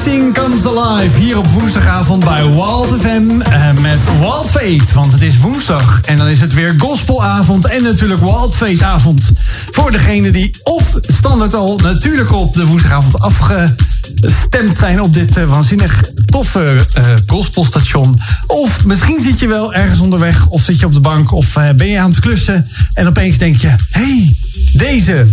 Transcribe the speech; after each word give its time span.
Everything 0.00 0.34
Comes 0.34 0.66
Alive 0.66 1.18
hier 1.18 1.38
op 1.38 1.46
woensdagavond 1.46 2.24
bij 2.24 2.44
Walt 2.44 2.88
FM 3.00 3.40
eh, 3.40 3.72
met 3.72 3.98
Walt 4.20 4.50
Fate. 4.50 4.94
Want 4.94 5.12
het 5.12 5.22
is 5.22 5.38
woensdag 5.38 6.00
en 6.00 6.16
dan 6.16 6.26
is 6.26 6.40
het 6.40 6.54
weer 6.54 6.74
gospelavond 6.78 7.66
en 7.66 7.82
natuurlijk 7.82 8.20
Walt 8.20 8.56
Fate 8.56 8.84
avond. 8.84 9.32
Voor 9.70 9.90
degene 9.90 10.30
die 10.30 10.50
of 10.62 10.98
standaard 11.00 11.54
al 11.54 11.78
natuurlijk 11.78 12.32
op 12.32 12.52
de 12.52 12.66
woensdagavond 12.66 13.18
afgestemd 13.18 14.78
zijn 14.78 15.00
op 15.00 15.14
dit 15.14 15.38
uh, 15.38 15.44
waanzinnig 15.44 16.02
toffe 16.26 16.86
uh, 16.98 17.04
gospelstation. 17.26 18.20
Of 18.46 18.84
misschien 18.84 19.20
zit 19.20 19.38
je 19.38 19.46
wel 19.46 19.74
ergens 19.74 20.00
onderweg 20.00 20.46
of 20.46 20.62
zit 20.62 20.80
je 20.80 20.86
op 20.86 20.92
de 20.92 21.00
bank 21.00 21.32
of 21.32 21.56
uh, 21.56 21.70
ben 21.76 21.86
je 21.86 22.00
aan 22.00 22.10
het 22.10 22.20
klussen 22.20 22.66
en 22.94 23.06
opeens 23.06 23.38
denk 23.38 23.56
je, 23.56 23.74
hey, 23.90 24.36
deze 24.72 25.26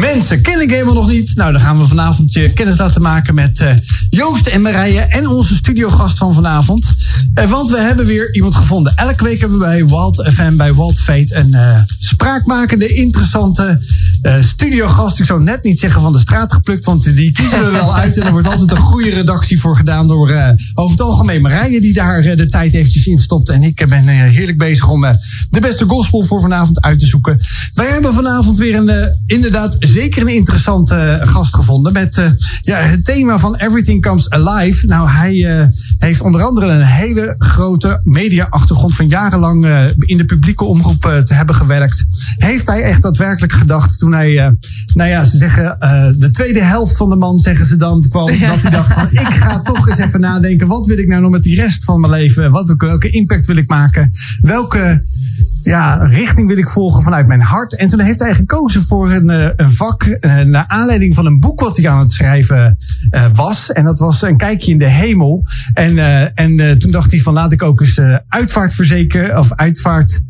Mensen, 0.00 0.42
ken 0.42 0.62
ik 0.62 0.70
helemaal 0.70 0.94
nog 0.94 1.08
niet? 1.08 1.36
Nou, 1.36 1.52
dan 1.52 1.60
gaan 1.60 1.78
we 1.78 1.86
vanavond 1.86 2.32
je 2.32 2.52
kennis 2.52 2.78
laten 2.78 3.02
maken 3.02 3.34
met 3.34 3.60
uh, 3.60 3.68
Joost 4.10 4.46
en 4.46 4.62
Marije 4.62 5.00
en 5.00 5.28
onze 5.28 5.54
studiogast 5.54 6.18
van 6.18 6.34
vanavond. 6.34 6.94
Uh, 7.34 7.50
want 7.50 7.70
we 7.70 7.78
hebben 7.78 8.06
weer 8.06 8.34
iemand 8.34 8.54
gevonden. 8.54 8.96
Elke 8.96 9.24
week 9.24 9.40
hebben 9.40 9.58
we 9.58 9.64
bij 9.64 9.86
Walt 9.86 10.28
FM, 10.34 10.56
bij 10.56 10.74
Walt 10.74 11.00
Fate, 11.00 11.34
een 11.34 11.52
uh, 11.52 11.78
spraakmakende, 11.98 12.94
interessante 12.94 13.82
studiogast. 14.40 15.18
Ik 15.18 15.24
zou 15.24 15.42
net 15.42 15.62
niet 15.62 15.78
zeggen 15.78 16.02
van 16.02 16.12
de 16.12 16.18
straat 16.18 16.52
geplukt, 16.52 16.84
want 16.84 17.04
die 17.04 17.32
kiezen 17.32 17.64
we 17.64 17.70
wel 17.80 17.96
uit. 17.96 18.18
En 18.18 18.26
er 18.26 18.32
wordt 18.32 18.46
altijd 18.46 18.70
een 18.70 18.76
goede 18.76 19.10
redactie 19.10 19.60
voor 19.60 19.76
gedaan 19.76 20.08
door 20.08 20.28
over 20.74 20.90
het 20.90 21.00
algemeen 21.00 21.42
Marije, 21.42 21.80
die 21.80 21.92
daar 21.92 22.22
de 22.22 22.48
tijd 22.48 22.74
eventjes 22.74 23.06
in 23.06 23.18
stopt. 23.18 23.48
En 23.48 23.62
ik 23.62 23.86
ben 23.88 24.06
heerlijk 24.06 24.58
bezig 24.58 24.88
om 24.88 25.00
de 25.50 25.60
beste 25.60 25.84
gospel 25.84 26.24
voor 26.24 26.40
vanavond 26.40 26.80
uit 26.80 27.00
te 27.00 27.06
zoeken. 27.06 27.40
Wij 27.74 27.86
hebben 27.86 28.14
vanavond 28.14 28.58
weer 28.58 28.74
een, 28.74 29.18
inderdaad 29.26 29.69
zeker 29.78 30.22
een 30.22 30.28
interessante 30.28 31.20
gast 31.24 31.54
gevonden. 31.54 31.92
Met 31.92 32.16
uh, 32.16 32.30
ja, 32.60 32.76
het 32.78 33.04
thema 33.04 33.38
van 33.38 33.56
Everything 33.56 34.02
Comes 34.02 34.30
Alive. 34.30 34.86
Nou, 34.86 35.08
hij 35.08 35.34
uh, 35.34 35.64
heeft 35.98 36.20
onder 36.20 36.42
andere 36.42 36.66
een 36.66 36.86
hele 36.86 37.34
grote 37.38 38.00
media-achtergrond 38.04 38.94
van 38.94 39.08
jarenlang 39.08 39.66
in 39.98 40.16
de 40.16 40.24
publieke 40.24 40.64
omroep 40.64 41.22
te 41.24 41.34
hebben 41.34 41.54
gewerkt. 41.54 42.06
Heeft 42.36 42.66
hij 42.66 42.82
echt 42.82 43.02
daadwerkelijk 43.02 43.52
gedacht 43.52 43.98
toen 43.98 44.12
hij, 44.12 44.56
nou 44.94 45.10
ja, 45.10 45.24
ze 45.24 45.36
zeggen, 45.36 45.76
de 46.18 46.30
tweede 46.30 46.62
helft 46.62 46.96
van 46.96 47.08
de 47.08 47.16
man, 47.16 47.38
zeggen 47.38 47.66
ze 47.66 47.76
dan, 47.76 48.08
kwam, 48.08 48.30
ja. 48.30 48.48
dat 48.48 48.62
hij 48.62 48.70
dacht 48.70 48.92
van, 48.92 49.10
ik 49.26 49.28
ga 49.28 49.60
toch 49.60 49.88
eens 49.88 49.98
even 49.98 50.20
nadenken, 50.20 50.66
wat 50.66 50.86
wil 50.86 50.98
ik 50.98 51.08
nou 51.08 51.22
nog 51.22 51.30
met 51.30 51.42
die 51.42 51.56
rest 51.56 51.84
van 51.84 52.00
mijn 52.00 52.12
leven? 52.12 52.50
Wat, 52.50 52.74
welke 52.76 53.10
impact 53.10 53.46
wil 53.46 53.56
ik 53.56 53.68
maken? 53.68 54.10
Welke 54.40 55.04
ja, 55.60 55.94
richting 55.94 56.48
wil 56.48 56.56
ik 56.56 56.68
volgen 56.68 57.02
vanuit 57.02 57.26
mijn 57.26 57.40
hart? 57.40 57.76
En 57.76 57.88
toen 57.88 58.00
heeft 58.00 58.18
hij 58.18 58.34
gekozen 58.34 58.86
voor 58.86 59.12
een 59.12 59.28
een 59.56 59.74
vak 59.74 60.04
uh, 60.04 60.38
naar 60.40 60.64
aanleiding 60.68 61.14
van 61.14 61.26
een 61.26 61.40
boek 61.40 61.60
wat 61.60 61.76
hij 61.76 61.88
aan 61.88 61.98
het 61.98 62.12
schrijven 62.12 62.76
uh, 63.10 63.26
was. 63.34 63.72
En 63.72 63.84
dat 63.84 63.98
was 63.98 64.22
een 64.22 64.36
kijkje 64.36 64.72
in 64.72 64.78
de 64.78 64.88
hemel. 64.88 65.44
En, 65.74 65.98
en 66.34 66.78
toen 66.78 66.90
dacht 66.90 67.10
hij 67.10 67.20
van 67.20 67.32
laat 67.32 67.52
ik 67.52 67.62
ook 67.62 67.80
eens 67.80 68.00
uitvaartverzeker 68.28 69.38
of 69.38 69.52
uitvaart 69.52 70.22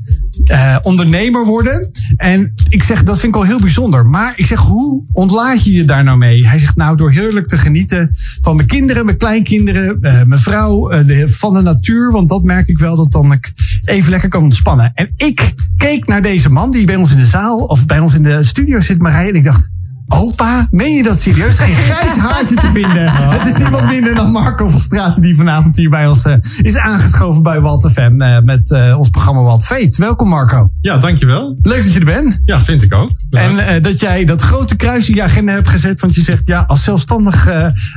ondernemer 0.82 1.44
worden. 1.44 1.90
En 2.16 2.54
ik 2.68 2.82
zeg 2.82 3.04
dat 3.04 3.18
vind 3.18 3.34
ik 3.34 3.40
al 3.40 3.46
heel 3.46 3.60
bijzonder. 3.60 4.06
Maar 4.06 4.32
ik 4.36 4.46
zeg 4.46 4.58
hoe 4.58 5.04
ontlaat 5.12 5.64
je 5.64 5.72
je 5.72 5.84
daar 5.84 6.04
nou 6.04 6.18
mee? 6.18 6.48
Hij 6.48 6.58
zegt 6.58 6.76
nou 6.76 6.96
door 6.96 7.10
heerlijk 7.10 7.46
te 7.46 7.58
genieten 7.58 8.10
van 8.42 8.56
mijn 8.56 8.68
kinderen, 8.68 9.04
mijn 9.04 9.16
kleinkinderen, 9.16 9.98
mijn 10.00 10.40
vrouw, 10.40 10.88
de, 11.04 11.26
van 11.30 11.52
de 11.52 11.62
natuur. 11.62 12.12
Want 12.12 12.28
dat 12.28 12.42
merk 12.42 12.68
ik 12.68 12.78
wel 12.78 12.96
dat 12.96 13.12
dan 13.12 13.32
ik 13.32 13.52
even 13.84 14.10
lekker 14.10 14.28
kan 14.28 14.42
ontspannen. 14.42 14.92
En 14.94 15.12
ik 15.20 15.54
keek 15.76 16.06
naar 16.06 16.22
deze 16.22 16.50
man 16.50 16.70
die 16.70 16.86
bij 16.86 16.96
ons 16.96 17.10
in 17.10 17.16
de 17.16 17.26
zaal 17.26 17.58
of 17.58 17.86
bij 17.86 17.98
ons 17.98 18.14
in 18.14 18.22
de 18.22 18.42
studio 18.42 18.80
zit, 18.80 18.98
Marije. 18.98 19.28
En 19.28 19.34
ik 19.34 19.44
dacht, 19.44 19.68
Opa, 20.12 20.66
meen 20.70 20.96
je 20.96 21.02
dat 21.02 21.20
serieus? 21.20 21.58
Geen 21.58 21.74
grijs 21.74 22.16
haartje 22.16 22.54
te 22.54 22.70
vinden. 22.72 23.06
Oh. 23.06 23.30
Het 23.38 23.46
is 23.46 23.56
niemand 23.56 23.86
minder 23.86 24.14
dan 24.14 24.30
Marco 24.30 24.70
van 24.70 24.80
Straten 24.80 25.22
die 25.22 25.36
vanavond 25.36 25.76
hier 25.76 25.90
bij 25.90 26.06
ons 26.06 26.26
uh, 26.26 26.34
is 26.62 26.76
aangeschoven 26.76 27.42
bij 27.42 27.60
Walt 27.60 27.90
FM 27.92 28.22
uh, 28.22 28.40
met 28.40 28.70
uh, 28.70 28.98
ons 28.98 29.08
programma 29.08 29.42
Walt 29.42 29.64
Fate. 29.64 29.96
Welkom 29.96 30.28
Marco. 30.28 30.70
Ja, 30.80 30.98
dankjewel. 30.98 31.58
Leuk 31.62 31.82
dat 31.82 31.92
je 31.92 31.98
er 31.98 32.04
bent. 32.04 32.40
Ja, 32.44 32.64
vind 32.64 32.82
ik 32.82 32.94
ook. 32.94 33.10
En 33.30 33.82
dat 33.82 34.00
jij 34.00 34.24
dat 34.24 34.42
grote 34.42 34.76
kruis 34.76 35.08
in 35.08 35.14
je 35.14 35.22
agenda 35.22 35.52
hebt 35.52 35.68
gezet. 35.68 36.00
Want 36.00 36.14
je 36.14 36.22
zegt, 36.22 36.42
ja, 36.44 36.64
als 36.66 36.84
zelfstandig 36.84 37.48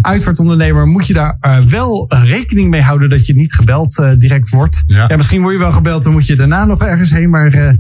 uitvaartondernemer 0.02 0.88
moet 0.88 1.07
je 1.07 1.13
daar 1.13 1.38
wel 1.69 2.06
rekening 2.09 2.69
mee 2.69 2.81
houden 2.81 3.09
dat 3.09 3.25
je 3.25 3.35
niet 3.35 3.53
gebeld 3.53 4.06
direct 4.18 4.50
wordt. 4.50 4.84
Ja. 4.88 5.06
ja. 5.07 5.18
misschien 5.18 5.41
word 5.41 5.53
je 5.53 5.59
wel 5.59 5.72
gebeld, 5.72 6.03
dan 6.03 6.13
moet 6.13 6.28
je 6.28 6.35
daarna 6.35 6.66
nog 6.66 6.81
ergens 6.81 7.12
heen. 7.12 7.29
Maar 7.29 7.78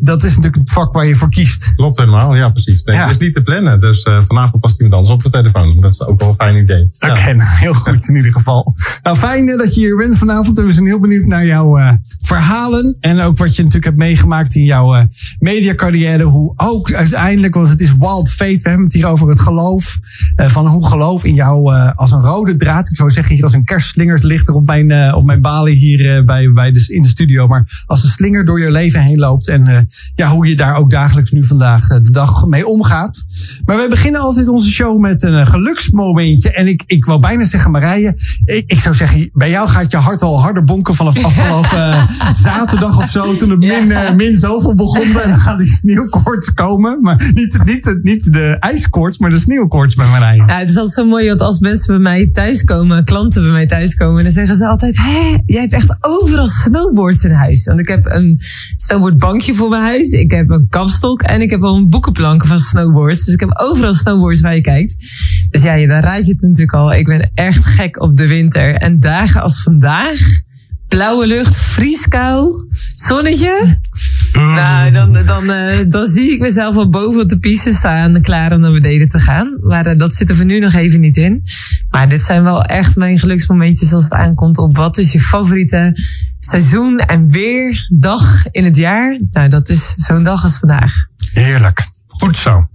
dat 0.00 0.22
is 0.22 0.28
natuurlijk 0.28 0.56
het 0.56 0.70
vak 0.72 0.92
waar 0.92 1.06
je 1.06 1.16
voor 1.16 1.30
kiest. 1.30 1.72
Klopt 1.74 1.98
helemaal, 1.98 2.36
ja 2.36 2.48
precies. 2.48 2.82
Nee, 2.82 2.96
ja. 2.96 3.08
Is 3.08 3.18
niet 3.18 3.34
te 3.34 3.42
plannen. 3.42 3.61
Dus 3.62 4.04
uh, 4.04 4.20
vanavond 4.24 4.60
past 4.60 4.80
iemand 4.80 4.96
anders 4.96 5.14
op 5.14 5.22
de 5.22 5.30
telefoon. 5.30 5.76
Dat 5.80 5.92
is 5.92 6.06
ook 6.06 6.18
wel 6.18 6.28
een 6.28 6.34
fijn 6.34 6.56
idee. 6.56 6.90
Oké, 7.00 7.10
okay, 7.10 7.32
nou, 7.32 7.50
heel 7.50 7.74
goed 7.74 8.08
in 8.08 8.16
ieder 8.16 8.32
geval. 8.32 8.74
Nou, 9.02 9.16
fijn 9.16 9.46
dat 9.46 9.74
je 9.74 9.80
hier 9.80 9.96
bent 9.96 10.18
vanavond. 10.18 10.58
En 10.58 10.66
we 10.66 10.72
zijn 10.72 10.86
heel 10.86 11.00
benieuwd 11.00 11.26
naar 11.26 11.46
jouw 11.46 11.78
uh, 11.78 11.92
verhalen. 12.22 12.96
En 13.00 13.20
ook 13.20 13.38
wat 13.38 13.56
je 13.56 13.62
natuurlijk 13.62 13.84
hebt 13.84 13.96
meegemaakt 13.96 14.54
in 14.54 14.64
jouw 14.64 14.96
uh, 14.96 15.02
mediacarrière. 15.38 16.22
Hoe 16.22 16.52
ook 16.56 16.92
uiteindelijk, 16.92 17.54
want 17.54 17.68
het 17.68 17.80
is 17.80 17.96
wild 17.98 18.30
fate. 18.30 18.62
We 18.62 18.68
hebben 18.68 18.86
het 18.86 18.94
hier 18.94 19.06
over 19.06 19.28
het 19.28 19.40
geloof. 19.40 19.98
van 20.36 20.66
hoe 20.66 20.86
geloof 20.86 21.24
in 21.24 21.34
jou 21.34 21.74
als 21.94 22.12
een 22.12 22.22
rode 22.22 22.56
draad. 22.56 22.90
Ik 22.90 22.96
zou 22.96 23.10
zeggen 23.10 23.34
hier 23.34 23.44
als 23.44 23.52
een 23.52 23.64
kerstslinger 23.64 24.26
ligt 24.26 24.48
er 24.48 24.54
op 24.54 24.66
mijn, 24.66 25.14
op 25.14 25.24
mijn 25.24 25.40
balie 25.40 25.76
hier 25.76 26.24
bij, 26.24 26.52
bij 26.52 26.72
de, 26.72 26.84
in 26.88 27.02
de 27.02 27.08
studio. 27.08 27.46
Maar 27.46 27.84
als 27.86 28.04
een 28.04 28.10
slinger 28.10 28.44
door 28.44 28.60
je 28.60 28.70
leven 28.70 29.02
heen 29.02 29.18
loopt. 29.18 29.48
En 29.48 29.88
ja, 30.14 30.28
hoe 30.28 30.46
je 30.46 30.56
daar 30.56 30.76
ook 30.76 30.90
dagelijks 30.90 31.30
nu 31.30 31.44
vandaag 31.44 31.86
de 31.86 32.10
dag 32.10 32.46
mee 32.46 32.66
omgaat. 32.66 33.24
Maar 33.64 33.76
we 33.76 33.86
beginnen 33.88 34.20
altijd 34.20 34.48
onze 34.48 34.70
show 34.70 35.00
met 35.00 35.22
een 35.22 35.46
geluksmomentje. 35.46 36.52
En 36.52 36.66
ik, 36.66 36.82
ik 36.86 37.04
wou 37.04 37.20
bijna 37.20 37.44
zeggen, 37.44 37.70
Marije, 37.70 38.16
ik, 38.44 38.64
ik 38.66 38.80
zou 38.80 38.94
zeggen, 38.94 39.30
bij 39.32 39.50
jou 39.50 39.68
gaat 39.68 39.90
je 39.90 39.96
hart 39.96 40.22
al 40.22 40.40
harder 40.40 40.64
bonken 40.64 40.94
vanaf 40.94 41.24
afgelopen 41.24 41.78
uh, 41.78 42.34
zaterdag 42.34 42.96
of 42.98 43.10
zo. 43.10 43.36
Toen 43.36 43.50
het 43.50 43.58
min, 43.58 43.90
uh, 43.90 44.14
min 44.14 44.38
zoveel 44.38 44.74
begon. 44.74 45.20
En 45.20 45.30
dan 45.30 45.40
gaan 45.40 45.58
die 45.58 45.72
sneeuwkoorts 45.72 46.52
komen. 46.52 47.00
Maar 47.00 47.30
niet, 47.34 47.64
niet, 47.64 47.98
niet 48.02 48.32
de 48.32 48.56
ijskoorts, 48.58 49.18
maar 49.18 49.30
de 49.30 49.38
sneeuwkoorts 49.38 49.94
bij 49.94 50.06
Marije. 50.06 50.44
Ja, 50.46 50.58
het 50.58 50.68
is 50.68 50.76
altijd 50.76 50.94
zo 50.94 51.04
mooi, 51.04 51.28
want 51.28 51.40
als 51.40 51.60
mensen 51.60 51.94
bij 51.94 52.02
mij 52.02 52.30
thuiskomen, 52.32 53.04
klanten 53.04 53.42
bij 53.42 53.50
mij 53.50 53.66
thuiskomen, 53.66 54.22
dan 54.22 54.32
zeggen 54.32 54.56
ze 54.56 54.66
altijd, 54.66 54.96
hé, 54.96 55.36
jij 55.44 55.60
hebt 55.60 55.72
echt 55.72 55.96
overal 56.00 56.46
snowboards 56.46 57.24
in 57.24 57.30
huis. 57.30 57.64
Want 57.64 57.80
ik 57.80 57.88
heb 57.88 58.06
een 58.06 58.40
snowboardbankje 58.76 59.54
voor 59.54 59.68
mijn 59.68 59.82
huis. 59.82 60.10
Ik 60.10 60.30
heb 60.30 60.50
een 60.50 60.66
kapstok 60.70 61.22
en 61.22 61.40
ik 61.40 61.50
heb 61.50 61.62
al 61.62 61.76
een 61.76 61.88
boekenplank 61.88 62.46
van 62.46 62.58
snowboards. 62.58 63.24
Dus 63.24 63.34
ik 63.34 63.40
heb 63.48 63.58
overal 63.58 63.94
snowboards 63.94 64.40
waar 64.40 64.54
je 64.54 64.60
kijkt. 64.60 64.94
Dus 65.50 65.62
ja, 65.62 65.86
dan 65.86 66.00
raad 66.00 66.26
je 66.26 66.32
het 66.32 66.40
natuurlijk 66.40 66.72
al. 66.72 66.92
Ik 66.92 67.06
ben 67.06 67.30
echt 67.34 67.64
gek 67.64 68.00
op 68.02 68.16
de 68.16 68.26
winter. 68.26 68.74
En 68.74 69.00
dagen 69.00 69.42
als 69.42 69.62
vandaag, 69.62 70.20
blauwe 70.88 71.26
lucht, 71.26 71.56
vrieskou, 71.56 72.68
zonnetje. 72.92 73.78
Nou, 74.32 74.92
dan, 74.92 75.26
dan, 75.26 75.50
uh, 75.50 75.78
dan 75.88 76.06
zie 76.06 76.32
ik 76.32 76.40
mezelf 76.40 76.76
al 76.76 76.88
boven 76.88 77.20
op 77.20 77.28
de 77.28 77.38
piste 77.38 77.72
staan, 77.72 78.22
klaar 78.22 78.52
om 78.52 78.60
naar 78.60 78.72
beneden 78.72 79.08
te 79.08 79.18
gaan. 79.18 79.58
Maar 79.62 79.86
uh, 79.86 79.98
dat 79.98 80.14
zit 80.14 80.28
er 80.28 80.36
voor 80.36 80.44
nu 80.44 80.58
nog 80.58 80.72
even 80.72 81.00
niet 81.00 81.16
in. 81.16 81.44
Maar 81.90 82.08
dit 82.08 82.22
zijn 82.22 82.42
wel 82.42 82.62
echt 82.62 82.96
mijn 82.96 83.18
geluksmomentjes 83.18 83.92
als 83.92 84.02
het 84.02 84.12
aankomt 84.12 84.58
op 84.58 84.76
wat 84.76 84.98
is 84.98 85.12
je 85.12 85.20
favoriete 85.20 85.98
seizoen 86.40 86.98
en 86.98 87.30
weer 87.30 87.86
dag 87.88 88.46
in 88.50 88.64
het 88.64 88.76
jaar. 88.76 89.20
Nou, 89.30 89.48
dat 89.48 89.68
is 89.68 89.94
zo'n 89.96 90.22
dag 90.22 90.42
als 90.42 90.58
vandaag. 90.58 91.06
Heerlijk. 91.32 91.86
Goed 92.06 92.36
zo. 92.36 92.66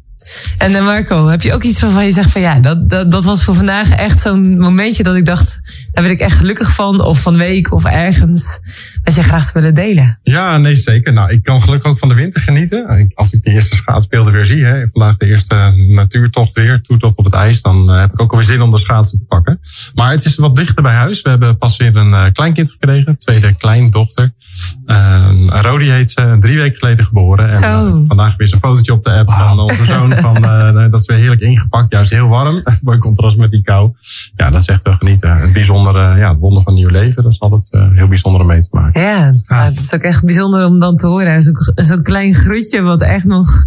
En 0.58 0.72
uh, 0.72 0.86
Marco, 0.86 1.28
heb 1.28 1.42
je 1.42 1.54
ook 1.54 1.64
iets 1.64 1.82
waarvan 1.82 2.06
je 2.06 2.12
zegt 2.12 2.32
van 2.32 2.42
ja, 2.42 2.60
dat, 2.60 2.90
dat, 2.90 3.12
dat 3.12 3.26
was 3.26 3.44
voor 3.44 3.56
vandaag 3.56 3.92
echt 3.92 4.22
zo'n 4.22 4.58
momentje 4.58 5.04
dat 5.04 5.16
ik 5.16 5.26
dacht, 5.26 5.60
daar 5.98 6.06
ben 6.06 6.16
ik 6.16 6.22
echt 6.22 6.38
gelukkig 6.38 6.76
van, 6.76 7.02
of 7.02 7.22
van 7.22 7.38
week 7.38 7.72
of 7.72 7.86
ergens, 7.86 8.60
wat 9.04 9.16
je 9.16 9.24
graag 9.24 9.42
zou 9.42 9.54
willen 9.54 9.76
delen? 9.76 10.20
Ja, 10.24 10.58
nee, 10.58 10.76
zeker. 10.76 11.14
Nou, 11.14 11.32
ik 11.32 11.44
kan 11.44 11.62
gelukkig 11.62 11.92
ook 11.92 11.98
van 11.98 12.08
de 12.08 12.16
winter 12.16 12.42
genieten. 12.42 13.12
Als 13.14 13.34
ik 13.34 13.44
de 13.44 13.52
eerste 13.52 13.76
schaatsbeelden 13.76 14.34
weer 14.34 14.46
zie, 14.46 14.66
hè, 14.66 14.88
vandaag 14.88 15.18
de 15.18 15.26
eerste 15.26 15.74
natuurtocht 15.76 16.54
weer, 16.54 16.82
toetocht 16.82 17.18
op 17.18 17.26
het 17.26 17.34
ijs, 17.34 17.62
dan 17.62 17.90
uh, 17.90 18.00
heb 18.00 18.14
ik 18.14 18.22
ook 18.22 18.32
alweer 18.32 18.46
zin 18.46 18.62
om 18.62 18.72
de 18.72 18.80
schaatsen 18.80 19.20
te 19.20 19.26
pakken. 19.26 19.60
Maar 19.96 20.12
het 20.12 20.26
is 20.26 20.36
wat 20.36 20.56
dichter 20.56 20.84
bij 20.84 20.94
huis. 20.94 21.22
We 21.22 21.30
hebben 21.30 21.58
pas 21.58 21.78
weer 21.78 21.96
een 21.96 22.12
uh, 22.12 22.26
kleinkind 22.32 22.72
gekregen, 22.72 23.18
tweede 23.18 23.56
kleindochter. 23.56 24.34
Uh, 24.86 25.30
Rodi 25.48 25.92
heet 25.92 26.12
ze, 26.12 26.38
drie 26.40 26.58
weken 26.58 26.78
geleden 26.78 27.06
geboren. 27.06 27.50
En 27.50 28.08
vandaag 28.08 28.38
weer 28.38 28.48
zo'n 28.48 28.60
fotootje 28.60 28.94
op 28.94 29.04
de 29.04 29.12
app 29.12 29.32
van 29.32 29.60
onze 29.60 29.86
zoon 29.86 30.16
van, 30.16 30.44
uh, 30.44 30.92
dat 30.92 31.02
is 31.02 31.08
weer 31.08 31.18
heerlijk 31.18 31.42
ingepakt. 31.42 31.92
Juist 31.92 32.12
heel 32.12 32.28
warm. 32.28 32.62
Mooi 32.82 32.98
contrast 32.98 33.38
met 33.38 33.52
die 33.52 33.62
kou. 33.62 33.94
Ja, 34.36 34.50
dat 34.50 34.62
is 34.62 34.68
echt 34.68 34.84
wel 34.84 34.96
genieten. 34.96 35.38
Het 35.38 35.54
bijzondere, 35.94 36.20
ja, 36.20 36.30
het 36.30 36.40
wonder 36.40 36.64
van 36.64 36.74
nieuw 36.74 36.90
leven. 36.90 37.24
Dat 37.24 37.32
is 37.32 37.40
altijd 37.40 37.68
uh, 37.72 37.92
heel 37.92 38.08
bijzonder 38.08 38.42
om 38.42 38.48
mee 38.48 38.62
te 38.62 38.70
maken. 38.72 39.02
Ja, 39.02 39.34
ja, 39.44 39.66
dat 39.70 39.84
is 39.84 39.94
ook 39.94 40.02
echt 40.02 40.24
bijzonder 40.24 40.66
om 40.66 40.80
dan 40.80 40.98
te 40.98 41.08
horen. 41.08 41.42
Zo'n 41.42 41.56
zo 41.76 42.02
klein 42.02 42.34
groetje 42.34 42.82
wat 42.82 43.02
echt 43.02 43.26
nog 43.26 43.66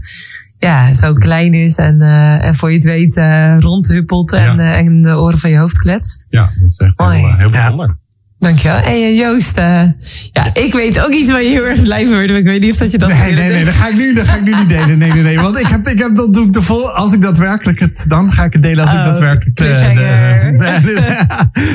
ja, 0.59 0.93
zo 0.93 1.13
klein 1.13 1.55
is 1.55 1.77
en, 1.77 2.01
uh, 2.01 2.45
en 2.45 2.55
voor 2.55 2.71
je 2.71 2.77
het 2.77 2.85
weet 2.85 3.17
uh, 3.17 3.59
rondhuppelt 3.59 4.33
en, 4.33 4.57
ja. 4.57 4.57
uh, 4.57 4.79
en 4.79 5.03
de 5.03 5.19
oren 5.19 5.39
van 5.39 5.51
je 5.51 5.59
hoofd 5.59 5.79
kletst. 5.79 6.27
Ja, 6.29 6.41
dat 6.41 6.69
is 6.69 6.79
echt 6.79 6.99
heel, 6.99 7.37
heel 7.37 7.51
bijzonder. 7.51 7.97
Dankjewel. 8.41 8.77
En 8.77 8.83
hey, 8.83 9.15
Joost, 9.15 9.59
uh, 9.59 9.91
ja, 10.33 10.55
ik 10.55 10.73
weet 10.73 11.01
ook 11.01 11.13
iets 11.13 11.31
waar 11.31 11.43
je 11.43 11.49
heel 11.49 11.65
erg 11.65 11.83
blij 11.83 12.05
van 12.05 12.13
wordt, 12.13 12.29
maar 12.29 12.39
ik 12.39 12.45
weet 12.45 12.61
niet 12.61 12.73
of 12.73 12.79
dat 12.79 12.91
je 12.91 12.99
dat 12.99 13.09
Nee, 13.09 13.35
nee, 13.35 13.49
nee, 13.49 13.65
dat 13.65 13.75
ga 13.75 13.89
ik 13.89 13.95
nu, 13.95 14.15
dat 14.15 14.27
ga 14.27 14.35
ik 14.35 14.43
nu 14.43 14.55
niet 14.55 14.69
delen. 14.69 14.99
Nee, 14.99 15.13
nee, 15.13 15.23
nee, 15.23 15.37
want 15.37 15.59
ik 15.59 15.67
heb, 15.67 15.89
ik 15.89 15.99
heb 15.99 16.17
dat 16.17 16.35
doe 16.35 16.47
ik 16.47 16.53
te 16.53 16.63
vol. 16.63 16.91
Als 16.91 17.13
ik 17.13 17.21
daadwerkelijk 17.21 17.79
het, 17.79 18.05
dan 18.09 18.33
ga 18.33 18.45
ik 18.45 18.53
het 18.53 18.63
delen 18.63 18.85
als 18.85 18.93
oh, 18.93 18.99
ik 18.99 19.05
daadwerkelijk 19.05 19.61
uh, 19.61 20.83
de, 20.83 21.27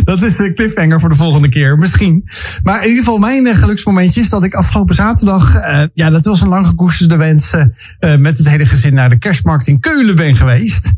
dat 0.11 0.23
is 0.23 0.39
een 0.39 0.55
cliffhanger 0.55 0.99
voor 0.99 1.09
de 1.09 1.15
volgende 1.15 1.49
keer, 1.49 1.77
misschien. 1.77 2.23
Maar 2.63 2.81
in 2.81 2.87
ieder 2.87 3.03
geval, 3.03 3.19
mijn 3.19 3.55
geluksmomentje 3.55 4.21
is 4.21 4.29
dat 4.29 4.43
ik 4.43 4.53
afgelopen 4.53 4.95
zaterdag, 4.95 5.55
uh, 5.55 5.83
ja, 5.93 6.09
dat 6.09 6.25
was 6.25 6.41
een 6.41 6.47
lang 6.47 6.67
gekoesterde 6.67 7.17
wens, 7.17 7.53
uh, 7.53 8.15
met 8.15 8.37
het 8.37 8.49
hele 8.49 8.65
gezin 8.65 8.93
naar 8.93 9.09
de 9.09 9.17
kerstmarkt 9.17 9.67
in 9.67 9.79
Keulen 9.79 10.15
ben 10.15 10.35
geweest. 10.35 10.93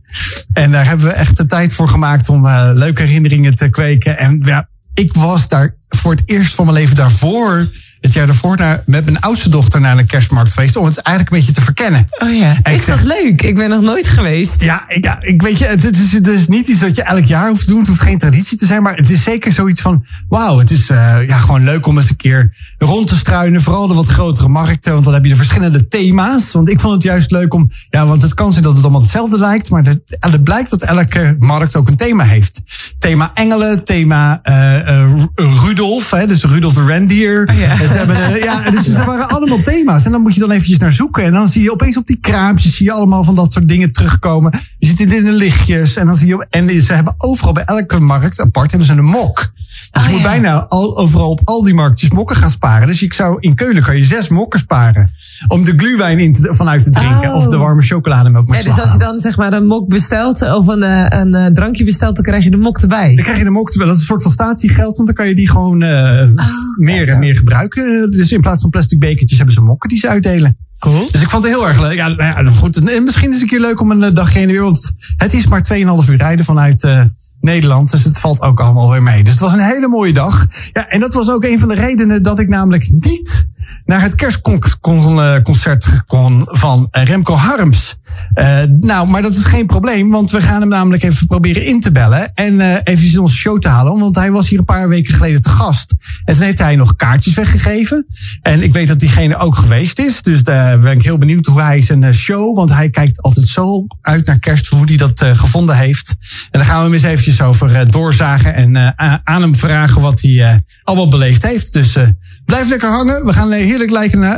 En 0.54 0.72
daar 0.72 0.86
hebben 0.86 1.06
we 1.06 1.14
echt 1.14 1.38
de 1.38 1.46
tijd 1.46 1.74
voor 1.74 1.88
gemaakt 1.88 2.30
om 2.30 2.48
leuke 2.74 3.04
herinneringen 3.04 3.56
te 3.56 3.70
kweken. 3.70 4.18
En 4.18 4.42
ja, 4.46 4.68
ik 4.98 5.14
was 5.14 5.48
daar 5.48 5.76
voor 5.90 6.12
het 6.12 6.24
eerst 6.26 6.56
van 6.56 6.66
mijn 6.66 6.78
leven 6.78 6.96
daarvoor 6.96 7.70
het 8.02 8.14
jaar 8.14 8.26
daarvoor 8.26 8.58
naar, 8.58 8.84
met 8.86 9.06
mijn 9.06 9.20
oudste 9.20 9.50
dochter 9.50 9.82
naar 9.82 9.98
een 9.98 10.06
kerstmarkt 10.06 10.54
geweest. 10.54 10.76
Om 10.76 10.86
het 10.86 10.98
eigenlijk 10.98 11.36
een 11.36 11.40
beetje 11.40 11.56
te 11.56 11.66
verkennen. 11.66 12.08
Oh 12.20 12.36
ja, 12.36 12.64
is 12.64 12.86
dat 12.86 13.04
leuk? 13.04 13.42
Ik 13.42 13.56
ben 13.56 13.70
nog 13.70 13.82
nooit 13.82 14.08
geweest. 14.08 14.62
Ja, 14.62 14.84
ja 15.02 15.18
ik 15.22 15.42
weet 15.42 15.58
je, 15.58 15.66
het 15.66 15.84
is, 15.84 16.14
het 16.14 16.28
is 16.28 16.48
niet 16.48 16.68
iets 16.68 16.80
dat 16.80 16.96
je 16.96 17.04
elk 17.04 17.26
jaar 17.26 17.50
hoeft 17.50 17.64
te 17.64 17.70
doen. 17.70 17.80
Het 17.80 17.88
hoeft 17.88 18.02
geen 18.02 18.20
traditie 18.20 18.58
te 18.58 18.66
zijn. 18.66 18.82
Maar 18.82 18.96
het 18.96 19.10
is 19.10 19.24
zeker 19.24 19.54
zoiets 19.54 19.82
van, 19.82 20.06
wauw, 20.30 20.60
het 20.60 20.72
is 20.72 20.90
uh, 20.90 21.28
ja, 21.28 21.40
gewoon 21.40 21.64
leuk 21.64 21.86
om 21.86 21.98
eens 21.98 22.10
een 22.10 22.16
keer 22.16 22.54
rond 22.78 23.08
te 23.08 23.16
struinen. 23.16 23.62
Vooral 23.62 23.88
de 23.88 23.94
wat 23.94 24.08
grotere 24.08 24.48
markten. 24.48 24.94
Want 24.94 25.06
dan 25.06 25.14
heb 25.14 25.24
je 25.24 25.30
de 25.30 25.36
verschillende 25.36 25.88
thema's. 25.88 26.52
Want 26.52 26.70
ik 26.70 26.80
vond 26.80 26.94
het 26.94 27.04
juist 27.04 27.32
leuk 27.32 27.54
om, 27.54 27.70
ja, 27.90 28.06
want 28.06 28.22
het 28.22 28.34
kan 28.34 28.52
zijn 28.52 28.64
dat 28.64 28.74
het 28.74 28.84
allemaal 28.84 29.02
hetzelfde 29.02 29.40
lijkt. 29.40 29.70
Maar 29.70 29.96
het 30.20 30.44
blijkt 30.44 30.70
dat 30.70 30.82
elke 30.82 31.36
markt 31.40 31.76
ook 31.76 31.88
een 31.88 31.96
thema 31.96 32.24
heeft. 32.24 32.62
Thema 33.00 33.32
engelen, 33.34 33.84
thema 33.84 34.42
uh, 34.44 35.16
uh, 35.36 35.64
Rudolf, 35.78 36.12
hè, 36.12 36.28
dus 36.28 36.44
Rudolf 36.44 36.74
de 36.74 36.86
Reindeer. 36.86 37.50
Oh 37.50 37.60
ja. 37.60 37.88
Ze 37.88 37.98
hebben, 37.98 38.16
uh, 38.16 38.44
ja, 38.44 38.72
dus 38.72 38.86
ze 38.86 39.06
waren 39.06 39.28
allemaal 39.28 39.62
thema's. 39.62 40.06
En 40.06 40.12
dan 40.12 40.22
moet 40.22 40.34
je 40.34 40.40
dan 40.40 40.52
eventjes 40.52 40.78
naar 40.78 40.94
zoeken. 40.94 41.24
En 41.24 41.34
dan 41.34 41.50
zie 41.50 41.64
je 41.64 41.72
opeens 41.72 41.98
op 41.98 42.08
die 42.08 42.18
kraampjes 42.22 42.76
zie 42.76 42.86
je 42.86 42.92
allemaal 42.92 43.24
van 43.24 43.36
dat 43.36 43.54
soort 43.54 43.68
dingen 43.68 43.92
terugkomen. 43.92 44.54
Je 44.78 44.88
zit 44.88 45.14
in 45.14 45.24
de 45.24 45.32
lichtjes. 45.32 45.96
En 45.96 46.06
dan 46.06 46.16
zie 46.16 46.28
je, 46.28 46.46
en 46.50 46.82
ze 46.82 46.94
hebben 46.94 47.16
overal 47.18 47.54
bij 47.54 47.64
elke 47.64 48.00
markt 48.00 48.42
apart 48.42 48.70
hebben 48.70 48.88
ze 48.88 48.94
een 48.94 49.06
mok. 49.06 49.52
Dus 49.92 50.06
je 50.06 50.12
moet 50.12 50.22
bijna 50.22 50.68
al, 50.68 50.98
overal 50.98 51.30
op 51.30 51.42
al 51.44 51.64
die 51.64 51.74
marktjes 51.74 52.10
mokken 52.10 52.36
gaan 52.36 52.50
sparen. 52.50 52.88
Dus 52.88 53.02
ik 53.02 53.14
zou, 53.14 53.38
in 53.40 53.56
Keulen 53.56 53.84
kan 53.84 53.98
je 53.98 54.04
zes 54.06 54.30
mokken 54.30 54.60
sparen. 54.60 55.12
Om 55.48 55.64
de 55.64 55.74
gluwijn 55.76 56.20
in 56.20 56.34
te, 56.34 56.54
vanuit 56.56 56.84
te 56.84 56.92
drinken. 56.92 57.34
Of 57.34 57.48
de 57.48 57.58
warme 57.58 57.82
chocolademelk 57.82 58.54
Ja, 58.54 58.64
dus 58.64 58.80
als 58.80 58.92
je 58.92 58.98
dan 58.98 59.20
zeg 59.20 59.38
maar 59.38 59.54
een 59.54 59.66
mok 59.66 59.88
bestelt. 59.88 60.42
Of 60.42 60.68
een, 60.68 60.82
een, 60.82 61.34
een 61.34 61.54
drankje 61.54 61.84
bestelt, 61.84 62.16
dan 62.16 62.24
krijg 62.24 62.44
je 62.44 62.50
de 62.50 62.58
mok 62.58 62.78
erbij. 62.78 63.16
Dan 63.16 63.24
krijg 63.24 63.38
je 63.38 63.44
de 63.44 63.50
mok 63.50 63.70
erbij. 63.70 63.86
Dat 63.86 63.96
is 63.96 64.02
een 64.02 64.08
soort 64.08 64.22
van 64.22 64.32
statiegeld. 64.32 64.96
Want 64.96 65.08
dan 65.08 65.16
kan 65.16 65.28
je 65.28 65.36
die 65.36 65.50
gewoon 65.50 65.67
uh, 65.76 66.30
oh, 66.36 66.78
meer 66.78 67.10
en 67.10 67.20
meer 67.20 67.36
gebruiken. 67.36 68.12
Dus 68.12 68.32
in 68.32 68.42
plaats 68.42 68.62
van 68.62 68.70
plastic 68.70 69.00
bekertjes 69.00 69.38
hebben 69.38 69.56
ze 69.56 69.62
mokken 69.62 69.90
die 69.90 70.00
ze 70.00 70.08
uitdelen. 70.08 70.58
Cool. 70.80 71.08
Dus 71.12 71.22
ik 71.22 71.30
vond 71.30 71.44
het 71.44 71.54
heel 71.54 71.68
erg 71.68 71.80
leuk. 71.80 71.96
Ja, 71.96 72.08
nou 72.08 72.46
ja 72.46 72.52
goed. 72.52 72.90
En 72.90 73.04
misschien 73.04 73.30
is 73.30 73.34
het 73.34 73.44
een 73.44 73.50
keer 73.58 73.68
leuk 73.68 73.82
om 73.82 73.92
een 73.92 74.14
dagje 74.14 74.40
in 74.40 74.48
de 74.48 74.60
Want 74.60 74.94
het 75.18 75.34
is 75.34 75.48
maar 75.48 75.68
2,5 75.74 75.80
uur 76.10 76.18
rijden 76.18 76.46
vanuit 76.46 76.84
uh, 76.84 77.02
Nederland. 77.40 77.92
Dus 77.92 78.04
het 78.04 78.20
valt 78.20 78.42
ook 78.42 78.60
allemaal 78.60 78.90
weer 78.90 79.04
mee. 79.04 79.24
Dus 79.24 79.34
het 79.34 79.42
was 79.42 79.54
een 79.54 79.60
hele 79.60 79.88
mooie 79.88 80.14
dag. 80.14 80.48
Ja, 80.74 80.88
en 80.88 81.00
dat 81.00 81.14
was 81.14 81.30
ook 81.30 81.44
een 81.44 81.60
van 81.60 81.68
de 81.68 81.76
redenen 81.76 82.24
dat 82.24 82.40
ik 82.40 82.48
namelijk 82.48 82.90
niet 82.92 83.48
naar 83.86 84.02
het 84.02 84.16
kerstconcert 84.16 86.06
kon 86.06 86.48
van 86.50 86.88
Remco 86.92 87.34
Harms. 87.34 87.96
Uh, 88.34 88.60
nou, 88.80 89.10
maar 89.10 89.22
dat 89.22 89.36
is 89.36 89.44
geen 89.44 89.66
probleem, 89.66 90.10
want 90.10 90.32
we 90.32 90.42
gaan 90.42 90.60
hem 90.60 90.70
namelijk 90.70 91.04
even 91.04 91.28
proberen 91.28 91.66
in 91.66 91.80
te 91.80 91.92
bellen. 91.92 92.34
En 92.34 92.54
uh, 92.54 92.76
even 92.84 93.12
in 93.12 93.20
onze 93.20 93.36
show 93.36 93.60
te 93.60 93.68
halen, 93.68 94.00
want 94.00 94.16
hij 94.16 94.32
was 94.32 94.50
hier 94.50 94.60
een 94.60 94.66
paar 94.66 94.90
weken 94.90 95.14
geleden 95.14 95.42
te 95.42 95.50
gast. 95.50 95.96
En 96.26 96.34
toen 96.34 96.44
heeft 96.44 96.60
hij 96.60 96.76
nog 96.76 96.96
kaartjes 96.96 97.34
weggegeven. 97.34 98.06
En 98.42 98.64
ik 98.64 98.74
weet 98.74 98.88
dat 98.88 99.00
diegene 99.00 99.38
ook 99.38 99.56
geweest 99.56 100.00
is. 100.00 100.22
Dus 100.22 100.44
daar 100.44 100.80
ben 100.80 100.98
ik 100.98 101.04
heel 101.04 101.18
benieuwd 101.18 101.46
hoe 101.46 101.62
hij 101.62 101.82
zijn 101.82 102.14
show, 102.14 102.56
want 102.56 102.70
hij 102.70 102.90
kijkt 102.90 103.22
altijd 103.22 103.48
zo 103.48 103.86
uit 104.02 104.26
naar 104.26 104.40
kerst, 104.40 104.68
hoe 104.68 104.86
hij 104.86 104.98
dat 104.98 105.26
gevonden 105.34 105.78
heeft. 105.78 106.16
En 106.52 106.60
daar 106.60 106.66
gaan 106.66 106.78
we 106.78 106.84
hem 106.84 106.94
eens 106.94 107.04
over 107.42 107.92
doorzagen 107.92 108.54
en 108.56 108.98
aan 109.24 109.42
hem 109.42 109.58
vragen 109.58 110.02
wat 110.02 110.22
hij 110.22 110.64
allemaal 110.84 111.10
beleefd 111.10 111.44
heeft. 111.44 111.74
Dus 111.74 111.98
blijf 112.46 112.70
lekker 112.70 112.90
hangen. 112.90 113.26
We 113.26 113.34
gaan 113.34 113.52
heerlijk 113.52 113.92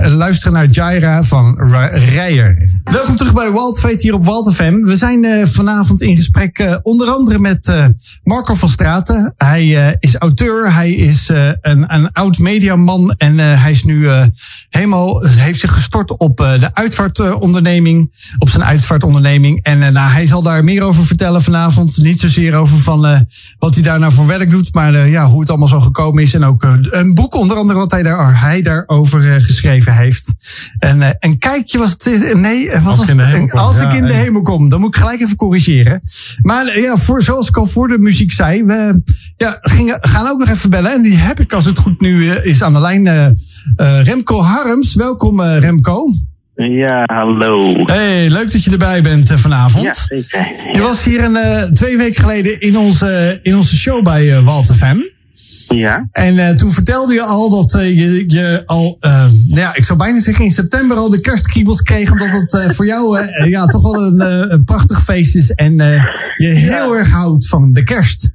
luisteren 0.03 0.53
naar 0.53 0.69
Jaira 0.69 1.23
van 1.23 1.59
Rijer. 1.91 2.71
Welkom 2.83 3.15
terug 3.15 3.33
bij 3.33 3.51
Walt 3.51 4.01
hier 4.01 4.13
op 4.13 4.25
Walt 4.25 4.55
FM. 4.55 4.73
We 4.73 4.97
zijn 4.97 5.49
vanavond 5.49 6.01
in 6.01 6.15
gesprek 6.15 6.79
onder 6.81 7.07
andere 7.07 7.39
met 7.39 7.89
Marco 8.23 8.55
van 8.55 8.69
Straten. 8.69 9.33
Hij 9.37 9.97
is 9.99 10.15
auteur, 10.15 10.73
hij 10.73 10.91
is 10.91 11.29
een, 11.61 11.93
een 11.93 12.11
oud 12.11 12.37
mediaman 12.37 13.13
en 13.17 13.37
hij 13.37 13.71
is 13.71 13.83
nu 13.83 14.09
helemaal, 14.69 15.25
heeft 15.25 15.59
zich 15.59 15.73
gestort 15.73 16.17
op 16.17 16.37
de 16.37 16.69
uitvaartonderneming, 16.73 18.11
op 18.37 18.49
zijn 18.49 18.63
uitvaartonderneming. 18.63 19.63
En 19.63 19.79
nou, 19.79 20.11
hij 20.11 20.27
zal 20.27 20.41
daar 20.41 20.63
meer 20.63 20.81
over 20.81 21.05
vertellen 21.05 21.43
vanavond. 21.43 21.97
Niet 21.97 22.19
zozeer 22.19 22.53
over 22.53 22.78
van 22.81 23.27
wat 23.59 23.73
hij 23.73 23.83
daar 23.83 23.99
nou 23.99 24.13
voor 24.13 24.25
werk 24.25 24.49
doet, 24.49 24.73
maar 24.73 25.09
ja, 25.09 25.29
hoe 25.29 25.39
het 25.39 25.49
allemaal 25.49 25.67
zo 25.67 25.79
gekomen 25.79 26.23
is. 26.23 26.33
En 26.33 26.43
ook 26.43 26.63
een 26.89 27.13
boek 27.13 27.35
onder 27.35 27.57
andere 27.57 27.79
wat 27.79 27.91
hij, 27.91 28.03
daar, 28.03 28.41
hij 28.41 28.61
daarover 28.61 29.41
geschreven 29.41 29.93
heeft. 29.95 30.33
En 30.79 31.17
een 31.19 31.37
kijkje 31.37 31.77
was 31.77 31.91
het, 31.91 32.33
nee, 32.33 32.71
wat 32.71 32.97
was 32.97 33.07
het? 33.07 33.51
Als 33.51 33.79
ik 33.79 33.91
in 33.91 34.05
de 34.05 34.13
hemel 34.13 34.41
kom, 34.41 34.69
dan 34.69 34.79
moet 34.79 34.95
ik 34.95 35.01
gelijk 35.01 35.21
even 35.21 35.35
corrigeren. 35.35 36.01
Maar 36.41 36.79
ja, 36.79 36.97
voor, 36.97 37.23
zoals 37.23 37.47
ik 37.47 37.57
al 37.57 37.65
voor 37.65 37.87
de 37.87 37.97
muziek 37.97 38.31
zei, 38.31 38.63
we 38.63 39.01
ja, 39.37 39.57
gingen, 39.61 39.97
gaan 40.01 40.27
ook 40.27 40.39
nog 40.39 40.49
even 40.49 40.69
bellen. 40.69 40.91
En 40.91 41.01
die 41.01 41.15
heb 41.15 41.39
ik 41.39 41.53
als 41.53 41.65
het 41.65 41.77
goed 41.77 42.01
nu 42.01 42.31
is 42.31 42.63
aan 42.63 42.73
de 42.73 42.79
lijn. 42.79 43.37
Remco 44.03 44.41
Harms, 44.41 44.95
welkom 44.95 45.41
Remco. 45.41 46.03
Ja, 46.67 47.03
hallo. 47.05 47.73
Hey, 47.85 48.29
leuk 48.29 48.51
dat 48.51 48.63
je 48.63 48.71
erbij 48.71 49.01
bent 49.01 49.31
vanavond. 49.31 49.83
Ja, 49.83 49.93
zeker. 49.93 50.47
Je 50.71 50.81
was 50.81 51.03
hier 51.03 51.23
een, 51.23 51.73
twee 51.73 51.97
weken 51.97 52.23
geleden 52.23 52.59
in 52.59 52.77
onze, 52.77 53.39
in 53.41 53.55
onze 53.55 53.75
show 53.75 54.03
bij 54.03 54.41
Walter 54.41 54.75
FM. 54.75 54.97
Ja. 55.67 56.07
En 56.11 56.33
uh, 56.33 56.49
toen 56.49 56.71
vertelde 56.71 57.13
je 57.13 57.21
al 57.21 57.49
dat 57.49 57.73
uh, 57.73 57.97
je, 57.97 58.23
je 58.27 58.63
al, 58.65 58.97
uh, 59.01 59.11
nou 59.23 59.59
ja, 59.59 59.75
ik 59.75 59.85
zou 59.85 59.99
bijna 59.99 60.19
zeggen 60.19 60.45
in 60.45 60.51
september 60.51 60.97
al 60.97 61.09
de 61.09 61.21
kerstkriebels 61.21 61.81
kreeg. 61.81 62.11
Omdat 62.11 62.29
het 62.29 62.75
voor 62.75 62.85
jou 62.85 63.19
ja, 63.49 63.65
toch 63.65 63.81
wel 63.81 64.03
een, 64.03 64.51
een 64.53 64.63
prachtig 64.63 65.03
feest 65.03 65.35
is. 65.35 65.51
En 65.51 65.75
je 66.37 66.47
heel 66.47 66.97
erg 66.97 67.11
houdt 67.11 67.47
van 67.47 67.71
de 67.73 67.83
kerst. 67.83 68.31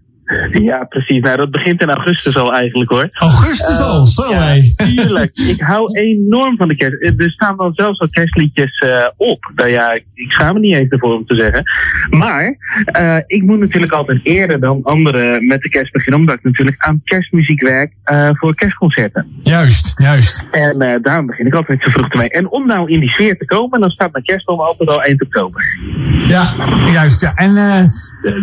Ja, 0.51 0.85
precies. 0.85 1.21
Nou, 1.21 1.37
dat 1.37 1.51
begint 1.51 1.81
in 1.81 1.91
augustus 1.91 2.37
al 2.37 2.55
eigenlijk 2.55 2.91
hoor. 2.91 3.09
Augustus 3.13 3.79
uh, 3.79 3.87
al, 3.87 4.07
zo 4.07 4.31
ja, 4.31 4.55
Tuurlijk. 4.77 5.37
ik 5.55 5.61
hou 5.61 5.99
enorm 5.99 6.57
van 6.57 6.69
de 6.69 6.77
kerst. 6.77 7.03
Er 7.03 7.31
staan 7.31 7.57
dan 7.57 7.75
zelfs 7.75 8.01
al 8.01 8.09
kerstliedjes 8.09 8.81
uh, 8.81 9.07
op. 9.17 9.51
Nou 9.55 9.69
ja, 9.69 9.93
ik 10.15 10.33
schaam 10.33 10.55
me 10.55 10.61
niet 10.61 10.75
eens 10.75 10.91
ervoor 10.91 11.15
om 11.15 11.27
te 11.27 11.35
zeggen. 11.35 11.63
Maar 12.11 12.57
uh, 13.01 13.17
ik 13.27 13.43
moet 13.43 13.59
natuurlijk 13.59 13.93
altijd 13.93 14.21
eerder 14.23 14.61
dan 14.61 14.83
anderen 14.83 15.47
met 15.47 15.61
de 15.61 15.69
kerst 15.69 15.93
beginnen. 15.93 16.21
Omdat 16.21 16.35
ik 16.35 16.43
natuurlijk 16.43 16.77
aan 16.79 17.01
kerstmuziek 17.05 17.63
werk 17.63 17.93
voor 18.33 18.55
kerstconcerten. 18.55 19.27
Juist, 19.43 19.95
juist. 19.97 20.49
En 20.51 21.01
daarom 21.03 21.27
begin 21.27 21.47
ik 21.47 21.55
altijd 21.55 21.83
zo 21.83 21.91
vroeg 21.91 22.09
te 22.09 22.17
mee. 22.17 22.29
En 22.29 22.51
om 22.51 22.67
nou 22.67 22.91
in 22.91 23.01
die 23.01 23.11
sfeer 23.11 23.39
te 23.39 23.45
komen, 23.45 23.81
dan 23.81 23.91
staat 23.91 24.13
mijn 24.13 24.25
kerstboom 24.25 24.61
altijd 24.61 24.89
al 24.89 25.03
1 25.03 25.23
oktober. 25.23 25.65
Ja, 26.27 26.53
juist. 26.93 27.21
Ja. 27.21 27.35
En 27.35 27.55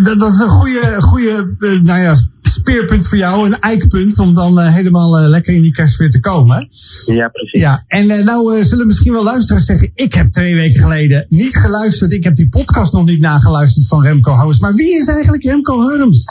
dat, 0.03 0.19
dat 0.19 0.33
is 0.33 0.39
een 0.39 0.49
goede, 0.49 1.01
goede 1.01 1.55
nou 1.83 2.01
ja, 2.01 2.15
speerpunt 2.41 3.07
voor 3.07 3.17
jou, 3.17 3.45
een 3.45 3.59
eikpunt, 3.59 4.19
om 4.19 4.33
dan 4.33 4.59
uh, 4.59 4.75
helemaal 4.75 5.19
uh, 5.19 5.27
lekker 5.27 5.53
in 5.53 5.61
die 5.61 5.71
kerstsfeer 5.71 6.09
te 6.09 6.19
komen. 6.19 6.67
Ja, 7.05 7.27
precies. 7.27 7.61
Ja, 7.61 7.83
en 7.87 8.05
uh, 8.05 8.23
nou 8.23 8.63
zullen 8.63 8.85
misschien 8.85 9.11
wel 9.11 9.23
luisteraars 9.23 9.65
zeggen, 9.65 9.91
ik 9.93 10.13
heb 10.13 10.27
twee 10.27 10.55
weken 10.55 10.81
geleden 10.81 11.25
niet 11.29 11.55
geluisterd, 11.55 12.11
ik 12.11 12.23
heb 12.23 12.35
die 12.35 12.49
podcast 12.49 12.93
nog 12.93 13.05
niet 13.05 13.19
nageluisterd 13.19 13.87
van 13.87 14.03
Remco 14.03 14.31
Harms. 14.31 14.59
Maar 14.59 14.73
wie 14.73 14.97
is 14.97 15.07
eigenlijk 15.07 15.43
Remco 15.43 15.79
Harms? 15.79 16.25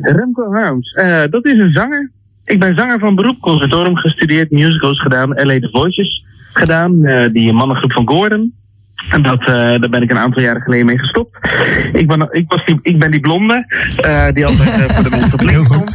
Remco 0.00 0.52
Harms, 0.52 0.92
dat 1.30 1.44
is 1.44 1.58
een 1.58 1.72
zanger. 1.72 2.10
Ik 2.44 2.58
ben 2.58 2.74
zanger 2.74 2.98
van 2.98 3.14
beroep, 3.14 3.40
conservatorium 3.40 3.96
gestudeerd, 3.96 4.50
musicals 4.50 5.00
gedaan, 5.00 5.28
LA 5.28 5.58
The 5.58 5.68
Voices 5.72 6.24
gedaan, 6.52 7.00
die 7.32 7.52
mannengroep 7.52 7.92
van 7.92 8.08
Gordon. 8.08 8.54
En 9.10 9.22
dat, 9.22 9.40
uh, 9.40 9.46
daar 9.46 9.88
ben 9.88 10.02
ik 10.02 10.10
een 10.10 10.18
aantal 10.18 10.42
jaren 10.42 10.62
geleden 10.62 10.86
mee 10.86 10.98
gestopt. 10.98 11.36
Ik 11.92 12.06
ben, 12.06 12.28
ik 12.30 12.44
was 12.48 12.64
die, 12.64 12.78
ik 12.82 12.98
ben 12.98 13.10
die 13.10 13.20
blonde, 13.20 13.64
uh, 14.04 14.32
die 14.32 14.46
altijd 14.46 14.68
uh, 14.68 14.94
voor 14.94 15.04
de 15.04 15.10
mensen 15.10 15.32
op 15.32 15.40
links 15.40 15.68
komt. 15.68 15.94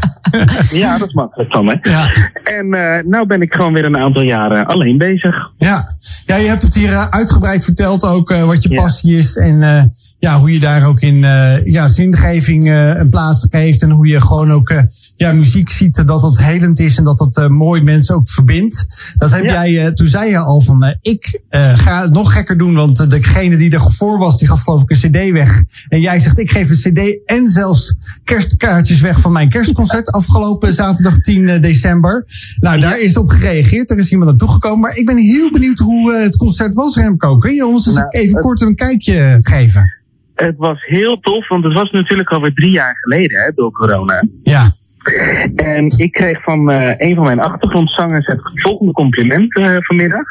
ja, 0.71 0.97
dat 0.97 1.07
is 1.07 1.13
makkelijk 1.13 1.51
van 1.51 1.65
me. 1.65 1.77
Ja. 1.81 2.11
En 2.43 2.69
nou 3.09 3.25
ben 3.27 3.41
ik 3.41 3.53
gewoon 3.53 3.73
weer 3.73 3.85
een 3.85 3.97
aantal 3.97 4.21
jaren 4.21 4.65
alleen 4.65 4.97
bezig. 4.97 5.35
Ja, 5.57 5.83
ja 6.25 6.35
je 6.35 6.47
hebt 6.47 6.61
het 6.61 6.75
hier 6.75 7.09
uitgebreid 7.09 7.63
verteld 7.63 8.05
ook 8.05 8.29
wat 8.29 8.63
je 8.63 8.69
ja. 8.69 8.81
passie 8.81 9.17
is. 9.17 9.37
En 9.37 9.91
ja, 10.19 10.39
hoe 10.39 10.53
je 10.53 10.59
daar 10.59 10.87
ook 10.87 11.01
in 11.01 11.19
ja, 11.63 11.87
zingeving 11.87 12.69
een 12.71 13.09
plaats 13.09 13.47
geeft. 13.49 13.81
En 13.81 13.89
hoe 13.89 14.07
je 14.07 14.21
gewoon 14.21 14.51
ook 14.51 14.73
ja, 15.15 15.31
muziek 15.31 15.69
ziet 15.69 15.95
dat 15.95 16.21
dat 16.21 16.37
helend 16.37 16.79
is. 16.79 16.97
En 16.97 17.03
dat 17.03 17.17
dat 17.17 17.49
mooi 17.49 17.81
mensen 17.81 18.15
ook 18.15 18.29
verbindt. 18.29 18.85
Dat 19.17 19.31
heb 19.31 19.43
ja. 19.43 19.67
jij, 19.67 19.93
toen 19.93 20.07
zei 20.07 20.29
je 20.29 20.37
al 20.37 20.61
van 20.61 20.97
ik 21.01 21.41
ga 21.75 22.01
het 22.01 22.13
nog 22.13 22.33
gekker 22.33 22.57
doen. 22.57 22.75
Want 22.75 22.90
degene 22.93 23.57
die 23.57 23.71
ervoor 23.71 24.19
was, 24.19 24.37
die 24.37 24.47
gaf 24.47 24.61
geloof 24.61 24.81
ik 24.81 24.89
een 24.89 25.11
cd 25.11 25.31
weg. 25.31 25.63
En 25.87 26.01
jij 26.01 26.19
zegt, 26.19 26.39
ik 26.39 26.51
geef 26.51 26.69
een 26.69 26.93
cd 26.93 27.25
en 27.25 27.47
zelfs 27.47 27.95
kerstkaartjes 28.23 29.01
weg 29.01 29.19
van 29.19 29.31
mijn 29.31 29.49
kerstconcert 29.49 30.11
afgelopen 30.11 30.73
zaterdag 30.73 31.19
10 31.19 31.61
december. 31.61 32.25
Nou, 32.59 32.79
daar 32.79 32.99
is 32.99 33.17
op 33.17 33.29
gereageerd. 33.29 33.89
Er 33.89 33.97
is 33.97 34.11
iemand 34.11 34.29
naartoe 34.29 34.49
gekomen. 34.49 34.79
Maar 34.79 34.95
ik 34.95 35.05
ben 35.05 35.17
heel 35.17 35.51
benieuwd 35.51 35.79
hoe 35.79 36.15
het 36.15 36.37
concert 36.37 36.75
was, 36.75 36.95
Remco. 36.95 37.37
Kun 37.37 37.53
je 37.53 37.65
ons 37.65 37.87
eens 37.87 38.03
even 38.09 38.39
kort 38.39 38.61
een 38.61 38.75
kijkje 38.75 39.39
geven? 39.41 39.95
Het 40.35 40.57
was 40.57 40.85
heel 40.85 41.19
tof, 41.19 41.47
want 41.47 41.63
het 41.63 41.73
was 41.73 41.91
natuurlijk 41.91 42.29
alweer 42.29 42.53
drie 42.53 42.71
jaar 42.71 42.97
geleden 42.97 43.41
hè, 43.41 43.51
door 43.55 43.71
corona. 43.71 44.23
Ja. 44.43 44.70
En 45.55 45.85
ik 45.97 46.11
kreeg 46.11 46.43
van 46.43 46.71
uh, 46.71 46.91
een 46.97 47.15
van 47.15 47.23
mijn 47.23 47.39
achtergrondzangers 47.39 48.25
het 48.25 48.41
volgende 48.53 48.91
compliment 48.91 49.57
uh, 49.57 49.75
vanmiddag. 49.79 50.25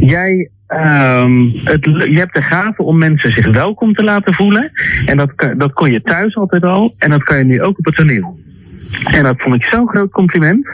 Jij, 0.00 0.50
um, 0.68 1.52
het, 1.64 1.84
je 1.84 2.18
hebt 2.18 2.34
de 2.34 2.42
gave 2.42 2.82
om 2.82 2.98
mensen 2.98 3.32
zich 3.32 3.52
welkom 3.52 3.94
te 3.94 4.02
laten 4.02 4.34
voelen. 4.34 4.70
En 5.04 5.16
dat, 5.16 5.30
dat 5.56 5.72
kon 5.72 5.90
je 5.90 6.02
thuis 6.02 6.36
altijd 6.36 6.62
al. 6.62 6.94
En 6.98 7.10
dat 7.10 7.24
kan 7.24 7.38
je 7.38 7.44
nu 7.44 7.62
ook 7.62 7.78
op 7.78 7.84
het 7.84 7.94
toneel. 7.94 8.38
En 9.04 9.22
dat 9.22 9.40
vond 9.40 9.54
ik 9.54 9.64
zo'n 9.64 9.88
groot 9.88 10.10
compliment. 10.10 10.66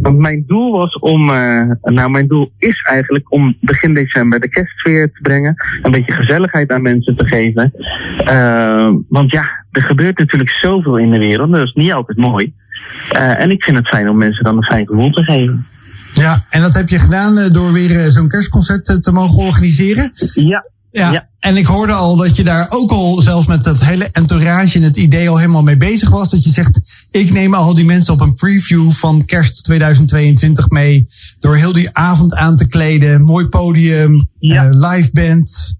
Want 0.00 0.18
mijn 0.18 0.44
doel 0.46 0.72
was 0.72 0.98
om, 0.98 1.30
uh, 1.30 1.70
nou 1.82 2.10
mijn 2.10 2.26
doel 2.26 2.52
is 2.58 2.82
eigenlijk 2.82 3.32
om 3.32 3.56
begin 3.60 3.94
december 3.94 4.40
de 4.40 4.48
kerstsfeer 4.48 5.12
te 5.12 5.20
brengen. 5.22 5.54
Een 5.82 5.90
beetje 5.90 6.12
gezelligheid 6.12 6.70
aan 6.70 6.82
mensen 6.82 7.16
te 7.16 7.24
geven. 7.24 7.72
Uh, 8.20 8.92
want 9.08 9.30
ja, 9.30 9.64
er 9.70 9.82
gebeurt 9.82 10.18
natuurlijk 10.18 10.50
zoveel 10.50 10.98
in 10.98 11.10
de 11.10 11.18
wereld. 11.18 11.50
Dat 11.50 11.62
is 11.62 11.72
niet 11.72 11.92
altijd 11.92 12.18
mooi. 12.18 12.52
Uh, 13.12 13.40
en 13.40 13.50
ik 13.50 13.64
vind 13.64 13.76
het 13.76 13.88
fijn 13.88 14.08
om 14.08 14.16
mensen 14.16 14.44
dan 14.44 14.56
een 14.56 14.64
fijn 14.64 14.86
gevoel 14.86 15.10
te 15.10 15.22
geven. 15.22 15.66
Ja, 16.14 16.44
en 16.50 16.60
dat 16.60 16.74
heb 16.74 16.88
je 16.88 16.98
gedaan 16.98 17.52
door 17.52 17.72
weer 17.72 18.10
zo'n 18.10 18.28
kerstconcert 18.28 19.02
te 19.02 19.12
mogen 19.12 19.42
organiseren? 19.42 20.10
Ja, 20.34 20.64
ja, 20.98 21.12
ja, 21.12 21.28
en 21.40 21.56
ik 21.56 21.66
hoorde 21.66 21.92
al 21.92 22.16
dat 22.16 22.36
je 22.36 22.44
daar 22.44 22.66
ook 22.70 22.90
al 22.90 23.20
zelfs 23.20 23.46
met 23.46 23.64
dat 23.64 23.84
hele 23.84 24.08
entourage 24.12 24.78
en 24.78 24.84
het 24.84 24.96
idee 24.96 25.28
al 25.28 25.38
helemaal 25.38 25.62
mee 25.62 25.76
bezig 25.76 26.10
was. 26.10 26.30
Dat 26.30 26.44
je 26.44 26.50
zegt, 26.50 27.06
ik 27.10 27.32
neem 27.32 27.54
al 27.54 27.74
die 27.74 27.84
mensen 27.84 28.14
op 28.14 28.20
een 28.20 28.34
preview 28.34 28.90
van 28.90 29.24
kerst 29.24 29.64
2022 29.64 30.70
mee. 30.70 31.06
Door 31.40 31.56
heel 31.56 31.72
die 31.72 31.88
avond 31.92 32.34
aan 32.34 32.56
te 32.56 32.68
kleden. 32.68 33.22
Mooi 33.22 33.46
podium, 33.46 34.28
ja. 34.38 34.64
uh, 34.64 34.70
live 34.70 35.10
band, 35.12 35.76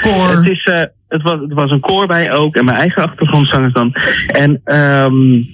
koor. 0.00 0.36
Het, 0.36 0.46
is, 0.46 0.66
uh, 0.66 0.82
het, 1.08 1.22
was, 1.22 1.40
het 1.40 1.52
was 1.52 1.70
een 1.70 1.80
koor 1.80 2.06
bij 2.06 2.32
ook 2.32 2.54
en 2.54 2.64
mijn 2.64 2.76
eigen 2.76 3.02
achtergrondzangers 3.02 3.72
dan. 3.72 3.92
En 4.26 4.60
um, 4.64 5.48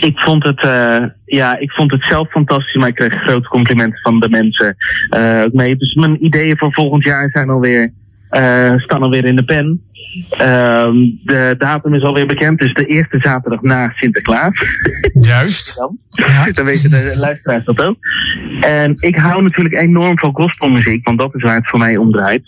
ik 0.00 0.18
vond 0.18 0.44
het, 0.44 0.62
uh, 0.62 1.04
ja, 1.24 1.58
ik 1.58 1.70
vond 1.72 1.90
het 1.90 2.04
zelf 2.04 2.30
fantastisch, 2.30 2.74
maar 2.74 2.88
ik 2.88 2.94
kreeg 2.94 3.22
grote 3.22 3.48
complimenten 3.48 4.00
van 4.00 4.20
de 4.20 4.28
mensen 4.28 4.76
uh, 5.16 5.44
mee. 5.52 5.76
Dus 5.76 5.94
mijn 5.94 6.24
ideeën 6.24 6.58
voor 6.58 6.72
volgend 6.72 7.04
jaar 7.04 7.30
zijn 7.30 7.50
alweer 7.50 7.92
staan 8.76 9.02
alweer 9.02 9.24
in 9.24 9.36
de 9.36 9.44
pen. 9.44 9.82
Uh, 10.32 10.88
de 11.24 11.54
datum 11.58 11.94
is 11.94 12.02
alweer 12.02 12.26
bekend, 12.26 12.58
dus 12.58 12.74
de 12.74 12.86
eerste 12.86 13.20
zaterdag 13.20 13.62
na 13.62 13.92
Sinterklaas. 13.94 14.64
Juist. 15.12 15.76
Dan, 15.78 15.98
ja. 16.10 16.52
dan 16.52 16.64
weten 16.64 16.90
de 16.90 17.14
luisteraars 17.16 17.64
dat 17.64 17.82
ook. 17.82 17.96
En 18.60 18.94
ik 18.98 19.16
hou 19.16 19.42
natuurlijk 19.42 19.74
enorm 19.74 20.18
van 20.18 20.34
gospelmuziek, 20.34 21.04
want 21.04 21.18
dat 21.18 21.34
is 21.34 21.42
waar 21.42 21.56
het 21.56 21.68
voor 21.68 21.78
mij 21.78 21.96
om 21.96 22.12
draait. 22.12 22.42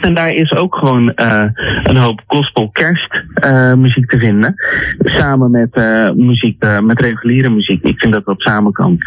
En 0.00 0.14
daar 0.14 0.34
is 0.34 0.54
ook 0.54 0.74
gewoon 0.74 1.12
uh, 1.16 1.44
een 1.82 1.96
hoop 1.96 2.22
gospel 2.26 2.70
kerst 2.70 3.24
uh, 3.44 3.74
muziek 3.74 4.10
te 4.10 4.18
vinden. 4.18 4.54
Samen 4.98 5.50
met 5.50 5.68
uh, 5.72 6.10
muziek, 6.12 6.64
met 6.82 7.00
reguliere 7.00 7.50
muziek. 7.50 7.82
Ik 7.82 7.98
vind 7.98 8.12
dat 8.12 8.24
dat 8.24 8.40
samen 8.40 8.72
kan. 8.72 8.98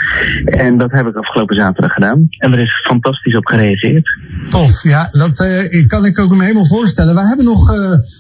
En 0.46 0.78
dat 0.78 0.92
heb 0.92 1.08
ik 1.08 1.16
afgelopen 1.16 1.56
zaterdag 1.56 1.94
gedaan. 1.94 2.28
En 2.38 2.54
er 2.54 2.60
is 2.60 2.82
fantastisch 2.84 3.36
op 3.36 3.46
gereageerd. 3.46 4.10
Tof, 4.50 4.84
ja, 4.84 5.10
dat 5.12 5.48
kan 5.88 6.06
ik 6.06 6.20
ook 6.20 6.36
me 6.36 6.42
helemaal 6.42 6.68
voorstellen. 6.68 7.16
We 7.16 7.28
hebben 7.28 7.46
nog 7.46 7.74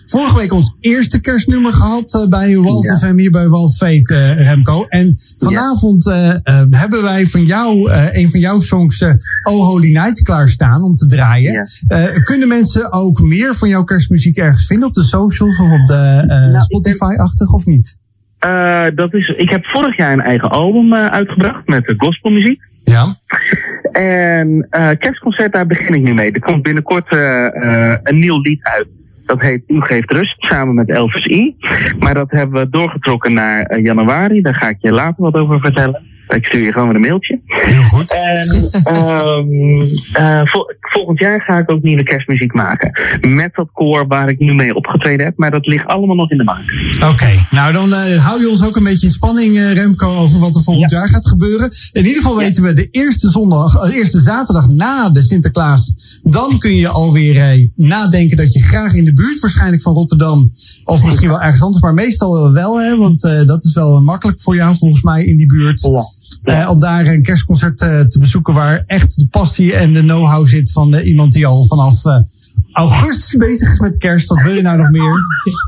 vorige 0.06 0.36
week 0.36 0.54
ons 0.54 0.76
eerste 0.80 1.22
kerstnummer 1.22 1.74
gehad 1.74 2.28
bij 2.30 2.58
Walt 2.58 2.86
ja. 2.86 2.98
FM 2.98 3.18
hier 3.18 3.32
bij 3.32 3.48
Walt 3.48 3.78
Veet, 3.78 4.10
Remco. 4.10 4.86
En 4.88 5.16
vanavond 5.38 6.04
ja. 6.04 6.42
hebben 6.70 7.04
wij 7.04 7.26
van 7.26 7.46
jou 7.46 7.92
een 7.92 8.30
van 8.32 8.40
jouw 8.40 8.60
songs, 8.60 9.04
Oh 9.44 9.68
Holy 9.68 9.92
Night, 9.92 10.22
klaarstaan 10.22 10.84
om 10.84 10.96
te 10.96 11.06
draaien. 11.06 11.68
Ja. 11.88 12.22
kunnen 12.24 12.48
mensen 12.48 12.59
mensen 12.60 12.92
ook 12.92 13.22
meer 13.22 13.56
van 13.56 13.70
jouw 13.70 13.84
kerstmuziek 13.84 14.38
ergens 14.38 14.68
vinden 14.68 14.88
op 14.88 14.94
de 14.94 15.04
socials 15.04 15.60
of 15.60 15.72
op 15.72 15.88
de 15.88 16.24
uh, 16.24 16.52
nou, 16.52 16.64
Spotify-achtig 16.64 17.54
of 17.54 17.66
niet? 17.66 17.98
Uh, 18.46 18.86
dat 18.96 19.14
is, 19.14 19.28
ik 19.28 19.50
heb 19.50 19.66
vorig 19.66 19.98
jaar 19.98 20.14
een 20.14 20.22
eigen 20.22 20.50
album 20.50 20.94
uh, 20.94 21.06
uitgebracht 21.06 21.68
met 21.68 21.94
gospelmuziek. 21.98 22.62
Ja. 22.84 23.06
En 23.92 24.68
kerstconcert, 25.00 25.54
daar 25.54 25.66
begin 25.66 25.94
ik 25.94 26.02
nu 26.02 26.14
mee. 26.14 26.32
Er 26.32 26.40
komt 26.40 26.64
binnenkort 26.64 27.12
een 28.04 28.20
nieuw 28.20 28.42
lied 28.42 28.64
uit. 28.64 28.88
Dat 29.26 29.42
heet 29.42 29.64
U 29.68 29.82
geeft 29.82 30.12
rust, 30.12 30.36
samen 30.40 30.76
met 30.76 30.90
Elvis 30.90 31.28
I. 31.28 31.56
Maar 32.00 32.14
dat 32.14 32.32
hebben 32.32 32.62
we 32.62 32.70
doorgetrokken 32.70 33.34
naar 33.34 33.80
januari. 33.80 34.42
Daar 34.42 34.56
ga 34.56 34.70
ik 34.70 34.78
je 34.80 34.92
later 34.92 35.24
wat 35.24 35.34
over 35.34 35.60
vertellen. 35.60 36.02
Ik 36.36 36.46
stuur 36.46 36.64
je 36.64 36.72
gewoon 36.72 36.96
een 36.96 37.02
mailtje. 37.02 37.40
Heel 37.46 37.84
goed. 37.84 38.14
En 38.14 38.48
um, 38.96 39.82
uh, 39.82 40.42
vol, 40.44 40.74
volgend 40.80 41.20
jaar 41.20 41.42
ga 41.42 41.58
ik 41.58 41.72
ook 41.72 41.82
nieuwe 41.82 42.04
kerstmuziek 42.04 42.54
maken. 42.54 42.92
Met 43.22 43.56
dat 43.56 43.70
koor 43.74 44.08
waar 44.08 44.30
ik 44.30 44.40
nu 44.40 44.54
mee 44.54 44.76
opgetreden 44.76 45.26
heb. 45.26 45.38
Maar 45.38 45.52
dat 45.52 45.66
ligt 45.66 45.86
allemaal 45.86 46.16
nog 46.16 46.32
in 46.32 46.38
de 46.38 46.44
maak. 46.44 46.64
Oké, 46.96 47.06
okay. 47.06 47.40
nou 47.52 47.74
dan 47.74 47.90
uh, 47.90 48.26
hou 48.26 48.42
je 48.42 48.50
ons 48.50 48.66
ook 48.66 48.76
een 48.76 48.84
beetje 48.84 49.08
in 49.08 49.14
spanning, 49.14 49.56
uh, 49.56 49.74
Remco, 49.74 50.16
over 50.16 50.40
wat 50.40 50.56
er 50.56 50.62
volgend 50.64 50.92
ja. 50.92 50.98
jaar 50.98 51.10
gaat 51.10 51.28
gebeuren. 51.28 51.72
In 51.92 52.06
ieder 52.06 52.22
geval 52.22 52.38
weten 52.38 52.64
ja. 52.64 52.70
we 52.70 52.76
de 52.76 52.88
eerste 52.90 53.30
zondag, 53.30 53.90
de 53.90 53.96
eerste 53.96 54.20
zaterdag 54.20 54.68
na 54.68 55.10
de 55.10 55.22
Sinterklaas. 55.22 55.94
Dan 56.24 56.60
kun 56.60 56.76
je 56.76 56.88
alweer 56.88 57.70
nadenken 57.76 58.38
dat 58.38 58.54
je 58.54 58.62
graag 58.62 58.94
in 58.94 59.06
de 59.06 59.14
buurt 59.14 59.40
waarschijnlijk 59.40 59.82
van 59.82 59.94
Rotterdam. 59.94 60.52
Of 60.84 61.04
misschien 61.04 61.30
wel 61.30 61.42
ergens 61.42 61.62
anders, 61.62 61.84
maar 61.84 61.94
meestal 61.94 62.52
wel, 62.52 62.80
hè, 62.80 62.98
want 62.98 63.22
dat 63.22 63.66
is 63.66 63.74
wel 63.74 64.02
makkelijk 64.02 64.42
voor 64.42 64.56
jou 64.56 64.78
volgens 64.78 65.02
mij 65.02 65.26
in 65.26 65.38
die 65.38 65.48
buurt. 65.48 65.82
Ja. 65.82 66.18
Uh, 66.44 66.70
om 66.70 66.80
daar 66.80 67.06
een 67.06 67.24
kerstconcert 67.24 67.82
uh, 67.82 68.00
te 68.00 68.20
bezoeken 68.20 68.54
waar 68.54 68.84
echt 68.86 69.20
de 69.20 69.28
passie 69.28 69.74
en 69.74 69.94
de 69.94 70.02
know-how 70.02 70.48
zit 70.48 70.72
van 70.72 70.96
uh, 70.96 71.06
iemand 71.06 71.34
die 71.34 71.48
al 71.48 71.68
vanaf 71.68 72.02
augustus 72.72 73.36
bezig 73.36 73.70
is 73.70 73.80
met 73.80 73.98
kerst. 73.98 74.30
Wat 74.30 74.42
wil 74.42 74.54
je 74.54 74.62
nou 74.62 74.78
nog 74.78 74.90
meer? 74.90 75.18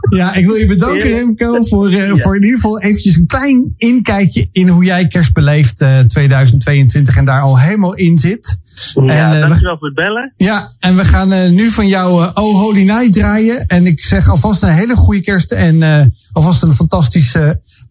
ja, 0.20 0.34
ik 0.34 0.46
wil 0.46 0.56
je 0.56 0.66
bedanken 0.66 1.10
Remco 1.10 1.64
voor, 1.64 1.92
ja. 1.92 2.16
voor 2.16 2.36
in 2.36 2.44
ieder 2.44 2.60
geval 2.60 2.82
eventjes 2.82 3.16
een 3.16 3.26
klein 3.26 3.74
inkijkje 3.78 4.50
in 4.52 4.68
hoe 4.68 4.84
jij 4.84 5.08
kerst 5.08 5.34
beleeft 5.34 5.86
2022 6.08 7.18
en 7.18 7.26
daar 7.26 7.42
al 7.42 7.60
helemaal 7.60 7.94
in 7.94 8.18
zit. 8.18 8.60
Ja, 9.06 9.34
en, 9.34 9.42
dankjewel 9.42 9.78
voor 9.78 9.88
het 9.88 9.96
bellen. 9.96 10.34
Ja, 10.36 10.72
en 10.80 10.96
we 10.96 11.06
gaan 11.06 11.54
nu 11.54 11.70
van 11.70 11.88
jou 11.88 12.24
Oh 12.34 12.60
Holy 12.60 12.84
Night 12.84 13.14
draaien. 13.14 13.66
En 13.68 13.86
ik 13.86 14.00
zeg 14.00 14.30
alvast 14.30 14.64
een 14.64 14.70
hele 14.70 14.96
goede 14.96 15.22
kerst 15.22 15.52
en 15.52 16.12
alvast 16.32 16.64
een 16.64 16.76
fantastisch 16.76 17.38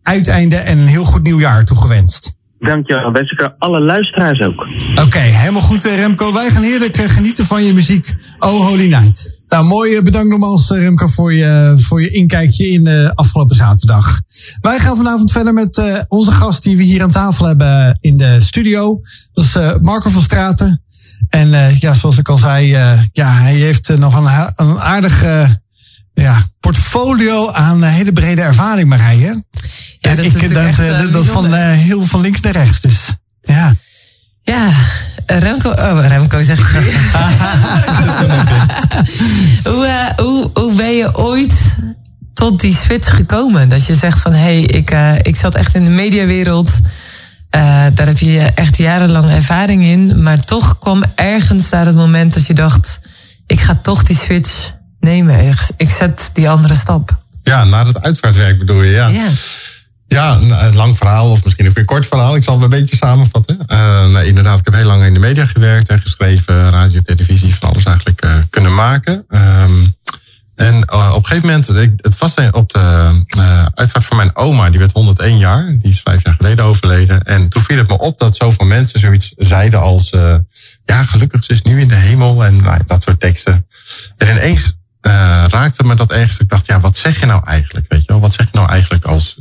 uiteinde 0.03 0.57
en 0.57 0.79
een 0.79 0.87
heel 0.87 1.05
goed 1.05 1.23
nieuwjaar 1.23 1.65
toegewenst. 1.65 2.39
Dankjewel. 2.61 3.17
Ik 3.17 3.55
alle 3.59 3.81
luisteraars 3.81 4.41
ook. 4.41 4.67
Oké, 5.05 5.19
helemaal 5.19 5.63
goed 5.63 5.85
Remco. 5.85 6.33
Wij 6.33 6.51
gaan 6.51 6.63
heerlijk 6.63 6.97
genieten 6.97 7.47
van 7.47 7.65
je 7.65 7.73
muziek. 7.73 8.15
Oh 8.39 8.67
Holy 8.67 8.89
Night. 8.89 9.41
Nou, 9.49 9.65
mooi. 9.65 10.03
Bedankt 10.03 10.29
nogmaals 10.29 10.71
Remco 10.71 11.07
voor 11.07 11.35
je, 11.35 11.75
voor 11.79 12.03
je 12.03 12.11
inkijkje 12.11 12.69
in 12.69 12.85
de 12.85 13.13
afgelopen 13.15 13.57
zaterdag. 13.57 14.21
Wij 14.61 14.79
gaan 14.79 14.97
vanavond 14.97 15.33
verder 15.33 15.53
met 15.53 16.05
onze 16.09 16.33
gast 16.33 16.63
die 16.63 16.77
we 16.77 16.83
hier 16.83 17.03
aan 17.03 17.11
tafel 17.11 17.47
hebben 17.47 17.99
in 18.01 18.17
de 18.17 18.41
studio. 18.41 19.01
Dat 19.33 19.45
is 19.45 19.57
Marco 19.83 20.11
van 20.11 20.23
Straten. 20.23 20.83
En 21.29 21.77
ja, 21.79 21.95
zoals 21.95 22.19
ik 22.19 22.29
al 22.29 22.39
zei, 22.39 22.67
ja, 23.13 23.33
hij 23.33 23.55
heeft 23.55 23.99
nog 23.99 24.17
een, 24.17 24.53
een 24.57 24.81
ja, 26.21 26.47
portfolio 26.61 27.53
aan 27.53 27.83
hele 27.83 28.13
brede 28.13 28.43
ervaring, 28.43 28.89
Marije. 28.89 29.45
Ja, 30.01 30.15
dat 30.15 30.25
is 30.25 30.35
ik, 30.35 30.55
dat, 30.55 30.67
echt, 30.67 30.81
uh, 30.81 31.13
dat 31.13 31.27
van 31.27 31.55
heel 31.55 32.07
van 32.07 32.21
links 32.21 32.41
naar 32.41 32.53
rechts. 32.53 32.81
Dus 32.81 33.17
ja. 33.41 33.75
Ja, 34.43 34.71
Remco, 35.27 35.71
oh, 35.71 36.07
Remco 36.07 36.43
zeg 36.43 36.59
ik. 36.59 36.67
hoe, 39.73 39.87
uh, 39.87 40.25
hoe, 40.25 40.51
hoe 40.55 40.75
ben 40.75 40.97
je 40.97 41.17
ooit 41.17 41.77
tot 42.35 42.61
die 42.61 42.75
switch 42.75 43.17
gekomen? 43.17 43.69
Dat 43.69 43.87
je 43.87 43.95
zegt 43.95 44.19
van 44.19 44.33
hé, 44.33 44.39
hey, 44.39 44.61
ik, 44.61 44.91
ik 45.27 45.37
zat 45.37 45.55
echt 45.55 45.75
in 45.75 45.85
de 45.85 45.91
mediawereld. 45.91 46.71
daar 47.51 48.07
heb 48.07 48.19
je 48.19 48.41
echt 48.41 48.77
jarenlang 48.77 49.31
ervaring 49.31 49.85
in. 49.85 50.23
Maar 50.23 50.45
toch 50.45 50.79
kwam 50.79 51.05
ergens 51.15 51.71
daar 51.71 51.87
het 51.87 51.97
moment 51.97 52.35
dat 52.35 52.47
je 52.47 52.55
dacht: 52.55 53.01
ik 53.47 53.61
ga 53.61 53.79
toch 53.83 54.03
die 54.03 54.17
switch 54.17 54.79
nemen. 55.01 55.49
Ik, 55.49 55.71
ik 55.77 55.91
zet 55.91 56.31
die 56.33 56.51
andere 56.51 56.75
stap. 56.75 57.19
Ja, 57.43 57.65
na 57.65 57.87
het 57.87 58.03
uitvaartwerk 58.03 58.59
bedoel 58.59 58.83
je, 58.83 58.91
ja. 58.91 59.09
ja. 59.09 59.29
Ja, 60.11 60.39
een 60.41 60.75
lang 60.75 60.99
verhaal 60.99 61.31
of 61.31 61.45
misschien 61.45 61.73
een 61.75 61.85
kort 61.85 62.07
verhaal. 62.07 62.37
Ik 62.37 62.43
zal 62.43 62.55
het 62.55 62.65
een 62.65 62.71
beetje 62.71 62.97
samenvatten. 62.97 63.59
Uh, 63.67 64.07
nee, 64.07 64.27
inderdaad, 64.27 64.59
ik 64.59 64.65
heb 64.65 64.75
heel 64.75 64.87
lang 64.87 65.05
in 65.05 65.13
de 65.13 65.19
media 65.19 65.47
gewerkt 65.47 65.89
en 65.89 66.01
geschreven, 66.01 66.71
radio, 66.71 67.01
televisie, 67.01 67.55
van 67.55 67.69
alles 67.69 67.85
eigenlijk 67.85 68.25
uh, 68.25 68.43
kunnen 68.51 68.75
maken. 68.75 69.25
Um, 69.29 69.97
en 70.55 70.75
uh, 70.75 71.11
op 71.15 71.17
een 71.17 71.27
gegeven 71.27 71.49
moment, 71.49 71.77
ik, 71.77 71.93
het 71.97 72.19
was 72.19 72.35
op 72.51 72.71
de 72.71 73.71
uitvaart 73.75 74.05
van 74.05 74.17
mijn 74.17 74.37
oma, 74.37 74.71
die 74.71 74.79
werd 74.79 74.93
101 74.93 75.39
jaar. 75.39 75.79
Die 75.83 75.91
is 75.91 76.01
vijf 76.01 76.25
jaar 76.25 76.35
geleden 76.35 76.65
overleden. 76.65 77.23
En 77.23 77.49
toen 77.49 77.63
viel 77.63 77.79
het 77.79 77.89
me 77.89 77.99
op 77.99 78.19
dat 78.19 78.37
zoveel 78.37 78.67
mensen 78.67 79.01
zoiets 79.01 79.33
zeiden 79.37 79.81
als, 79.81 80.11
ja, 80.85 81.05
gelukkig 81.05 81.45
ze 81.45 81.53
is 81.53 81.63
nu 81.63 81.81
in 81.81 81.89
de 81.89 81.95
hemel 81.95 82.45
en 82.45 82.57
nou, 82.57 82.81
dat 82.87 83.03
soort 83.03 83.21
teksten. 83.21 83.67
En 84.17 84.29
ineens 84.29 84.79
raakte 85.47 85.85
me 85.85 85.95
dat 85.95 86.11
ergens. 86.13 86.39
Ik 86.39 86.49
dacht, 86.49 86.67
ja, 86.67 86.81
wat 86.81 86.97
zeg 86.97 87.21
je 87.21 87.27
nou 87.27 87.45
eigenlijk? 87.45 87.87
Weet 87.89 88.01
je 88.01 88.07
wel, 88.13 88.21
wat 88.21 88.33
zeg 88.33 88.47
je 88.47 88.57
nou 88.59 88.69
eigenlijk 88.69 89.05
als 89.05 89.39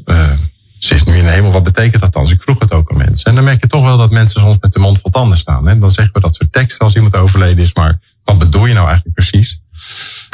ze 0.79 0.95
is 0.95 1.03
nu 1.03 1.17
in 1.17 1.25
de 1.25 1.31
hemel, 1.31 1.51
wat 1.51 1.63
betekent 1.63 2.01
dat 2.01 2.13
dan? 2.13 2.23
Dus 2.23 2.31
ik 2.31 2.41
vroeg 2.41 2.59
het 2.59 2.73
ook 2.73 2.91
aan 2.91 2.97
mensen. 2.97 3.25
En 3.25 3.35
dan 3.35 3.43
merk 3.43 3.61
je 3.61 3.67
toch 3.67 3.83
wel 3.83 3.97
dat 3.97 4.11
mensen 4.11 4.41
soms 4.41 4.57
met 4.59 4.73
de 4.73 4.79
mond 4.79 4.99
vol 5.01 5.11
tanden 5.11 5.37
staan. 5.37 5.67
Hè? 5.67 5.79
Dan 5.79 5.91
zeggen 5.91 6.13
we 6.13 6.19
dat 6.19 6.35
soort 6.35 6.51
teksten 6.51 6.85
als 6.85 6.95
iemand 6.95 7.15
overleden 7.15 7.63
is, 7.63 7.73
maar 7.73 7.99
wat 8.23 8.37
bedoel 8.37 8.65
je 8.65 8.73
nou 8.73 8.85
eigenlijk 8.85 9.15
precies? 9.15 9.61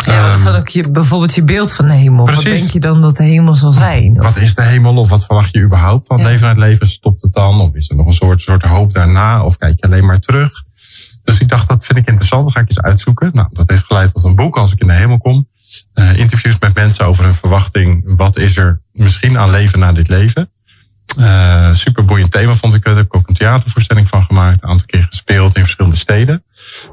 Ja, 0.06 0.28
wat 0.28 0.38
is 0.38 0.44
dan 0.44 0.54
Ehm, 0.54 0.62
ook 0.62 0.68
je, 0.70 0.92
bijvoorbeeld 0.92 1.36
je 1.36 1.44
beeld 1.44 1.74
van 1.74 1.88
de 1.88 1.94
hemel? 1.94 2.26
Wat 2.26 2.36
Precies. 2.36 2.60
denk 2.60 2.72
je 2.72 2.80
dan 2.80 3.02
dat 3.02 3.16
de 3.16 3.24
hemel 3.24 3.56
zal 3.56 3.72
zijn? 3.72 4.14
Wat 4.14 4.38
is 4.38 4.56
de 4.56 4.64
hemel 4.64 4.96
of 4.98 5.10
wat 5.10 5.26
verwacht 5.26 5.54
je 5.54 5.62
überhaupt 5.62 6.08
van 6.08 6.18
het 6.18 6.26
Ja. 6.26 6.32
leven 6.32 6.48
het 6.48 6.58
leven? 6.58 6.90
Stopt 6.90 7.22
het 7.22 7.34
dan? 7.34 7.60
Of 7.62 7.76
is 7.76 7.90
er 7.90 7.96
nog 7.96 8.08
een 8.08 8.14
soort, 8.14 8.42
soort 8.42 8.64
hoop 8.64 8.94
daarna? 8.94 9.44
Of 9.44 9.58
kijk 9.58 9.80
je 9.80 9.86
alleen 9.86 10.06
maar 10.06 10.20
terug? 10.20 10.64
Dus 11.26 11.40
ik 11.40 11.50
dacht, 11.50 11.68
dat 11.68 11.86
vind 11.86 11.98
ik 11.98 12.08
interessant. 12.08 12.44
Dat 12.44 12.54
ga 12.54 12.60
ik 12.60 12.68
eens 12.70 12.82
uitzoeken. 12.82 13.30
Nou, 13.34 13.48
dat 13.52 13.70
heeft 13.70 13.84
geleid 13.86 14.14
tot 14.14 14.24
een 14.24 14.36
boek 14.36 14.58
als 14.58 14.72
ik 14.72 14.80
in 14.80 14.88
de 14.88 14.94
hemel 14.94 15.18
kom. 15.18 15.48
Eh, 15.94 16.18
interviews 16.18 16.60
met 16.60 16.76
mensen 16.76 17.06
over 17.06 17.24
hun 17.24 17.36
verwachting. 17.36 18.14
Wat 18.18 18.38
is 18.38 18.58
er 18.58 18.82
misschien 18.92 19.38
aan 19.38 19.50
leven 19.50 19.80
na 19.80 19.92
dit 19.94 20.08
leven? 20.08 20.50
Eh 21.18 21.74
super 21.74 22.06
boeiend 22.06 22.32
thema 22.32 22.54
vond 22.56 22.74
ik 22.74 22.84
het. 22.84 22.94
Daar 22.94 22.96
heb 22.96 23.06
ik 23.06 23.16
ook 23.16 23.28
een 23.28 23.34
theatervoorstelling 23.36 24.10
van 24.10 24.24
gemaakt. 24.24 24.64
Een 24.64 24.70
aantal 24.70 24.86
keer 24.88 25.06
gespeeld 25.10 25.56
in 25.56 25.62
verschillende 25.62 25.98
steden. 25.98 26.44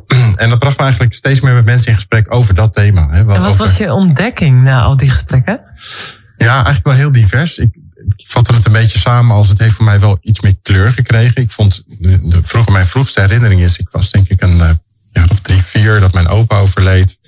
en 0.37 0.49
dat 0.49 0.59
bracht 0.59 0.77
me 0.77 0.83
eigenlijk 0.83 1.15
steeds 1.15 1.41
meer 1.41 1.55
met 1.55 1.65
mensen 1.65 1.89
in 1.89 1.95
gesprek 1.95 2.35
over 2.35 2.55
dat 2.55 2.73
thema. 2.73 3.09
Hè, 3.11 3.19
En 3.19 3.27
wat 3.27 3.39
over- 3.39 3.57
was 3.67 3.77
je 3.77 3.93
ontdekking 3.93 4.63
na 4.63 4.83
al 4.83 4.97
die 4.97 5.11
gesprekken? 5.11 5.61
ja, 6.37 6.55
eigenlijk 6.55 6.85
wel 6.85 6.95
heel 6.95 7.13
divers. 7.13 7.59
Ik, 7.59 7.77
ik 8.17 8.29
vatte 8.29 8.55
het 8.55 8.67
een 8.67 8.73
beetje 8.73 8.99
samen 8.99 9.37
als 9.37 9.49
het 9.49 9.59
heeft 9.59 9.75
voor 9.75 9.85
mij 9.85 10.01
wel 10.01 10.19
iets 10.21 10.41
meer 10.41 10.57
kleur 10.63 10.91
gekregen. 10.91 11.43
Ik 11.43 11.51
vond, 11.51 11.85
de, 11.87 12.29
de, 12.29 12.63
mijn 12.73 12.87
vroegste 12.87 13.21
herinnering 13.21 13.63
is, 13.63 13.79
ik 13.79 13.91
was 13.91 14.11
denk 14.11 14.29
ik 14.29 14.43
een 14.43 14.61
eh, 14.61 14.71
jaar 15.13 15.31
of 15.31 15.41
drie, 15.41 15.63
vier 15.63 16.01
dat 16.01 16.13
mijn 16.13 16.29
opa 16.29 16.59
overleed. 16.59 17.19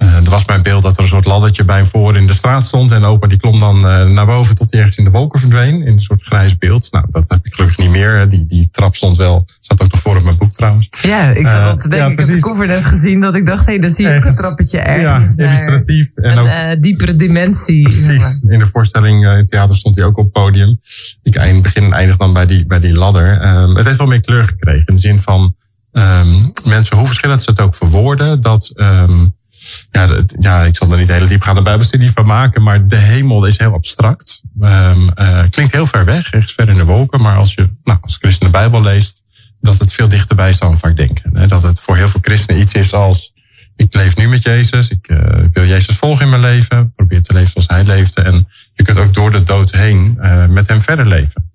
Eh 0.00 0.14
er 0.24 0.30
was 0.30 0.44
mijn 0.44 0.62
beeld 0.62 0.82
dat 0.82 0.96
er 0.96 1.02
een 1.02 1.08
soort 1.08 1.24
laddertje 1.24 1.64
bij 1.64 1.76
hem 1.76 1.88
voor 1.88 2.16
in 2.16 2.26
de 2.26 2.34
straat 2.34 2.66
stond. 2.66 2.92
En 2.92 3.04
opa 3.04 3.26
die 3.26 3.38
klom 3.38 3.60
dan 3.60 3.86
eh, 3.86 4.06
naar 4.06 4.26
boven 4.26 4.54
tot 4.56 4.70
hij 4.70 4.80
ergens 4.80 4.98
in 4.98 5.04
de 5.04 5.10
wolken 5.10 5.40
verdween. 5.40 5.82
In 5.82 5.92
een 5.92 6.02
soort 6.02 6.22
grijs 6.22 6.58
beeld. 6.58 6.88
Nou, 6.92 7.06
dat 7.10 7.28
heb 7.28 7.46
ik 7.46 7.54
gelukkig 7.54 7.78
niet 7.78 7.90
meer. 7.90 8.28
Die, 8.28 8.46
die 8.46 8.68
trap 8.70 8.96
stond 8.96 9.16
wel, 9.16 9.46
staat 9.60 9.82
ook 9.82 9.92
nog 9.92 10.00
voor 10.00 10.16
op 10.16 10.22
mijn 10.22 10.36
boek 10.38 10.52
trouwens. 10.52 10.88
Ja, 11.02 11.30
ik 11.30 11.46
zat 11.46 11.56
Eh, 11.56 11.66
al 11.66 11.76
te 11.76 11.88
denken, 11.88 12.06
ja, 12.06 12.12
ik 12.12 12.18
heb 12.18 12.28
de 12.28 12.40
cover 12.40 12.66
net 12.66 12.84
gezien 12.84 13.20
dat 13.20 13.34
ik 13.34 13.46
dacht, 13.46 13.66
hé, 13.66 13.78
dan 13.78 13.90
zie 13.90 14.06
je 14.06 14.14
een 14.14 14.34
trappetje 14.34 14.78
Ja, 14.78 14.84
ergens 14.84 15.36
naar 15.36 15.46
illustratief. 15.46 16.10
En 16.14 16.38
een 16.38 16.72
ook 16.76 16.82
diepere 16.82 17.16
dimensie. 17.16 17.82
Precies. 17.82 18.40
In 18.48 18.58
de 18.58 18.66
voorstelling 18.66 19.24
in 19.24 19.30
het 19.30 19.48
theater 19.48 19.76
stond 19.76 19.96
hij 19.96 20.04
ook 20.04 20.16
op 20.16 20.24
het 20.24 20.32
podium. 20.32 20.80
Ik 21.22 21.34
eind, 21.34 21.62
begin 21.62 21.82
en 21.84 21.92
eindig 21.92 22.16
dan 22.16 22.32
bij 22.32 22.46
die, 22.46 22.66
bij 22.66 22.80
die 22.80 22.94
ladder. 22.94 23.40
Ehm, 23.40 23.74
het 23.74 23.86
heeft 23.86 23.98
wel 23.98 24.06
meer 24.06 24.20
kleur 24.20 24.44
gekregen. 24.44 24.86
In 24.86 24.94
de 24.94 25.00
zin 25.00 25.22
van 25.22 25.54
ehm, 25.92 26.28
mensen, 26.64 26.96
hoe 26.96 27.06
verschillend 27.06 27.42
ze 27.42 27.50
het 27.50 27.60
ook 27.60 27.74
verwoorden. 27.74 28.40
Dat, 28.40 28.72
ehm, 28.74 29.26
ja, 29.90 30.08
het- 30.08 30.36
ja, 30.40 30.64
ik 30.64 30.76
zal 30.76 30.92
er 30.92 30.98
niet 30.98 31.08
hele 31.08 31.28
diepgaande 31.28 31.62
bijbelstudie 31.62 32.10
van 32.10 32.26
maken. 32.26 32.62
Maar 32.62 32.86
de 32.88 32.96
hemel 32.96 33.46
is 33.46 33.58
heel 33.58 33.72
abstract. 33.72 34.40
Ehm, 34.60 35.08
eh, 35.14 35.42
klinkt 35.50 35.72
heel 35.72 35.86
ver 35.86 36.04
weg, 36.04 36.30
ergens 36.32 36.52
ver 36.52 36.68
in 36.68 36.76
de 36.76 36.84
wolken. 36.84 37.20
Maar 37.20 37.36
als 37.36 37.54
je 37.54 37.70
nou, 37.84 37.98
als 38.00 38.16
christen 38.16 38.46
de 38.46 38.52
Bijbel 38.52 38.82
leest, 38.82 39.22
dat 39.60 39.78
het 39.78 39.92
veel 39.92 40.08
dichterbij 40.08 40.50
is 40.50 40.58
dan 40.58 40.78
vaak 40.78 40.96
denken. 40.96 41.30
Hè? 41.38 41.46
Dat 41.46 41.62
het 41.62 41.80
voor 41.80 41.96
heel 41.96 42.08
veel 42.08 42.20
christenen 42.22 42.60
iets 42.62 42.72
is 42.72 42.92
als 42.92 43.32
ik 43.76 43.94
leef 43.94 44.16
nu 44.16 44.28
met 44.28 44.42
Jezus. 44.42 44.88
Ik 44.88 45.06
eh, 45.06 45.44
wil 45.52 45.66
Jezus 45.66 45.96
volgen 45.96 46.24
in 46.24 46.30
mijn 46.30 46.42
leven. 46.42 46.92
Probeer 46.96 47.22
te 47.22 47.32
leven 47.32 47.50
zoals 47.50 47.66
hij 47.68 47.84
leefde. 47.84 48.22
En 48.22 48.48
je 48.74 48.82
kunt 48.84 48.98
ook 48.98 49.14
door 49.14 49.30
de 49.32 49.42
dood 49.42 49.72
heen 49.72 50.16
eh, 50.20 50.46
met 50.46 50.68
hem 50.68 50.82
verder 50.82 51.06
leven. 51.08 51.50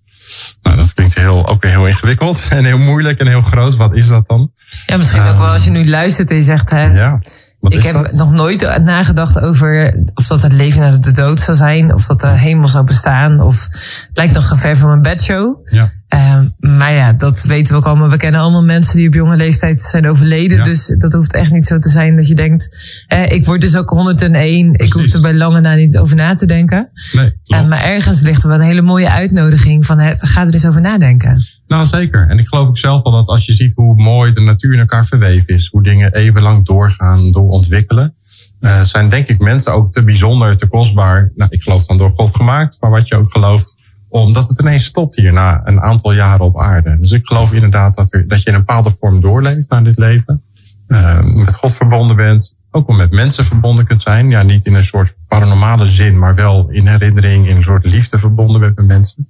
Nou, 0.62 0.78
dat 0.78 0.94
klinkt 0.94 1.16
heel, 1.16 1.48
ook 1.48 1.62
weer 1.62 1.72
heel 1.72 1.88
ingewikkeld 1.88 2.48
en 2.50 2.66
heel 2.66 2.78
moeilijk 2.78 3.20
en 3.20 3.28
heel 3.28 3.42
groot. 3.42 3.76
Wat 3.76 3.96
is 3.96 4.08
dat 4.08 4.28
dan? 4.28 4.52
Ja, 4.86 4.98
misschien 4.98 5.22
ook 5.22 5.38
wel 5.38 5.48
als 5.52 5.64
je 5.64 5.70
nu 5.70 5.88
luistert 5.90 6.30
en 6.30 6.36
je 6.36 6.42
zegt, 6.42 6.70
hè, 6.70 6.84
Ja, 6.84 7.22
wat 7.70 7.74
ik 7.74 7.84
heb 7.84 7.94
dat? 7.94 8.12
nog 8.12 8.32
nooit 8.32 8.80
nagedacht 8.84 9.40
over 9.40 10.04
of 10.14 10.28
dat 10.28 10.42
het 10.42 10.54
leven 10.54 10.82
naar 10.82 11.02
de 11.02 11.12
dood 11.12 11.40
zou 11.40 11.58
zijn, 11.58 11.94
of 11.94 12.06
dat 12.06 12.20
de 12.20 12.28
hemel 12.28 12.68
zou 12.68 12.84
bestaan, 12.84 13.42
of 13.42 13.68
het 14.08 14.10
lijkt 14.14 14.34
nog 14.34 14.44
zo 14.44 14.56
ver 14.56 14.78
van 14.78 14.88
mijn 14.88 15.02
bedshow. 15.02 15.68
Ja. 15.70 15.92
Ehm, 16.08 16.48
maar 16.60 16.94
ja, 16.94 17.14
dat 17.14 17.44
weten 17.44 17.72
we 17.72 17.78
ook 17.78 17.86
allemaal. 17.86 18.10
We 18.10 18.18
kennen 18.18 18.42
allemaal 18.42 18.64
mensen 18.64 18.98
die 18.98 19.08
op 19.08 19.14
jonge 19.14 19.36
leeftijd 19.36 19.82
zijn 19.82 20.10
overleden. 20.10 20.58
Ja. 20.58 20.64
Dus 20.64 20.96
dat 20.98 21.14
hoeft 21.14 21.34
echt 21.34 21.52
niet 21.52 21.66
zo 21.66 21.78
te 21.80 21.90
zijn 21.90 22.16
dat 22.16 22.28
je 22.28 22.36
denkt, 22.36 22.78
eh, 23.08 23.32
ik 23.32 23.46
word 23.46 23.62
dus 23.62 23.76
ook 23.76 23.90
101. 23.90 24.74
Ik 24.74 24.94
hoef 24.94 25.14
er 25.14 25.22
bij 25.22 25.34
lange 25.34 25.62
na 25.62 25.74
niet 25.76 25.98
over 25.98 26.16
na 26.16 26.34
te 26.34 26.46
denken. 26.46 26.92
Nee, 27.14 27.26
Eh, 27.26 27.32
klopt. 27.44 27.68
maar 27.70 27.84
ergens 27.84 28.22
ligt 28.22 28.44
er 28.44 28.50
wel 28.50 28.60
een 28.60 28.66
hele 28.66 28.82
mooie 28.82 29.10
uitnodiging 29.10 29.86
van, 29.86 30.00
hè, 30.00 30.14
ga 30.18 30.46
er 30.46 30.54
eens 30.54 30.66
over 30.68 30.82
nadenken. 30.82 31.46
Nou, 31.68 31.86
zeker. 31.86 32.28
En 32.30 32.40
ik 32.40 32.48
geloof 32.48 32.68
ook 32.68 32.78
zelf 32.78 33.04
wel 33.04 33.14
dat 33.14 33.28
als 33.28 33.46
je 33.46 33.54
ziet 33.54 33.76
hoe 33.76 34.02
mooi 34.02 34.34
de 34.34 34.42
natuur 34.42 34.74
in 34.74 34.80
elkaar 34.80 35.06
verweven 35.06 35.54
is, 35.54 35.68
hoe 35.72 35.84
dingen 35.84 36.14
eeuwenlang 36.14 36.66
doorgaan, 36.66 37.32
doorontwikkelen, 37.32 38.14
eh 38.60 38.82
zijn 38.84 39.10
denk 39.10 39.28
ik 39.28 39.40
mensen 39.40 39.74
ook 39.74 39.92
te 39.92 40.04
bijzonder, 40.04 40.58
te 40.58 40.68
kostbaar. 40.68 41.32
Nou, 41.36 41.50
ik 41.54 41.62
geloof 41.62 41.86
dan 41.86 41.98
door 41.98 42.12
God 42.12 42.36
gemaakt, 42.36 42.78
maar 42.80 42.92
wat 42.92 43.08
je 43.08 43.16
ook 43.16 43.32
gelooft, 43.32 43.76
omdat 44.22 44.50
het 44.50 44.60
ineens 44.60 44.86
stopt 44.86 45.16
hier 45.16 45.34
na 45.34 45.62
een 45.68 45.82
aantal 45.82 46.12
jaren 46.14 46.46
op 46.46 46.60
aarde. 46.60 46.98
Dus 47.00 47.12
ik 47.12 47.26
geloof 47.26 47.54
inderdaad 47.54 47.96
dat, 47.96 48.14
er, 48.14 48.28
dat 48.28 48.42
je 48.44 48.50
in 48.50 48.54
een 48.54 48.60
bepaalde 48.66 48.90
vorm 49.00 49.22
doorleeft 49.22 49.70
naar 49.70 49.84
dit 49.84 49.98
leven. 49.98 50.42
eh, 50.88 51.24
met 51.24 51.56
God 51.56 51.72
verbonden 51.74 52.16
bent, 52.16 52.56
ook 52.72 52.88
wel 52.88 52.96
met 52.96 53.12
mensen 53.12 53.46
verbonden 53.46 53.86
kunt 53.86 54.02
zijn. 54.02 54.30
Ja, 54.30 54.44
niet 54.44 54.66
in 54.66 54.74
een 54.76 54.84
soort 54.84 55.16
paranormale 55.28 55.88
zin, 55.90 56.20
maar 56.20 56.36
wel 56.36 56.70
in 56.70 56.88
herinnering, 56.88 57.48
in 57.48 57.56
een 57.56 57.64
soort 57.64 57.86
liefde 57.86 58.20
verbonden 58.20 58.60
bent 58.62 58.76
met 58.76 58.88
mensen. 58.88 59.28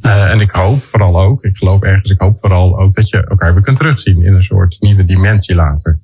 Eh, 0.00 0.30
en 0.30 0.40
ik 0.40 0.50
hoop 0.50 0.84
vooral 0.84 1.20
ook, 1.20 1.42
ik 1.42 1.56
geloof 1.56 1.82
ergens, 1.82 2.10
ik 2.10 2.20
hoop 2.20 2.38
vooral 2.38 2.78
ook 2.78 2.94
dat 2.94 3.08
je 3.08 3.26
elkaar 3.26 3.52
weer 3.54 3.62
kunt 3.62 3.76
terugzien 3.76 4.22
in 4.24 4.34
een 4.34 4.42
soort 4.42 4.76
nieuwe 4.80 5.04
dimensie 5.04 5.54
later. 5.54 5.98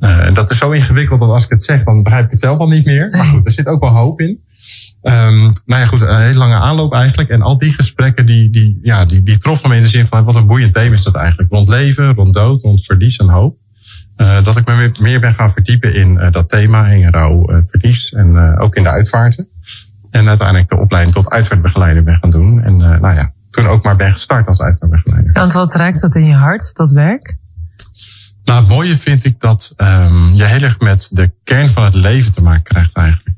Eh, 0.00 0.18
en 0.26 0.34
dat 0.34 0.50
is 0.50 0.58
zo 0.58 0.70
ingewikkeld 0.70 1.20
dat 1.20 1.30
als 1.30 1.44
ik 1.44 1.50
het 1.50 1.64
zeg, 1.64 1.84
dan 1.84 2.02
begrijp 2.02 2.24
ik 2.24 2.30
het 2.30 2.40
zelf 2.40 2.58
al 2.58 2.68
niet 2.68 2.84
meer. 2.84 3.08
Maar 3.10 3.26
goed, 3.26 3.46
er 3.46 3.52
zit 3.52 3.66
ook 3.66 3.80
wel 3.80 3.90
hoop 3.96 4.20
in. 4.20 4.40
Ehm 5.02 5.40
nou 5.40 5.80
ja, 5.80 5.86
goed, 5.86 6.00
een 6.00 6.20
hele 6.20 6.38
lange 6.38 6.54
aanloop 6.54 6.92
eigenlijk. 6.92 7.30
En 7.30 7.42
al 7.42 7.56
die 7.56 7.72
gesprekken, 7.72 8.26
die, 8.26 8.50
die, 8.50 8.78
ja, 8.82 9.04
die, 9.04 9.22
die 9.22 9.38
troffen 9.38 9.68
me 9.68 9.76
in 9.76 9.82
de 9.82 9.88
zin 9.88 10.06
van, 10.06 10.24
wat 10.24 10.34
een 10.34 10.46
boeiend 10.46 10.72
thema 10.72 10.94
is 10.94 11.02
dat 11.02 11.14
eigenlijk. 11.14 11.52
Rond 11.52 11.68
leven, 11.68 12.14
rond 12.14 12.34
dood, 12.34 12.62
rond 12.62 12.84
verlies 12.84 13.16
en 13.16 13.28
hoop. 13.28 13.56
Eh, 14.16 14.44
dat 14.44 14.56
ik 14.56 14.66
me 14.66 14.74
meer, 14.74 14.96
meer 15.00 15.20
ben 15.20 15.34
gaan 15.34 15.52
verdiepen 15.52 15.94
in 15.94 16.18
eh, 16.18 16.32
dat 16.32 16.48
thema, 16.48 16.86
in 16.86 17.10
rouw, 17.10 17.48
eh, 17.48 17.58
verlies 17.64 18.12
en 18.12 18.58
ook 18.58 18.74
in 18.74 18.82
de 18.82 18.88
uitvaarten. 18.88 19.48
En 20.10 20.28
uiteindelijk 20.28 20.68
de 20.68 20.78
opleiding 20.78 21.14
tot 21.14 21.30
uitvaartbegeleider 21.30 22.02
ben 22.02 22.18
gaan 22.20 22.30
doen. 22.30 22.62
En 22.62 22.76
nou 22.76 23.14
ja, 23.14 23.32
toen 23.50 23.66
ook 23.66 23.84
maar 23.84 23.96
ben 23.96 24.12
gestart 24.12 24.46
als 24.46 24.60
uitvaartbegeleider. 24.60 25.30
Ja, 25.34 25.40
want 25.40 25.52
wat 25.52 25.74
raakt 25.74 26.00
dat 26.00 26.14
in 26.14 26.24
je 26.24 26.34
hart, 26.34 26.74
dat 26.74 26.90
werk? 26.90 27.36
Nou, 28.44 28.60
het 28.60 28.68
mooie 28.68 28.96
vind 28.96 29.24
ik 29.24 29.40
dat 29.40 29.72
ehm 29.76 30.34
je 30.34 30.44
heel 30.44 30.60
erg 30.60 30.80
met 30.80 31.08
de 31.10 31.30
kern 31.44 31.68
van 31.68 31.84
het 31.84 31.94
leven 31.94 32.32
te 32.32 32.42
maken 32.42 32.62
krijgt 32.62 32.96
eigenlijk. 32.96 33.36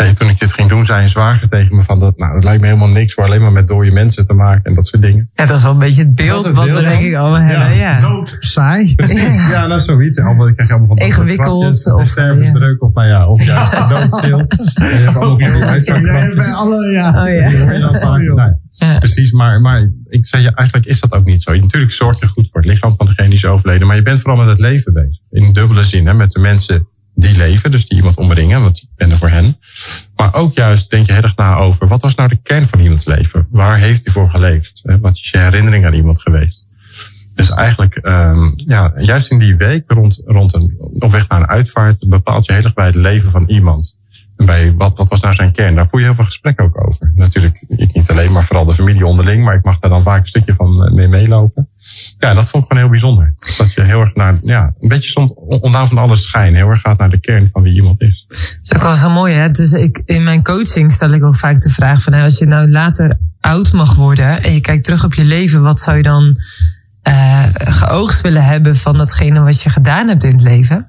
Hey, 0.00 0.14
toen 0.14 0.28
ik 0.28 0.38
dit 0.38 0.52
ging 0.52 0.68
doen, 0.68 0.86
zei 0.86 1.02
een 1.02 1.08
zwager 1.08 1.48
tegen 1.48 1.76
me 1.76 1.82
van 1.82 1.98
dat, 1.98 2.16
nou, 2.18 2.34
dat 2.34 2.44
lijkt 2.44 2.60
me 2.60 2.66
helemaal 2.66 2.88
niks 2.88 3.14
voor 3.14 3.24
alleen 3.24 3.40
maar 3.40 3.52
met 3.52 3.68
dode 3.68 3.90
mensen 3.90 4.26
te 4.26 4.32
maken 4.34 4.62
en 4.64 4.74
dat 4.74 4.86
soort 4.86 5.02
dingen. 5.02 5.30
Ja, 5.34 5.46
dat 5.46 5.56
is 5.56 5.62
wel 5.62 5.72
een 5.72 5.78
beetje 5.78 6.02
het 6.02 6.14
beeld 6.14 6.44
het 6.44 6.52
wat 6.54 6.64
beeld, 6.64 6.78
we 6.78 6.84
denk 6.84 7.00
ja. 7.02 7.06
ik 7.08 7.14
allemaal 7.14 7.40
hebben. 7.40 7.78
Ja. 7.78 8.00
Dood, 8.00 8.36
saai. 8.40 8.94
Precies. 8.94 9.34
Ja, 9.50 9.66
nou 9.66 9.80
zoiets. 9.80 10.18
Allemaal, 10.18 10.48
ik 10.48 10.54
krijg 10.54 10.70
allemaal 10.70 10.88
van 10.88 10.96
dat 10.96 11.06
soort 11.10 11.20
Ingewikkeld, 11.20 11.92
of- 11.94 12.08
stervensdruk 12.08 12.82
of 12.82 12.94
nou 12.94 13.08
ja, 13.08 13.26
of 13.26 13.44
juist 13.44 13.88
doodstil. 13.90 14.38
En 14.38 14.46
je 14.74 14.84
hebt 14.84 15.16
allemaal 15.16 15.38
van 15.38 15.48
die 15.48 15.58
Jij 15.58 15.66
uitvaartgrapjes. 15.66 16.34
bij 16.34 16.52
alle, 16.52 16.90
ja. 16.90 17.08
Oh 17.22 17.28
ja. 17.34 17.50
Nou, 17.78 18.54
Ja. 18.70 18.98
Precies, 18.98 19.32
maar, 19.32 19.60
maar 19.60 19.90
ik 20.04 20.26
zei 20.26 20.42
je, 20.42 20.54
eigenlijk 20.54 20.88
is 20.88 21.00
dat 21.00 21.12
ook 21.12 21.24
niet 21.24 21.42
zo. 21.42 21.54
Natuurlijk 21.56 21.92
zorg 21.92 22.20
je 22.20 22.26
goed 22.26 22.48
voor 22.50 22.60
het 22.60 22.70
lichaam 22.70 22.94
van 22.96 23.06
degene 23.06 23.28
die 23.28 23.36
is 23.36 23.44
overleden, 23.44 23.86
maar 23.86 23.96
je 23.96 24.02
bent 24.02 24.20
vooral 24.20 24.38
met 24.44 24.48
het 24.48 24.58
leven 24.58 24.92
bezig. 24.92 25.18
In 25.30 25.52
dubbele 25.52 25.84
zin, 25.84 26.06
hè, 26.06 26.14
met 26.14 26.30
de 26.30 26.40
mensen 26.40 26.88
die 27.20 27.36
leven, 27.36 27.70
dus 27.70 27.86
die 27.86 27.98
iemand 27.98 28.16
omringen, 28.16 28.62
want 28.62 28.78
ik 28.78 28.88
ben 28.96 29.10
er 29.10 29.18
voor 29.18 29.28
hen. 29.28 29.56
Maar 30.16 30.34
ook 30.34 30.54
juist 30.54 30.90
denk 30.90 31.06
je 31.06 31.12
heel 31.12 31.22
erg 31.22 31.36
na 31.36 31.56
over, 31.56 31.88
wat 31.88 32.02
was 32.02 32.14
nou 32.14 32.28
de 32.28 32.42
kern 32.42 32.68
van 32.68 32.80
iemands 32.80 33.04
leven? 33.04 33.46
Waar 33.50 33.78
heeft 33.78 34.04
hij 34.04 34.12
voor 34.12 34.30
geleefd? 34.30 34.82
Wat 35.00 35.14
is 35.14 35.30
je 35.30 35.38
herinnering 35.38 35.86
aan 35.86 35.94
iemand 35.94 36.20
geweest? 36.22 36.66
Dus 37.34 37.50
eigenlijk, 37.50 37.98
um, 38.02 38.52
ja, 38.56 38.92
juist 38.96 39.30
in 39.30 39.38
die 39.38 39.56
week 39.56 39.84
rond, 39.86 40.22
rond 40.24 40.54
een, 40.54 40.76
op 40.78 41.12
weg 41.12 41.28
naar 41.28 41.40
een 41.40 41.48
uitvaart, 41.48 42.08
bepaalt 42.08 42.46
je 42.46 42.52
heel 42.52 42.62
erg 42.62 42.74
bij 42.74 42.86
het 42.86 42.94
leven 42.94 43.30
van 43.30 43.48
iemand. 43.48 43.98
Bij 44.44 44.74
wat, 44.74 44.96
wat 44.96 45.08
was 45.08 45.20
nou 45.20 45.34
zijn 45.34 45.52
kern? 45.52 45.74
Daar 45.74 45.88
voer 45.88 46.00
je 46.00 46.06
heel 46.06 46.14
veel 46.14 46.24
gesprek 46.24 46.60
ook 46.60 46.86
over. 46.86 47.12
Natuurlijk, 47.14 47.64
ik 47.68 47.94
niet 47.94 48.10
alleen, 48.10 48.32
maar 48.32 48.44
vooral 48.44 48.64
de 48.64 48.74
familie 48.74 49.06
onderling. 49.06 49.44
Maar 49.44 49.54
ik 49.54 49.64
mag 49.64 49.78
daar 49.78 49.90
dan 49.90 50.02
vaak 50.02 50.20
een 50.20 50.26
stukje 50.26 50.54
van 50.54 50.84
eh, 50.84 50.92
mee 50.92 51.08
meelopen. 51.08 51.68
Ja, 52.18 52.34
dat 52.34 52.48
vond 52.48 52.62
ik 52.62 52.68
gewoon 52.68 52.82
heel 52.82 52.90
bijzonder. 52.90 53.34
Dat 53.58 53.72
je 53.72 53.82
heel 53.82 54.00
erg 54.00 54.14
naar, 54.14 54.38
ja, 54.42 54.74
een 54.80 54.88
beetje 54.88 55.10
soms 55.10 55.32
ondaan 55.60 55.88
van 55.88 55.98
alles 55.98 56.22
schijn. 56.22 56.54
Heel 56.54 56.68
erg 56.68 56.80
gaat 56.80 56.98
naar 56.98 57.10
de 57.10 57.20
kern 57.20 57.50
van 57.50 57.62
wie 57.62 57.74
iemand 57.74 58.00
is. 58.00 58.24
Dat 58.28 58.38
is 58.62 58.74
ook 58.74 58.82
wel 58.82 58.98
heel 58.98 59.10
mooi, 59.10 59.34
hè? 59.34 59.50
Dus 59.50 59.72
ik, 59.72 60.02
in 60.04 60.22
mijn 60.22 60.42
coaching 60.42 60.92
stel 60.92 61.10
ik 61.10 61.24
ook 61.24 61.36
vaak 61.36 61.60
de 61.60 61.70
vraag 61.70 62.02
van, 62.02 62.12
nou, 62.12 62.24
als 62.24 62.38
je 62.38 62.46
nou 62.46 62.70
later 62.70 63.18
oud 63.40 63.72
mag 63.72 63.94
worden 63.94 64.42
en 64.42 64.54
je 64.54 64.60
kijkt 64.60 64.84
terug 64.84 65.04
op 65.04 65.14
je 65.14 65.24
leven, 65.24 65.62
wat 65.62 65.80
zou 65.80 65.96
je 65.96 66.02
dan 66.02 66.36
uh, 67.08 67.46
geoogst 67.52 68.20
willen 68.20 68.44
hebben 68.44 68.76
van 68.76 68.96
datgene 68.96 69.40
wat 69.40 69.62
je 69.62 69.70
gedaan 69.70 70.08
hebt 70.08 70.24
in 70.24 70.32
het 70.32 70.42
leven? 70.42 70.88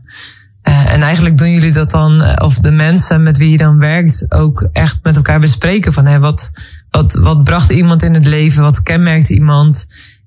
Uh, 0.63 0.93
en 0.93 1.01
eigenlijk 1.01 1.37
doen 1.37 1.51
jullie 1.51 1.71
dat 1.71 1.91
dan, 1.91 2.41
of 2.41 2.55
de 2.55 2.71
mensen 2.71 3.23
met 3.23 3.37
wie 3.37 3.49
je 3.49 3.57
dan 3.57 3.77
werkt, 3.77 4.25
ook 4.29 4.69
echt 4.71 4.99
met 5.03 5.15
elkaar 5.15 5.39
bespreken 5.39 5.93
van, 5.93 6.05
hè, 6.05 6.19
wat, 6.19 6.51
wat, 6.89 7.13
wat 7.13 7.43
bracht 7.43 7.69
iemand 7.69 8.03
in 8.03 8.13
het 8.13 8.25
leven? 8.25 8.63
Wat 8.63 8.83
kenmerkt 8.83 9.29
iemand? 9.29 9.85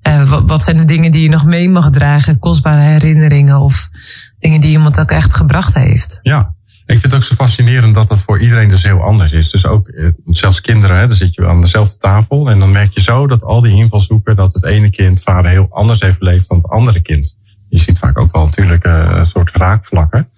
Uh, 0.09 0.41
wat, 0.47 0.63
zijn 0.63 0.77
de 0.77 0.85
dingen 0.85 1.11
die 1.11 1.23
je 1.23 1.29
nog 1.29 1.45
mee 1.45 1.71
mag 1.71 1.91
dragen? 1.91 2.39
Kostbare 2.39 2.81
herinneringen 2.81 3.61
of 3.61 3.91
dingen 4.39 4.61
die 4.61 4.71
iemand 4.71 5.01
ook 5.01 5.11
echt 5.11 5.35
gebracht 5.35 5.75
heeft? 5.75 6.19
Ja, 6.23 6.55
ik 6.87 7.01
vind 7.01 7.03
het 7.03 7.15
ook 7.15 7.23
zo 7.23 7.35
fascinerend 7.35 7.95
dat 7.95 8.09
dat 8.09 8.19
voor 8.19 8.41
iedereen 8.41 8.69
dus 8.69 8.83
heel 8.83 9.03
anders 9.03 9.33
is. 9.33 9.51
Dus 9.51 9.67
ook 9.67 9.89
eh, 9.89 10.09
zelfs 10.27 10.61
kinderen, 10.61 10.99
hè, 10.99 11.07
dan 11.07 11.17
zit 11.17 11.35
je 11.35 11.47
aan 11.47 11.61
dezelfde 11.61 11.97
tafel 11.97 12.51
en 12.51 12.59
dan 12.59 12.73
merk 12.73 12.95
je 12.95 13.03
zo 13.03 13.27
dat 13.27 13.43
al 13.43 13.61
die 13.61 13.77
invalshoeken, 13.77 14.37
dat 14.37 14.55
het 14.55 14.65
ene 14.65 14.91
kind 14.91 15.23
vader 15.23 15.51
heel 15.51 15.67
anders 15.71 16.01
heeft 16.01 16.19
beleefd 16.19 16.49
dan 16.49 16.59
het 16.59 16.69
andere 16.69 17.01
kind 17.01 17.39
je 17.75 17.81
ziet 17.81 17.99
vaak 17.99 18.19
ook 18.19 18.33
wel 18.33 18.45
natuurlijk 18.45 18.85
eh, 18.85 19.07
een 19.09 19.27
soort 19.27 19.51
raakvlakken. 19.53 20.29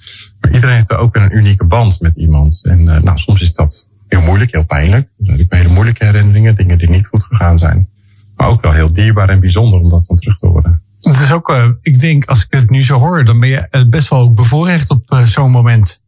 Maar 0.40 0.52
iedereen 0.52 0.76
heeft 0.76 0.90
ook 0.90 1.16
een 1.16 1.36
unieke 1.36 1.64
band 1.64 2.00
met 2.00 2.16
iemand. 2.16 2.64
En 2.64 2.88
eh, 2.88 3.02
nou, 3.02 3.18
soms 3.18 3.40
is 3.40 3.52
dat 3.52 3.88
heel 4.08 4.20
moeilijk, 4.20 4.52
heel 4.52 4.64
pijnlijk. 4.64 5.08
Er 5.18 5.34
zijn 5.36 5.46
hele 5.48 5.68
moeilijke 5.68 6.04
herinneringen, 6.04 6.54
dingen 6.54 6.78
die 6.78 6.90
niet 6.90 7.06
goed 7.06 7.24
gegaan 7.24 7.58
zijn. 7.58 7.88
Maar 8.36 8.48
ook 8.48 8.62
wel 8.62 8.72
heel 8.72 8.92
dierbaar 8.92 9.28
en 9.28 9.40
bijzonder 9.40 9.80
om 9.80 9.90
dat 9.90 10.06
dan 10.06 10.16
terug 10.16 10.38
te 10.38 10.46
horen. 10.46 10.82
Het 11.00 11.20
is 11.20 11.32
ook, 11.32 11.48
uh, 11.48 11.68
ik 11.80 12.00
denk, 12.00 12.24
als 12.24 12.44
ik 12.44 12.46
het 12.50 12.70
nu 12.70 12.82
zo 12.82 12.98
hoor, 12.98 13.24
dan 13.24 13.40
ben 13.40 13.48
je 13.48 13.86
best 13.88 14.08
wel 14.08 14.32
bevoorrecht 14.32 14.90
op 14.90 15.12
uh, 15.12 15.22
zo'n 15.24 15.50
moment. 15.50 16.02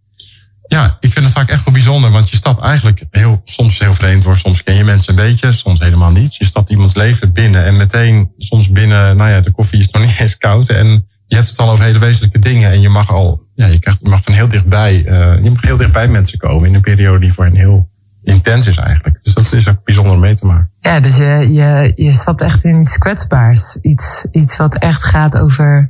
Ja, 0.68 0.96
ik 1.00 1.12
vind 1.12 1.24
het 1.24 1.34
vaak 1.34 1.50
echt 1.50 1.64
wel 1.64 1.74
bijzonder, 1.74 2.10
want 2.10 2.30
je 2.30 2.36
stapt 2.36 2.60
eigenlijk 2.60 3.04
heel, 3.10 3.40
soms 3.44 3.78
heel 3.78 3.94
vreemd 3.94 4.24
voor, 4.24 4.36
soms 4.36 4.62
ken 4.62 4.74
je 4.74 4.84
mensen 4.84 5.18
een 5.18 5.24
beetje, 5.24 5.52
soms 5.52 5.80
helemaal 5.80 6.12
niet. 6.12 6.36
Je 6.36 6.44
stapt 6.44 6.70
iemands 6.70 6.94
leven 6.94 7.32
binnen 7.32 7.64
en 7.64 7.76
meteen, 7.76 8.30
soms 8.38 8.70
binnen, 8.70 9.16
nou 9.16 9.30
ja, 9.30 9.40
de 9.40 9.50
koffie 9.50 9.80
is 9.80 9.90
nog 9.90 10.02
niet 10.02 10.20
eens 10.20 10.36
koud 10.36 10.68
en 10.68 11.06
je 11.28 11.36
hebt 11.36 11.48
het 11.48 11.58
al 11.58 11.70
over 11.70 11.84
hele 11.84 11.98
wezenlijke 11.98 12.38
dingen 12.38 12.70
en 12.70 12.80
je 12.80 12.88
mag 12.88 13.12
al, 13.12 13.42
ja, 13.54 13.66
je, 13.66 13.78
krijgt, 13.78 14.00
je 14.02 14.08
mag 14.08 14.22
van 14.22 14.34
heel 14.34 14.48
dichtbij, 14.48 15.04
uh, 15.04 15.42
je 15.42 15.50
mag 15.50 15.62
heel 15.62 15.76
dichtbij 15.76 16.08
mensen 16.08 16.38
komen 16.38 16.68
in 16.68 16.74
een 16.74 16.80
periode 16.80 17.20
die 17.20 17.32
voor 17.32 17.44
hen 17.44 17.54
heel 17.54 17.88
intens 18.22 18.66
is 18.66 18.76
eigenlijk. 18.76 19.18
Dus 19.22 19.34
dat 19.34 19.52
is 19.52 19.68
ook 19.68 19.84
bijzonder 19.84 20.18
mee 20.18 20.34
te 20.34 20.46
maken. 20.46 20.70
Ja, 20.80 21.00
dus 21.00 21.16
je, 21.16 21.48
je, 21.52 21.92
je 21.96 22.12
stapt 22.12 22.40
echt 22.40 22.64
in 22.64 22.80
iets 22.80 22.98
kwetsbaars. 22.98 23.78
Iets, 23.82 24.26
iets 24.30 24.56
wat 24.56 24.78
echt 24.78 25.04
gaat 25.04 25.38
over, 25.38 25.88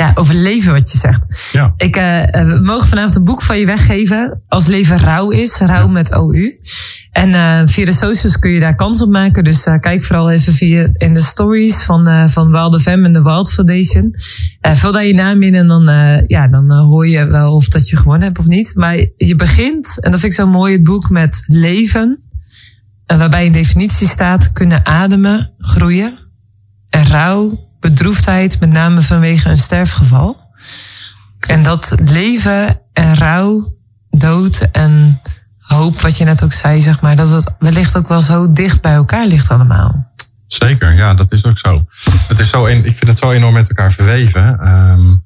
ja, 0.00 0.12
over 0.14 0.34
leven, 0.34 0.72
wat 0.72 0.92
je 0.92 0.98
zegt. 0.98 1.50
Ja. 1.52 1.74
Ik, 1.76 1.96
uh, 1.96 2.24
we 2.30 2.60
mogen 2.62 2.88
vanavond 2.88 3.16
een 3.16 3.24
boek 3.24 3.42
van 3.42 3.58
je 3.58 3.66
weggeven. 3.66 4.42
Als 4.48 4.66
leven 4.66 4.98
rouw 4.98 5.30
is, 5.30 5.56
rouw 5.58 5.88
met 5.88 6.12
OU. 6.12 6.58
En 7.10 7.28
uh, 7.28 7.62
via 7.64 7.84
de 7.84 7.92
socials 7.92 8.38
kun 8.38 8.50
je 8.50 8.60
daar 8.60 8.74
kans 8.74 9.02
op 9.02 9.10
maken. 9.10 9.44
Dus 9.44 9.66
uh, 9.66 9.78
kijk 9.78 10.04
vooral 10.04 10.30
even 10.30 10.52
via 10.52 10.88
in 10.92 11.14
de 11.14 11.20
stories 11.20 11.82
van, 11.82 12.30
van 12.30 12.50
Wild 12.50 12.82
FM 12.82 13.04
en 13.04 13.12
de 13.12 13.22
Wild 13.22 13.52
Foundation. 13.52 14.14
vul 14.60 14.92
daar 14.92 15.06
je 15.06 15.14
naam 15.14 15.42
in 15.42 15.54
en 15.54 15.66
dan, 15.66 15.84
ja, 16.26 16.48
dan 16.48 16.72
hoor 16.72 17.08
je 17.08 17.26
wel 17.26 17.54
of 17.54 17.68
dat 17.68 17.88
je 17.88 17.96
gewonnen 17.96 18.26
hebt 18.26 18.38
of 18.38 18.46
niet. 18.46 18.72
Maar 18.74 18.96
je 19.16 19.34
begint, 19.36 20.00
en 20.00 20.10
dat 20.10 20.20
vind 20.20 20.32
ik 20.32 20.38
zo 20.38 20.46
mooi, 20.46 20.72
het 20.72 20.84
boek 20.84 21.10
met 21.10 21.44
leven. 21.46 22.24
waarbij 23.06 23.46
een 23.46 23.52
definitie 23.52 24.08
staat, 24.08 24.52
kunnen 24.52 24.86
ademen, 24.86 25.54
groeien. 25.58 26.18
En 26.90 27.06
rouw, 27.06 27.69
bedroefdheid, 27.80 28.60
met 28.60 28.70
name 28.70 29.02
vanwege 29.02 29.48
een 29.48 29.58
sterfgeval. 29.58 30.40
En 31.40 31.62
dat 31.62 31.94
leven 32.04 32.80
en 32.92 33.14
rouw, 33.16 33.76
dood 34.10 34.68
en 34.72 35.20
hoop, 35.58 36.00
wat 36.00 36.16
je 36.16 36.24
net 36.24 36.44
ook 36.44 36.52
zei, 36.52 36.82
zeg 36.82 37.00
maar, 37.00 37.16
dat 37.16 37.30
het 37.30 37.54
wellicht 37.58 37.96
ook 37.96 38.08
wel 38.08 38.20
zo 38.20 38.52
dicht 38.52 38.82
bij 38.82 38.92
elkaar 38.92 39.26
ligt 39.26 39.50
allemaal. 39.50 40.12
Zeker, 40.46 40.94
ja, 40.94 41.14
dat 41.14 41.32
is 41.32 41.44
ook 41.44 41.58
zo. 41.58 41.84
Het 42.28 42.40
is 42.40 42.50
zo 42.50 42.66
ik 42.66 42.82
vind 42.82 43.06
het 43.06 43.18
zo 43.18 43.30
enorm 43.30 43.52
met 43.52 43.68
elkaar 43.68 43.92
verweven. 43.92 44.68
Um, 44.68 45.24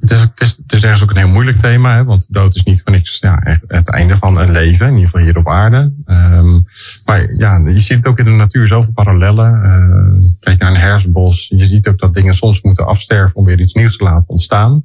het, 0.00 0.40
is, 0.40 0.56
het, 0.56 0.72
is, 0.72 0.82
ergens 0.82 1.02
ook 1.02 1.10
een 1.10 1.16
heel 1.16 1.28
moeilijk 1.28 1.60
thema, 1.60 1.96
hè, 1.96 2.04
want 2.04 2.26
dood 2.28 2.54
is 2.54 2.62
niet 2.62 2.82
voor 2.82 2.92
niks 2.92 3.18
ja, 3.18 3.58
het 3.66 3.90
einde 3.90 4.16
van 4.16 4.38
een 4.38 4.50
leven, 4.50 4.86
in 4.86 4.92
ieder 4.92 5.08
geval 5.08 5.24
hier 5.24 5.36
op 5.36 5.48
aarde. 5.48 5.92
Um, 6.06 6.64
maar 7.04 7.34
ja, 7.36 7.68
je 7.68 7.80
ziet 7.80 8.06
ook 8.06 8.18
in 8.18 8.24
de 8.24 8.30
natuur 8.30 8.68
zoveel 8.68 8.92
parallellen. 8.92 9.52
Uh, 9.52 10.30
kijk 10.40 10.60
naar 10.60 10.70
een 10.70 10.80
hersenbos, 10.80 11.48
je 11.48 11.66
ziet 11.66 11.88
ook 11.88 11.98
dat 11.98 12.14
dingen 12.14 12.34
soms 12.34 12.62
moeten 12.62 12.86
afsterven 12.86 13.36
om 13.36 13.44
weer 13.44 13.60
iets 13.60 13.74
nieuws 13.74 13.96
te 13.96 14.04
laten 14.04 14.28
ontstaan. 14.28 14.84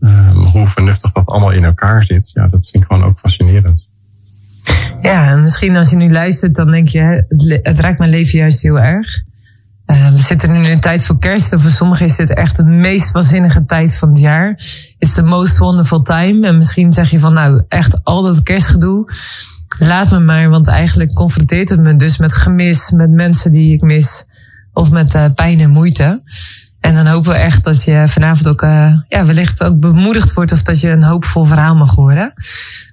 Um, 0.00 0.36
hoe 0.36 0.66
vernuftig 0.66 1.12
dat 1.12 1.26
allemaal 1.26 1.52
in 1.52 1.64
elkaar 1.64 2.04
zit, 2.04 2.30
ja, 2.34 2.48
dat 2.48 2.68
vind 2.70 2.84
ik 2.84 2.90
gewoon 2.90 3.04
ook 3.04 3.18
fascinerend. 3.18 3.88
Ja, 5.02 5.30
en 5.30 5.42
misschien 5.42 5.76
als 5.76 5.90
je 5.90 5.96
nu 5.96 6.10
luistert, 6.10 6.54
dan 6.54 6.70
denk 6.70 6.88
je, 6.88 7.24
het 7.62 7.80
raakt 7.80 7.98
mijn 7.98 8.10
leven 8.10 8.38
juist 8.38 8.62
heel 8.62 8.80
erg. 8.80 9.26
Uh, 9.90 10.10
we 10.10 10.18
zitten 10.18 10.52
nu 10.52 10.64
in 10.64 10.70
een 10.70 10.80
tijd 10.80 11.02
voor 11.02 11.18
kerst. 11.18 11.52
En 11.52 11.60
voor 11.60 11.70
sommigen 11.70 12.06
is 12.06 12.16
dit 12.16 12.34
echt 12.34 12.56
de 12.56 12.64
meest 12.64 13.10
waanzinnige 13.10 13.64
tijd 13.64 13.96
van 13.96 14.08
het 14.08 14.20
jaar. 14.20 14.48
It's 14.98 15.14
the 15.14 15.22
most 15.22 15.58
wonderful 15.58 16.02
time. 16.02 16.46
En 16.46 16.56
misschien 16.56 16.92
zeg 16.92 17.10
je 17.10 17.18
van, 17.18 17.32
nou, 17.32 17.62
echt 17.68 18.04
al 18.04 18.22
dat 18.22 18.42
kerstgedoe. 18.42 19.12
Laat 19.78 20.10
me 20.10 20.18
maar, 20.18 20.48
want 20.48 20.68
eigenlijk 20.68 21.12
confronteert 21.12 21.68
het 21.68 21.80
me 21.80 21.96
dus 21.96 22.18
met 22.18 22.34
gemis, 22.34 22.90
met 22.90 23.10
mensen 23.10 23.50
die 23.50 23.74
ik 23.74 23.82
mis. 23.82 24.26
Of 24.72 24.90
met 24.90 25.14
uh, 25.14 25.24
pijn 25.34 25.60
en 25.60 25.70
moeite. 25.70 26.22
En 26.80 26.94
dan 26.94 27.06
hopen 27.06 27.30
we 27.30 27.36
echt 27.36 27.64
dat 27.64 27.84
je 27.84 28.04
vanavond 28.08 28.48
ook, 28.48 28.62
uh, 28.62 28.98
ja, 29.08 29.24
wellicht 29.24 29.64
ook 29.64 29.80
bemoedigd 29.80 30.32
wordt 30.32 30.52
of 30.52 30.62
dat 30.62 30.80
je 30.80 30.88
een 30.88 31.02
hoopvol 31.02 31.44
verhaal 31.44 31.74
mag 31.74 31.94
horen. 31.94 32.32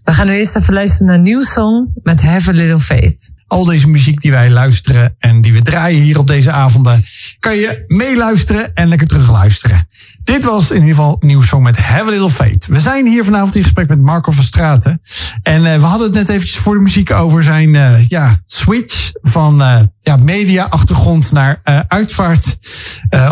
We 0.03 0.13
gaan 0.13 0.27
nu 0.27 0.34
eerst 0.34 0.55
even 0.55 0.73
luisteren 0.73 1.08
naar 1.08 1.15
een 1.15 1.21
nieuw 1.21 1.43
song 1.43 1.88
met 2.03 2.23
Have 2.23 2.49
a 2.49 2.53
Little 2.53 2.79
Faith. 2.79 3.31
Al 3.56 3.65
deze 3.65 3.89
muziek 3.89 4.22
die 4.22 4.32
wij 4.32 4.50
luisteren 4.50 5.15
en 5.20 5.41
die 5.41 5.54
we 5.54 5.62
draaien 5.62 6.02
hier 6.02 6.20
op 6.20 6.28
deze 6.28 6.52
avonden, 6.52 7.04
kan 7.39 7.56
je 7.56 7.84
meeluisteren 7.88 8.74
en 8.74 8.88
lekker 8.88 9.08
terugluisteren. 9.08 9.88
Dit 10.24 10.44
was 10.44 10.72
in 10.72 10.80
ieder 10.80 10.96
geval 10.96 11.18
een 11.20 11.28
nieuwe 11.28 11.46
song 11.46 11.63
met 11.63 11.78
Have 11.78 12.06
a 12.06 12.10
Little 12.10 12.30
Faith. 12.30 12.65
We 12.65 12.80
zijn 12.80 13.08
hier 13.08 13.24
vanavond 13.24 13.56
in 13.56 13.63
gesprek 13.63 13.88
met 13.88 14.02
Marco 14.02 14.32
van 14.32 14.44
Straten. 14.44 15.02
En 15.44 15.63
uh, 15.63 15.76
we 15.76 15.86
hadden 15.86 16.08
het 16.08 16.15
net 16.15 16.30
eventjes 16.30 16.58
voor 16.58 16.74
de 16.74 16.82
muziek 16.82 17.12
over 17.12 17.44
zijn 17.44 17.74
uh, 17.74 18.08
ja, 18.08 18.41
switch 18.46 19.12
van 19.22 19.62
uh, 19.62 19.80
ja, 20.00 20.18
media-achtergrond 20.18 21.32
naar 21.32 21.62
uitvaart, 21.88 22.58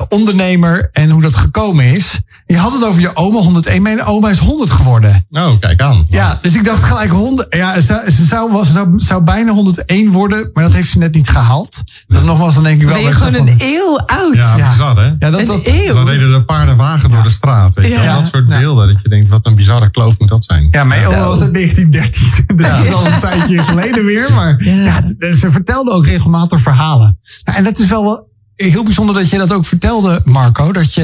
ondernemer 0.10 0.90
en 0.92 1.10
hoe 1.10 1.22
dat 1.22 1.36
gekomen 1.36 1.86
is. 1.86 2.22
Je 2.46 2.58
had 2.58 2.74
het 2.74 2.86
over 2.86 3.02
je 3.02 3.16
oma 3.16 3.40
101. 3.40 3.82
Mijn 3.82 4.04
oma 4.04 4.30
is 4.30 4.40
100 4.40 4.72
geworden. 4.72 5.26
Oh, 5.32 5.60
kijk 5.60 5.82
aan. 5.82 6.06
Ja, 6.10 6.38
dus 6.42 6.56
ik 6.56 6.66
dacht 6.66 6.84
gelijk 6.84 7.12
100. 7.12 7.56
Ja, 7.56 7.80
ze, 7.80 8.04
ze 8.06 8.24
zou, 8.24 8.52
was, 8.52 8.72
zou, 8.72 8.94
zou 8.96 9.24
bijna 9.24 9.52
101 9.52 10.12
worden, 10.14 10.50
maar 10.54 10.64
dat 10.64 10.74
heeft 10.74 10.90
ze 10.92 10.98
net 10.98 11.14
niet 11.16 11.30
gehaald. 11.30 11.84
Dat 12.08 12.24
nogmaals, 12.24 12.54
dan 12.54 12.64
denk 12.64 12.82
ik 12.82 12.88
wel. 12.88 12.96
Ben 12.96 13.04
je 13.06 13.12
gewoon 13.12 13.34
een 13.34 13.56
eeuw 13.58 13.98
oud? 14.00 14.36
Ja, 14.36 14.58
Ja. 14.58 14.70
bizar 14.70 14.96
hè? 14.96 15.06
Ja, 15.20 15.30
dat, 15.30 15.40
Een 15.40 15.46
dat, 15.46 15.62
eeuw? 15.64 15.94
Dan 15.94 16.08
reden 16.08 16.32
de 16.32 16.44
paarden 16.46 16.78
wagen 16.78 17.12
door 17.12 17.24
de 17.24 17.30
straat. 17.30 17.74
Weet 17.76 17.92
je? 17.92 17.98
Ja. 18.00 18.14
Dat 18.20 18.28
soort 18.28 18.48
Ja. 18.48 18.60
beelden. 18.60 18.94
Dat 18.94 19.02
je 19.02 19.10
denkt, 19.10 19.30
wat 19.30 19.46
een 19.46 19.56
bizarre 19.56 19.92
kloof 19.92 20.20
moet 20.20 20.30
dat 20.30 20.44
zijn. 20.44 20.68
ja, 20.72 20.84
mijn 20.84 21.04
Zo. 21.04 21.10
oma 21.10 21.26
was 21.26 21.42
uit 21.42 21.54
1913. 21.60 22.56
Dus 22.56 22.72
dat 22.72 22.84
is 22.84 22.92
al 22.94 23.06
een 23.08 23.20
tijdje 23.20 23.64
geleden 23.74 24.06
weer. 24.06 24.34
Maar 24.34 24.64
Ja. 24.64 25.04
ze 25.34 25.52
vertelde 25.52 25.92
ook 25.92 26.06
regelmatig 26.06 26.62
verhalen. 26.62 27.20
Ja, 27.44 27.56
en 27.56 27.64
dat 27.64 27.80
is 27.80 27.88
wel 27.90 28.04
wel 28.04 28.32
heel 28.56 28.84
bijzonder 28.84 29.16
dat 29.16 29.30
je 29.30 29.38
dat 29.38 29.54
ook 29.54 29.66
vertelde, 29.66 30.22
Marco. 30.26 30.72
Dat 30.72 30.94
je 30.94 31.04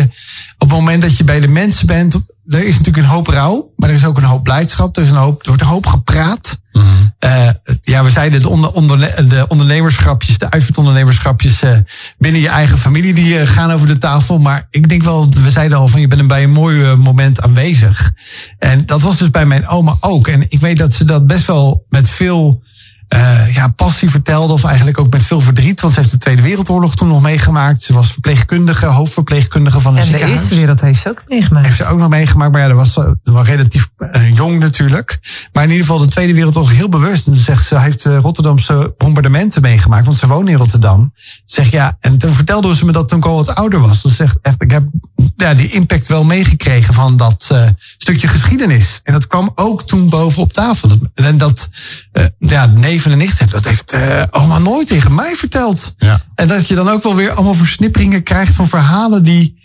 op 0.57 0.69
het 0.69 0.79
moment 0.79 1.01
dat 1.01 1.17
je 1.17 1.23
bij 1.23 1.39
de 1.39 1.47
mensen 1.47 1.87
bent. 1.87 2.13
Er 2.45 2.65
is 2.65 2.77
natuurlijk 2.77 2.97
een 2.97 3.11
hoop 3.13 3.27
rouw, 3.27 3.73
maar 3.75 3.89
er 3.89 3.95
is 3.95 4.05
ook 4.05 4.17
een 4.17 4.23
hoop 4.23 4.43
blijdschap. 4.43 4.97
Er, 4.97 5.03
is 5.03 5.09
een 5.09 5.15
hoop, 5.15 5.41
er 5.41 5.47
wordt 5.47 5.61
een 5.61 5.67
hoop 5.67 5.85
gepraat. 5.87 6.59
Eh, 7.19 7.49
ja, 7.81 8.03
we 8.03 8.09
zeiden 8.09 8.41
de, 8.41 8.49
onder, 8.73 9.27
de 9.29 9.45
ondernemerschapjes, 9.47 10.37
de 10.37 10.51
uitvaartondernemerschapjes 10.51 11.61
eh, 11.61 11.77
binnen 12.17 12.41
je 12.41 12.47
eigen 12.47 12.77
familie, 12.77 13.13
die 13.13 13.39
eh, 13.39 13.47
gaan 13.47 13.71
over 13.71 13.87
de 13.87 13.97
tafel. 13.97 14.39
Maar 14.39 14.67
ik 14.69 14.89
denk 14.89 15.03
wel, 15.03 15.29
we 15.29 15.51
zeiden 15.51 15.77
al 15.77 15.87
van 15.87 16.01
je 16.01 16.07
bent 16.07 16.27
bij 16.27 16.43
een 16.43 16.51
mooi 16.51 16.95
moment 16.95 17.41
aanwezig. 17.41 18.11
En 18.57 18.85
dat 18.85 19.01
was 19.01 19.17
dus 19.17 19.29
bij 19.29 19.45
mijn 19.45 19.67
oma 19.67 19.97
ook. 19.99 20.27
En 20.27 20.45
ik 20.49 20.59
weet 20.59 20.77
dat 20.77 20.93
ze 20.93 21.05
dat 21.05 21.27
best 21.27 21.45
wel 21.45 21.85
met 21.89 22.09
veel 22.09 22.63
eh, 23.09 23.55
ja, 23.55 23.67
passie 23.67 24.09
vertelde, 24.09 24.53
of 24.53 24.63
eigenlijk 24.63 24.99
ook 24.99 25.11
met 25.11 25.23
veel 25.23 25.41
verdriet. 25.41 25.81
Want 25.81 25.93
ze 25.93 25.99
heeft 25.99 26.11
de 26.11 26.17
Tweede 26.17 26.41
Wereldoorlog 26.41 26.95
toen 26.95 27.07
nog 27.07 27.21
meegemaakt. 27.21 27.83
Ze 27.83 27.93
was 27.93 28.11
verpleegkundige, 28.11 28.85
hoofdverpleegkundige 28.85 29.81
van 29.81 29.91
een 29.91 29.97
En 29.97 30.03
de 30.03 30.09
ziekenhuis. 30.09 30.39
Eerste 30.39 30.55
Wereld 30.55 30.81
heeft 30.81 31.01
ze 31.01 31.09
ook 31.09 31.23
meegemaakt. 31.27 31.65
Heeft 31.65 31.77
ze 31.77 31.85
ook 31.85 31.99
nog 31.99 32.09
meegemaakt, 32.09 32.51
maar 32.51 32.61
ja, 32.61 32.67
dat 32.67 32.75
was 32.77 32.97
eh, 32.97 33.11
wel 33.23 33.43
relatief 33.43 33.89
eh, 33.97 34.35
jong 34.35 34.59
natuurlijk. 34.59 35.19
Maar 35.53 35.63
in 35.63 35.69
ieder 35.69 35.85
geval 35.85 36.01
de 36.01 36.11
Tweede 36.11 36.33
Wereldoorlog 36.33 36.71
heel 36.71 36.89
bewust. 36.89 37.27
En 37.27 37.35
ze 37.35 37.41
zegt, 37.41 37.65
ze 37.65 37.79
heeft 37.79 38.05
eh, 38.05 38.19
Rotterdamse 38.19 38.93
bombardementen 38.97 39.61
meegemaakt, 39.61 40.05
want 40.05 40.17
ze 40.17 40.27
woont 40.27 40.49
in 40.49 40.55
Rotterdam. 40.55 41.11
Ze 41.15 41.41
zegt, 41.45 41.71
ja, 41.71 41.97
en 41.99 42.17
toen 42.17 42.33
vertelde 42.33 42.75
ze 42.75 42.85
me 42.85 42.91
dat 42.91 43.07
toen 43.09 43.17
ik 43.17 43.25
al 43.25 43.35
wat 43.35 43.55
ouder 43.55 43.79
was. 43.79 44.01
Ze 44.01 44.09
zegt 44.09 44.37
echt, 44.41 44.61
ik 44.61 44.71
heb 44.71 44.83
ja, 45.35 45.53
die 45.53 45.69
impact 45.71 46.07
wel 46.07 46.23
meegekregen 46.23 46.93
van 46.93 47.17
dat 47.17 47.47
eh, 47.51 47.67
stukje 47.97 48.27
geschiedenis. 48.27 48.99
En 49.03 49.13
dat 49.13 49.27
kwam 49.27 49.51
ook 49.55 49.83
toen 49.83 50.09
boven 50.09 50.41
op 50.41 50.53
tafel. 50.53 50.97
En 51.13 51.37
dat, 51.37 51.69
eh, 52.11 52.25
ja, 52.39 52.65
neven 52.99 53.19
en 53.19 53.25
nicht 53.25 53.38
zeggen, 53.38 53.55
dat 53.62 53.65
heeft 53.65 53.93
eh 53.93 54.23
oma 54.31 54.57
nooit 54.57 54.88
tegen 54.88 55.15
mij 55.15 55.35
verteld. 55.35 55.93
Ja. 55.97 56.21
En 56.35 56.47
dat 56.47 56.67
je 56.67 56.75
dan 56.75 56.89
ook 56.89 57.03
wel 57.03 57.15
weer 57.15 57.31
allemaal 57.31 57.53
versnipperingen 57.53 58.23
krijgt 58.23 58.55
van 58.55 58.69
verhalen 58.69 59.23
die 59.23 59.57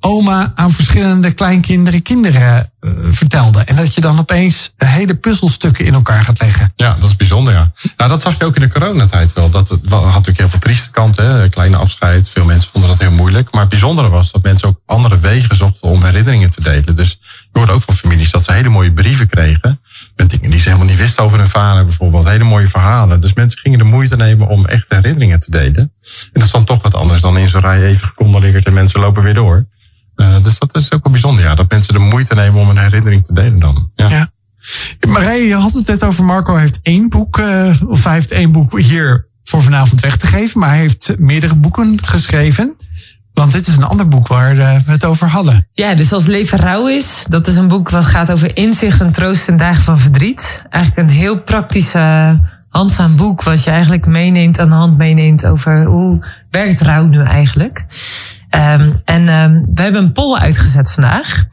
oma 0.00 0.52
aan 0.54 0.72
verschillende 0.72 1.32
kleinkinderen, 1.32 2.02
kinderen 2.02 2.70
uh, 2.80 2.90
vertelde. 3.10 3.60
En 3.60 3.76
dat 3.76 3.94
je 3.94 4.00
dan 4.00 4.18
opeens 4.18 4.72
hele 4.76 5.14
puzzelstukken 5.14 5.84
in 5.84 5.94
elkaar 5.94 6.24
gaat 6.24 6.40
leggen. 6.40 6.72
Ja, 6.76 6.96
dat 6.98 7.08
is 7.08 7.16
bijzonder, 7.16 7.52
ja. 7.52 7.72
Nou, 7.96 8.10
dat 8.10 8.22
zag 8.22 8.38
je 8.38 8.44
ook 8.44 8.54
in 8.54 8.62
de 8.62 8.68
coronatijd 8.68 9.32
wel. 9.32 9.50
Dat 9.50 9.68
had 9.68 9.80
natuurlijk 9.90 10.38
heel 10.38 10.48
veel 10.48 10.58
trieste 10.58 10.90
kanten. 10.90 11.30
Hè? 11.30 11.48
Kleine 11.48 11.76
afscheid. 11.76 12.28
Veel 12.28 12.44
mensen 12.44 12.70
vonden 12.72 12.90
dat 12.90 12.98
heel 12.98 13.10
moeilijk. 13.10 13.52
Maar 13.52 13.60
het 13.60 13.70
bijzondere 13.70 14.08
was 14.08 14.32
dat 14.32 14.42
mensen 14.42 14.68
ook 14.68 14.80
andere 14.86 15.18
wegen 15.18 15.56
zochten 15.56 15.88
om 15.88 16.04
herinneringen 16.04 16.50
te 16.50 16.62
delen. 16.62 16.96
Dus 16.96 17.18
je 17.52 17.58
hoorde 17.58 17.72
ook 17.72 17.82
van 17.82 17.94
families 17.94 18.30
dat 18.30 18.44
ze 18.44 18.52
hele 18.52 18.68
mooie 18.68 18.92
brieven 18.92 19.28
kregen. 19.28 19.80
Met 20.16 20.30
dingen 20.30 20.50
die 20.50 20.60
ze 20.60 20.68
helemaal 20.68 20.88
niet 20.88 20.98
wisten 20.98 21.24
over 21.24 21.38
hun 21.38 21.48
vader 21.48 21.84
bijvoorbeeld. 21.84 22.28
Hele 22.28 22.44
mooie 22.44 22.68
verhalen. 22.68 23.20
Dus 23.20 23.34
mensen 23.34 23.58
gingen 23.58 23.78
de 23.78 23.84
moeite 23.84 24.16
nemen 24.16 24.48
om 24.48 24.66
echte 24.66 24.94
herinneringen 24.94 25.40
te 25.40 25.50
delen. 25.50 25.76
En 25.76 25.90
dat 26.32 26.44
is 26.44 26.50
dan 26.50 26.64
toch 26.64 26.82
wat 26.82 26.94
anders 26.94 27.20
dan 27.20 27.38
in 27.38 27.50
zo'n 27.50 27.60
rij 27.60 27.82
even 27.82 28.08
gecondoleerd 28.08 28.66
en 28.66 28.72
mensen 28.72 29.00
lopen 29.00 29.22
weer 29.22 29.34
door. 29.34 29.66
Uh, 30.20 30.42
dus 30.42 30.58
dat 30.58 30.76
is 30.76 30.92
ook 30.92 31.02
wel 31.02 31.12
bijzonder, 31.12 31.44
ja. 31.44 31.54
Dat 31.54 31.70
mensen 31.70 31.92
de 31.92 32.00
moeite 32.00 32.34
nemen 32.34 32.60
om 32.60 32.68
een 32.68 32.78
herinnering 32.78 33.26
te 33.26 33.32
delen 33.32 33.58
dan. 33.58 33.90
Ja. 33.94 34.08
Ja. 34.08 34.30
Marije, 35.08 35.46
je 35.46 35.54
had 35.54 35.74
het 35.74 35.86
net 35.86 36.04
over 36.04 36.24
Marco 36.24 36.56
heeft 36.56 36.78
één 36.82 37.08
boek, 37.08 37.38
uh, 37.38 37.74
of 37.86 38.04
hij 38.04 38.14
heeft 38.14 38.30
één 38.30 38.52
boek 38.52 38.80
hier 38.80 39.28
voor 39.44 39.62
vanavond 39.62 40.00
weg 40.00 40.16
te 40.16 40.26
geven. 40.26 40.60
Maar 40.60 40.68
hij 40.68 40.78
heeft 40.78 41.14
meerdere 41.18 41.54
boeken 41.54 42.04
geschreven. 42.04 42.76
Want 43.38 43.52
dit 43.52 43.66
is 43.66 43.76
een 43.76 43.84
ander 43.84 44.08
boek 44.08 44.26
waar 44.26 44.58
eh, 44.58 44.80
we 44.86 44.90
het 44.90 45.04
over 45.04 45.28
hadden. 45.28 45.68
Ja, 45.72 45.94
dus 45.94 46.12
als 46.12 46.26
leven 46.26 46.58
rouw 46.58 46.88
is, 46.88 47.24
dat 47.28 47.46
is 47.46 47.56
een 47.56 47.68
boek 47.68 47.90
wat 47.90 48.04
gaat 48.04 48.30
over 48.30 48.56
inzicht 48.56 49.00
en 49.00 49.12
troost 49.12 49.48
in 49.48 49.56
dagen 49.56 49.84
van 49.84 49.98
verdriet. 49.98 50.62
Eigenlijk 50.68 51.08
een 51.08 51.16
heel 51.16 51.42
praktische, 51.42 52.38
handzaam 52.68 53.16
boek 53.16 53.42
wat 53.42 53.64
je 53.64 53.70
eigenlijk 53.70 54.06
meeneemt, 54.06 54.58
aan 54.58 54.68
de 54.68 54.74
hand 54.74 54.98
meeneemt 54.98 55.46
over 55.46 55.84
hoe 55.84 56.24
werkt 56.50 56.80
rouw 56.80 57.06
nu 57.06 57.22
eigenlijk. 57.22 57.86
Um, 58.50 59.00
en 59.04 59.28
um, 59.28 59.66
we 59.74 59.82
hebben 59.82 60.02
een 60.02 60.12
poll 60.12 60.38
uitgezet 60.38 60.92
vandaag. 60.92 61.44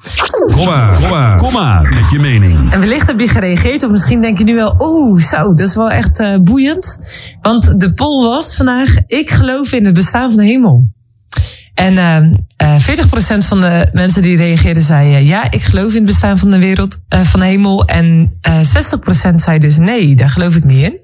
Kom 0.54 0.66
maar, 0.66 0.96
kom 0.96 1.10
maar, 1.10 1.38
kom 1.38 1.54
maar 1.54 1.82
met 1.82 2.10
je 2.12 2.20
mening. 2.20 2.72
En 2.72 2.80
wellicht 2.80 3.08
heb 3.08 3.20
je 3.20 3.28
gereageerd, 3.28 3.84
of 3.84 3.92
misschien 3.92 4.22
denk 4.22 4.38
je 4.38 4.44
nu 4.44 4.56
wel, 4.56 4.76
oeh, 4.80 5.22
zo, 5.22 5.54
dat 5.54 5.68
is 5.68 5.76
wel 5.76 5.90
echt 5.90 6.20
uh, 6.20 6.38
boeiend. 6.38 7.00
Want 7.42 7.80
de 7.80 7.94
poll 7.94 8.28
was 8.28 8.56
vandaag, 8.56 8.90
ik 9.08 9.30
geloof 9.30 9.72
in 9.72 9.86
het 9.86 9.94
bestaan 9.94 10.30
van 10.30 10.40
de 10.40 10.46
hemel. 10.46 10.94
En 11.76 11.94
uh, 11.94 12.78
uh, 12.78 13.36
40% 13.44 13.48
van 13.48 13.62
de 13.62 13.90
mensen 13.94 14.22
die 14.22 14.38
reageerden 14.38 14.84
zei 14.84 15.16
uh, 15.16 15.28
ja, 15.28 15.52
ik 15.52 15.62
geloof 15.62 15.90
in 15.90 15.96
het 15.96 16.06
bestaan 16.06 16.40
van 16.40 16.52
de 16.52 16.58
wereld, 16.58 17.00
uh, 17.10 17.22
van 17.22 17.40
de 17.40 17.46
hemel. 17.46 17.86
En 17.86 18.34
uh, 18.48 18.60
60% 19.32 19.36
zei 19.36 19.60
dus 19.60 19.78
nee, 19.78 20.16
daar 20.16 20.30
geloof 20.30 20.56
ik 20.56 20.64
niet 20.64 20.84
in. 20.84 21.00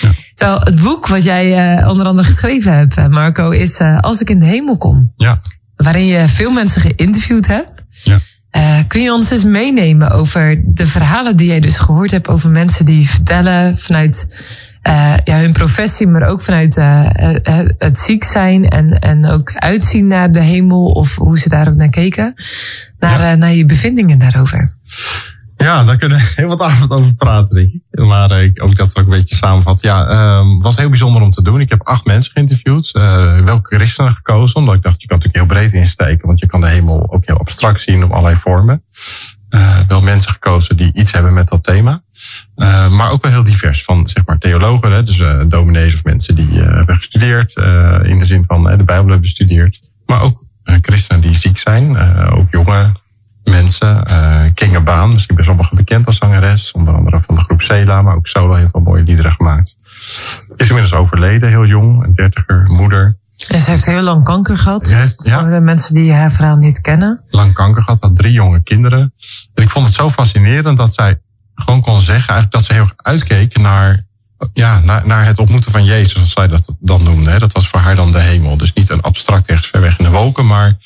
Ja. 0.00 0.12
Terwijl 0.34 0.60
het 0.60 0.82
boek 0.82 1.06
wat 1.06 1.24
jij 1.24 1.84
onder 1.86 2.06
andere 2.06 2.26
geschreven 2.26 2.72
hebt, 2.72 3.08
Marco, 3.08 3.50
is 3.50 3.80
Als 4.00 4.20
ik 4.20 4.30
in 4.30 4.38
de 4.38 4.46
hemel 4.46 4.78
kom. 4.78 5.12
Ja. 5.16 5.40
Waarin 5.76 6.06
je 6.06 6.28
veel 6.28 6.50
mensen 6.50 6.80
geïnterviewd 6.80 7.46
hebt. 7.46 7.72
Ja. 8.02 8.18
Uh, 8.56 8.78
kun 8.86 9.02
je 9.02 9.12
ons 9.12 9.30
eens 9.30 9.44
meenemen 9.44 10.10
over 10.10 10.62
de 10.66 10.86
verhalen 10.86 11.36
die 11.36 11.46
jij 11.46 11.60
dus 11.60 11.76
gehoord 11.76 12.10
hebt 12.10 12.28
over 12.28 12.50
mensen 12.50 12.84
die 12.84 13.10
vertellen 13.10 13.78
vanuit 13.78 14.44
uh, 14.88 15.14
ja, 15.24 15.38
hun 15.38 15.52
professie, 15.52 16.06
maar 16.06 16.22
ook 16.22 16.42
vanuit 16.42 16.76
uh, 16.76 17.08
het 17.78 17.98
ziek 17.98 18.24
zijn 18.24 18.68
en, 18.68 18.98
en 18.98 19.26
ook 19.26 19.52
uitzien 19.54 20.06
naar 20.06 20.32
de 20.32 20.40
hemel 20.40 20.86
of 20.86 21.14
hoe 21.14 21.38
ze 21.38 21.48
daar 21.48 21.68
ook 21.68 21.74
naar 21.74 21.90
keken. 21.90 22.34
Naar, 22.98 23.20
ja. 23.20 23.34
naar 23.34 23.52
je 23.52 23.66
bevindingen 23.66 24.18
daarover. 24.18 24.72
Ja, 25.56 25.84
daar 25.84 25.96
kunnen 25.96 26.18
we 26.18 26.32
heel 26.34 26.48
wat 26.48 26.60
avond 26.60 26.90
over 26.90 27.14
praten, 27.14 27.56
denk 27.56 27.72
ik. 27.72 28.04
Maar 28.04 28.44
uh, 28.44 28.50
ook 28.54 28.76
dat 28.76 28.98
ook 28.98 29.04
een 29.04 29.10
beetje 29.10 29.36
samenvatten. 29.36 29.88
Ja, 29.88 30.38
um, 30.38 30.62
was 30.62 30.76
heel 30.76 30.88
bijzonder 30.88 31.22
om 31.22 31.30
te 31.30 31.42
doen. 31.42 31.60
Ik 31.60 31.70
heb 31.70 31.82
acht 31.82 32.06
mensen 32.06 32.32
geïnterviewd. 32.32 32.90
Uh, 32.92 33.38
welke 33.40 33.76
christenen 33.76 34.14
gekozen? 34.14 34.56
Omdat 34.56 34.74
ik 34.74 34.82
dacht, 34.82 35.00
je 35.00 35.06
kan 35.06 35.18
natuurlijk 35.18 35.44
heel 35.44 35.56
breed 35.58 35.72
insteken. 35.72 36.26
Want 36.26 36.40
je 36.40 36.46
kan 36.46 36.60
de 36.60 36.68
hemel 36.68 37.12
ook 37.12 37.26
heel 37.26 37.38
abstract 37.38 37.80
zien 37.80 38.04
op 38.04 38.10
allerlei 38.10 38.36
vormen. 38.36 38.82
Uh, 39.50 39.78
wel 39.88 40.00
mensen 40.00 40.30
gekozen 40.30 40.76
die 40.76 40.90
iets 40.92 41.12
hebben 41.12 41.34
met 41.34 41.48
dat 41.48 41.64
thema. 41.64 42.02
Maar 42.90 43.10
ook 43.10 43.22
wel 43.22 43.32
heel 43.32 43.44
divers. 43.44 43.84
Van 43.84 44.08
zeg 44.08 44.26
maar 44.26 44.38
theologen, 44.38 44.92
hè, 44.92 45.02
dus 45.02 45.48
dominees 45.48 45.94
of 45.94 46.04
mensen 46.04 46.36
die 46.36 46.60
hebben 46.60 46.96
gestudeerd. 46.96 47.56
in 48.04 48.18
de 48.18 48.24
zin 48.24 48.44
van 48.46 48.62
de 48.62 48.68
Bijbel 48.76 48.94
hebben 48.94 49.20
bestudeerd. 49.20 49.80
Maar 50.06 50.22
ook 50.22 50.44
christenen 50.64 51.22
die 51.22 51.36
ziek 51.36 51.58
zijn. 51.58 51.98
ook 52.30 52.46
jonge 52.50 52.92
mensen. 53.44 54.04
Uh, 54.10 54.44
Kinga 54.54 54.82
Baan, 54.82 55.12
misschien 55.12 55.36
bij 55.36 55.44
sommigen 55.44 55.76
bekend 55.76 56.06
als 56.06 56.16
zangeres. 56.16 56.72
Onder 56.72 56.94
andere 56.94 57.20
van 57.20 57.34
de 57.34 57.40
groep 57.40 57.62
Cela, 57.62 58.02
maar 58.02 58.14
ook 58.14 58.26
solo 58.26 58.54
heel 58.54 58.68
veel 58.68 58.80
mooie 58.80 59.02
liederen 59.02 59.32
gemaakt. 59.32 59.76
Is 60.56 60.68
inmiddels 60.68 60.92
overleden, 60.92 61.48
heel 61.48 61.66
jong, 61.66 62.04
een 62.04 62.14
dertiger, 62.14 62.66
moeder. 62.70 63.16
En 63.48 63.60
ze 63.60 63.70
heeft 63.70 63.84
heel 63.84 64.02
lang 64.02 64.24
kanker 64.24 64.58
gehad. 64.58 64.86
Heeft, 64.86 65.20
ja. 65.24 65.40
Voor 65.40 65.50
de 65.50 65.60
mensen 65.60 65.94
die 65.94 66.12
haar 66.12 66.32
verhaal 66.32 66.56
niet 66.56 66.80
kennen. 66.80 67.22
Lang 67.28 67.52
kanker 67.52 67.82
gehad, 67.82 68.00
had 68.00 68.16
drie 68.16 68.32
jonge 68.32 68.62
kinderen. 68.62 69.12
En 69.54 69.62
ik 69.62 69.70
vond 69.70 69.86
het 69.86 69.94
zo 69.94 70.10
fascinerend 70.10 70.76
dat 70.76 70.94
zij 70.94 71.20
gewoon 71.54 71.80
kon 71.80 72.00
zeggen 72.00 72.34
eigenlijk 72.34 72.50
dat 72.50 72.64
ze 72.64 72.72
heel 72.72 72.82
erg 72.82 72.92
uitkeek 72.96 73.58
naar 73.58 74.06
ja, 74.52 74.80
naar, 74.80 75.06
naar 75.06 75.26
het 75.26 75.38
ontmoeten 75.38 75.72
van 75.72 75.84
Jezus, 75.84 76.12
zoals 76.12 76.32
zij 76.32 76.48
dat 76.48 76.76
dan 76.80 77.02
noemde. 77.02 77.30
Hè. 77.30 77.38
Dat 77.38 77.52
was 77.52 77.68
voor 77.68 77.80
haar 77.80 77.96
dan 77.96 78.12
de 78.12 78.20
hemel. 78.20 78.56
Dus 78.56 78.72
niet 78.72 78.90
een 78.90 79.00
abstract 79.00 79.46
ergens 79.46 79.68
ver 79.68 79.80
weg 79.80 79.98
in 79.98 80.04
de 80.04 80.10
wolken, 80.10 80.46
maar 80.46 80.76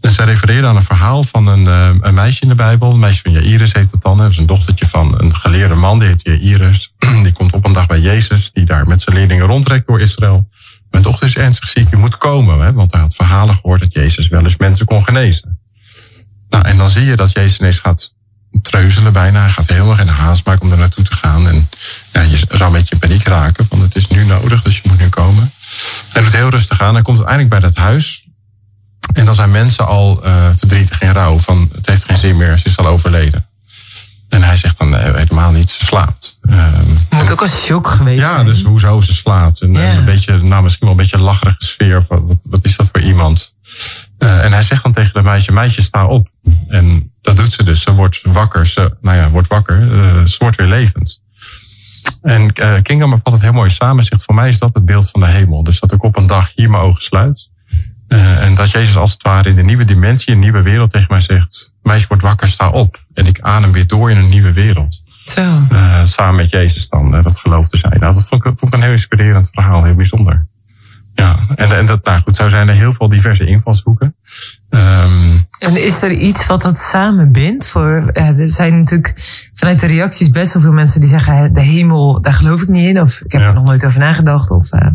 en 0.00 0.12
zij 0.12 0.24
refereerde 0.24 0.66
aan 0.66 0.76
een 0.76 0.84
verhaal 0.84 1.22
van 1.22 1.46
een, 1.46 1.64
uh, 1.64 1.90
een 2.00 2.14
meisje 2.14 2.42
in 2.42 2.48
de 2.48 2.54
Bijbel. 2.54 2.92
Een 2.92 2.98
meisje 2.98 3.22
van 3.22 3.32
Jairus 3.32 3.72
heet 3.72 3.90
het 3.90 4.02
dan. 4.02 4.18
Dat 4.18 4.30
is 4.30 4.36
een 4.36 4.46
dochtertje 4.46 4.88
van 4.88 5.20
een 5.20 5.36
geleerde 5.36 5.74
man, 5.74 5.98
die 5.98 6.08
heet 6.08 6.20
Jairus. 6.22 6.94
Die 7.22 7.32
komt 7.32 7.52
op 7.52 7.66
een 7.66 7.72
dag 7.72 7.86
bij 7.86 8.00
Jezus, 8.00 8.50
die 8.52 8.64
daar 8.64 8.86
met 8.86 9.00
zijn 9.00 9.16
leerlingen 9.16 9.46
rondtrekt 9.46 9.86
door 9.86 10.00
Israël. 10.00 10.48
Mijn 10.90 11.02
dochter 11.02 11.26
is 11.26 11.36
ernstig 11.36 11.68
ziek, 11.68 11.90
je 11.90 11.96
moet 11.96 12.16
komen. 12.16 12.60
Hè, 12.60 12.72
want 12.72 12.92
hij 12.92 13.00
had 13.00 13.14
verhalen 13.14 13.54
gehoord 13.54 13.80
dat 13.80 13.92
Jezus 13.92 14.28
wel 14.28 14.42
eens 14.42 14.56
mensen 14.56 14.86
kon 14.86 15.04
genezen. 15.04 15.58
Nou, 16.48 16.64
en 16.64 16.76
dan 16.76 16.88
zie 16.88 17.04
je 17.04 17.16
dat 17.16 17.32
Jezus 17.32 17.58
ineens 17.58 17.78
gaat 17.78 18.14
treuzelen 18.62 19.12
bijna. 19.12 19.40
Hij 19.40 19.50
gaat 19.50 19.68
helemaal 19.68 19.94
geen 19.94 20.08
haast 20.08 20.46
maken 20.46 20.62
om 20.62 20.72
er 20.72 20.78
naartoe 20.78 21.04
te 21.04 21.16
gaan. 21.16 21.48
En 21.48 21.68
ja, 22.22 22.30
je 22.30 22.36
zou 22.48 22.64
een 22.64 22.72
beetje 22.72 22.94
in 22.94 23.00
paniek 23.00 23.24
raken, 23.24 23.66
want 23.68 23.82
het 23.82 23.96
is 23.96 24.08
nu 24.08 24.24
nodig, 24.24 24.62
dus 24.62 24.76
je 24.76 24.88
moet 24.88 24.98
nu 24.98 25.08
komen. 25.08 25.52
Hij 26.08 26.22
doet 26.22 26.32
heel 26.32 26.48
rustig 26.48 26.80
aan. 26.80 26.94
Hij 26.94 27.02
komt 27.02 27.18
uiteindelijk 27.18 27.60
bij 27.60 27.70
dat 27.70 27.84
huis. 27.84 28.26
En 29.14 29.24
dan 29.24 29.34
zijn 29.34 29.50
mensen 29.50 29.86
al 29.86 30.26
uh, 30.26 30.50
verdrietig 30.56 31.00
en 31.00 31.12
rouw 31.12 31.38
van 31.38 31.70
het 31.74 31.86
heeft 31.86 32.04
geen 32.04 32.18
zin 32.18 32.36
meer, 32.36 32.58
ze 32.58 32.66
is 32.66 32.76
al 32.76 32.86
overleden. 32.86 33.46
En 34.28 34.42
hij 34.42 34.56
zegt 34.56 34.78
dan 34.78 34.88
nee, 34.88 35.00
helemaal 35.00 35.50
niet, 35.50 35.70
ze 35.70 35.84
slaapt. 35.84 36.38
Um, 36.50 36.98
Moet 37.10 37.30
ook 37.30 37.40
een 37.40 37.48
shock 37.48 37.88
geweest 37.88 38.22
ja, 38.22 38.34
zijn. 38.34 38.46
dus 38.46 38.62
hoezo 38.62 39.00
ze 39.00 39.14
slaapt. 39.14 39.60
En, 39.60 39.74
een 39.74 40.04
beetje, 40.04 40.42
nou 40.42 40.62
misschien 40.62 40.86
wel 40.86 40.96
een 40.96 41.02
beetje 41.02 41.16
een 41.16 41.22
lacherige 41.22 41.64
sfeer. 41.64 42.04
Van, 42.08 42.26
wat, 42.26 42.38
wat 42.42 42.64
is 42.64 42.76
dat 42.76 42.88
voor 42.92 43.00
iemand? 43.00 43.54
Uh, 44.18 44.44
en 44.44 44.52
hij 44.52 44.62
zegt 44.62 44.82
dan 44.82 44.92
tegen 44.92 45.12
de 45.12 45.22
meisje, 45.22 45.52
meisje 45.52 45.82
sta 45.82 46.06
op. 46.06 46.28
En 46.68 47.12
dat 47.20 47.36
doet 47.36 47.52
ze 47.52 47.64
dus. 47.64 47.82
Ze 47.82 47.92
wordt 47.92 48.20
wakker. 48.22 48.66
Ze, 48.66 48.96
nou 49.00 49.16
ja, 49.16 49.30
wordt 49.30 49.48
wakker. 49.48 49.80
Uh, 49.80 50.26
ze 50.26 50.36
wordt 50.38 50.56
weer 50.56 50.68
levend. 50.68 51.20
En 52.22 52.52
uh, 52.54 52.82
Kingham 52.82 53.20
vat 53.22 53.32
het 53.32 53.42
heel 53.42 53.52
mooi 53.52 53.70
samen. 53.70 54.04
Zegt, 54.04 54.24
voor 54.24 54.34
mij 54.34 54.48
is 54.48 54.58
dat 54.58 54.74
het 54.74 54.84
beeld 54.84 55.10
van 55.10 55.20
de 55.20 55.26
hemel. 55.26 55.62
Dus 55.62 55.80
dat 55.80 55.92
ik 55.92 56.02
op 56.02 56.16
een 56.16 56.26
dag 56.26 56.52
hier 56.54 56.70
mijn 56.70 56.82
ogen 56.82 57.02
sluit. 57.02 57.50
Uh, 58.08 58.44
en 58.44 58.54
dat 58.54 58.70
Jezus 58.70 58.96
als 58.96 59.12
het 59.12 59.22
ware 59.22 59.48
in 59.48 59.58
een 59.58 59.66
nieuwe 59.66 59.84
dimensie, 59.84 60.32
een 60.32 60.38
nieuwe 60.38 60.62
wereld 60.62 60.90
tegen 60.90 61.06
mij 61.10 61.20
zegt: 61.20 61.74
Meisje, 61.82 62.08
word 62.08 62.22
wakker, 62.22 62.48
sta 62.48 62.70
op. 62.70 63.04
En 63.14 63.26
ik 63.26 63.40
adem 63.40 63.72
weer 63.72 63.86
door 63.86 64.10
in 64.10 64.16
een 64.16 64.28
nieuwe 64.28 64.52
wereld. 64.52 65.02
Zo. 65.24 65.66
Uh, 65.72 66.04
samen 66.04 66.36
met 66.36 66.50
Jezus 66.50 66.88
dan, 66.88 67.10
dat 67.10 67.38
geloof 67.38 67.68
te 67.68 67.76
zijn. 67.76 68.00
Nou, 68.00 68.14
dat 68.14 68.28
vond 68.28 68.44
ik, 68.44 68.58
vond 68.58 68.72
ik 68.72 68.78
een 68.78 68.84
heel 68.84 68.92
inspirerend 68.92 69.48
verhaal, 69.50 69.84
heel 69.84 69.94
bijzonder. 69.94 70.46
Ja, 71.18 71.38
en, 71.54 71.76
en 71.76 71.86
dat, 71.86 72.04
nou 72.04 72.20
goed, 72.22 72.36
zo 72.36 72.48
zijn 72.48 72.68
er 72.68 72.74
heel 72.76 72.92
veel 72.92 73.08
diverse 73.08 73.44
invalshoeken. 73.46 74.14
Um, 74.70 75.46
En 75.58 75.84
is 75.84 76.02
er 76.02 76.12
iets 76.12 76.46
wat 76.46 76.62
dat 76.62 76.78
samen 76.78 77.32
bindt? 77.32 77.68
Voor, 77.68 78.10
uh, 78.14 78.38
er 78.38 78.48
zijn 78.48 78.78
natuurlijk 78.78 79.14
vanuit 79.54 79.80
de 79.80 79.86
reacties 79.86 80.30
best 80.30 80.52
wel 80.52 80.62
veel 80.62 80.72
mensen 80.72 81.00
die 81.00 81.08
zeggen: 81.08 81.52
de 81.52 81.60
hemel, 81.60 82.22
daar 82.22 82.32
geloof 82.32 82.62
ik 82.62 82.68
niet 82.68 82.88
in. 82.88 83.00
Of 83.00 83.20
ik 83.20 83.32
heb 83.32 83.40
Ja. 83.40 83.48
er 83.48 83.54
nog 83.54 83.64
nooit 83.64 83.86
over 83.86 83.98
nagedacht. 84.00 84.50
Of, 84.50 84.72
uh, 84.72 84.90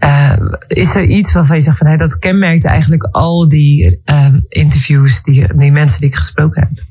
uh, 0.00 0.32
is 0.66 0.94
er 0.94 1.04
iets 1.04 1.32
waarvan 1.32 1.56
je 1.56 1.62
zegt 1.62 1.78
van 1.78 1.86
hey, 1.86 1.96
dat 1.96 2.18
kenmerkt 2.18 2.64
eigenlijk 2.64 3.02
al 3.02 3.48
die 3.48 4.00
uh, 4.04 4.34
interviews, 4.48 5.22
die, 5.22 5.56
die 5.56 5.72
mensen 5.72 6.00
die 6.00 6.08
ik 6.08 6.16
gesproken 6.16 6.62
heb? 6.62 6.84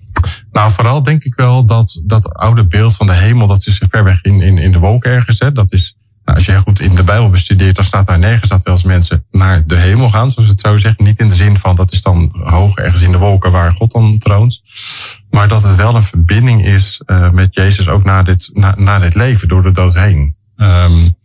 Nou, 0.52 0.74
vooral 0.74 1.04
denk 1.04 1.24
ik 1.24 1.36
wel 1.36 1.66
dat 1.66 2.02
dat 2.06 2.34
oude 2.34 2.68
beeld 2.68 2.96
van 2.96 3.08
de 3.08 3.14
hemel, 3.14 3.48
dat 3.48 3.68
is 3.68 3.84
ver 3.90 4.04
weg 4.04 4.22
in, 4.22 4.42
in, 4.42 4.58
in 4.58 4.72
de 4.72 4.80
wolken 4.80 5.12
ergens. 5.12 5.40
Hè. 5.40 5.52
Dat 5.52 5.72
is, 5.74 5.98
nou, 6.26 6.38
als 6.38 6.46
je 6.46 6.58
goed 6.58 6.80
in 6.80 6.96
de 6.96 7.04
Bijbel 7.04 7.30
bestudeert, 7.30 7.76
dan 7.76 7.86
staat 7.86 8.08
daar 8.08 8.20
nergens 8.20 8.50
dat 8.50 8.64
wel 8.64 8.74
eens 8.74 8.84
mensen 8.84 9.26
naar 9.32 9.64
de 9.66 9.76
hemel 9.76 10.10
gaan, 10.10 10.32
zoals 10.32 10.50
het 10.50 10.60
zo 10.60 10.78
zegt. 10.78 11.00
Niet 11.00 11.20
in 11.20 11.30
de 11.30 11.36
zin 11.36 11.58
van 11.58 11.76
dat 11.76 11.92
is 11.92 12.02
dan 12.02 12.36
hoog 12.44 12.78
ergens 12.78 13.02
in 13.02 13.12
de 13.12 13.18
wolken 13.18 13.52
waar 13.52 13.74
God 13.74 13.92
dan 13.92 14.18
troont. 14.18 14.62
Maar 15.30 15.48
dat 15.48 15.64
het 15.64 15.76
wel 15.76 15.96
een 15.96 16.04
verbinding 16.04 16.66
is 16.66 17.02
uh, 17.06 17.32
met 17.32 17.56
Jezus 17.56 17.88
ook 17.88 18.04
na 18.04 18.24
dit, 18.24 18.50
na, 18.54 18.76
na 18.78 19.00
dit 19.00 19.16
leven, 19.16 19.48
door 19.48 19.64
de 19.64 19.72
dood 19.72 19.94
heen. 19.94 20.36
Um, 20.58 21.16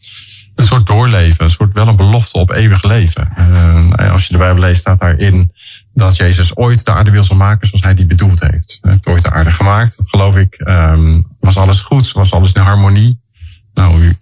een 0.55 0.67
soort 0.67 0.87
doorleven, 0.87 1.45
een 1.45 1.51
soort 1.51 1.75
wel 1.75 1.89
een 1.89 1.97
belofte 1.97 2.39
op 2.39 2.51
eeuwig 2.51 2.83
leven. 2.83 3.33
Uh, 3.39 4.13
als 4.13 4.27
je 4.27 4.33
de 4.33 4.39
Bijbel 4.39 4.63
leest, 4.63 4.81
staat 4.81 4.99
daarin 4.99 5.53
dat 5.95 6.17
Jezus 6.17 6.57
ooit 6.57 6.85
de 6.85 6.93
aarde 6.93 7.11
wil 7.11 7.25
zal 7.25 7.37
maken 7.37 7.69
zoals 7.69 7.85
hij 7.85 7.95
die 7.95 8.07
bedoeld 8.07 8.41
heeft. 8.41 8.79
Hij 8.81 8.93
heeft 8.93 9.07
ooit 9.07 9.23
de 9.23 9.31
aarde 9.31 9.51
gemaakt, 9.51 9.97
dat 9.97 10.09
geloof 10.09 10.37
ik. 10.37 10.61
Um, 10.69 11.27
was 11.41 11.57
alles 11.57 11.81
goed, 11.81 12.13
was 12.13 12.33
alles 12.33 12.53
in 12.53 12.63
harmonie. 12.63 13.21
Nou, 13.79 14.15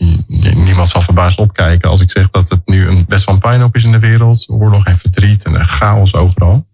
niemand 0.54 0.88
zal 0.88 1.02
verbaasd 1.02 1.38
opkijken 1.38 1.90
als 1.90 2.00
ik 2.00 2.10
zeg 2.10 2.30
dat 2.30 2.48
het 2.48 2.60
nu 2.64 2.86
een, 2.86 3.04
best 3.08 3.24
wel 3.24 3.34
een 3.34 3.40
puinhoop 3.40 3.74
is 3.74 3.84
in 3.84 3.92
de 3.92 3.98
wereld. 3.98 4.44
Oorlog 4.48 4.84
en 4.84 4.98
verdriet 4.98 5.44
en 5.44 5.64
chaos 5.64 6.14
overal. 6.14 6.66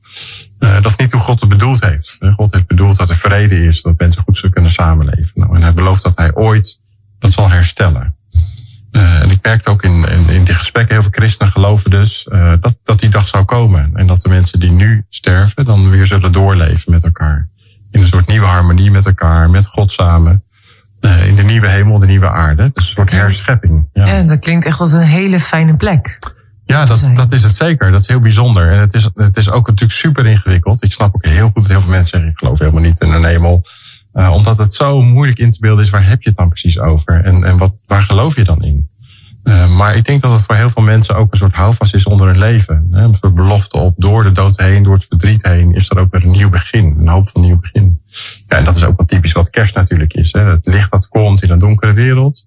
Uh, 0.58 0.74
dat 0.74 0.86
is 0.86 0.96
niet 0.96 1.12
hoe 1.12 1.20
God 1.20 1.40
het 1.40 1.48
bedoeld 1.48 1.84
heeft. 1.84 2.18
God 2.36 2.52
heeft 2.52 2.66
bedoeld 2.66 2.96
dat 2.96 3.08
er 3.08 3.16
vrede 3.16 3.64
is, 3.66 3.82
dat 3.82 3.98
mensen 3.98 4.22
goed 4.22 4.36
zullen 4.36 4.50
kunnen 4.50 4.72
samenleven. 4.72 5.30
Nou, 5.34 5.54
en 5.54 5.62
hij 5.62 5.74
belooft 5.74 6.02
dat 6.02 6.16
hij 6.16 6.34
ooit 6.34 6.80
dat 7.18 7.32
zal 7.32 7.50
herstellen. 7.50 8.16
Uh, 8.92 9.22
en 9.22 9.30
ik 9.30 9.38
merkte 9.42 9.70
ook 9.70 9.82
in, 9.82 10.04
in, 10.28 10.44
die 10.44 10.54
gesprekken, 10.54 10.94
heel 10.94 11.02
veel 11.02 11.12
christenen 11.12 11.52
geloven 11.52 11.90
dus 11.90 12.26
dat, 12.60 12.78
dat 12.84 13.00
die 13.00 13.10
dag 13.10 13.26
zou 13.26 13.44
komen. 13.44 13.94
En 13.94 14.06
dat 14.06 14.20
de 14.20 14.28
mensen 14.28 14.60
die 14.60 14.70
nu 14.70 15.04
sterven 15.08 15.64
dan 15.64 15.90
weer 15.90 16.06
zullen 16.06 16.32
doorleven 16.32 16.92
met 16.92 17.04
elkaar. 17.04 17.48
In 17.90 18.00
een 18.00 18.08
soort 18.08 18.26
nieuwe 18.26 18.46
harmonie 18.46 18.90
met 18.90 19.06
elkaar, 19.06 19.50
met 19.50 19.66
God 19.66 19.92
samen. 19.92 20.44
Uh, 21.04 21.26
in 21.26 21.36
de 21.36 21.42
nieuwe 21.42 21.68
hemel, 21.68 21.98
de 21.98 22.06
nieuwe 22.06 22.30
aarde. 22.30 22.70
Dus 22.74 22.86
een 22.86 22.92
soort 22.92 23.10
herschepping. 23.10 23.88
Ja, 23.92 24.22
dat 24.22 24.38
klinkt 24.38 24.66
echt 24.66 24.80
als 24.80 24.92
een 24.92 25.02
hele 25.02 25.40
fijne 25.40 25.76
plek. 25.76 26.18
Ja, 26.64 26.84
dat, 26.84 27.10
dat 27.14 27.32
is 27.32 27.42
het 27.42 27.56
zeker. 27.56 27.90
Dat 27.90 28.00
is 28.00 28.06
heel 28.06 28.20
bijzonder. 28.20 28.70
En 28.70 28.78
het 28.78 28.94
is, 28.94 29.08
het 29.14 29.36
is 29.36 29.50
ook 29.50 29.66
natuurlijk 29.66 29.98
super 29.98 30.26
ingewikkeld. 30.26 30.84
Ik 30.84 30.92
snap 30.92 31.14
ook 31.14 31.24
heel 31.24 31.44
goed 31.44 31.54
dat 31.54 31.66
heel 31.66 31.80
veel 31.80 31.90
mensen 31.90 32.10
zeggen, 32.10 32.30
ik 32.30 32.38
geloof 32.38 32.58
helemaal 32.58 32.82
niet 32.82 33.00
in 33.00 33.12
een 33.12 33.24
hemel. 33.24 33.64
Uh, 34.12 34.32
omdat 34.32 34.58
het 34.58 34.74
zo 34.74 35.00
moeilijk 35.00 35.38
in 35.38 35.50
te 35.50 35.60
beelden 35.60 35.84
is, 35.84 35.90
waar 35.90 36.08
heb 36.08 36.22
je 36.22 36.28
het 36.28 36.38
dan 36.38 36.48
precies 36.48 36.78
over? 36.78 37.24
En, 37.24 37.44
en 37.44 37.58
wat, 37.58 37.72
waar 37.86 38.02
geloof 38.02 38.36
je 38.36 38.44
dan 38.44 38.62
in? 38.62 38.88
Uh, 39.44 39.76
maar 39.76 39.96
ik 39.96 40.04
denk 40.04 40.22
dat 40.22 40.32
het 40.32 40.42
voor 40.42 40.54
heel 40.54 40.70
veel 40.70 40.82
mensen 40.82 41.16
ook 41.16 41.32
een 41.32 41.38
soort 41.38 41.54
houvast 41.54 41.94
is 41.94 42.04
onder 42.04 42.26
hun 42.26 42.38
leven. 42.38 42.88
Hè, 42.90 43.02
een 43.02 43.16
soort 43.20 43.34
belofte 43.34 43.78
op 43.78 43.94
door 43.96 44.22
de 44.22 44.32
dood 44.32 44.58
heen, 44.58 44.82
door 44.82 44.94
het 44.94 45.06
verdriet 45.08 45.46
heen, 45.46 45.74
is 45.74 45.90
er 45.90 45.98
ook 45.98 46.10
weer 46.10 46.24
een 46.24 46.30
nieuw 46.30 46.48
begin. 46.48 46.96
Een 46.98 47.08
hoop 47.08 47.28
van 47.28 47.40
nieuw 47.40 47.58
begin. 47.60 48.00
Ja, 48.48 48.56
en 48.56 48.64
dat 48.64 48.76
is 48.76 48.84
ook 48.84 48.96
wat 48.96 49.08
typisch 49.08 49.32
wat 49.32 49.50
kerst 49.50 49.74
natuurlijk 49.74 50.12
is. 50.12 50.32
Hè. 50.32 50.50
Het 50.50 50.66
licht 50.66 50.90
dat 50.90 51.08
komt 51.08 51.42
in 51.42 51.50
een 51.50 51.58
donkere 51.58 51.92
wereld. 51.92 52.46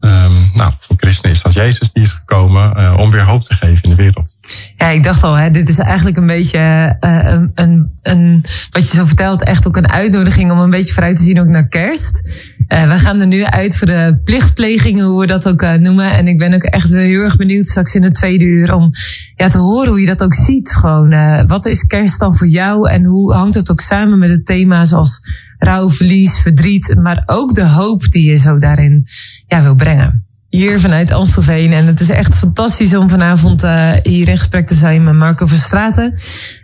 Um, 0.00 0.50
nou, 0.54 0.72
voor 0.78 0.96
christenen 0.96 1.36
is 1.36 1.42
dat 1.42 1.52
Jezus 1.52 1.92
die 1.92 2.02
is 2.02 2.12
gekomen 2.12 2.80
uh, 2.80 2.96
om 2.98 3.10
weer 3.10 3.24
hoop 3.24 3.42
te 3.42 3.54
geven 3.54 3.82
in 3.82 3.90
de 3.90 3.96
wereld. 3.96 4.36
Ja, 4.76 4.88
ik 4.88 5.04
dacht 5.04 5.22
al, 5.22 5.34
hè, 5.34 5.50
dit 5.50 5.68
is 5.68 5.78
eigenlijk 5.78 6.16
een 6.16 6.26
beetje 6.26 6.96
uh, 7.00 7.24
een, 7.24 7.50
een, 7.54 7.90
een, 8.02 8.44
wat 8.70 8.90
je 8.90 8.96
zo 8.96 9.06
vertelt, 9.06 9.44
echt 9.44 9.66
ook 9.66 9.76
een 9.76 9.90
uitnodiging 9.90 10.50
om 10.50 10.58
een 10.58 10.70
beetje 10.70 10.92
vooruit 10.92 11.16
te 11.16 11.22
zien 11.22 11.40
ook 11.40 11.46
naar 11.46 11.68
kerst. 11.68 12.28
Uh, 12.68 12.88
we 12.88 12.98
gaan 12.98 13.20
er 13.20 13.26
nu 13.26 13.44
uit 13.44 13.76
voor 13.76 13.86
de 13.86 14.20
plichtplegingen, 14.24 15.04
hoe 15.04 15.20
we 15.20 15.26
dat 15.26 15.48
ook 15.48 15.78
noemen. 15.78 16.10
En 16.10 16.28
ik 16.28 16.38
ben 16.38 16.54
ook 16.54 16.62
echt 16.62 16.90
heel 16.90 17.20
erg 17.20 17.36
benieuwd 17.36 17.66
straks 17.66 17.94
in 17.94 18.02
de 18.02 18.12
tweede 18.12 18.44
uur 18.44 18.74
om 18.74 18.90
ja, 19.36 19.48
te 19.48 19.58
horen 19.58 19.88
hoe 19.88 20.00
je 20.00 20.06
dat 20.06 20.22
ook 20.22 20.34
ziet. 20.34 20.72
Gewoon, 20.72 21.46
wat 21.46 21.66
is 21.66 21.86
kerst 21.86 22.20
dan 22.20 22.36
voor 22.36 22.48
jou 22.48 22.90
en 22.90 23.04
hoe 23.04 23.34
hangt 23.34 23.54
het 23.54 23.70
ook 23.70 23.80
samen 23.80 24.18
met 24.18 24.30
het 24.30 24.46
thema 24.46 24.84
zoals 24.84 25.20
rouw, 25.58 25.90
verlies, 25.90 26.40
verdriet, 26.40 26.94
maar 27.02 27.22
ook 27.26 27.54
de 27.54 27.68
hoop 27.68 28.10
die 28.10 28.30
je 28.30 28.36
zo 28.36 28.58
daarin 28.58 29.06
ja, 29.46 29.62
wil 29.62 29.74
brengen. 29.74 30.29
Hier 30.50 30.80
vanuit 30.80 31.12
Amstelveen. 31.12 31.72
En 31.72 31.86
het 31.86 32.00
is 32.00 32.10
echt 32.10 32.34
fantastisch 32.34 32.94
om 32.94 33.08
vanavond 33.08 33.64
uh, 33.64 33.92
hier 34.02 34.28
in 34.28 34.38
gesprek 34.38 34.66
te 34.66 34.74
zijn 34.74 35.04
met 35.04 35.14
Marco 35.14 35.46
Verstraten. 35.46 36.14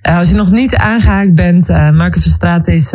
Uh, 0.02 0.18
als 0.18 0.28
je 0.28 0.34
nog 0.34 0.50
niet 0.50 0.74
aangehaakt 0.74 1.34
bent, 1.34 1.68
uh, 1.68 1.90
Marco 1.90 2.20
Verstraten 2.20 2.74
is 2.74 2.94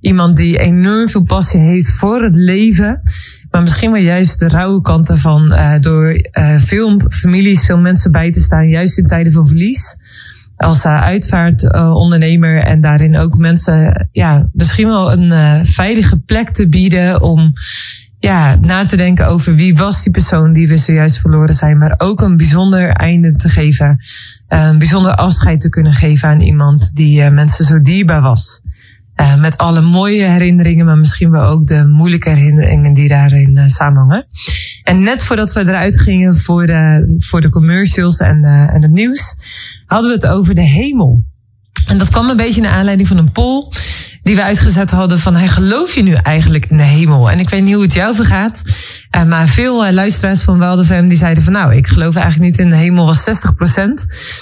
iemand 0.00 0.36
die 0.36 0.58
enorm 0.58 1.08
veel 1.08 1.22
passie 1.22 1.60
heeft 1.60 1.90
voor 1.90 2.22
het 2.22 2.36
leven. 2.36 3.02
Maar 3.50 3.62
misschien 3.62 3.92
wel 3.92 4.00
juist 4.00 4.40
de 4.40 4.48
rauwe 4.48 4.80
kant 4.80 5.10
ervan. 5.10 5.54
door 5.80 6.28
veel 6.56 7.00
families, 7.08 7.66
veel 7.66 7.78
mensen 7.78 8.12
bij 8.12 8.30
te 8.30 8.40
staan, 8.40 8.68
juist 8.68 8.98
in 8.98 9.06
tijden 9.06 9.32
van 9.32 9.46
verlies 9.46 9.96
als 10.56 10.84
uitvaartondernemer 10.84 12.62
en 12.62 12.80
daarin 12.80 13.16
ook 13.16 13.36
mensen 13.36 14.08
ja, 14.12 14.48
misschien 14.52 14.86
wel 14.86 15.12
een 15.12 15.66
veilige 15.66 16.18
plek 16.18 16.50
te 16.50 16.68
bieden 16.68 17.22
om 17.22 17.52
ja, 18.26 18.56
na 18.60 18.86
te 18.86 18.96
denken 18.96 19.26
over 19.26 19.54
wie 19.54 19.76
was 19.76 20.02
die 20.02 20.12
persoon 20.12 20.52
die 20.52 20.68
we 20.68 20.76
zojuist 20.76 21.18
verloren 21.18 21.54
zijn, 21.54 21.78
maar 21.78 21.94
ook 21.98 22.20
een 22.20 22.36
bijzonder 22.36 22.90
einde 22.90 23.32
te 23.32 23.48
geven, 23.48 23.96
een 24.48 24.78
bijzonder 24.78 25.14
afscheid 25.14 25.60
te 25.60 25.68
kunnen 25.68 25.92
geven 25.92 26.28
aan 26.28 26.40
iemand 26.40 26.94
die 26.94 27.22
uh, 27.22 27.30
mensen 27.30 27.64
zo 27.64 27.80
dierbaar 27.80 28.20
was. 28.20 28.60
Uh, 29.20 29.40
met 29.40 29.58
alle 29.58 29.80
mooie 29.80 30.24
herinneringen, 30.24 30.86
maar 30.86 30.98
misschien 30.98 31.30
wel 31.30 31.44
ook 31.44 31.66
de 31.66 31.86
moeilijke 31.86 32.30
herinneringen 32.30 32.92
die 32.92 33.08
daarin 33.08 33.70
samenhangen. 33.70 34.26
En 34.82 35.02
net 35.02 35.22
voordat 35.22 35.52
we 35.52 35.60
eruit 35.60 36.00
gingen 36.00 36.36
voor 36.36 36.66
de, 36.66 37.16
voor 37.18 37.40
de 37.40 37.48
commercials 37.48 38.18
en, 38.18 38.44
en 38.44 38.82
het 38.82 38.90
nieuws, 38.90 39.36
hadden 39.86 40.10
we 40.10 40.14
het 40.14 40.26
over 40.26 40.54
de 40.54 40.68
hemel. 40.68 41.24
En 41.86 41.98
dat 41.98 42.10
kwam 42.10 42.30
een 42.30 42.36
beetje 42.36 42.60
naar 42.60 42.70
aanleiding 42.70 43.08
van 43.08 43.18
een 43.18 43.32
poll 43.32 43.64
die 44.22 44.34
we 44.34 44.42
uitgezet 44.42 44.90
hadden 44.90 45.18
van 45.18 45.36
hey, 45.36 45.48
geloof 45.48 45.94
je 45.94 46.02
nu 46.02 46.12
eigenlijk 46.12 46.66
in 46.66 46.76
de 46.76 46.82
hemel? 46.82 47.30
En 47.30 47.38
ik 47.38 47.50
weet 47.50 47.62
niet 47.62 47.74
hoe 47.74 47.82
het 47.82 47.94
jou 47.94 48.14
vergaat, 48.14 48.62
uh, 49.16 49.24
maar 49.24 49.48
veel 49.48 49.86
uh, 49.86 49.92
luisteraars 49.92 50.42
van 50.42 50.58
Waldefem 50.58 51.08
die 51.08 51.18
zeiden 51.18 51.42
van 51.42 51.52
nou, 51.52 51.74
ik 51.74 51.86
geloof 51.86 52.16
eigenlijk 52.16 52.50
niet 52.50 52.60
in 52.60 52.70
de 52.70 52.76
hemel, 52.76 53.06
was 53.06 53.20
60%. 53.20 53.24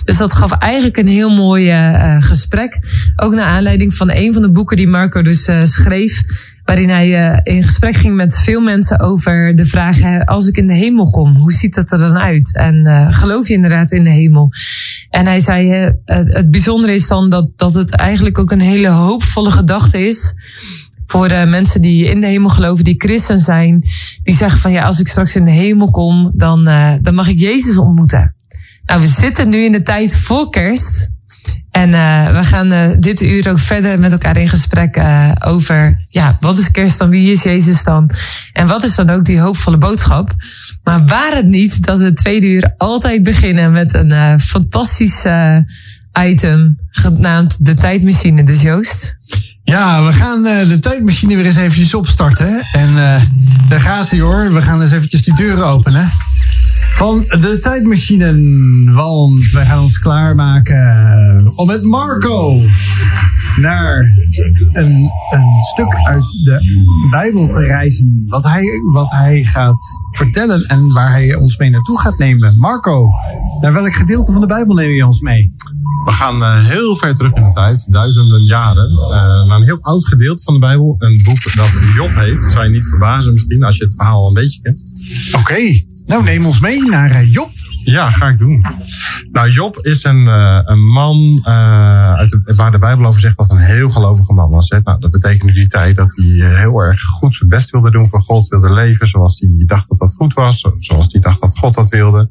Dus 0.04 0.16
dat 0.16 0.32
gaf 0.32 0.52
eigenlijk 0.52 0.96
een 0.96 1.06
heel 1.06 1.30
mooi 1.30 1.72
uh, 1.72 2.22
gesprek. 2.22 2.78
Ook 3.16 3.34
naar 3.34 3.44
aanleiding 3.44 3.94
van 3.94 4.10
een 4.10 4.32
van 4.32 4.42
de 4.42 4.52
boeken 4.52 4.76
die 4.76 4.88
Marco 4.88 5.22
dus 5.22 5.50
schreef 5.62 6.22
waarin 6.64 6.88
hij 6.88 7.40
in 7.42 7.62
gesprek 7.62 7.96
ging 7.96 8.14
met 8.14 8.38
veel 8.38 8.60
mensen 8.60 9.00
over 9.00 9.54
de 9.54 9.64
vraag: 9.64 10.24
als 10.24 10.48
ik 10.48 10.56
in 10.56 10.66
de 10.66 10.74
hemel 10.74 11.10
kom, 11.10 11.34
hoe 11.34 11.52
ziet 11.52 11.74
dat 11.74 11.92
er 11.92 11.98
dan 11.98 12.18
uit? 12.18 12.56
En 12.56 13.08
geloof 13.12 13.48
je 13.48 13.54
inderdaad 13.54 13.92
in 13.92 14.04
de 14.04 14.10
hemel? 14.10 14.52
En 15.14 15.26
hij 15.26 15.40
zei: 15.40 15.92
het 16.04 16.50
bijzondere 16.50 16.92
is 16.92 17.08
dan 17.08 17.30
dat, 17.30 17.48
dat 17.56 17.74
het 17.74 17.96
eigenlijk 17.96 18.38
ook 18.38 18.50
een 18.50 18.60
hele 18.60 18.88
hoopvolle 18.88 19.50
gedachte 19.50 20.06
is. 20.06 20.34
Voor 21.06 21.28
de 21.28 21.44
mensen 21.48 21.80
die 21.82 22.04
in 22.04 22.20
de 22.20 22.26
hemel 22.26 22.48
geloven, 22.48 22.84
die 22.84 22.94
christen 22.98 23.40
zijn, 23.40 23.82
die 24.22 24.34
zeggen 24.34 24.60
van 24.60 24.72
ja, 24.72 24.84
als 24.84 25.00
ik 25.00 25.08
straks 25.08 25.36
in 25.36 25.44
de 25.44 25.50
hemel 25.50 25.90
kom, 25.90 26.32
dan, 26.34 26.64
dan 27.02 27.14
mag 27.14 27.28
ik 27.28 27.38
Jezus 27.38 27.78
ontmoeten. 27.78 28.34
Nou, 28.86 29.00
we 29.00 29.06
zitten 29.06 29.48
nu 29.48 29.64
in 29.64 29.72
de 29.72 29.82
tijd 29.82 30.16
voor 30.16 30.50
kerst. 30.50 31.10
En 31.70 31.88
uh, 31.88 32.30
we 32.36 32.44
gaan 32.44 33.00
dit 33.00 33.20
uur 33.20 33.50
ook 33.50 33.58
verder 33.58 33.98
met 33.98 34.12
elkaar 34.12 34.36
in 34.36 34.48
gesprek 34.48 35.02
over, 35.38 36.04
ja, 36.08 36.36
wat 36.40 36.58
is 36.58 36.70
kerst 36.70 36.98
dan? 36.98 37.08
Wie 37.08 37.30
is 37.30 37.42
Jezus 37.42 37.84
dan? 37.84 38.10
En 38.52 38.66
wat 38.66 38.84
is 38.84 38.94
dan 38.94 39.10
ook 39.10 39.24
die 39.24 39.40
hoopvolle 39.40 39.78
boodschap? 39.78 40.34
Maar 40.84 41.04
waar 41.04 41.34
het 41.34 41.46
niet 41.46 41.84
dat 41.84 41.98
we 41.98 42.12
tweede 42.12 42.46
uur 42.46 42.74
altijd 42.76 43.22
beginnen 43.22 43.72
met 43.72 43.94
een 43.94 44.40
fantastisch 44.40 45.24
item 46.20 46.76
genaamd 46.90 47.64
de 47.64 47.74
tijdmachine. 47.74 48.44
Dus 48.44 48.62
Joost? 48.62 49.18
Ja, 49.62 50.06
we 50.06 50.12
gaan 50.12 50.42
de 50.42 50.78
tijdmachine 50.80 51.36
weer 51.36 51.46
eens 51.46 51.56
eventjes 51.56 51.94
opstarten. 51.94 52.62
En 52.72 52.94
daar 53.68 53.80
gaat 53.80 54.10
hij 54.10 54.20
hoor. 54.20 54.52
We 54.52 54.62
gaan 54.62 54.82
eens 54.82 54.92
eventjes 54.92 55.22
die 55.22 55.36
deuren 55.36 55.66
openen 55.66 56.10
van 56.96 57.20
de 57.20 57.58
tijdmachine. 57.60 58.92
Want 58.92 59.50
wij 59.50 59.66
gaan 59.66 59.82
ons 59.82 59.98
klaarmaken 59.98 61.52
om 61.56 61.66
met 61.66 61.84
Marco 61.84 62.62
naar 63.56 64.06
een, 64.72 65.10
een 65.30 65.60
stuk 65.72 65.94
uit 65.94 66.24
de 66.44 66.58
Bijbel 67.10 67.46
te 67.46 67.60
reizen. 67.60 68.24
Wat 68.26 68.44
hij, 68.44 68.64
wat 68.92 69.10
hij 69.10 69.44
gaat 69.44 69.84
vertellen 70.10 70.66
en 70.66 70.92
waar 70.92 71.10
hij 71.10 71.34
ons 71.34 71.56
mee 71.56 71.70
naartoe 71.70 72.00
gaat 72.00 72.18
nemen. 72.18 72.58
Marco, 72.58 73.08
naar 73.60 73.72
welk 73.72 73.94
gedeelte 73.94 74.32
van 74.32 74.40
de 74.40 74.46
Bijbel 74.46 74.74
neem 74.74 74.90
je 74.90 75.06
ons 75.06 75.20
mee? 75.20 75.50
We 76.04 76.10
gaan 76.10 76.36
uh, 76.36 76.66
heel 76.66 76.96
ver 76.96 77.14
terug 77.14 77.32
in 77.34 77.44
de 77.44 77.52
tijd, 77.52 77.92
duizenden 77.92 78.42
jaren, 78.42 78.90
uh, 78.90 79.46
naar 79.46 79.56
een 79.58 79.64
heel 79.64 79.80
oud 79.80 80.06
gedeelte 80.06 80.42
van 80.42 80.54
de 80.54 80.60
Bijbel. 80.60 80.94
Een 80.98 81.22
boek 81.24 81.56
dat 81.56 81.78
Job 81.94 82.14
heet. 82.14 82.40
Dat 82.40 82.52
zou 82.52 82.64
je 82.64 82.70
niet 82.70 82.86
verbazen 82.86 83.32
misschien 83.32 83.62
als 83.62 83.76
je 83.76 83.84
het 83.84 83.94
verhaal 83.94 84.20
al 84.20 84.28
een 84.28 84.34
beetje 84.34 84.60
kent. 84.60 84.84
Oké. 85.32 85.38
Okay. 85.38 85.86
Nou, 86.06 86.22
neem 86.22 86.46
ons 86.46 86.60
mee 86.60 86.82
naar 86.82 87.10
uh, 87.10 87.32
Job. 87.32 87.50
Ja, 87.84 88.10
ga 88.10 88.28
ik 88.28 88.38
doen. 88.38 88.64
Nou, 89.32 89.50
Job 89.50 89.78
is 89.78 90.04
een, 90.04 90.26
uh, 90.26 90.60
een 90.64 90.84
man 90.84 91.42
uh, 91.46 92.12
uit 92.12 92.56
waar 92.56 92.70
de 92.70 92.78
Bijbel 92.78 93.06
over 93.06 93.20
zegt 93.20 93.36
dat 93.36 93.50
een 93.50 93.58
heel 93.58 93.90
gelovige 93.90 94.32
man 94.32 94.50
was. 94.50 94.68
Hè. 94.68 94.80
Nou, 94.82 95.00
dat 95.00 95.10
betekende 95.10 95.52
die 95.52 95.66
tijd 95.66 95.96
dat 95.96 96.16
hij 96.16 96.58
heel 96.58 96.78
erg 96.78 97.00
goed 97.00 97.34
zijn 97.34 97.48
best 97.48 97.70
wilde 97.70 97.90
doen 97.90 98.08
voor 98.08 98.20
God, 98.22 98.48
wilde 98.48 98.72
leven 98.72 99.08
zoals 99.08 99.40
hij 99.40 99.64
dacht 99.66 99.88
dat 99.88 99.98
dat 99.98 100.14
goed 100.14 100.34
was, 100.34 100.66
zoals 100.78 101.06
hij 101.10 101.20
dacht 101.20 101.40
dat 101.40 101.58
God 101.58 101.74
dat 101.74 101.88
wilde. 101.88 102.28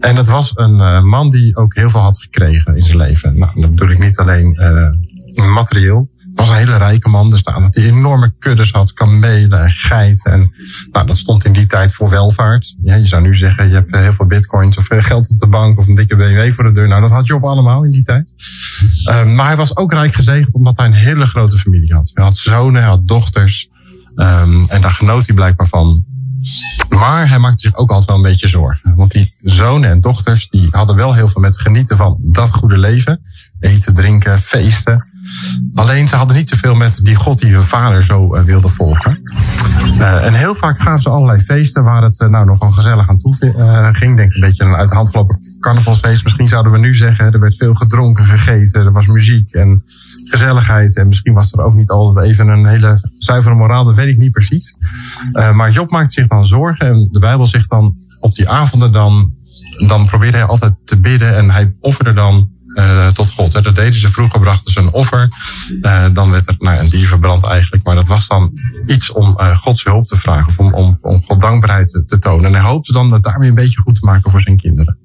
En 0.00 0.16
het 0.16 0.28
was 0.28 0.52
een 0.54 1.06
man 1.08 1.30
die 1.30 1.56
ook 1.56 1.74
heel 1.74 1.90
veel 1.90 2.00
had 2.00 2.20
gekregen 2.20 2.76
in 2.76 2.82
zijn 2.82 2.96
leven. 2.96 3.38
Nou, 3.38 3.60
dat 3.60 3.70
bedoel 3.70 3.90
ik 3.90 3.98
niet 3.98 4.18
alleen 4.18 4.56
materieel, 5.34 6.08
was 6.34 6.48
een 6.48 6.54
hele 6.54 6.76
rijke 6.76 7.08
man. 7.08 7.32
Er 7.32 7.38
staan 7.38 7.62
dat 7.62 7.74
hij 7.74 7.84
enorme 7.84 8.32
kuddes 8.38 8.70
had, 8.70 8.92
kamelen, 8.92 9.70
geiten. 9.70 10.32
En 10.32 10.52
nou, 10.92 11.06
dat 11.06 11.16
stond 11.16 11.44
in 11.44 11.52
die 11.52 11.66
tijd 11.66 11.94
voor 11.94 12.10
welvaart. 12.10 12.74
Ja, 12.82 12.94
je 12.94 13.06
zou 13.06 13.22
nu 13.22 13.34
zeggen, 13.36 13.68
je 13.68 13.74
hebt 13.74 13.94
heel 13.94 14.12
veel 14.12 14.26
bitcoins 14.26 14.76
of 14.76 14.86
geld 14.88 15.28
op 15.28 15.36
de 15.36 15.48
bank 15.48 15.78
of 15.78 15.86
een 15.86 15.94
dikke 15.94 16.16
BMW 16.16 16.52
voor 16.52 16.64
de 16.64 16.72
deur. 16.72 16.88
Nou, 16.88 17.00
dat 17.00 17.10
had 17.10 17.26
Job 17.26 17.44
allemaal 17.44 17.84
in 17.84 17.90
die 17.90 18.02
tijd. 18.02 18.32
Um, 19.10 19.34
maar 19.34 19.46
hij 19.46 19.56
was 19.56 19.76
ook 19.76 19.92
rijk 19.92 20.14
gezegend 20.14 20.54
omdat 20.54 20.76
hij 20.76 20.86
een 20.86 20.92
hele 20.92 21.26
grote 21.26 21.58
familie 21.58 21.94
had. 21.94 22.10
Hij 22.14 22.24
had 22.24 22.36
zonen, 22.36 22.80
hij 22.80 22.90
had 22.90 23.08
dochters. 23.08 23.68
Um, 24.14 24.66
en 24.68 24.80
daar 24.80 24.90
genoot 24.90 25.26
hij 25.26 25.34
blijkbaar 25.34 25.68
van. 25.68 26.04
Maar 26.88 27.28
hij 27.28 27.38
maakte 27.38 27.60
zich 27.60 27.76
ook 27.76 27.90
altijd 27.90 28.06
wel 28.06 28.16
een 28.16 28.30
beetje 28.30 28.48
zorgen. 28.48 28.96
Want 28.96 29.10
die 29.10 29.32
zonen 29.36 29.90
en 29.90 30.00
dochters 30.00 30.48
die 30.48 30.68
hadden 30.70 30.96
wel 30.96 31.14
heel 31.14 31.28
veel 31.28 31.40
met 31.40 31.60
genieten 31.60 31.96
van 31.96 32.18
dat 32.20 32.52
goede 32.52 32.78
leven. 32.78 33.20
Eten, 33.60 33.94
drinken, 33.94 34.38
feesten. 34.38 35.06
Alleen 35.74 36.08
ze 36.08 36.16
hadden 36.16 36.36
niet 36.36 36.48
zoveel 36.48 36.74
met 36.74 37.00
die 37.02 37.14
God 37.14 37.38
die 37.38 37.52
hun 37.52 37.62
vader 37.62 38.04
zo 38.04 38.36
uh, 38.36 38.42
wilde 38.42 38.68
volgen. 38.68 39.20
Uh, 39.98 40.24
en 40.24 40.34
heel 40.34 40.54
vaak 40.54 40.80
gaven 40.80 41.02
ze 41.02 41.08
allerlei 41.08 41.40
feesten 41.40 41.84
waar 41.84 42.02
het 42.02 42.20
uh, 42.20 42.28
nou 42.28 42.44
nogal 42.44 42.70
gezellig 42.70 43.08
aan 43.08 43.18
toe 43.18 43.34
ging. 43.92 44.16
Denk 44.16 44.34
een 44.34 44.40
beetje 44.40 44.64
een 44.64 44.74
uit 44.74 44.88
de 44.88 44.94
hand 44.94 45.10
gelopen 45.10 45.40
carnavalsfeest. 45.60 46.24
Misschien 46.24 46.48
zouden 46.48 46.72
we 46.72 46.78
nu 46.78 46.94
zeggen. 46.94 47.32
Er 47.32 47.40
werd 47.40 47.56
veel 47.56 47.74
gedronken, 47.74 48.24
gegeten. 48.24 48.84
Er 48.84 48.92
was 48.92 49.06
muziek 49.06 49.52
en 49.52 49.82
gezelligheid. 50.24 50.96
En 50.96 51.08
misschien 51.08 51.34
was 51.34 51.52
er 51.52 51.64
ook 51.64 51.74
niet 51.74 51.90
altijd 51.90 52.26
even 52.26 52.48
een 52.48 52.66
hele 52.66 53.10
zuivere 53.18 53.54
moraal. 53.54 53.84
Dat 53.84 53.94
weet 53.94 54.08
ik 54.08 54.18
niet 54.18 54.32
precies. 54.32 54.76
maar 55.32 55.70
Job 55.70 55.90
maakte 55.90 56.12
zich 56.12 56.26
dan 56.26 56.46
zorgen. 56.46 56.86
En 56.86 57.08
de 57.10 57.18
Bijbel 57.18 57.46
zegt 57.46 57.70
dan 57.70 57.94
op 58.20 58.34
die 58.34 58.48
avonden 58.48 58.92
dan. 58.92 59.30
Dan 59.86 60.06
probeerde 60.06 60.36
hij 60.36 60.46
altijd 60.46 60.74
te 60.84 61.00
bidden. 61.00 61.36
En 61.36 61.50
hij 61.50 61.74
offerde 61.80 62.12
dan 62.12 62.48
uh, 62.78 63.08
tot 63.08 63.30
God. 63.30 63.52
Hè. 63.52 63.62
Dat 63.62 63.76
deden 63.76 64.00
ze 64.00 64.12
vroeger, 64.12 64.40
brachten 64.40 64.72
ze 64.72 64.80
een 64.80 64.92
offer. 64.92 65.28
Uh, 65.80 66.06
dan 66.12 66.30
werd 66.30 66.48
er 66.48 66.54
nou, 66.58 66.78
een 66.78 66.88
dier 66.88 67.08
verbrand 67.08 67.44
eigenlijk. 67.44 67.84
Maar 67.84 67.94
dat 67.94 68.08
was 68.08 68.26
dan 68.26 68.50
iets 68.86 69.12
om 69.12 69.36
uh, 69.40 69.58
Gods 69.58 69.84
hulp 69.84 70.06
te 70.06 70.16
vragen. 70.16 70.48
Of 70.48 70.58
om, 70.58 70.74
om, 70.74 70.98
om 71.00 71.22
God 71.24 71.40
dankbaarheid 71.40 71.88
te, 71.88 72.04
te, 72.04 72.18
tonen. 72.18 72.44
En 72.44 72.52
hij 72.52 72.62
hoopte 72.70 72.92
dan 72.92 73.10
dat 73.10 73.22
daarmee 73.22 73.48
een 73.48 73.54
beetje 73.54 73.80
goed 73.80 73.94
te 73.94 74.04
maken 74.04 74.30
voor 74.30 74.40
zijn 74.40 74.56
kinderen. 74.56 74.98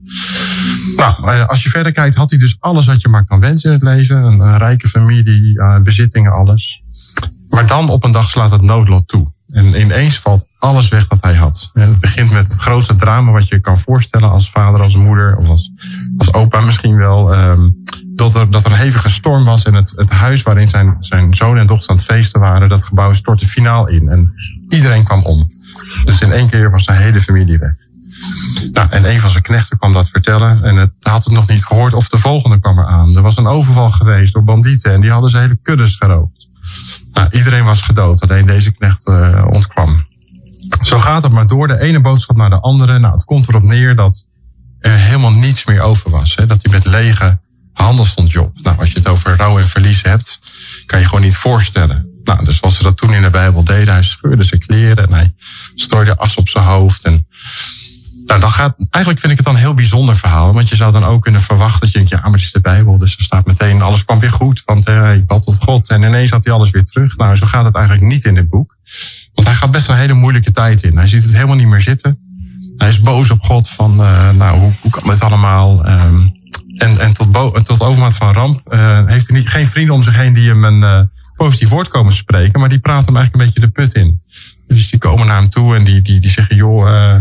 Nou, 0.95 1.45
als 1.45 1.63
je 1.63 1.69
verder 1.69 1.91
kijkt, 1.91 2.15
had 2.15 2.29
hij 2.29 2.39
dus 2.39 2.57
alles 2.59 2.85
wat 2.85 3.01
je 3.01 3.09
maar 3.09 3.25
kan 3.25 3.39
wensen 3.39 3.71
in 3.71 3.75
het 3.75 3.85
leven. 3.85 4.15
Een, 4.15 4.39
een 4.39 4.57
rijke 4.57 4.89
familie, 4.89 5.61
bezittingen, 5.83 6.31
alles. 6.31 6.81
Maar 7.49 7.67
dan 7.67 7.89
op 7.89 8.03
een 8.03 8.11
dag 8.11 8.29
slaat 8.29 8.51
het 8.51 8.61
noodlot 8.61 9.07
toe. 9.07 9.31
En 9.53 9.81
ineens 9.81 10.19
valt 10.19 10.47
alles 10.59 10.89
weg 10.89 11.07
dat 11.07 11.23
hij 11.23 11.35
had. 11.35 11.69
En 11.73 11.89
het 11.89 11.99
begint 11.99 12.31
met 12.31 12.47
het 12.47 12.61
grootste 12.61 12.95
drama 12.95 13.31
wat 13.31 13.47
je 13.47 13.59
kan 13.59 13.77
voorstellen 13.77 14.29
als 14.29 14.49
vader, 14.49 14.81
als 14.81 14.95
moeder 14.95 15.35
of 15.35 15.49
als, 15.49 15.71
als 16.17 16.33
opa 16.33 16.61
misschien 16.61 16.95
wel. 16.95 17.33
ehm, 17.33 17.69
dat, 18.15 18.35
er, 18.35 18.51
dat 18.51 18.65
er 18.65 18.71
een 18.71 18.77
hevige 18.77 19.09
storm 19.09 19.45
was 19.45 19.63
en 19.63 19.73
het, 19.73 19.93
het 19.95 20.09
huis 20.09 20.41
waarin 20.41 20.67
zijn, 20.67 20.97
zijn 20.99 21.35
zoon 21.35 21.57
en 21.57 21.67
dochter 21.67 21.89
aan 21.89 21.95
het 21.95 22.05
feesten 22.05 22.39
waren, 22.39 22.69
dat 22.69 22.83
gebouw 22.83 23.13
stortte 23.13 23.47
finaal 23.47 23.87
in. 23.87 24.09
En 24.09 24.33
iedereen 24.69 25.03
kwam 25.03 25.23
om. 25.23 25.47
Dus 26.05 26.21
in 26.21 26.31
één 26.31 26.49
keer 26.49 26.71
was 26.71 26.85
de 26.85 26.93
hele 26.93 27.21
familie 27.21 27.57
weg. 27.57 27.73
Nou, 28.71 28.89
en 28.89 29.09
een 29.09 29.19
van 29.19 29.29
zijn 29.29 29.43
knechten 29.43 29.77
kwam 29.77 29.93
dat 29.93 30.09
vertellen. 30.09 30.63
En 30.63 30.75
het 30.75 30.91
had 30.99 31.23
het 31.23 31.33
nog 31.33 31.47
niet 31.47 31.65
gehoord 31.65 31.93
of 31.93 32.07
de 32.07 32.17
volgende 32.17 32.59
kwam 32.59 32.79
eraan. 32.79 33.15
Er 33.15 33.21
was 33.21 33.37
een 33.37 33.47
overval 33.47 33.89
geweest 33.89 34.33
door 34.33 34.43
bandieten 34.43 34.93
en 34.93 35.01
die 35.01 35.11
hadden 35.11 35.29
zijn 35.29 35.43
hele 35.43 35.59
kuddes 35.61 35.95
geroofd. 35.95 36.49
Nou, 37.11 37.27
iedereen 37.31 37.65
was 37.65 37.81
gedood, 37.81 38.21
alleen 38.21 38.45
deze 38.45 38.71
knecht 38.71 39.07
eh, 39.07 39.47
ontkwam. 39.49 40.05
Zo 40.81 40.99
gaat 40.99 41.23
het 41.23 41.31
maar 41.31 41.47
door, 41.47 41.67
de 41.67 41.79
ene 41.79 42.01
boodschap 42.01 42.35
naar 42.35 42.49
de 42.49 42.59
andere. 42.59 42.99
Nou, 42.99 43.13
het 43.13 43.23
komt 43.23 43.49
erop 43.49 43.63
neer 43.63 43.95
dat 43.95 44.25
er 44.79 44.91
helemaal 44.91 45.33
niets 45.33 45.65
meer 45.65 45.81
over 45.81 46.09
was. 46.09 46.35
Hè? 46.35 46.45
Dat 46.45 46.63
hij 46.63 46.71
met 46.71 46.85
lege 46.85 47.39
handen 47.73 48.05
stond 48.05 48.31
Job. 48.31 48.53
Nou, 48.61 48.79
als 48.79 48.91
je 48.91 48.97
het 48.97 49.07
over 49.07 49.35
rouw 49.35 49.57
en 49.57 49.67
verlies 49.67 50.01
hebt, 50.01 50.39
kan 50.85 50.99
je 50.99 51.05
gewoon 51.05 51.21
niet 51.21 51.35
voorstellen. 51.35 52.07
Nou, 52.23 52.45
dus 52.45 52.57
zoals 52.57 52.77
ze 52.77 52.83
dat 52.83 52.97
toen 52.97 53.13
in 53.13 53.21
de 53.21 53.29
Bijbel 53.29 53.63
deden, 53.63 53.93
hij 53.93 54.03
scheurde 54.03 54.43
zijn 54.43 54.59
kleren 54.59 55.07
en 55.07 55.13
hij 55.13 55.33
strooide 55.75 56.17
as 56.17 56.35
op 56.35 56.49
zijn 56.49 56.65
hoofd. 56.65 57.05
En 57.05 57.27
nou, 58.33 58.45
dan 58.45 58.53
gaat, 58.53 58.75
eigenlijk 58.89 59.19
vind 59.19 59.31
ik 59.31 59.37
het 59.37 59.47
dan 59.47 59.55
een 59.55 59.61
heel 59.61 59.73
bijzonder 59.73 60.17
verhaal. 60.17 60.53
Want 60.53 60.69
je 60.69 60.75
zou 60.75 60.91
dan 60.91 61.03
ook 61.03 61.21
kunnen 61.21 61.41
verwachten 61.41 61.79
dat 61.79 61.91
je 61.91 61.97
denkt, 61.97 62.13
ja, 62.13 62.19
maar 62.21 62.31
het 62.31 62.41
is 62.41 62.51
de 62.51 62.61
Bijbel. 62.61 62.97
Dus 62.97 63.17
er 63.17 63.23
staat 63.23 63.45
meteen, 63.45 63.81
alles 63.81 64.05
kwam 64.05 64.19
weer 64.19 64.31
goed. 64.31 64.61
Want 64.65 64.89
uh, 64.89 65.13
ik 65.13 65.25
bad 65.25 65.43
tot 65.43 65.63
God. 65.63 65.89
En 65.89 66.03
ineens 66.03 66.31
had 66.31 66.43
hij 66.43 66.53
alles 66.53 66.71
weer 66.71 66.83
terug. 66.83 67.17
Nou, 67.17 67.35
zo 67.35 67.45
gaat 67.45 67.65
het 67.65 67.75
eigenlijk 67.75 68.05
niet 68.05 68.25
in 68.25 68.33
dit 68.33 68.49
boek. 68.49 68.75
Want 69.33 69.47
hij 69.47 69.57
gaat 69.57 69.71
best 69.71 69.89
een 69.89 69.95
hele 69.95 70.13
moeilijke 70.13 70.51
tijd 70.51 70.83
in. 70.83 70.97
Hij 70.97 71.07
ziet 71.07 71.23
het 71.23 71.33
helemaal 71.33 71.55
niet 71.55 71.67
meer 71.67 71.81
zitten. 71.81 72.17
Hij 72.77 72.89
is 72.89 73.01
boos 73.01 73.31
op 73.31 73.41
God 73.41 73.69
van, 73.69 73.91
uh, 73.91 74.31
nou, 74.31 74.59
hoe, 74.59 74.73
hoe 74.81 74.91
kan 74.91 75.09
dit 75.09 75.21
allemaal? 75.21 75.87
Um, 75.87 76.31
en, 76.77 76.99
en 76.99 77.13
tot, 77.13 77.65
tot 77.65 77.81
overmaat 77.81 78.15
van 78.15 78.33
ramp 78.33 78.61
uh, 78.73 79.05
heeft 79.05 79.27
hij 79.27 79.37
niet, 79.37 79.49
geen 79.49 79.69
vrienden 79.69 79.95
om 79.95 80.03
zich 80.03 80.15
heen 80.15 80.33
die 80.33 80.49
hem 80.49 80.63
een 80.63 81.09
positief 81.43 81.69
woord 81.69 81.87
komen 81.87 82.13
spreken. 82.13 82.59
Maar 82.59 82.69
die 82.69 82.79
praten 82.79 83.05
hem 83.05 83.15
eigenlijk 83.15 83.45
een 83.45 83.51
beetje 83.51 83.67
de 83.67 83.81
put 83.81 83.95
in. 83.95 84.21
Dus 84.67 84.89
die 84.89 84.99
komen 84.99 85.27
naar 85.27 85.39
hem 85.39 85.49
toe 85.49 85.75
en 85.75 85.83
die, 85.83 86.01
die, 86.01 86.19
die 86.19 86.29
zeggen, 86.29 86.55
joh, 86.55 86.87
uh, 86.87 87.19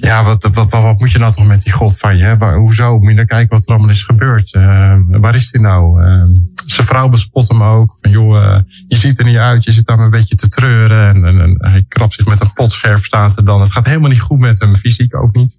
ja, 0.00 0.24
wat, 0.24 0.48
wat, 0.52 0.70
wat, 0.70 1.00
moet 1.00 1.12
je 1.12 1.18
nou 1.18 1.32
toch 1.32 1.46
met 1.46 1.62
die 1.62 1.72
God 1.72 1.98
van 1.98 2.16
je? 2.16 2.36
Waar, 2.36 2.56
hoezo? 2.56 2.98
Moet 2.98 3.08
je 3.08 3.14
naar 3.14 3.24
kijken 3.24 3.56
wat 3.56 3.66
er 3.66 3.74
allemaal 3.74 3.90
is 3.90 4.02
gebeurd? 4.02 4.54
Uh, 4.54 4.96
waar 5.06 5.34
is 5.34 5.48
hij 5.52 5.60
nou? 5.60 6.02
Uh, 6.02 6.24
zijn 6.66 6.86
vrouw 6.86 7.08
bespot 7.08 7.48
hem 7.48 7.62
ook. 7.62 7.96
Van, 8.00 8.10
joh, 8.10 8.60
je 8.88 8.96
ziet 8.96 9.18
er 9.18 9.24
niet 9.24 9.36
uit, 9.36 9.64
je 9.64 9.72
zit 9.72 9.86
daar 9.86 9.98
een 9.98 10.10
beetje 10.10 10.36
te 10.36 10.48
treuren. 10.48 11.08
En, 11.08 11.24
en, 11.24 11.40
en 11.40 11.56
hij 11.58 11.84
krabt 11.88 12.14
zich 12.14 12.26
met 12.26 12.40
een 12.40 12.52
potscherf, 12.52 13.04
staat 13.04 13.36
er 13.36 13.44
dan. 13.44 13.60
Het 13.60 13.72
gaat 13.72 13.86
helemaal 13.86 14.10
niet 14.10 14.20
goed 14.20 14.38
met 14.38 14.60
hem, 14.60 14.76
fysiek 14.76 15.16
ook 15.16 15.34
niet. 15.34 15.56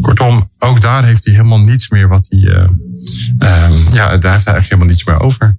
Kortom, 0.00 0.50
ook 0.58 0.80
daar 0.80 1.04
heeft 1.04 1.24
hij 1.24 1.34
helemaal 1.34 1.60
niets 1.60 1.88
meer 1.88 2.08
wat 2.08 2.26
hij, 2.28 2.68
ja, 3.92 4.08
daar 4.08 4.10
heeft 4.10 4.22
hij 4.22 4.32
eigenlijk 4.32 4.64
helemaal 4.64 4.86
niets 4.86 5.04
meer 5.04 5.20
over. 5.20 5.56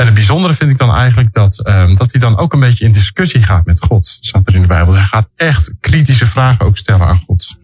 En 0.00 0.06
het 0.06 0.14
bijzondere 0.14 0.54
vind 0.54 0.70
ik 0.70 0.78
dan 0.78 0.94
eigenlijk 0.94 1.32
dat, 1.32 1.66
um, 1.66 1.96
dat 1.96 2.12
hij 2.12 2.20
dan 2.20 2.36
ook 2.36 2.52
een 2.52 2.60
beetje 2.60 2.84
in 2.84 2.92
discussie 2.92 3.42
gaat 3.42 3.66
met 3.66 3.82
God. 3.82 4.06
Staat 4.20 4.46
er 4.46 4.54
in 4.54 4.60
de 4.60 4.66
Bijbel. 4.66 4.94
Hij 4.94 5.02
gaat 5.02 5.30
echt 5.36 5.72
kritische 5.80 6.26
vragen 6.26 6.66
ook 6.66 6.76
stellen 6.76 7.06
aan 7.06 7.22
God. 7.26 7.56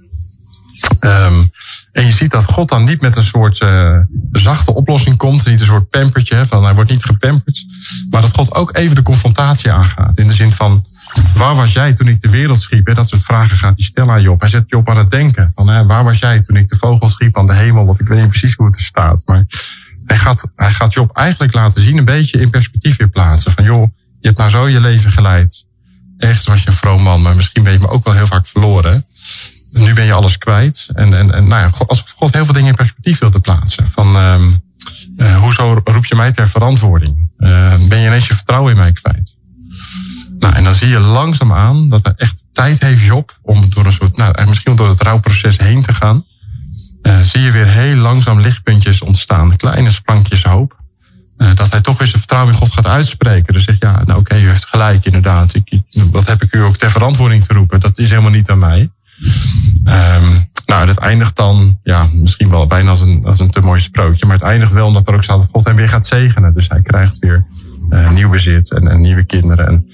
Um, 1.01 1.51
en 1.93 2.07
je 2.07 2.13
ziet 2.13 2.31
dat 2.31 2.45
God 2.45 2.69
dan 2.69 2.85
niet 2.85 3.01
met 3.01 3.17
een 3.17 3.25
soort 3.25 3.61
uh, 3.61 3.99
zachte 4.33 4.75
oplossing 4.75 5.17
komt. 5.17 5.47
Niet 5.47 5.61
een 5.61 5.67
soort 5.67 5.91
pampertje, 5.91 6.47
van 6.47 6.65
hij 6.65 6.75
wordt 6.75 6.91
niet 6.91 7.05
gepamperd. 7.05 7.65
Maar 8.11 8.21
dat 8.21 8.35
God 8.35 8.55
ook 8.55 8.77
even 8.77 8.97
de 8.97 9.03
confrontatie 9.03 9.73
aangaat. 9.73 10.19
In 10.19 10.29
de 10.29 10.35
zin 10.35 10.53
van, 10.53 10.87
waar 11.35 11.55
was 11.55 11.73
jij 11.73 11.93
toen 11.93 12.09
ik 12.09 12.21
de 12.21 12.31
wereld 12.31 12.61
schiep? 12.61 12.95
Dat 12.95 13.09
soort 13.09 13.23
vragen 13.23 13.59
gaat 13.59 13.77
hij 13.77 13.85
stellen 13.85 14.15
aan 14.15 14.23
Job. 14.23 14.41
Hij 14.41 14.49
zet 14.49 14.65
Job 14.67 14.91
aan 14.91 14.99
het 14.99 15.11
denken. 15.11 15.53
Van, 15.55 15.87
waar 15.87 16.05
was 16.05 16.19
jij 16.19 16.43
toen 16.43 16.57
ik 16.57 16.69
de 16.69 16.77
vogels 16.77 17.13
schiep 17.13 17.37
aan 17.37 17.47
de 17.47 17.55
hemel? 17.55 17.87
Of 17.87 18.01
ik 18.01 18.09
weet 18.09 18.21
niet 18.21 18.29
precies 18.29 18.55
hoe 18.55 18.67
het 18.67 18.77
er 18.77 18.83
staat. 18.83 19.23
Maar 19.25 19.45
hij 20.05 20.19
gaat, 20.19 20.51
hij 20.57 20.73
gaat 20.73 20.93
Job 20.93 21.17
eigenlijk 21.17 21.55
laten 21.55 21.83
zien, 21.83 21.97
een 21.97 22.05
beetje 22.05 22.41
in 22.41 22.51
perspectief 22.51 22.97
weer 22.97 23.09
plaatsen. 23.09 23.53
Van 23.53 23.65
joh, 23.65 23.91
je 24.21 24.27
hebt 24.27 24.39
nou 24.39 24.51
zo 24.51 24.69
je 24.69 24.81
leven 24.81 25.13
geleid. 25.13 25.67
Echt 26.19 26.45
was 26.45 26.63
je 26.63 26.69
een 26.69 26.75
vroom 26.75 27.03
man, 27.03 27.23
maar 27.23 27.37
misschien 27.37 27.63
ben 27.63 27.73
je 27.73 27.79
me 27.79 27.89
ook 27.89 28.05
wel 28.05 28.15
heel 28.15 28.27
vaak 28.27 28.47
verloren. 28.47 29.07
Nu 29.71 29.95
ben 29.95 30.05
je 30.05 30.13
alles 30.13 30.39
kwijt. 30.39 30.89
En, 30.95 31.15
en, 31.15 31.35
en 31.35 31.49
nou 31.49 31.63
ja, 31.63 31.85
als 31.87 32.05
God 32.17 32.33
heel 32.33 32.45
veel 32.45 32.55
dingen 32.55 32.69
in 32.69 32.75
perspectief 32.75 33.19
wilde 33.19 33.41
plaatsen. 33.41 33.89
Van, 33.89 34.17
uh, 35.17 35.37
hoezo 35.37 35.81
roep 35.85 36.05
je 36.05 36.15
mij 36.15 36.33
ter 36.33 36.49
verantwoording? 36.49 37.31
Uh, 37.39 37.75
ben 37.89 37.99
je 37.99 38.07
ineens 38.07 38.27
je 38.27 38.35
vertrouwen 38.35 38.71
in 38.73 38.79
mij 38.79 38.93
kwijt? 38.93 39.37
Nou, 40.39 40.55
en 40.55 40.65
dan 40.65 40.75
zie 40.75 40.89
je 40.89 40.99
langzaamaan 40.99 41.89
dat 41.89 42.07
er 42.07 42.13
echt 42.17 42.47
tijd 42.53 42.81
heeft 42.81 43.03
Job 43.03 43.39
om 43.43 43.71
door 43.71 43.87
een 43.87 43.93
soort, 43.93 44.17
nou, 44.17 44.49
misschien 44.49 44.77
door 44.77 44.89
het 44.89 45.03
rouwproces 45.03 45.59
heen 45.59 45.83
te 45.83 45.95
gaan. 45.95 46.25
Uh, 47.03 47.21
zie 47.21 47.41
je 47.41 47.51
weer 47.51 47.67
heel 47.67 47.97
langzaam 47.97 48.41
lichtpuntjes 48.41 49.03
ontstaan, 49.03 49.57
kleine 49.57 49.91
sprankjes 49.91 50.43
hoop. 50.43 50.85
Dat 51.55 51.71
hij 51.71 51.81
toch 51.81 51.99
weer 51.99 52.09
zijn 52.09 52.19
vertrouwen 52.19 52.53
in 52.53 52.59
God 52.59 52.73
gaat 52.73 52.87
uitspreken. 52.87 53.53
Dus 53.53 53.65
zegt, 53.65 53.83
ja, 53.83 54.03
nou 54.05 54.21
oké, 54.21 54.37
u 54.37 54.49
heeft 54.49 54.67
gelijk 54.67 55.05
inderdaad. 55.05 55.55
Ik, 55.55 55.81
wat 56.11 56.27
heb 56.27 56.43
ik 56.43 56.55
u 56.55 56.63
ook 56.63 56.77
ter 56.77 56.91
verantwoording 56.91 57.45
te 57.45 57.53
roepen? 57.53 57.81
Dat 57.81 57.99
is 57.99 58.09
helemaal 58.09 58.31
niet 58.31 58.51
aan 58.51 58.59
mij. 58.59 58.91
Um, 59.85 60.49
nou, 60.67 60.87
dat 60.87 60.99
eindigt 60.99 61.37
dan, 61.37 61.79
ja, 61.83 62.09
misschien 62.13 62.51
wel 62.51 62.67
bijna 62.67 62.91
als 62.91 63.01
een, 63.01 63.25
als 63.25 63.41
een 63.41 63.51
te 63.51 63.61
mooi 63.61 63.81
sprookje. 63.81 64.27
Maar 64.27 64.37
het 64.37 64.45
eindigt 64.45 64.73
wel 64.73 64.87
omdat 64.87 65.09
er 65.09 65.15
ook 65.15 65.25
staat 65.25 65.41
dat 65.41 65.49
God 65.53 65.65
hem 65.65 65.77
weer 65.77 65.89
gaat 65.89 66.07
zegenen. 66.07 66.53
Dus 66.53 66.69
hij 66.69 66.83
krijgt 66.83 67.19
weer 67.19 67.47
uh, 67.91 68.11
nieuw 68.11 68.31
bezit 68.31 68.73
en, 68.73 68.89
en 68.89 69.01
nieuwe 69.01 69.25
kinderen. 69.25 69.67
En 69.67 69.87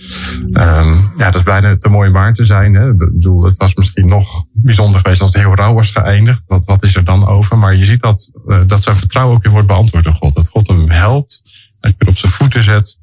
um, 0.62 1.10
ja, 1.16 1.30
dat 1.30 1.34
is 1.34 1.42
bijna 1.42 1.76
te 1.76 1.88
mooi 1.88 2.08
om 2.08 2.14
waar 2.14 2.34
te 2.34 2.44
zijn. 2.44 2.74
Hè. 2.74 2.90
Ik 2.90 2.96
bedoel, 2.96 3.44
het 3.44 3.56
was 3.56 3.74
misschien 3.74 4.08
nog 4.08 4.44
bijzonder 4.52 5.00
geweest 5.00 5.20
als 5.20 5.32
het 5.32 5.42
heel 5.42 5.54
rauw 5.54 5.74
was 5.74 5.90
geëindigd. 5.90 6.46
Wat, 6.46 6.64
wat 6.64 6.82
is 6.82 6.96
er 6.96 7.04
dan 7.04 7.26
over? 7.26 7.58
Maar 7.58 7.76
je 7.76 7.84
ziet 7.84 8.00
dat, 8.00 8.30
uh, 8.46 8.60
dat 8.66 8.82
zijn 8.82 8.96
vertrouwen 8.96 9.36
ook 9.36 9.42
weer 9.42 9.52
wordt 9.52 9.68
beantwoord 9.68 10.04
door 10.04 10.14
God. 10.14 10.34
Dat 10.34 10.48
God 10.48 10.68
hem 10.68 10.90
helpt, 10.90 11.42
het 11.80 11.94
weer 11.98 12.08
op 12.08 12.16
zijn 12.16 12.32
voeten 12.32 12.62
zet. 12.62 12.98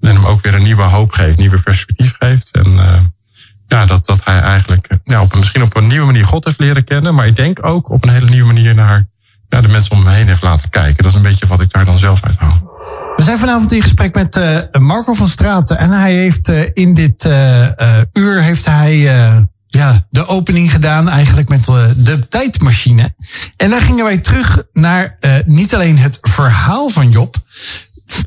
En 0.00 0.14
hem 0.14 0.24
ook 0.24 0.42
weer 0.42 0.54
een 0.54 0.62
nieuwe 0.62 0.82
hoop 0.82 1.10
geeft, 1.10 1.38
nieuwe 1.38 1.62
perspectief 1.62 2.14
geeft. 2.18 2.50
En 2.50 2.66
uh, 2.66 3.00
ja, 3.68 3.86
dat, 3.86 4.06
dat 4.06 4.24
hij 4.24 4.40
eigenlijk 4.40 4.98
ja, 5.04 5.20
op, 5.20 5.34
misschien 5.36 5.62
op 5.62 5.76
een 5.76 5.86
nieuwe 5.86 6.06
manier 6.06 6.24
God 6.24 6.44
heeft 6.44 6.60
leren 6.60 6.84
kennen. 6.84 7.14
Maar 7.14 7.26
ik 7.26 7.36
denk 7.36 7.66
ook 7.66 7.90
op 7.90 8.04
een 8.04 8.10
hele 8.10 8.28
nieuwe 8.28 8.46
manier 8.52 8.74
naar 8.74 9.08
ja, 9.48 9.60
de 9.60 9.68
mensen 9.68 9.92
om 9.92 10.04
hem 10.04 10.14
heen 10.14 10.26
heeft 10.26 10.42
laten 10.42 10.70
kijken. 10.70 11.02
Dat 11.02 11.12
is 11.12 11.16
een 11.16 11.22
beetje 11.22 11.46
wat 11.46 11.60
ik 11.60 11.72
daar 11.72 11.84
dan 11.84 11.98
zelf 11.98 12.24
uit 12.24 12.36
haal. 12.36 12.70
We 13.16 13.22
zijn 13.22 13.38
vanavond 13.38 13.72
in 13.72 13.82
gesprek 13.82 14.14
met 14.14 14.36
uh, 14.36 14.60
Marco 14.72 15.14
van 15.14 15.28
Straten. 15.28 15.78
En 15.78 15.90
hij 15.90 16.14
heeft 16.14 16.48
uh, 16.48 16.70
in 16.72 16.94
dit 16.94 17.24
uh, 17.24 17.68
uur 18.12 18.42
heeft 18.42 18.66
hij 18.66 18.96
ja, 19.66 20.06
de 20.10 20.26
opening 20.26 20.70
gedaan 20.72 21.08
eigenlijk 21.08 21.48
met 21.48 21.64
de 21.96 22.26
tijdmachine. 22.28 23.14
En 23.56 23.70
daar 23.70 23.80
gingen 23.80 24.04
wij 24.04 24.18
terug 24.18 24.62
naar 24.72 25.18
niet 25.46 25.74
alleen 25.74 25.98
het 25.98 26.18
verhaal 26.22 26.88
van 26.88 27.10
Job. 27.10 27.36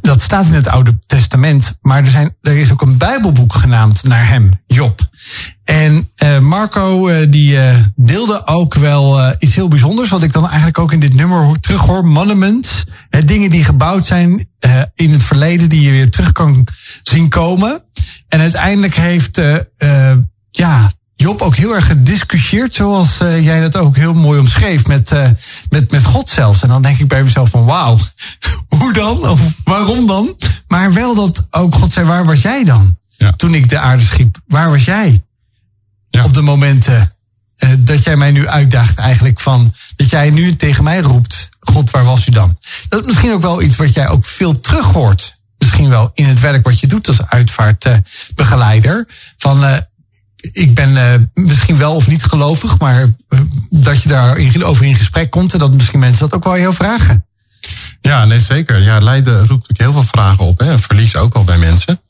Dat 0.01 0.21
staat 0.21 0.45
in 0.45 0.53
het 0.53 0.67
Oude 0.67 0.99
Testament. 1.05 1.77
Maar 1.82 2.03
er, 2.03 2.09
zijn, 2.09 2.36
er 2.41 2.57
is 2.57 2.71
ook 2.71 2.82
een 2.82 2.97
Bijbelboek 2.97 3.53
genaamd 3.53 4.03
naar 4.03 4.27
hem, 4.27 4.61
Job. 4.67 5.09
En 5.63 6.11
uh, 6.23 6.39
Marco 6.39 7.09
uh, 7.09 7.27
die 7.29 7.53
uh, 7.53 7.75
deelde 7.95 8.47
ook 8.47 8.73
wel 8.73 9.36
iets 9.39 9.55
heel 9.55 9.67
bijzonders. 9.67 10.09
Wat 10.09 10.23
ik 10.23 10.34
dan 10.34 10.47
eigenlijk 10.47 10.77
ook 10.77 10.91
in 10.91 10.99
dit 10.99 11.13
nummer 11.13 11.59
terug 11.59 11.82
hoor. 11.82 12.05
Monuments. 12.05 12.86
Dingen 13.25 13.49
die 13.49 13.63
gebouwd 13.63 14.05
zijn 14.05 14.49
in 14.95 15.11
het 15.11 15.23
verleden. 15.23 15.69
Die 15.69 15.82
je 15.82 15.91
weer 15.91 16.11
terug 16.11 16.32
kan 16.32 16.67
zien 17.03 17.29
komen. 17.29 17.84
En 18.27 18.39
uiteindelijk 18.39 18.95
heeft 18.95 19.41
ja, 20.51 20.91
Job 21.22 21.41
ook 21.41 21.55
heel 21.55 21.76
erg 21.76 21.88
gediscussieerd. 21.88 22.74
Zoals 22.74 23.17
jij 23.17 23.61
dat 23.61 23.78
ook 23.78 23.95
heel 23.95 24.13
mooi 24.13 24.39
omschreef. 24.39 24.88
Met, 24.88 25.11
met, 25.69 25.91
met 25.91 26.03
God 26.03 26.30
zelfs. 26.30 26.63
En 26.63 26.69
dan 26.69 26.82
denk 26.82 26.99
ik 26.99 27.07
bij 27.07 27.24
mezelf 27.24 27.49
van 27.49 27.65
wauw. 27.65 27.97
Hoe 28.78 28.93
dan? 28.93 29.30
Of 29.30 29.39
waarom 29.63 30.07
dan? 30.07 30.36
Maar 30.67 30.93
wel 30.93 31.15
dat 31.15 31.47
ook 31.51 31.76
God 31.76 31.93
zei 31.93 32.05
waar 32.05 32.26
was 32.26 32.41
jij 32.41 32.63
dan? 32.63 32.97
Ja. 33.17 33.32
Toen 33.32 33.53
ik 33.53 33.69
de 33.69 33.80
aarde 33.80 34.03
schiep. 34.03 34.38
Waar 34.47 34.69
was 34.69 34.86
jij? 34.86 35.24
Ja. 36.09 36.24
op 36.24 36.34
de 36.34 36.41
momenten 36.41 37.13
uh, 37.63 37.69
dat 37.78 38.03
jij 38.03 38.17
mij 38.17 38.32
nu 38.32 38.47
uitdaagt 38.47 38.99
eigenlijk 38.99 39.39
van 39.39 39.74
dat 39.95 40.09
jij 40.09 40.30
nu 40.30 40.55
tegen 40.55 40.84
mij 40.84 40.99
roept, 40.99 41.49
God, 41.59 41.91
waar 41.91 42.03
was 42.03 42.28
u 42.28 42.32
dan? 42.32 42.57
Dat 42.89 43.01
is 43.01 43.07
misschien 43.07 43.32
ook 43.32 43.41
wel 43.41 43.61
iets 43.61 43.76
wat 43.76 43.93
jij 43.93 44.07
ook 44.07 44.26
veel 44.26 44.59
terug 44.59 44.86
hoort. 44.86 45.39
Misschien 45.57 45.89
wel 45.89 46.11
in 46.13 46.26
het 46.26 46.39
werk 46.39 46.65
wat 46.65 46.80
je 46.80 46.88
doet 46.88 47.07
als 47.07 47.28
uitvaartbegeleider. 47.28 49.07
Van 49.38 49.63
uh, 49.63 49.78
ik 50.41 50.73
ben 50.73 50.91
uh, 50.91 51.13
misschien 51.33 51.77
wel 51.77 51.95
of 51.95 52.07
niet 52.07 52.23
gelovig, 52.23 52.79
maar 52.79 53.01
uh, 53.01 53.39
dat 53.69 54.03
je 54.03 54.09
daar 54.09 54.37
over 54.63 54.85
in 54.85 54.95
gesprek 54.95 55.29
komt 55.29 55.53
en 55.53 55.59
dat 55.59 55.73
misschien 55.73 55.99
mensen 55.99 56.29
dat 56.29 56.33
ook 56.33 56.43
wel 56.43 56.53
heel 56.53 56.73
vragen. 56.73 57.25
Ja, 58.01 58.25
nee, 58.25 58.39
zeker. 58.39 58.81
Ja, 58.81 58.99
lijden 58.99 59.37
roept 59.37 59.49
natuurlijk 59.49 59.79
heel 59.79 59.91
veel 59.91 60.11
vragen 60.11 60.45
op. 60.45 60.59
Hè. 60.59 60.79
Verlies 60.79 61.15
ook 61.15 61.33
al 61.33 61.43
bij 61.43 61.57
mensen. 61.57 62.01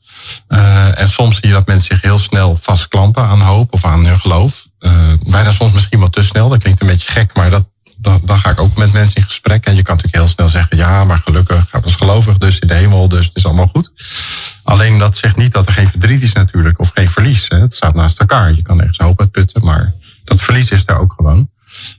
Uh, 0.48 1.00
en 1.00 1.08
soms 1.08 1.34
zie 1.34 1.48
je 1.48 1.54
dat 1.54 1.66
mensen 1.66 1.94
zich 1.94 2.02
heel 2.02 2.18
snel 2.18 2.56
vastklampen 2.60 3.22
aan 3.22 3.40
hoop 3.40 3.72
of 3.72 3.84
aan 3.84 4.06
hun 4.06 4.20
geloof. 4.20 4.66
Bijna 5.26 5.52
soms 5.52 5.72
misschien 5.72 5.98
wel 5.98 6.10
te 6.10 6.22
snel. 6.22 6.48
Dat 6.48 6.62
klinkt 6.62 6.80
een 6.80 6.86
beetje 6.86 7.12
gek, 7.12 7.34
maar 7.34 7.50
dat, 7.50 7.64
dan, 8.02 8.20
dan 8.24 8.38
ga 8.38 8.50
ik 8.50 8.60
ook 8.60 8.76
met 8.76 8.92
mensen 8.92 9.16
in 9.16 9.24
gesprek. 9.24 9.66
En 9.66 9.74
je 9.74 9.82
kan 9.82 9.96
natuurlijk 9.96 10.22
heel 10.22 10.32
snel 10.32 10.48
zeggen, 10.48 10.76
ja, 10.76 11.04
maar 11.04 11.18
gelukkig, 11.18 11.66
hij 11.70 11.80
was 11.80 11.96
gelovig 11.96 12.38
dus 12.38 12.58
in 12.58 12.68
de 12.68 12.74
hemel, 12.74 13.08
dus 13.08 13.26
het 13.26 13.36
is 13.36 13.44
allemaal 13.44 13.70
goed. 13.72 13.92
Alleen 14.62 14.98
dat 14.98 15.16
zegt 15.16 15.36
niet 15.36 15.52
dat 15.52 15.66
er 15.66 15.72
geen 15.72 15.90
verdriet 15.90 16.22
is 16.22 16.32
natuurlijk, 16.32 16.80
of 16.80 16.90
geen 16.94 17.10
verlies. 17.10 17.44
Hè. 17.48 17.60
Het 17.60 17.74
staat 17.74 17.94
naast 17.94 18.20
elkaar. 18.20 18.54
Je 18.54 18.62
kan 18.62 18.80
ergens 18.80 18.98
hoop 18.98 19.20
uitputten, 19.20 19.64
maar 19.64 19.94
dat 20.24 20.40
verlies 20.40 20.70
is 20.70 20.84
daar 20.84 20.98
ook 20.98 21.12
gewoon. 21.16 21.48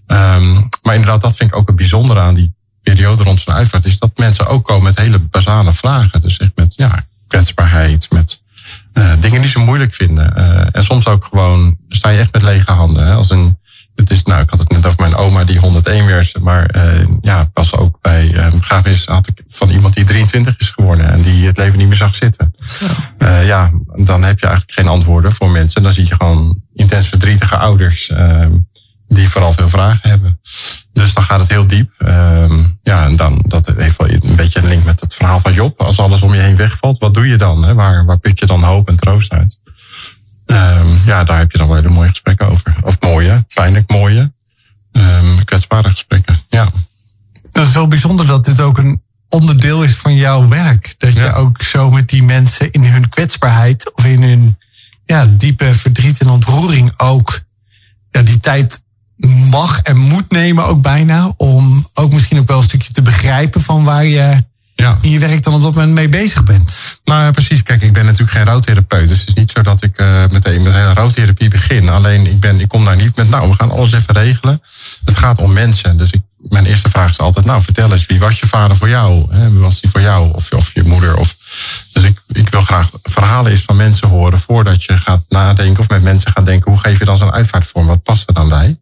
Um, 0.07 0.69
maar 0.81 0.93
inderdaad, 0.93 1.21
dat 1.21 1.35
vind 1.35 1.49
ik 1.51 1.55
ook 1.55 1.67
het 1.67 1.75
bijzondere 1.75 2.19
aan 2.19 2.33
die 2.33 2.53
periode 2.81 3.23
rond 3.23 3.39
zijn 3.39 3.57
uitvaart, 3.57 3.85
is 3.85 3.99
dat 3.99 4.17
mensen 4.17 4.47
ook 4.47 4.65
komen 4.65 4.83
met 4.83 4.97
hele 4.97 5.19
basale 5.19 5.73
vragen. 5.73 6.21
Dus 6.21 6.37
echt 6.37 6.51
met 6.55 6.75
ja, 6.75 7.05
kwetsbaarheid, 7.27 8.11
met 8.11 8.41
uh, 8.93 9.13
dingen 9.19 9.41
die 9.41 9.49
ze 9.49 9.59
moeilijk 9.59 9.93
vinden. 9.93 10.33
Uh, 10.37 10.67
en 10.71 10.83
soms 10.83 11.07
ook 11.07 11.25
gewoon 11.25 11.77
sta 11.89 12.09
je 12.09 12.19
echt 12.19 12.33
met 12.33 12.41
lege 12.41 12.71
handen. 12.71 13.05
Hè. 13.05 13.13
Als 13.13 13.29
een, 13.29 13.57
het 13.95 14.11
is, 14.11 14.23
nou, 14.23 14.41
ik 14.41 14.49
had 14.49 14.59
het 14.59 14.69
net 14.69 14.85
over 14.85 15.01
mijn 15.01 15.15
oma 15.15 15.43
die 15.43 15.59
101 15.59 16.05
werd, 16.05 16.39
maar 16.41 16.75
uh, 16.75 17.07
ja, 17.21 17.49
pas 17.53 17.75
ook 17.75 17.97
bij 18.01 18.27
uh, 18.27 18.51
begrafenis 18.51 19.05
had 19.05 19.27
ik 19.27 19.43
van 19.49 19.69
iemand 19.69 19.93
die 19.93 20.05
23 20.05 20.57
is 20.57 20.69
geworden 20.69 21.11
en 21.11 21.21
die 21.21 21.45
het 21.45 21.57
leven 21.57 21.77
niet 21.77 21.87
meer 21.87 21.97
zag 21.97 22.15
zitten. 22.15 22.53
Uh, 23.17 23.45
ja, 23.45 23.71
dan 24.05 24.23
heb 24.23 24.39
je 24.39 24.45
eigenlijk 24.45 24.71
geen 24.71 24.87
antwoorden 24.87 25.33
voor 25.33 25.49
mensen. 25.49 25.83
Dan 25.83 25.91
zie 25.91 26.07
je 26.07 26.15
gewoon 26.15 26.61
intens 26.73 27.07
verdrietige 27.07 27.57
ouders 27.57 28.09
uh, 28.09 28.47
die 29.07 29.29
vooral 29.29 29.53
veel 29.53 29.69
vragen 29.69 30.09
hebben. 30.09 30.39
Dus 30.93 31.13
dan 31.13 31.23
gaat 31.23 31.39
het 31.39 31.49
heel 31.49 31.67
diep. 31.67 31.91
Um, 31.97 32.79
ja, 32.83 33.05
en 33.05 33.15
dan, 33.15 33.43
dat 33.47 33.73
heeft 33.75 33.97
wel 33.97 34.09
een 34.09 34.35
beetje 34.35 34.59
een 34.59 34.67
link 34.67 34.83
met 34.83 34.99
het 34.99 35.13
verhaal 35.13 35.39
van 35.39 35.53
Job. 35.53 35.81
Als 35.81 35.99
alles 35.99 36.21
om 36.21 36.33
je 36.33 36.41
heen 36.41 36.55
wegvalt, 36.55 36.99
wat 36.99 37.13
doe 37.13 37.27
je 37.27 37.37
dan? 37.37 37.63
Hè? 37.63 37.73
Waar, 37.73 38.05
waar 38.05 38.19
put 38.19 38.39
je 38.39 38.45
dan 38.45 38.63
hoop 38.63 38.87
en 38.87 38.95
troost 38.95 39.31
uit? 39.31 39.59
Um, 40.45 41.01
ja, 41.05 41.23
daar 41.23 41.37
heb 41.39 41.51
je 41.51 41.57
dan 41.57 41.67
wel 41.67 41.75
hele 41.75 41.89
mooie 41.89 42.09
gesprekken 42.09 42.47
over. 42.47 42.75
Of 42.81 42.97
mooie, 42.99 43.45
pijnlijk 43.53 43.89
mooie, 43.89 44.31
um, 44.91 45.43
kwetsbare 45.45 45.89
gesprekken. 45.89 46.39
Ja. 46.49 46.69
Dat 47.51 47.67
is 47.67 47.73
wel 47.73 47.87
bijzonder 47.87 48.25
dat 48.27 48.45
dit 48.45 48.61
ook 48.61 48.77
een 48.77 49.01
onderdeel 49.29 49.83
is 49.83 49.95
van 49.95 50.15
jouw 50.15 50.47
werk. 50.47 50.95
Dat 50.97 51.13
Ja. 51.13 51.23
je 51.25 51.33
ook 51.33 51.61
zo 51.61 51.89
met 51.89 52.09
die 52.09 52.23
mensen 52.23 52.71
in 52.71 52.85
hun 52.85 53.09
kwetsbaarheid 53.09 53.93
of 53.95 54.05
in 54.05 54.23
hun 54.23 54.57
ja, 55.05 55.25
diepe 55.25 55.73
verdriet 55.73 56.21
en 56.21 56.29
ontroering 56.29 56.93
ook 56.97 57.41
ja, 58.11 58.21
die 58.21 58.39
tijd 58.39 58.85
mag 59.49 59.81
en 59.81 59.97
moet 59.97 60.31
nemen 60.31 60.65
ook 60.65 60.81
bijna. 60.81 61.33
Om 61.37 61.87
ook 61.93 62.13
misschien 62.13 62.39
ook 62.39 62.47
wel 62.47 62.57
een 62.57 62.63
stukje 62.63 62.93
te 62.93 63.01
begrijpen 63.01 63.61
van 63.61 63.83
waar 63.83 64.05
je 64.05 64.43
Ja. 64.75 64.97
in 65.01 65.09
je 65.09 65.19
werk 65.19 65.43
dan 65.43 65.53
op 65.53 65.61
dat 65.61 65.73
moment 65.73 65.93
mee 65.93 66.09
bezig 66.09 66.43
bent. 66.43 66.77
Nou 67.03 67.23
ja, 67.23 67.31
precies. 67.31 67.63
Kijk, 67.63 67.81
ik 67.81 67.93
ben 67.93 68.05
natuurlijk 68.05 68.31
geen 68.31 68.45
rouwtherapeut. 68.45 69.07
Dus 69.07 69.19
het 69.19 69.27
is 69.27 69.33
niet 69.33 69.51
zo 69.51 69.61
dat 69.61 69.83
ik 69.83 70.01
uh, 70.01 70.27
meteen 70.31 70.63
met 70.63 70.73
hele 70.73 70.93
rouwtherapie 70.93 71.49
begin. 71.49 71.89
Alleen 71.89 72.25
ik, 72.25 72.39
ben, 72.39 72.59
ik 72.59 72.67
kom 72.67 72.85
daar 72.85 72.95
niet 72.95 73.15
met, 73.15 73.29
nou, 73.29 73.49
we 73.49 73.55
gaan 73.55 73.71
alles 73.71 73.93
even 73.93 74.13
regelen. 74.13 74.61
Het 75.05 75.17
gaat 75.17 75.39
om 75.39 75.53
mensen. 75.53 75.97
Dus 75.97 76.11
ik, 76.11 76.21
mijn 76.37 76.65
eerste 76.65 76.89
vraag 76.89 77.09
is 77.09 77.19
altijd, 77.19 77.45
nou, 77.45 77.63
vertel 77.63 77.91
eens, 77.91 78.05
wie 78.05 78.19
was 78.19 78.39
je 78.39 78.47
vader 78.47 78.77
voor 78.77 78.89
jou? 78.89 79.33
Hè? 79.33 79.51
Wie 79.51 79.59
was 79.59 79.81
die 79.81 79.89
voor 79.89 80.01
jou? 80.01 80.33
Of, 80.33 80.51
of 80.51 80.71
je 80.73 80.83
moeder? 80.83 81.15
Of... 81.15 81.37
Dus 81.91 82.03
ik, 82.03 82.21
ik 82.27 82.49
wil 82.49 82.61
graag 82.61 82.89
verhalen 83.03 83.51
eens 83.51 83.63
van 83.63 83.75
mensen 83.75 84.09
horen 84.09 84.39
voordat 84.39 84.83
je 84.83 84.97
gaat 84.97 85.23
nadenken 85.29 85.79
of 85.79 85.89
met 85.89 86.01
mensen 86.01 86.31
gaat 86.31 86.45
denken, 86.45 86.71
hoe 86.71 86.81
geef 86.81 86.99
je 86.99 87.05
dan 87.05 87.17
zo'n 87.17 87.33
uitvaartvorm? 87.33 87.87
Wat 87.87 88.03
past 88.03 88.27
er 88.27 88.33
dan 88.33 88.49
bij? 88.49 88.77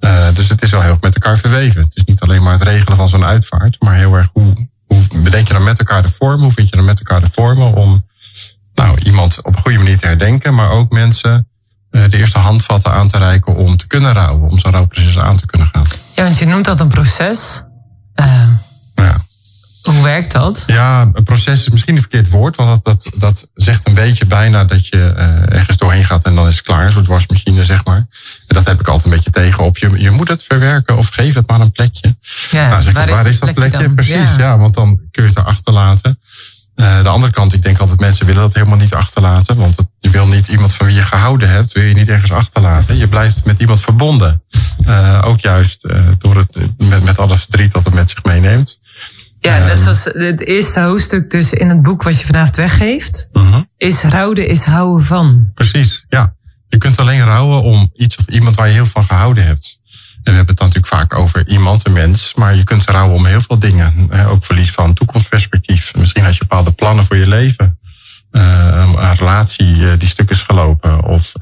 Uh, 0.00 0.26
dus 0.34 0.48
het 0.48 0.62
is 0.62 0.70
wel 0.70 0.80
heel 0.80 0.90
erg 0.90 1.00
met 1.00 1.14
elkaar 1.14 1.38
verweven. 1.38 1.82
Het 1.82 1.96
is 1.96 2.04
niet 2.04 2.20
alleen 2.20 2.42
maar 2.42 2.52
het 2.52 2.62
regelen 2.62 2.96
van 2.96 3.08
zo'n 3.08 3.24
uitvaart, 3.24 3.76
maar 3.78 3.96
heel 3.96 4.14
erg 4.14 4.28
hoe, 4.32 4.54
hoe 4.94 5.22
bedenk 5.22 5.48
je 5.48 5.54
dan 5.54 5.64
met 5.64 5.78
elkaar 5.78 6.02
de 6.02 6.12
vorm? 6.18 6.40
Hoe 6.42 6.52
vind 6.52 6.68
je 6.68 6.76
dan 6.76 6.84
met 6.84 6.98
elkaar 6.98 7.20
de 7.20 7.30
vormen 7.32 7.74
om 7.74 8.04
nou, 8.74 8.98
iemand 8.98 9.42
op 9.42 9.56
een 9.56 9.62
goede 9.62 9.78
manier 9.78 9.98
te 9.98 10.06
herdenken, 10.06 10.54
maar 10.54 10.70
ook 10.70 10.90
mensen 10.90 11.48
uh, 11.90 12.02
de 12.08 12.18
eerste 12.18 12.38
handvatten 12.38 12.92
aan 12.92 13.08
te 13.08 13.18
reiken 13.18 13.56
om 13.56 13.76
te 13.76 13.86
kunnen 13.86 14.12
rouwen, 14.12 14.50
om 14.50 14.58
zo'n 14.58 14.72
rouwproces 14.72 15.18
aan 15.18 15.36
te 15.36 15.46
kunnen 15.46 15.68
gaan. 15.72 15.84
Ja, 16.14 16.22
want 16.22 16.38
je 16.38 16.46
noemt 16.46 16.64
dat 16.64 16.80
een 16.80 16.88
proces. 16.88 17.62
Ja. 18.14 18.51
Hoe 19.82 20.02
werkt 20.02 20.32
dat? 20.32 20.64
Ja, 20.66 21.10
een 21.12 21.22
proces 21.22 21.60
is 21.60 21.70
misschien 21.70 21.94
een 21.94 22.00
verkeerd 22.00 22.28
woord, 22.28 22.56
want 22.56 22.68
dat, 22.68 22.84
dat, 22.84 23.12
dat 23.16 23.50
zegt 23.54 23.88
een 23.88 23.94
beetje 23.94 24.26
bijna 24.26 24.64
dat 24.64 24.86
je 24.88 24.96
uh, 25.16 25.56
ergens 25.56 25.76
doorheen 25.76 26.04
gaat 26.04 26.24
en 26.24 26.34
dan 26.34 26.48
is 26.48 26.56
het 26.56 26.64
klaar, 26.64 26.86
een 26.86 26.92
soort 26.92 27.06
wasmachine, 27.06 27.64
zeg 27.64 27.84
maar. 27.84 27.96
En 28.46 28.54
dat 28.54 28.66
heb 28.66 28.80
ik 28.80 28.86
altijd 28.86 29.04
een 29.04 29.16
beetje 29.16 29.30
tegen 29.30 29.64
op. 29.64 29.78
Je, 29.78 30.00
je 30.00 30.10
moet 30.10 30.28
het 30.28 30.42
verwerken 30.42 30.96
of 30.96 31.08
geef 31.08 31.34
het 31.34 31.48
maar 31.48 31.60
een 31.60 31.72
plekje. 31.72 32.16
Ja, 32.50 32.68
nou, 32.68 32.82
zeg 32.82 32.92
waar, 32.92 33.10
waar 33.10 33.26
is, 33.26 33.40
dat 33.40 33.54
plekje? 33.54 33.94
Precies, 33.94 34.12
ja. 34.12 34.38
ja. 34.38 34.58
want 34.58 34.74
dan 34.74 35.00
kun 35.10 35.22
je 35.22 35.28
het 35.28 35.38
erachter 35.38 35.72
laten. 35.72 36.18
Uh, 36.76 37.02
de 37.02 37.08
andere 37.08 37.32
kant, 37.32 37.52
ik 37.52 37.62
denk 37.62 37.78
altijd 37.78 38.00
mensen 38.00 38.26
willen 38.26 38.42
dat 38.42 38.54
helemaal 38.54 38.76
niet 38.76 38.94
achterlaten. 38.94 39.56
Want 39.56 39.76
het, 39.76 39.86
je 40.00 40.10
wil 40.10 40.26
niet 40.26 40.48
iemand 40.48 40.74
van 40.74 40.86
wie 40.86 40.94
je 40.94 41.02
gehouden 41.02 41.48
hebt, 41.48 41.72
wil 41.72 41.82
je 41.82 41.94
niet 41.94 42.08
ergens 42.08 42.30
achterlaten. 42.30 42.96
Je 42.96 43.08
blijft 43.08 43.44
met 43.44 43.60
iemand 43.60 43.80
verbonden. 43.80 44.42
Uh, 44.86 45.22
ook 45.24 45.40
juist 45.40 45.84
uh, 45.84 46.10
door 46.18 46.36
het, 46.36 46.78
met, 46.78 47.02
met 47.02 47.18
alle 47.18 47.36
verdriet 47.36 47.72
dat 47.72 47.84
het 47.84 47.94
met 47.94 48.10
zich 48.10 48.22
meeneemt. 48.22 48.80
Ja, 49.42 49.58
net 49.58 49.80
zoals 49.80 50.04
het 50.04 50.46
eerste 50.46 50.80
hoofdstuk 50.80 51.30
dus 51.30 51.52
in 51.52 51.68
het 51.68 51.82
boek 51.82 52.02
wat 52.02 52.20
je 52.20 52.26
vanavond 52.26 52.56
weggeeft. 52.56 53.28
Uh 53.32 53.50
-huh. 53.50 53.62
Is 53.76 54.02
rouwen 54.02 54.48
is 54.48 54.64
houden 54.64 55.06
van. 55.06 55.50
Precies, 55.54 56.04
ja. 56.08 56.34
Je 56.68 56.78
kunt 56.78 56.98
alleen 56.98 57.24
rouwen 57.24 57.62
om 57.62 57.90
iets 57.94 58.16
of 58.16 58.26
iemand 58.26 58.56
waar 58.56 58.66
je 58.66 58.72
heel 58.72 58.86
van 58.86 59.04
gehouden 59.04 59.46
hebt. 59.46 59.80
En 59.82 60.30
we 60.30 60.30
hebben 60.30 60.46
het 60.46 60.58
dan 60.58 60.66
natuurlijk 60.66 60.94
vaak 60.94 61.14
over 61.14 61.48
iemand, 61.48 61.86
een 61.86 61.92
mens. 61.92 62.34
Maar 62.34 62.56
je 62.56 62.64
kunt 62.64 62.84
rouwen 62.84 63.16
om 63.16 63.26
heel 63.26 63.40
veel 63.40 63.58
dingen. 63.58 64.10
Ook 64.26 64.44
verlies 64.44 64.70
van 64.70 64.94
toekomstperspectief. 64.94 65.94
Misschien 65.94 66.24
had 66.24 66.32
je 66.32 66.38
bepaalde 66.38 66.72
plannen 66.72 67.04
voor 67.04 67.16
je 67.16 67.26
leven. 67.26 67.78
Een 68.30 69.16
relatie 69.16 69.96
die 69.96 70.08
stuk 70.08 70.30
is 70.30 70.42
gelopen. 70.42 71.04
Of 71.04 71.32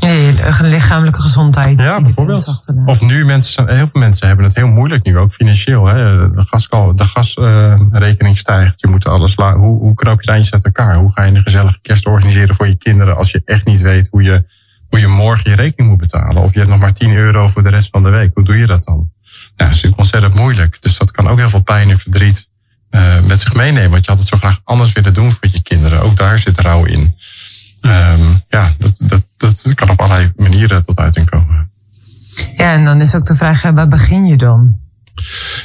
nee, 0.00 0.42
een 0.42 0.68
lichamelijke 0.68 1.20
gezondheid. 1.20 1.78
Ja, 1.80 2.00
bijvoorbeeld. 2.00 2.64
Of 2.86 3.00
nu, 3.00 3.24
mensen, 3.24 3.68
heel 3.68 3.88
veel 3.88 4.00
mensen 4.00 4.26
hebben 4.26 4.44
het 4.44 4.54
heel 4.54 4.66
moeilijk 4.66 5.04
nu, 5.04 5.18
ook 5.18 5.32
financieel. 5.32 5.86
Hè? 5.86 6.30
De, 6.30 6.44
gas, 6.46 6.68
de 6.68 7.04
gasrekening 7.04 8.38
stijgt. 8.38 8.80
Je 8.80 8.88
moet 8.88 9.06
alles 9.06 9.34
hoe, 9.34 9.80
hoe 9.80 9.94
knoop 9.94 10.22
je 10.22 10.30
eindjes 10.30 10.52
uit 10.52 10.64
elkaar? 10.64 10.96
Hoe 10.96 11.12
ga 11.12 11.22
je 11.24 11.34
een 11.34 11.42
gezellige 11.42 11.78
kerst 11.82 12.06
organiseren 12.06 12.54
voor 12.54 12.68
je 12.68 12.76
kinderen 12.76 13.16
als 13.16 13.30
je 13.30 13.42
echt 13.44 13.66
niet 13.66 13.80
weet 13.80 14.08
hoe 14.10 14.22
je, 14.22 14.44
hoe 14.88 15.00
je 15.00 15.06
morgen 15.06 15.50
je 15.50 15.56
rekening 15.56 15.90
moet 15.90 16.00
betalen? 16.00 16.42
Of 16.42 16.52
je 16.52 16.58
hebt 16.58 16.70
nog 16.70 16.80
maar 16.80 16.92
10 16.92 17.14
euro 17.14 17.48
voor 17.48 17.62
de 17.62 17.70
rest 17.70 17.90
van 17.90 18.02
de 18.02 18.10
week. 18.10 18.30
Hoe 18.34 18.44
doe 18.44 18.58
je 18.58 18.66
dat 18.66 18.84
dan? 18.84 19.10
Ja, 19.22 19.30
dat 19.56 19.66
is 19.66 19.72
natuurlijk 19.74 20.00
ontzettend 20.00 20.34
moeilijk. 20.34 20.82
Dus 20.82 20.98
dat 20.98 21.10
kan 21.10 21.28
ook 21.28 21.38
heel 21.38 21.48
veel 21.48 21.62
pijn 21.62 21.90
en 21.90 21.98
verdriet 21.98 22.48
uh, 22.94 23.20
met 23.20 23.40
zich 23.40 23.54
meenemen. 23.54 23.90
Want 23.90 24.04
je 24.04 24.10
had 24.10 24.20
het 24.20 24.28
zo 24.28 24.36
graag 24.36 24.60
anders 24.64 24.92
willen 24.92 25.14
doen 25.14 25.32
voor 25.32 25.48
je 25.52 25.62
kinderen. 25.62 26.00
Ook 26.00 26.16
daar 26.16 26.38
zit 26.38 26.60
rouw 26.60 26.84
in. 26.84 27.16
Um, 27.80 28.42
ja, 28.48 28.72
dat, 28.78 28.96
dat, 28.98 29.22
dat 29.36 29.74
kan 29.74 29.90
op 29.90 30.00
allerlei 30.00 30.32
manieren 30.36 30.82
tot 30.82 30.98
uiting 30.98 31.30
komen. 31.30 31.70
Ja, 32.56 32.72
en 32.72 32.84
dan 32.84 33.00
is 33.00 33.14
ook 33.14 33.26
de 33.26 33.36
vraag, 33.36 33.62
waar 33.62 33.88
begin 33.88 34.24
je 34.24 34.36
dan? 34.36 34.76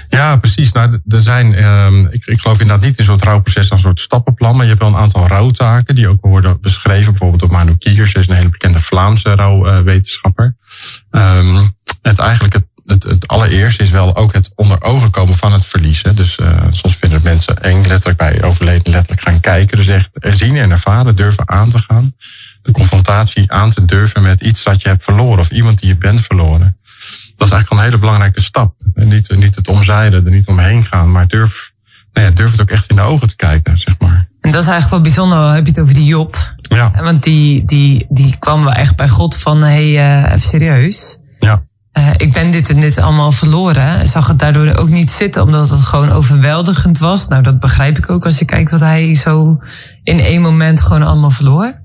Ja, 0.09 0.35
precies. 0.37 0.71
Nou, 0.71 0.99
er 1.07 1.21
zijn, 1.21 1.63
um, 1.63 2.07
ik, 2.11 2.25
ik 2.25 2.39
geloof 2.39 2.59
inderdaad 2.59 2.85
niet 2.85 2.97
in 2.97 3.05
zo'n 3.05 3.23
rouwproces 3.23 3.61
als 3.61 3.71
een 3.71 3.87
soort 3.87 3.99
stappenplan, 3.99 4.55
maar 4.55 4.63
je 4.63 4.69
hebt 4.69 4.81
wel 4.81 4.91
een 4.91 4.99
aantal 4.99 5.27
rouwtaken 5.27 5.95
die 5.95 6.07
ook 6.07 6.21
worden 6.21 6.61
beschreven. 6.61 7.11
Bijvoorbeeld 7.11 7.41
door 7.41 7.51
Manu 7.51 7.77
Kiers, 7.77 8.13
is 8.13 8.27
een 8.27 8.35
hele 8.35 8.49
bekende 8.49 8.79
Vlaamse 8.79 9.35
rouwwetenschapper. 9.35 10.55
Um, 11.11 11.77
het 12.01 12.19
eigenlijk 12.19 12.53
het 12.53 12.67
het, 12.89 13.03
het 13.03 13.27
allereerste 13.27 13.83
is 13.83 13.89
wel 13.89 14.15
ook 14.15 14.33
het 14.33 14.51
onder 14.55 14.83
ogen 14.83 15.09
komen 15.09 15.35
van 15.35 15.53
het 15.53 15.65
verliezen. 15.65 16.15
Dus 16.15 16.37
uh, 16.37 16.67
soms 16.71 16.95
vinden 16.95 17.21
mensen 17.23 17.61
eng, 17.61 17.85
letterlijk 17.85 18.17
bij 18.17 18.43
overleden 18.43 18.91
letterlijk 18.91 19.21
gaan 19.21 19.39
kijken. 19.39 19.77
Dus 19.77 19.87
echt 19.87 20.17
zien 20.21 20.55
en 20.55 20.71
ervaren, 20.71 21.15
durven 21.15 21.49
aan 21.49 21.69
te 21.69 21.79
gaan. 21.87 22.15
De 22.61 22.71
confrontatie 22.71 23.51
aan 23.51 23.71
te 23.71 23.85
durven 23.85 24.21
met 24.21 24.41
iets 24.41 24.63
dat 24.63 24.81
je 24.81 24.87
hebt 24.87 25.03
verloren 25.03 25.39
of 25.39 25.51
iemand 25.51 25.79
die 25.79 25.89
je 25.89 25.97
bent 25.97 26.21
verloren. 26.21 26.77
Dat 27.37 27.47
is 27.47 27.53
eigenlijk 27.53 27.71
een 27.71 27.87
hele 27.87 27.97
belangrijke 27.97 28.41
stap. 28.41 28.73
En 28.93 29.07
niet, 29.07 29.35
niet 29.35 29.55
het 29.55 29.67
omzeilen, 29.67 30.25
er 30.25 30.31
niet 30.31 30.47
omheen 30.47 30.85
gaan, 30.85 31.11
maar 31.11 31.27
durf, 31.27 31.71
nou 32.13 32.27
ja, 32.27 32.33
durf 32.33 32.51
het 32.51 32.61
ook 32.61 32.69
echt 32.69 32.89
in 32.89 32.95
de 32.95 33.01
ogen 33.01 33.27
te 33.27 33.35
kijken, 33.35 33.77
zeg 33.77 33.95
maar. 33.99 34.27
En 34.41 34.51
dat 34.51 34.61
is 34.61 34.69
eigenlijk 34.69 34.89
wel 34.89 35.01
bijzonder, 35.01 35.53
heb 35.53 35.65
je 35.65 35.71
het 35.71 35.81
over 35.81 35.93
die 35.93 36.05
Job. 36.05 36.53
Ja. 36.57 36.91
Want 37.03 37.23
die, 37.23 37.65
die, 37.65 38.05
die 38.09 38.35
kwam 38.39 38.63
wel 38.63 38.73
echt 38.73 38.95
bij 38.95 39.07
God 39.07 39.35
van, 39.37 39.61
hé, 39.61 39.93
hey, 39.93 40.23
uh, 40.23 40.33
even 40.33 40.49
serieus. 40.49 41.19
Ja. 41.39 41.61
Uh, 41.93 42.09
ik 42.17 42.33
ben 42.33 42.51
dit 42.51 42.69
en 42.69 42.79
dit 42.79 42.97
allemaal 42.97 43.31
verloren. 43.31 44.07
Zag 44.07 44.27
het 44.27 44.39
daardoor 44.39 44.73
ook 44.73 44.89
niet 44.89 45.11
zitten, 45.11 45.43
omdat 45.43 45.69
het 45.69 45.81
gewoon 45.81 46.09
overweldigend 46.09 46.97
was. 46.97 47.27
Nou, 47.27 47.43
dat 47.43 47.59
begrijp 47.59 47.97
ik 47.97 48.09
ook 48.09 48.25
als 48.25 48.39
je 48.39 48.45
kijkt 48.45 48.71
wat 48.71 48.79
hij 48.79 49.15
zo 49.15 49.61
in 50.03 50.19
één 50.19 50.41
moment 50.41 50.81
gewoon 50.81 51.03
allemaal 51.03 51.29
verloor. 51.29 51.81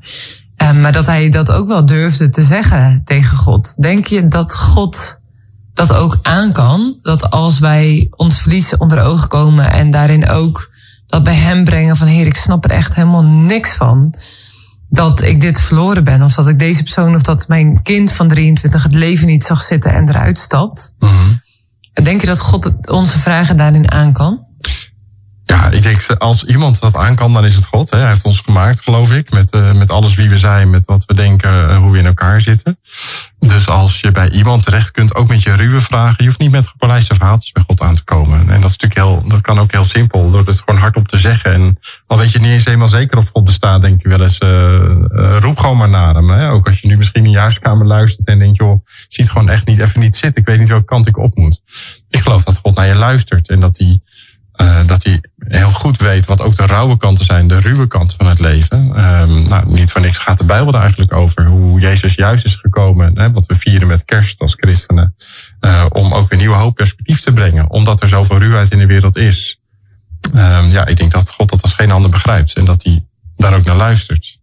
Uh, 0.63 0.73
maar 0.73 0.93
dat 0.93 1.07
hij 1.07 1.31
dat 1.31 1.53
ook 1.53 1.69
wel 1.69 1.87
durfde 1.87 2.31
te 2.31 2.43
zeggen 2.43 3.01
tegen 3.05 3.37
God. 3.37 3.83
Denk 3.83 4.07
je 4.07 4.29
dat 4.29 4.55
God 4.55 5.19
dat 5.75 5.93
ook 5.93 6.19
aan 6.23 6.53
kan? 6.53 6.99
Dat 7.03 7.31
als 7.31 7.59
wij 7.59 8.09
ons 8.11 8.41
verlies 8.41 8.77
onder 8.77 9.01
ogen 9.03 9.29
komen 9.29 9.71
en 9.71 9.91
daarin 9.91 10.29
ook 10.29 10.73
dat 11.07 11.23
bij 11.23 11.35
hem 11.35 11.65
brengen 11.65 11.97
van 11.97 12.07
heer, 12.07 12.27
ik 12.27 12.37
snap 12.37 12.65
er 12.65 12.71
echt 12.71 12.95
helemaal 12.95 13.25
niks 13.25 13.75
van 13.75 14.15
dat 14.95 15.23
ik 15.23 15.41
dit 15.41 15.61
verloren 15.61 16.05
ben. 16.05 16.23
Of 16.23 16.35
dat 16.35 16.49
ik 16.49 16.59
deze 16.59 16.83
persoon 16.83 17.15
of 17.15 17.23
dat 17.23 17.49
mijn 17.49 17.83
kind 17.83 18.13
van 18.13 18.29
23 18.29 18.83
het 18.83 18.95
leven 18.95 19.27
niet 19.27 19.45
zag 19.45 19.63
zitten 19.63 19.93
en 19.93 20.09
eruit 20.09 20.39
stapt. 20.39 20.95
Mm 20.99 21.09
-hmm. 21.09 21.43
Denk 22.05 22.21
je 22.21 22.27
dat 22.27 22.41
God 22.41 22.73
onze 22.89 23.21
vragen 23.21 23.57
daarin 23.57 23.91
aan 23.91 24.13
kan? 24.13 24.44
Ja, 25.55 25.71
ik 25.71 25.83
denk, 25.83 26.07
als 26.19 26.45
iemand 26.45 26.81
dat 26.81 26.97
aan 26.97 27.17
kan, 27.17 27.33
dan 27.33 27.45
is 27.45 27.55
het 27.55 27.67
God. 27.67 27.91
Hè. 27.91 27.99
Hij 27.99 28.09
heeft 28.09 28.25
ons 28.25 28.41
gemaakt, 28.41 28.83
geloof 28.83 29.13
ik, 29.13 29.31
met, 29.31 29.55
uh, 29.55 29.73
met 29.73 29.91
alles 29.91 30.15
wie 30.15 30.29
we 30.29 30.39
zijn, 30.39 30.71
met 30.71 30.87
wat 30.87 31.05
we 31.07 31.15
denken, 31.15 31.71
uh, 31.71 31.79
hoe 31.79 31.91
we 31.91 31.99
in 31.99 32.07
elkaar 32.07 32.41
zitten. 32.41 32.79
Dus 33.39 33.69
als 33.69 34.01
je 34.01 34.11
bij 34.11 34.31
iemand 34.31 34.65
terecht 34.65 34.91
kunt, 34.91 35.15
ook 35.15 35.29
met 35.29 35.43
je 35.43 35.55
ruwe 35.55 35.81
vragen, 35.81 36.15
je 36.19 36.25
hoeft 36.25 36.39
niet 36.39 36.51
met 36.51 36.69
gepolijste 36.69 37.15
verhaaltjes 37.15 37.53
bij 37.53 37.63
God 37.67 37.81
aan 37.81 37.95
te 37.95 38.05
komen. 38.05 38.39
En 38.39 38.61
dat 38.61 38.71
is 38.71 38.77
natuurlijk 38.77 38.95
heel, 38.95 39.29
dat 39.29 39.41
kan 39.41 39.59
ook 39.59 39.73
heel 39.73 39.85
simpel, 39.85 40.31
door 40.31 40.47
het 40.47 40.63
gewoon 40.65 40.81
hardop 40.81 41.09
te 41.09 41.19
zeggen. 41.19 41.53
En 41.53 41.79
al 42.07 42.19
weet 42.19 42.33
je 42.33 42.39
niet 42.39 42.51
eens 42.51 42.65
helemaal 42.65 42.89
zeker 42.89 43.19
of 43.19 43.31
God 43.33 43.45
bestaat, 43.45 43.83
denk 43.83 44.03
je 44.03 44.09
wel 44.09 44.23
eens, 44.23 44.41
uh, 44.41 45.37
roep 45.41 45.59
gewoon 45.59 45.77
maar 45.77 45.89
naar 45.89 46.15
hem. 46.15 46.31
Hè. 46.31 46.51
Ook 46.51 46.67
als 46.67 46.81
je 46.81 46.89
nu 46.89 46.97
misschien 46.97 47.25
in 47.25 47.31
je 47.31 47.39
huiskamer 47.39 47.87
luistert 47.87 48.29
en 48.29 48.39
denkt, 48.39 48.57
joh, 48.57 48.87
ziet 49.09 49.31
gewoon 49.31 49.49
echt 49.49 49.67
niet 49.67 49.79
even 49.79 50.01
niet 50.01 50.17
zitten. 50.17 50.41
Ik 50.41 50.49
weet 50.49 50.59
niet 50.59 50.69
welke 50.69 50.85
kant 50.85 51.07
ik 51.07 51.19
op 51.19 51.37
moet. 51.37 51.61
Ik 52.09 52.21
geloof 52.21 52.45
dat 52.45 52.59
God 52.59 52.77
naar 52.77 52.87
je 52.87 52.95
luistert 52.95 53.49
en 53.49 53.61
dat 53.61 53.79
hij 53.79 54.01
uh, 54.61 54.87
dat 54.87 55.05
hij 55.05 55.21
heel 55.39 55.71
goed 55.71 55.97
weet 55.97 56.27
wat 56.27 56.41
ook 56.41 56.57
de 56.57 56.67
rauwe 56.67 56.97
kanten 56.97 57.25
zijn, 57.25 57.49
de 57.49 57.61
ruwe 57.61 57.87
kanten 57.87 58.17
van 58.17 58.27
het 58.27 58.39
leven. 58.39 58.79
Um, 58.79 59.49
nou, 59.49 59.73
niet 59.73 59.91
voor 59.91 60.01
niks 60.01 60.19
gaat 60.19 60.39
de 60.39 60.45
Bijbel 60.45 60.75
er 60.75 60.81
eigenlijk 60.81 61.13
over. 61.13 61.47
Hoe 61.47 61.81
Jezus 61.81 62.15
juist 62.15 62.45
is 62.45 62.55
gekomen, 62.55 63.19
hè, 63.19 63.33
wat 63.33 63.47
we 63.47 63.57
vieren 63.57 63.89
met 63.89 64.05
kerst 64.05 64.41
als 64.41 64.55
christenen. 64.57 65.15
Uh, 65.61 65.87
om 65.89 66.15
ook 66.15 66.33
een 66.33 66.39
nieuwe 66.39 66.57
hoop 66.57 66.75
perspectief 66.75 67.21
te 67.21 67.33
brengen, 67.33 67.71
omdat 67.71 68.03
er 68.03 68.09
zoveel 68.09 68.39
ruwheid 68.39 68.71
in 68.71 68.79
de 68.79 68.87
wereld 68.87 69.17
is. 69.17 69.61
Um, 70.35 70.71
ja, 70.71 70.87
ik 70.87 70.97
denk 70.97 71.13
dat 71.13 71.33
God 71.33 71.51
dat 71.51 71.63
als 71.63 71.75
geen 71.75 71.91
ander 71.91 72.11
begrijpt 72.11 72.57
en 72.57 72.65
dat 72.65 72.85
hij 72.85 73.05
daar 73.37 73.55
ook 73.55 73.65
naar 73.65 73.77
luistert. 73.77 74.39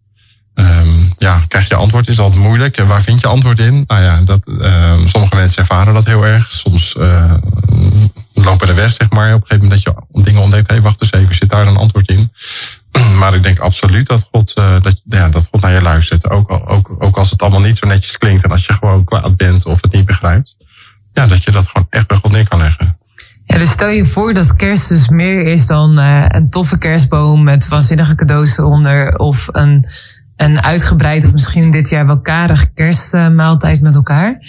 Um, 0.54 1.08
ja, 1.18 1.40
krijg 1.48 1.68
je 1.68 1.74
antwoord 1.74 2.08
is 2.08 2.18
altijd 2.18 2.42
moeilijk. 2.42 2.76
En 2.76 2.86
waar 2.86 3.02
vind 3.02 3.20
je 3.20 3.26
antwoord 3.26 3.60
in? 3.60 3.84
Nou 3.86 4.02
ja, 4.02 4.20
dat, 4.24 4.44
sommige 5.06 5.36
mensen 5.36 5.58
ervaren 5.58 5.94
dat 5.94 6.04
heel 6.04 6.26
erg. 6.26 6.50
Soms 6.50 6.94
er 6.94 7.21
weg, 8.82 8.92
zeg 8.92 9.10
maar. 9.10 9.34
Op 9.34 9.40
een 9.40 9.46
gegeven 9.46 9.68
moment 9.68 9.84
dat 9.84 9.94
je 9.94 10.22
dingen 10.22 10.42
ontdekt. 10.42 10.68
Hé, 10.68 10.74
hey, 10.74 10.82
wacht 10.82 11.02
eens 11.02 11.12
even, 11.12 11.34
zit 11.34 11.50
daar 11.50 11.66
een 11.66 11.76
antwoord 11.76 12.08
in? 12.08 12.32
Maar 13.20 13.34
ik 13.34 13.42
denk 13.42 13.58
absoluut 13.58 14.06
dat 14.06 14.28
God, 14.32 14.52
uh, 14.58 14.80
dat, 14.80 15.00
ja, 15.04 15.30
dat 15.30 15.48
God 15.50 15.60
naar 15.60 15.72
je 15.72 15.82
luistert. 15.82 16.30
Ook, 16.30 16.50
ook, 16.50 16.96
ook 16.98 17.16
als 17.16 17.30
het 17.30 17.42
allemaal 17.42 17.60
niet 17.60 17.78
zo 17.78 17.86
netjes 17.86 18.18
klinkt 18.18 18.44
en 18.44 18.50
als 18.50 18.66
je 18.66 18.72
gewoon 18.72 19.04
kwaad 19.04 19.36
bent 19.36 19.66
of 19.66 19.82
het 19.82 19.92
niet 19.92 20.06
begrijpt. 20.06 20.56
Ja, 21.12 21.26
dat 21.26 21.44
je 21.44 21.50
dat 21.50 21.68
gewoon 21.68 21.86
echt 21.90 22.06
bij 22.06 22.16
God 22.16 22.32
neer 22.32 22.48
kan 22.48 22.58
leggen. 22.58 22.96
Ja, 23.44 23.58
dus 23.58 23.70
stel 23.70 23.88
je 23.88 24.06
voor 24.06 24.34
dat 24.34 24.56
kerst 24.56 24.88
dus 24.88 25.08
meer 25.08 25.42
is 25.44 25.66
dan 25.66 25.98
uh, 25.98 26.24
een 26.28 26.50
toffe 26.50 26.78
kerstboom 26.78 27.42
met 27.42 27.68
waanzinnige 27.68 28.14
cadeaus 28.14 28.58
eronder. 28.58 29.18
Of 29.18 29.48
een, 29.52 29.84
een 30.36 30.62
uitgebreid 30.62 31.24
of 31.24 31.32
misschien 31.32 31.70
dit 31.70 31.88
jaar 31.88 32.06
wel 32.06 32.20
karig 32.20 32.72
kerstmaaltijd 32.72 33.80
met 33.80 33.94
elkaar. 33.94 34.40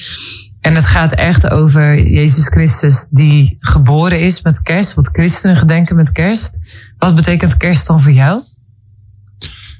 En 0.63 0.75
het 0.75 0.85
gaat 0.85 1.13
echt 1.13 1.49
over 1.49 2.07
Jezus 2.07 2.47
Christus 2.47 3.07
die 3.09 3.57
geboren 3.59 4.19
is 4.19 4.41
met 4.41 4.61
kerst. 4.61 4.93
Wat 4.93 5.09
christenen 5.11 5.55
gedenken 5.55 5.95
met 5.95 6.11
kerst. 6.11 6.59
Wat 6.97 7.15
betekent 7.15 7.57
kerst 7.57 7.87
dan 7.87 8.01
voor 8.01 8.11
jou? 8.11 8.43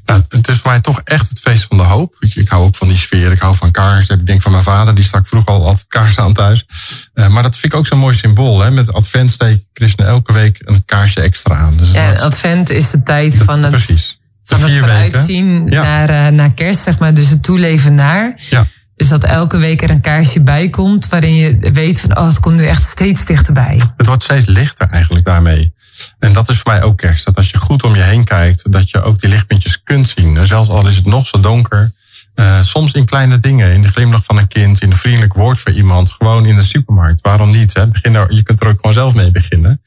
Ja, 0.04 0.22
het 0.30 0.48
is 0.48 0.58
voor 0.58 0.72
mij 0.72 0.82
toch 0.82 1.02
echt 1.04 1.30
het 1.30 1.40
feest 1.40 1.66
van 1.68 1.78
de 1.78 1.84
hoop. 1.84 2.16
Ik, 2.20 2.36
ik 2.36 2.50
hou 2.50 2.64
ook 2.64 2.76
van 2.76 2.88
die 2.88 2.98
sfeer. 2.98 3.32
Ik 3.32 3.40
hou 3.40 3.56
van 3.56 3.72
kaarsen. 3.72 4.20
Ik 4.20 4.26
denk 4.26 4.42
van 4.42 4.52
mijn 4.52 4.64
vader, 4.64 4.96
die 4.96 5.04
stak 5.04 5.28
vroeger 5.28 5.52
al 5.52 5.66
altijd 5.66 5.88
kaarsen 5.88 6.24
aan 6.24 6.34
thuis. 6.34 6.66
Uh, 7.14 7.28
maar 7.28 7.44
dat 7.44 7.58
vind 7.58 7.74
ik 7.74 7.80
ook 7.80 7.88
zo'n 7.88 8.00
mooi 8.00 8.16
symbool. 8.16 8.60
Hè? 8.60 8.72
Met 8.72 8.94
advent 8.94 9.32
steek 9.32 9.64
christenen 9.74 10.12
elke 10.12 10.34
week 10.34 10.62
een 10.66 10.86
kaarsje 10.86 11.22
extra 11.22 11.56
aan. 11.56 11.78
Dus 11.78 11.92
ja, 11.92 12.14
advent 12.14 12.70
is 12.70 12.92
de 12.92 13.04
tijd 13.04 13.38
van 13.46 13.64
het, 13.64 13.72
precies. 13.72 14.20
van 14.44 14.62
het 14.62 14.80
vooruitzien 14.80 15.68
ja. 15.68 15.84
naar, 15.84 16.10
uh, 16.10 16.38
naar 16.38 16.54
kerst, 16.54 16.82
zeg 16.82 17.00
maar. 17.00 17.14
Dus 17.14 17.30
het 17.30 17.44
toeleven 17.44 17.96
naar. 17.96 18.34
Ja. 18.38 18.68
Dus 19.04 19.12
dat 19.12 19.24
elke 19.24 19.58
week 19.58 19.82
er 19.82 19.90
een 19.90 20.02
kaarsje 20.02 20.42
bij 20.42 20.70
komt 20.70 21.08
waarin 21.08 21.36
je 21.36 21.72
weet 21.72 22.00
van 22.00 22.18
oh, 22.18 22.28
het 22.28 22.40
komt 22.40 22.56
nu 22.56 22.66
echt 22.68 22.84
steeds 22.84 23.26
dichterbij. 23.26 23.82
Het 23.98 24.08
wordt 24.08 24.24
steeds 24.24 24.46
lichter 24.46 24.88
eigenlijk 24.88 25.26
daarmee. 25.26 25.74
En 26.20 26.34
dat 26.34 26.50
is 26.50 26.60
voor 26.60 26.72
mij 26.72 26.84
ook 26.84 26.98
kerst. 26.98 27.26
Dat 27.26 27.38
als 27.38 27.50
je 27.50 27.58
goed 27.58 27.84
om 27.84 27.96
je 27.96 28.02
heen 28.02 28.24
kijkt, 28.24 28.72
dat 28.72 28.90
je 28.90 29.02
ook 29.02 29.20
die 29.20 29.30
lichtpuntjes 29.30 29.84
kunt 29.84 30.10
zien. 30.10 30.38
En 30.38 30.48
zelfs 30.48 30.70
al 30.70 30.88
is 30.88 30.96
het 30.96 31.06
nog 31.06 31.28
zo 31.28 31.40
donker. 31.40 31.92
Uh, 32.36 32.62
soms 32.62 32.92
in 32.92 33.06
kleine 33.06 33.40
dingen, 33.40 33.74
in 33.74 33.82
de 33.82 33.88
glimlach 33.88 34.24
van 34.24 34.38
een 34.38 34.48
kind, 34.48 34.82
in 34.82 34.92
een 34.92 34.98
vriendelijk 34.98 35.34
woord 35.34 35.60
voor 35.60 35.72
iemand, 35.72 36.12
gewoon 36.12 36.46
in 36.46 36.56
de 36.56 36.64
supermarkt. 36.64 37.22
Waarom 37.22 37.52
niet? 37.52 37.74
Hè? 37.74 37.88
Begin 37.88 38.12
je 38.36 38.44
kunt 38.44 38.62
er 38.62 38.68
ook 38.68 38.76
gewoon 38.76 38.94
zelf 38.94 39.14
mee 39.14 39.32
beginnen. 39.32 39.82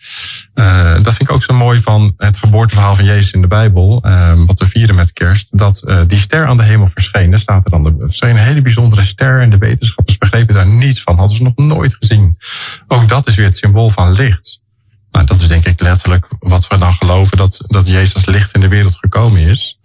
Uh, 0.54 0.92
dat 0.92 1.14
vind 1.14 1.20
ik 1.20 1.32
ook 1.32 1.42
zo 1.42 1.54
mooi 1.54 1.82
van 1.82 2.14
het 2.16 2.38
geboorteverhaal 2.38 2.96
van 2.96 3.04
Jezus 3.04 3.30
in 3.30 3.40
de 3.40 3.46
Bijbel, 3.46 4.02
uh, 4.06 4.32
wat 4.46 4.58
we 4.58 4.68
vieren 4.68 4.94
met 4.94 5.12
kerst. 5.12 5.48
Dat 5.50 5.82
die 6.06 6.20
ster 6.20 6.46
aan 6.46 6.56
de 6.56 6.62
hemel 6.62 6.86
verscheen, 6.86 7.40
staat 7.40 7.64
er 7.64 7.70
dan. 7.70 7.94
Verscheen 7.98 8.30
een 8.30 8.36
hele 8.36 8.62
bijzondere 8.62 9.04
ster 9.04 9.40
en 9.40 9.50
de 9.50 9.58
wetenschappers 9.58 10.18
begrepen 10.18 10.54
daar 10.54 10.68
niets 10.68 11.02
van, 11.02 11.16
hadden 11.16 11.36
ze 11.36 11.42
nog 11.42 11.56
nooit 11.56 11.96
gezien. 11.98 12.38
Ook 12.86 13.08
dat 13.08 13.26
is 13.26 13.34
weer 13.34 13.46
het 13.46 13.56
symbool 13.56 13.90
van 13.90 14.12
licht. 14.12 14.60
Nou, 15.10 15.26
dat 15.26 15.40
is 15.40 15.48
denk 15.48 15.66
ik 15.66 15.80
letterlijk 15.80 16.26
wat 16.38 16.66
we 16.68 16.78
dan 16.78 16.94
geloven, 16.94 17.36
dat, 17.36 17.64
dat 17.66 17.86
Jezus 17.86 18.26
licht 18.26 18.54
in 18.54 18.60
de 18.60 18.68
wereld 18.68 18.96
gekomen 18.96 19.40
is. 19.40 19.78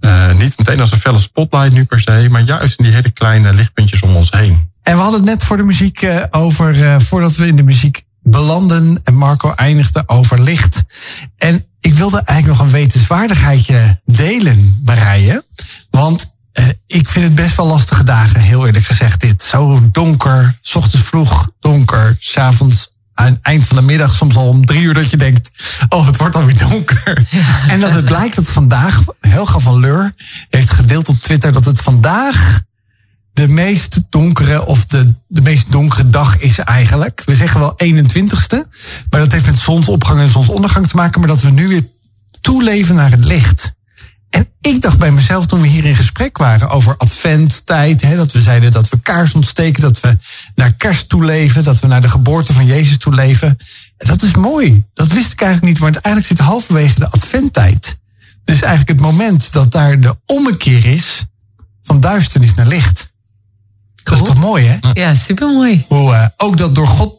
Uh, 0.00 0.32
niet 0.34 0.58
meteen 0.58 0.80
als 0.80 0.92
een 0.92 1.00
felle 1.00 1.18
spotlight 1.18 1.72
nu 1.72 1.84
per 1.84 2.00
se, 2.00 2.26
maar 2.30 2.42
juist 2.42 2.78
in 2.78 2.84
die 2.84 2.94
hele 2.94 3.10
kleine 3.10 3.52
lichtpuntjes 3.52 4.00
om 4.00 4.16
ons 4.16 4.30
heen. 4.30 4.70
En 4.82 4.94
we 4.96 5.02
hadden 5.02 5.20
het 5.20 5.28
net 5.28 5.44
voor 5.44 5.56
de 5.56 5.62
muziek 5.62 6.02
uh, 6.02 6.24
over, 6.30 6.76
uh, 6.76 7.00
voordat 7.00 7.36
we 7.36 7.46
in 7.46 7.56
de 7.56 7.62
muziek 7.62 8.04
belanden, 8.22 9.00
en 9.04 9.14
Marco 9.14 9.50
eindigde 9.50 10.02
over 10.06 10.40
licht. 10.40 10.84
En 11.36 11.66
ik 11.80 11.94
wilde 11.94 12.22
eigenlijk 12.22 12.58
nog 12.58 12.66
een 12.66 12.72
wetenswaardigheidje 12.72 14.00
delen, 14.04 14.80
Marije. 14.84 15.44
Want 15.90 16.34
ik 16.86 17.08
vind 17.08 17.24
het 17.24 17.34
best 17.34 17.56
wel 17.56 17.66
lastige 17.66 18.04
dagen, 18.04 18.40
heel 18.40 18.66
eerlijk 18.66 18.84
gezegd 18.84 19.20
dit. 19.20 19.42
Zo 19.42 19.88
donker, 19.92 20.58
s 20.60 20.74
ochtends 20.74 21.06
vroeg 21.06 21.50
donker, 21.60 22.16
s 22.18 22.36
avonds 22.36 22.95
aan 23.16 23.32
het 23.32 23.38
eind 23.42 23.64
van 23.64 23.76
de 23.76 23.82
middag, 23.82 24.14
soms 24.14 24.36
al 24.36 24.48
om 24.48 24.66
drie 24.66 24.82
uur, 24.82 24.94
dat 24.94 25.10
je 25.10 25.16
denkt: 25.16 25.50
Oh, 25.88 26.06
het 26.06 26.16
wordt 26.16 26.36
alweer 26.36 26.58
donker. 26.58 27.24
Ja. 27.30 27.68
En 27.68 27.80
dat 27.80 27.90
het 27.90 28.04
blijkt 28.04 28.36
dat 28.36 28.48
vandaag, 28.48 29.02
Helga 29.20 29.58
van 29.58 29.80
Leur 29.80 30.14
heeft 30.50 30.70
gedeeld 30.70 31.08
op 31.08 31.16
Twitter 31.16 31.52
dat 31.52 31.66
het 31.66 31.80
vandaag 31.80 32.60
de 33.32 33.48
meest 33.48 34.00
donkere 34.10 34.66
of 34.66 34.86
de, 34.86 35.14
de 35.26 35.40
meest 35.40 35.72
donkere 35.72 36.10
dag 36.10 36.38
is 36.38 36.58
eigenlijk. 36.58 37.22
We 37.24 37.34
zeggen 37.34 37.60
wel 37.60 37.74
21ste, 37.84 38.68
maar 39.10 39.20
dat 39.20 39.32
heeft 39.32 39.46
met 39.46 39.58
zonsopgang 39.58 40.20
en 40.20 40.28
zonsondergang 40.28 40.86
te 40.88 40.96
maken, 40.96 41.20
maar 41.20 41.28
dat 41.28 41.40
we 41.40 41.50
nu 41.50 41.68
weer 41.68 41.86
toeleven 42.40 42.94
naar 42.94 43.10
het 43.10 43.24
licht. 43.24 43.75
Ik 44.66 44.82
dacht 44.82 44.98
bij 44.98 45.10
mezelf 45.10 45.46
toen 45.46 45.60
we 45.60 45.66
hier 45.66 45.84
in 45.84 45.96
gesprek 45.96 46.38
waren 46.38 46.70
over 46.70 46.96
adventtijd, 46.96 48.02
hè, 48.02 48.16
dat 48.16 48.32
we 48.32 48.40
zeiden 48.40 48.72
dat 48.72 48.88
we 48.88 49.00
kaars 49.00 49.34
ontsteken, 49.34 49.82
dat 49.82 50.00
we 50.00 50.18
naar 50.54 50.72
kerst 50.72 51.08
toeleven, 51.08 51.64
dat 51.64 51.78
we 51.78 51.86
naar 51.86 52.00
de 52.00 52.08
geboorte 52.08 52.52
van 52.52 52.66
Jezus 52.66 52.98
toeleven. 52.98 53.58
Dat 53.96 54.22
is 54.22 54.34
mooi. 54.34 54.84
Dat 54.94 55.08
wist 55.08 55.32
ik 55.32 55.40
eigenlijk 55.40 55.72
niet, 55.72 55.82
want 55.82 55.96
eigenlijk 55.96 56.26
zit 56.26 56.46
halverwege 56.46 56.94
de 56.94 57.10
adventtijd. 57.10 57.98
Dus 58.44 58.60
eigenlijk 58.60 58.88
het 58.88 59.00
moment 59.00 59.52
dat 59.52 59.72
daar 59.72 60.00
de 60.00 60.16
ommekeer 60.26 60.86
is 60.86 61.24
van 61.82 62.00
duisternis 62.00 62.54
naar 62.54 62.66
licht. 62.66 63.12
Dat 64.02 64.14
is 64.14 64.26
toch 64.26 64.36
mooi, 64.36 64.66
hè? 64.66 64.90
Ja, 64.92 65.14
supermooi. 65.14 65.84
Hoe 65.88 66.12
uh, 66.12 66.26
ook 66.36 66.56
dat 66.56 66.74
door 66.74 66.88
God 66.88 67.18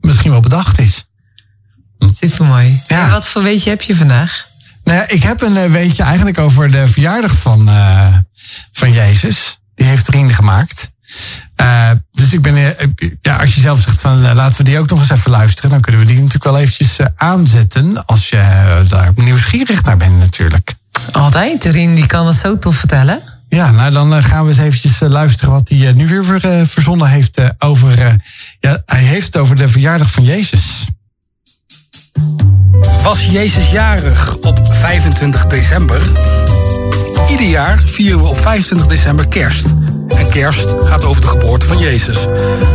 misschien 0.00 0.30
wel 0.30 0.40
bedacht 0.40 0.78
is. 0.78 1.06
Supermooi. 1.98 2.82
Ja. 2.86 3.04
En 3.04 3.10
wat 3.10 3.26
voor 3.26 3.42
weetje 3.42 3.70
heb 3.70 3.82
je 3.82 3.96
vandaag? 3.96 4.52
Nou 4.84 4.98
ja, 4.98 5.08
ik 5.08 5.22
heb 5.22 5.42
een 5.42 5.70
weetje 5.70 6.02
eigenlijk 6.02 6.38
over 6.38 6.70
de 6.70 6.88
verjaardag 6.88 7.38
van, 7.38 7.68
uh, 7.68 8.06
van 8.72 8.92
Jezus. 8.92 9.60
Die 9.74 9.86
heeft 9.86 10.04
vrienden 10.04 10.34
gemaakt. 10.34 10.92
Uh, 11.60 11.90
dus 12.10 12.32
ik 12.32 12.42
ben, 12.42 12.56
uh, 12.56 12.68
ja, 13.22 13.36
als 13.36 13.54
je 13.54 13.60
zelf 13.60 13.80
zegt 13.80 14.00
van 14.00 14.34
laten 14.34 14.56
we 14.56 14.64
die 14.64 14.78
ook 14.78 14.88
nog 14.88 15.00
eens 15.00 15.10
even 15.10 15.30
luisteren, 15.30 15.70
dan 15.70 15.80
kunnen 15.80 16.00
we 16.00 16.06
die 16.06 16.16
natuurlijk 16.16 16.44
wel 16.44 16.58
eventjes 16.58 16.98
aanzetten. 17.16 18.06
Als 18.06 18.28
je 18.28 18.84
daar 18.88 19.12
nieuwsgierig 19.14 19.82
naar 19.82 19.96
bent, 19.96 20.18
natuurlijk. 20.18 20.74
Altijd, 21.12 21.64
Rien, 21.64 21.94
die 21.94 22.06
kan 22.06 22.26
het 22.26 22.36
zo 22.36 22.58
tof 22.58 22.76
vertellen. 22.76 23.22
Ja, 23.48 23.70
nou 23.70 23.92
dan 23.92 24.22
gaan 24.22 24.42
we 24.42 24.48
eens 24.48 24.58
eventjes 24.58 25.00
luisteren 25.00 25.52
wat 25.52 25.68
hij 25.68 25.92
nu 25.92 26.08
weer 26.08 26.24
ver, 26.24 26.66
verzonnen 26.66 27.08
heeft 27.08 27.40
over. 27.58 28.18
ja, 28.60 28.82
hij 28.86 29.02
heeft 29.02 29.26
het 29.26 29.36
over 29.36 29.56
de 29.56 29.68
verjaardag 29.68 30.10
van 30.10 30.24
Jezus. 30.24 30.86
Was 33.02 33.26
Jezus 33.26 33.70
jarig 33.70 34.36
op 34.40 34.60
25 34.70 35.46
december? 35.46 36.02
Ieder 37.30 37.46
jaar 37.46 37.82
vieren 37.84 38.18
we 38.18 38.26
op 38.26 38.38
25 38.38 38.86
december 38.86 39.28
kerst. 39.28 39.74
En 40.08 40.28
kerst 40.28 40.74
gaat 40.82 41.04
over 41.04 41.20
de 41.20 41.28
geboorte 41.28 41.66
van 41.66 41.78
Jezus. 41.78 42.26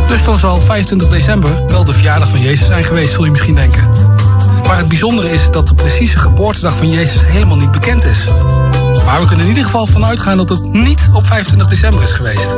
Dus 0.08 0.24
dan 0.24 0.38
zal 0.38 0.60
25 0.60 1.08
december 1.08 1.66
wel 1.66 1.84
de 1.84 1.92
verjaardag 1.92 2.28
van 2.28 2.40
Jezus 2.40 2.66
zijn 2.66 2.84
geweest, 2.84 3.12
zul 3.12 3.24
je 3.24 3.30
misschien 3.30 3.54
denken. 3.54 3.88
Maar 4.66 4.76
het 4.76 4.88
bijzondere 4.88 5.30
is 5.30 5.50
dat 5.50 5.68
de 5.68 5.74
precieze 5.74 6.18
geboortedag 6.18 6.76
van 6.76 6.90
Jezus 6.90 7.20
helemaal 7.24 7.58
niet 7.58 7.72
bekend 7.72 8.04
is. 8.04 8.28
Maar 9.04 9.20
we 9.20 9.26
kunnen 9.26 9.44
in 9.44 9.50
ieder 9.50 9.64
geval 9.64 9.86
vanuit 9.86 10.20
gaan 10.20 10.36
dat 10.36 10.48
het 10.48 10.64
niet 10.64 11.08
op 11.12 11.26
25 11.26 11.68
december 11.68 12.02
is 12.02 12.12
geweest. 12.12 12.54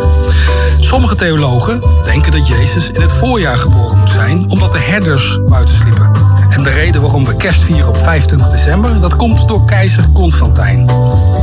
Sommige 0.79 1.17
theologen 1.17 1.83
denken 2.05 2.33
dat 2.33 2.47
Jezus 2.47 2.91
in 2.91 3.01
het 3.01 3.13
voorjaar 3.13 3.57
geboren 3.57 3.99
moet 3.99 4.11
zijn, 4.11 4.51
omdat 4.51 4.73
de 4.73 4.79
herders 4.81 5.41
buiten 5.49 5.75
sliepen. 5.75 6.32
En 6.53 6.63
de 6.63 6.71
reden 6.71 7.03
waarom 7.03 7.25
we 7.25 7.37
kerst 7.37 7.63
vieren 7.63 7.89
op 7.89 7.97
25 7.97 8.51
december, 8.51 9.01
dat 9.01 9.17
komt 9.17 9.49
door 9.49 9.65
keizer 9.65 10.11
Constantijn. 10.13 10.87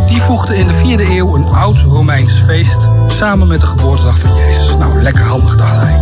Die 0.07 0.21
voegde 0.21 0.57
in 0.57 0.67
de 0.67 0.73
4e 0.73 1.09
eeuw 1.09 1.35
een 1.35 1.45
oud 1.45 1.79
Romeins 1.79 2.39
feest 2.39 2.79
samen 3.07 3.47
met 3.47 3.61
de 3.61 3.67
geboortedag 3.67 4.19
van 4.19 4.35
Jezus. 4.35 4.77
Nou, 4.77 5.01
lekker 5.01 5.25
handig, 5.25 5.55
dacht 5.55 5.81
hij. 5.81 5.99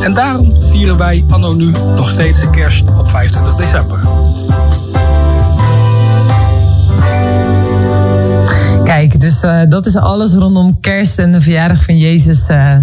En 0.00 0.14
daarom 0.14 0.56
vieren 0.60 0.98
wij 0.98 1.24
anno 1.28 1.52
nu 1.52 1.70
nog 1.70 2.08
steeds 2.08 2.50
kerst 2.50 2.88
op 2.88 3.10
25 3.10 3.54
december. 3.54 4.00
Kijk, 8.84 9.20
dus 9.20 9.42
eh, 9.42 9.60
dat 9.68 9.86
is 9.86 9.96
alles 9.96 10.34
rondom 10.34 10.80
kerst 10.80 11.18
en 11.18 11.32
de 11.32 11.40
verjaardag 11.40 11.84
van 11.84 11.98
Jezus. 11.98 12.48
Eh, 12.48 12.76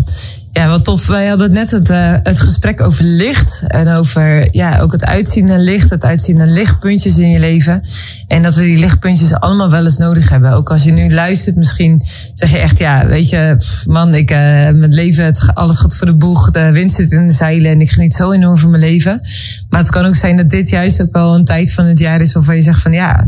ja, 0.51 0.67
wat 0.67 0.83
tof. 0.83 1.07
Wij 1.07 1.27
hadden 1.27 1.51
net 1.51 1.71
het, 1.71 1.89
uh, 1.89 2.15
het 2.23 2.39
gesprek 2.39 2.81
over 2.81 3.03
licht. 3.03 3.63
En 3.67 3.87
over 3.87 4.55
ja, 4.55 4.79
ook 4.79 4.91
het 4.91 5.05
uitzien 5.05 5.45
naar 5.45 5.59
licht. 5.59 5.89
Het 5.89 6.03
uitzien 6.03 6.35
naar 6.35 6.47
lichtpuntjes 6.47 7.17
in 7.17 7.29
je 7.29 7.39
leven. 7.39 7.83
En 8.27 8.43
dat 8.43 8.55
we 8.55 8.61
die 8.61 8.77
lichtpuntjes 8.79 9.33
allemaal 9.33 9.69
wel 9.69 9.83
eens 9.83 9.97
nodig 9.97 10.29
hebben. 10.29 10.51
Ook 10.51 10.71
als 10.71 10.83
je 10.83 10.91
nu 10.91 11.13
luistert, 11.13 11.55
misschien 11.55 12.01
zeg 12.33 12.51
je 12.51 12.57
echt, 12.57 12.79
ja, 12.79 13.07
weet 13.07 13.29
je, 13.29 13.57
man, 13.87 14.15
ik, 14.15 14.31
uh, 14.31 14.37
mijn 14.37 14.93
leven, 14.93 15.25
het, 15.25 15.51
alles 15.53 15.77
gaat 15.77 15.95
voor 15.95 16.07
de 16.07 16.17
boeg. 16.17 16.51
De 16.51 16.71
wind 16.71 16.93
zit 16.93 17.11
in 17.11 17.27
de 17.27 17.33
zeilen 17.33 17.71
en 17.71 17.81
ik 17.81 17.89
geniet 17.89 18.15
zo 18.15 18.31
enorm 18.31 18.57
van 18.57 18.69
mijn 18.69 18.83
leven. 18.83 19.21
Maar 19.69 19.79
het 19.79 19.89
kan 19.89 20.05
ook 20.05 20.15
zijn 20.15 20.37
dat 20.37 20.49
dit 20.49 20.69
juist 20.69 21.01
ook 21.01 21.13
wel 21.13 21.35
een 21.35 21.45
tijd 21.45 21.73
van 21.73 21.85
het 21.85 21.99
jaar 21.99 22.21
is 22.21 22.33
waarvan 22.33 22.55
je 22.55 22.61
zegt 22.61 22.81
van, 22.81 22.91
ja, 22.91 23.27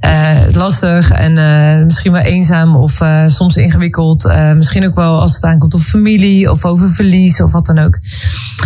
uh, 0.00 0.40
lastig 0.52 1.10
en 1.10 1.36
uh, 1.36 1.84
misschien 1.84 2.12
wel 2.12 2.22
eenzaam 2.22 2.76
of 2.76 3.00
uh, 3.00 3.26
soms 3.26 3.56
ingewikkeld. 3.56 4.32
misschien 4.56 4.86
ook 4.86 4.94
wel 4.94 5.20
als 5.20 5.34
het 5.34 5.44
aankomt 5.44 5.74
op 5.74 5.80
familie 5.80 6.50
of 6.50 6.64
over 6.64 6.90
verlies 6.90 7.40
of 7.40 7.52
wat 7.52 7.66
dan 7.66 7.78
ook. 7.78 7.98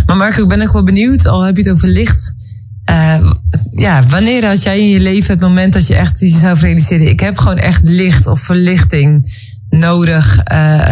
Maar 0.07 0.17
Marco, 0.17 0.43
ik 0.43 0.49
ben 0.49 0.63
ook 0.63 0.73
wel 0.73 0.83
benieuwd, 0.83 1.27
al 1.27 1.43
heb 1.43 1.57
je 1.57 1.63
het 1.63 1.73
over 1.73 1.89
licht. 1.89 2.37
ja, 3.73 4.07
wanneer 4.09 4.47
had 4.47 4.63
jij 4.63 4.79
in 4.79 4.89
je 4.89 5.01
leven 5.01 5.31
het 5.31 5.41
moment 5.41 5.73
dat 5.73 5.87
je 5.87 5.95
echt 5.95 6.21
jezelf 6.21 6.61
realiseerde... 6.61 7.05
ik 7.05 7.21
heb 7.21 7.39
gewoon 7.39 7.59
echt 7.59 7.83
licht 7.85 8.27
of 8.27 8.41
verlichting 8.41 9.33
nodig, 9.71 10.43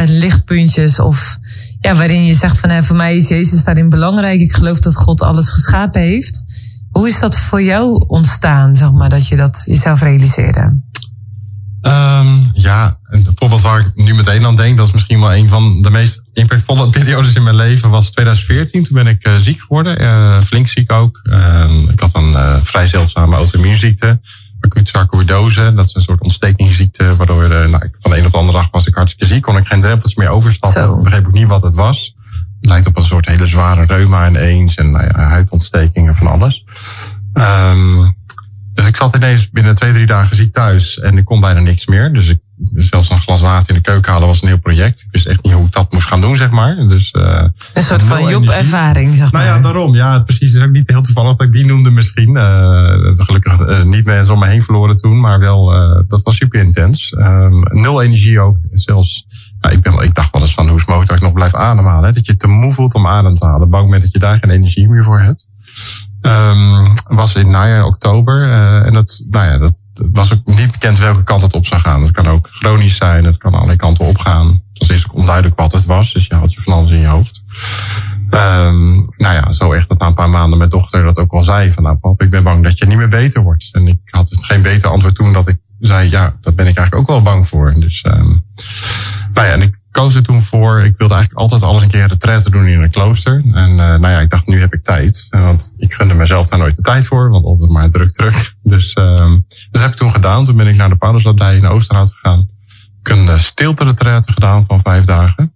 lichtpuntjes 0.06 0.98
of... 0.98 1.38
Ja, 1.80 1.94
waarin 1.94 2.24
je 2.24 2.34
zegt 2.34 2.58
van, 2.58 2.84
voor 2.84 2.96
mij 2.96 3.16
is 3.16 3.28
Jezus 3.28 3.64
daarin 3.64 3.88
belangrijk. 3.88 4.40
Ik 4.40 4.52
geloof 4.52 4.78
dat 4.78 4.96
God 4.96 5.22
alles 5.22 5.48
geschapen 5.48 6.00
heeft. 6.00 6.44
Hoe 6.90 7.08
is 7.08 7.20
dat 7.20 7.38
voor 7.38 7.62
jou 7.62 8.04
ontstaan, 8.06 8.76
zeg 8.76 8.92
maar, 8.92 9.10
dat 9.10 9.28
je 9.28 9.36
dat 9.36 9.62
jezelf 9.66 10.00
realiseerde? 10.00 10.78
Um, 11.82 12.50
ja, 12.52 12.96
een 13.02 13.26
voorbeeld 13.34 13.60
waar 13.60 13.80
ik 13.80 13.90
nu 13.94 14.14
meteen 14.14 14.46
aan 14.46 14.56
denk, 14.56 14.76
dat 14.76 14.86
is 14.86 14.92
misschien 14.92 15.20
wel 15.20 15.34
een 15.34 15.48
van 15.48 15.82
de 15.82 15.90
meest 15.90 16.22
impactvolle 16.32 16.90
periodes 16.98 17.34
in 17.34 17.42
mijn 17.42 17.54
leven, 17.54 17.90
was 17.90 18.10
2014. 18.10 18.84
Toen 18.84 18.94
ben 18.94 19.06
ik 19.06 19.26
uh, 19.26 19.36
ziek 19.36 19.60
geworden, 19.60 20.02
uh, 20.02 20.40
flink 20.40 20.68
ziek 20.68 20.92
ook. 20.92 21.20
Uh, 21.22 21.70
ik 21.90 22.00
had 22.00 22.14
een 22.14 22.32
uh, 22.32 22.56
vrij 22.62 22.86
zeldzame 22.86 23.36
auto-immuunziekte, 23.36 24.20
acute 24.60 24.90
sarcoïdose. 24.90 25.72
Dat 25.74 25.86
is 25.86 25.94
een 25.94 26.02
soort 26.02 26.20
ontstekingsziekte, 26.20 27.16
waardoor 27.16 27.48
nou, 27.48 27.90
van 27.98 28.10
de 28.10 28.18
een 28.18 28.26
op 28.26 28.32
de 28.32 28.38
andere 28.38 28.58
dag 28.58 28.68
was 28.70 28.86
ik 28.86 28.94
hartstikke 28.94 29.34
ziek, 29.34 29.42
kon 29.42 29.56
ik 29.56 29.66
geen 29.66 29.80
drempels 29.80 30.14
meer 30.14 30.28
overstappen. 30.28 30.82
Zo. 30.82 31.02
Begreep 31.02 31.26
ook 31.26 31.32
niet 31.32 31.48
wat 31.48 31.62
het 31.62 31.74
was. 31.74 32.14
Lijkt 32.70 32.86
op 32.86 32.96
een 32.96 33.04
soort 33.04 33.26
hele 33.26 33.46
zware 33.46 33.84
reuma 33.84 34.28
ineens 34.28 34.74
en 34.74 34.90
nou 34.90 35.04
ja, 35.04 35.28
huidontstekingen 35.28 36.14
van 36.14 36.26
alles. 36.26 36.64
Um, 37.34 38.14
dus 38.74 38.86
ik 38.86 38.96
zat 38.96 39.16
ineens 39.16 39.50
binnen 39.50 39.74
twee, 39.74 39.92
drie 39.92 40.06
dagen 40.06 40.36
ziek 40.36 40.52
thuis 40.52 40.98
en 40.98 41.18
ik 41.18 41.24
kon 41.24 41.40
bijna 41.40 41.60
niks 41.60 41.86
meer. 41.86 42.12
Dus 42.12 42.28
ik, 42.28 42.40
zelfs 42.72 43.10
een 43.10 43.18
glas 43.18 43.40
water 43.40 43.68
in 43.68 43.74
de 43.74 43.90
keuken 43.90 44.12
halen 44.12 44.28
was 44.28 44.42
een 44.42 44.48
heel 44.48 44.58
project. 44.58 45.00
Ik 45.00 45.08
wist 45.10 45.26
echt 45.26 45.44
niet 45.44 45.52
hoe 45.52 45.66
ik 45.66 45.72
dat 45.72 45.92
moest 45.92 46.06
gaan 46.06 46.20
doen, 46.20 46.36
zeg 46.36 46.50
maar. 46.50 46.76
Dus, 46.76 47.12
uh, 47.12 47.44
een 47.74 47.82
soort 47.82 48.02
van 48.02 48.28
Job-ervaring, 48.28 49.10
zeg 49.10 49.32
maar. 49.32 49.44
Nou 49.44 49.56
ja, 49.56 49.60
daarom. 49.62 49.94
Ja, 49.94 50.20
precies. 50.20 50.52
Het 50.52 50.60
is 50.60 50.66
ook 50.66 50.74
niet 50.74 50.90
heel 50.90 51.02
toevallig 51.02 51.36
dat 51.36 51.46
ik 51.46 51.52
die 51.52 51.66
noemde 51.66 51.90
misschien. 51.90 52.36
Uh, 52.36 53.14
gelukkig 53.14 53.60
uh, 53.60 53.82
niet 53.82 54.04
mensen 54.04 54.34
om 54.34 54.40
me 54.40 54.46
heen 54.46 54.62
verloren 54.62 54.96
toen, 54.96 55.20
maar 55.20 55.38
wel, 55.38 55.64
dat 56.06 56.22
was 56.22 56.36
super 56.36 56.60
intens. 56.60 57.14
Um, 57.18 57.60
nul 57.60 58.02
energie 58.02 58.40
ook. 58.40 58.56
Zelfs 58.70 59.26
ik, 59.70 59.80
ben, 59.82 59.98
ik 59.98 60.14
dacht 60.14 60.32
wel 60.32 60.42
eens 60.42 60.54
van 60.54 60.68
hoe 60.68 60.78
is 60.78 60.84
mogelijk 60.84 61.08
dat 61.08 61.18
ik 61.18 61.24
nog 61.24 61.32
blijf 61.32 61.54
ademhalen. 61.54 62.04
Hè? 62.04 62.12
Dat 62.12 62.26
je 62.26 62.36
te 62.36 62.48
moe 62.48 62.72
voelt 62.72 62.94
om 62.94 63.06
adem 63.06 63.36
te 63.36 63.46
halen. 63.46 63.70
Bang 63.70 63.90
bent 63.90 64.02
dat 64.02 64.12
je 64.12 64.18
daar 64.18 64.38
geen 64.38 64.50
energie 64.50 64.88
meer 64.88 65.04
voor 65.04 65.20
hebt. 65.20 65.46
Um, 66.20 66.94
was 67.04 67.34
in 67.34 67.50
najaar, 67.50 67.84
oktober. 67.84 68.50
En 68.82 68.92
dat, 68.92 69.24
nou 69.30 69.46
ja, 69.46 69.58
dat 69.58 69.74
was 70.12 70.32
ook 70.32 70.46
niet 70.56 70.72
bekend 70.72 70.98
welke 70.98 71.22
kant 71.22 71.42
het 71.42 71.54
op 71.54 71.66
zou 71.66 71.80
gaan. 71.80 72.02
Het 72.02 72.10
kan 72.10 72.26
ook 72.26 72.48
chronisch 72.52 72.96
zijn, 72.96 73.24
het 73.24 73.36
kan 73.36 73.54
alle 73.54 73.76
kanten 73.76 74.04
opgaan. 74.04 74.46
Het 74.46 74.78
was 74.78 74.88
eerst 74.88 75.12
onduidelijk 75.12 75.56
wat 75.56 75.72
het 75.72 75.84
was, 75.84 76.12
dus 76.12 76.26
je 76.26 76.34
had 76.34 76.52
je 76.52 76.60
van 76.60 76.72
alles 76.72 76.90
in 76.90 77.00
je 77.00 77.06
hoofd. 77.06 77.42
Um, 78.30 78.94
nou 79.16 79.34
ja, 79.34 79.52
zo 79.52 79.72
echt 79.72 79.88
dat 79.88 79.98
na 79.98 80.06
een 80.06 80.14
paar 80.14 80.30
maanden 80.30 80.58
mijn 80.58 80.70
dochter 80.70 81.02
dat 81.02 81.18
ook 81.18 81.32
al 81.32 81.42
zei. 81.42 81.72
Van 81.72 81.82
nou 81.82 81.96
pap, 81.96 82.22
ik 82.22 82.30
ben 82.30 82.42
bang 82.42 82.64
dat 82.64 82.78
je 82.78 82.86
niet 82.86 82.96
meer 82.96 83.08
beter 83.08 83.42
wordt. 83.42 83.68
En 83.72 83.88
ik 83.88 83.98
had 84.04 84.36
geen 84.40 84.62
beter 84.62 84.90
antwoord 84.90 85.14
toen 85.14 85.32
dat 85.32 85.48
ik 85.48 85.56
zei, 85.78 86.10
ja, 86.10 86.36
dat 86.40 86.54
ben 86.54 86.66
ik 86.66 86.76
eigenlijk 86.76 87.10
ook 87.10 87.16
wel 87.16 87.22
bang 87.22 87.48
voor. 87.48 87.74
Dus, 87.76 88.04
um, 88.06 88.44
nou 89.34 89.46
ja, 89.46 89.52
en 89.52 89.62
ik 89.62 89.79
koos 89.90 90.14
er 90.14 90.22
toen 90.22 90.42
voor. 90.42 90.80
Ik 90.80 90.96
wilde 90.96 91.14
eigenlijk 91.14 91.42
altijd 91.42 91.62
alles 91.62 91.82
een 91.82 91.90
keer 91.90 92.06
retraite 92.06 92.50
doen 92.50 92.66
in 92.66 92.82
een 92.82 92.90
klooster. 92.90 93.34
En 93.34 93.70
uh, 93.70 93.76
nou 93.76 94.08
ja, 94.08 94.20
ik 94.20 94.30
dacht, 94.30 94.46
nu 94.46 94.60
heb 94.60 94.72
ik 94.72 94.84
tijd. 94.84 95.26
Want 95.30 95.74
ik 95.76 95.92
gunde 95.92 96.14
mezelf 96.14 96.48
daar 96.48 96.58
nooit 96.58 96.76
de 96.76 96.82
tijd 96.82 97.06
voor, 97.06 97.30
want 97.30 97.44
altijd 97.44 97.70
maar 97.70 97.90
druk, 97.90 98.12
druk. 98.12 98.54
Dus, 98.62 98.94
uh, 98.94 99.32
dat 99.70 99.82
heb 99.82 99.90
ik 99.90 99.96
toen 99.96 100.10
gedaan. 100.10 100.44
Toen 100.44 100.56
ben 100.56 100.66
ik 100.66 100.76
naar 100.76 100.88
de 100.88 100.96
Paulusabdij 100.96 101.56
in 101.56 101.66
Oosterhout 101.66 102.12
gegaan. 102.12 102.48
Ik 103.02 103.08
heb 103.08 103.16
een 103.16 103.40
stilte 103.40 103.84
retraite 103.84 104.32
gedaan 104.32 104.64
van 104.66 104.80
vijf 104.80 105.04
dagen. 105.04 105.52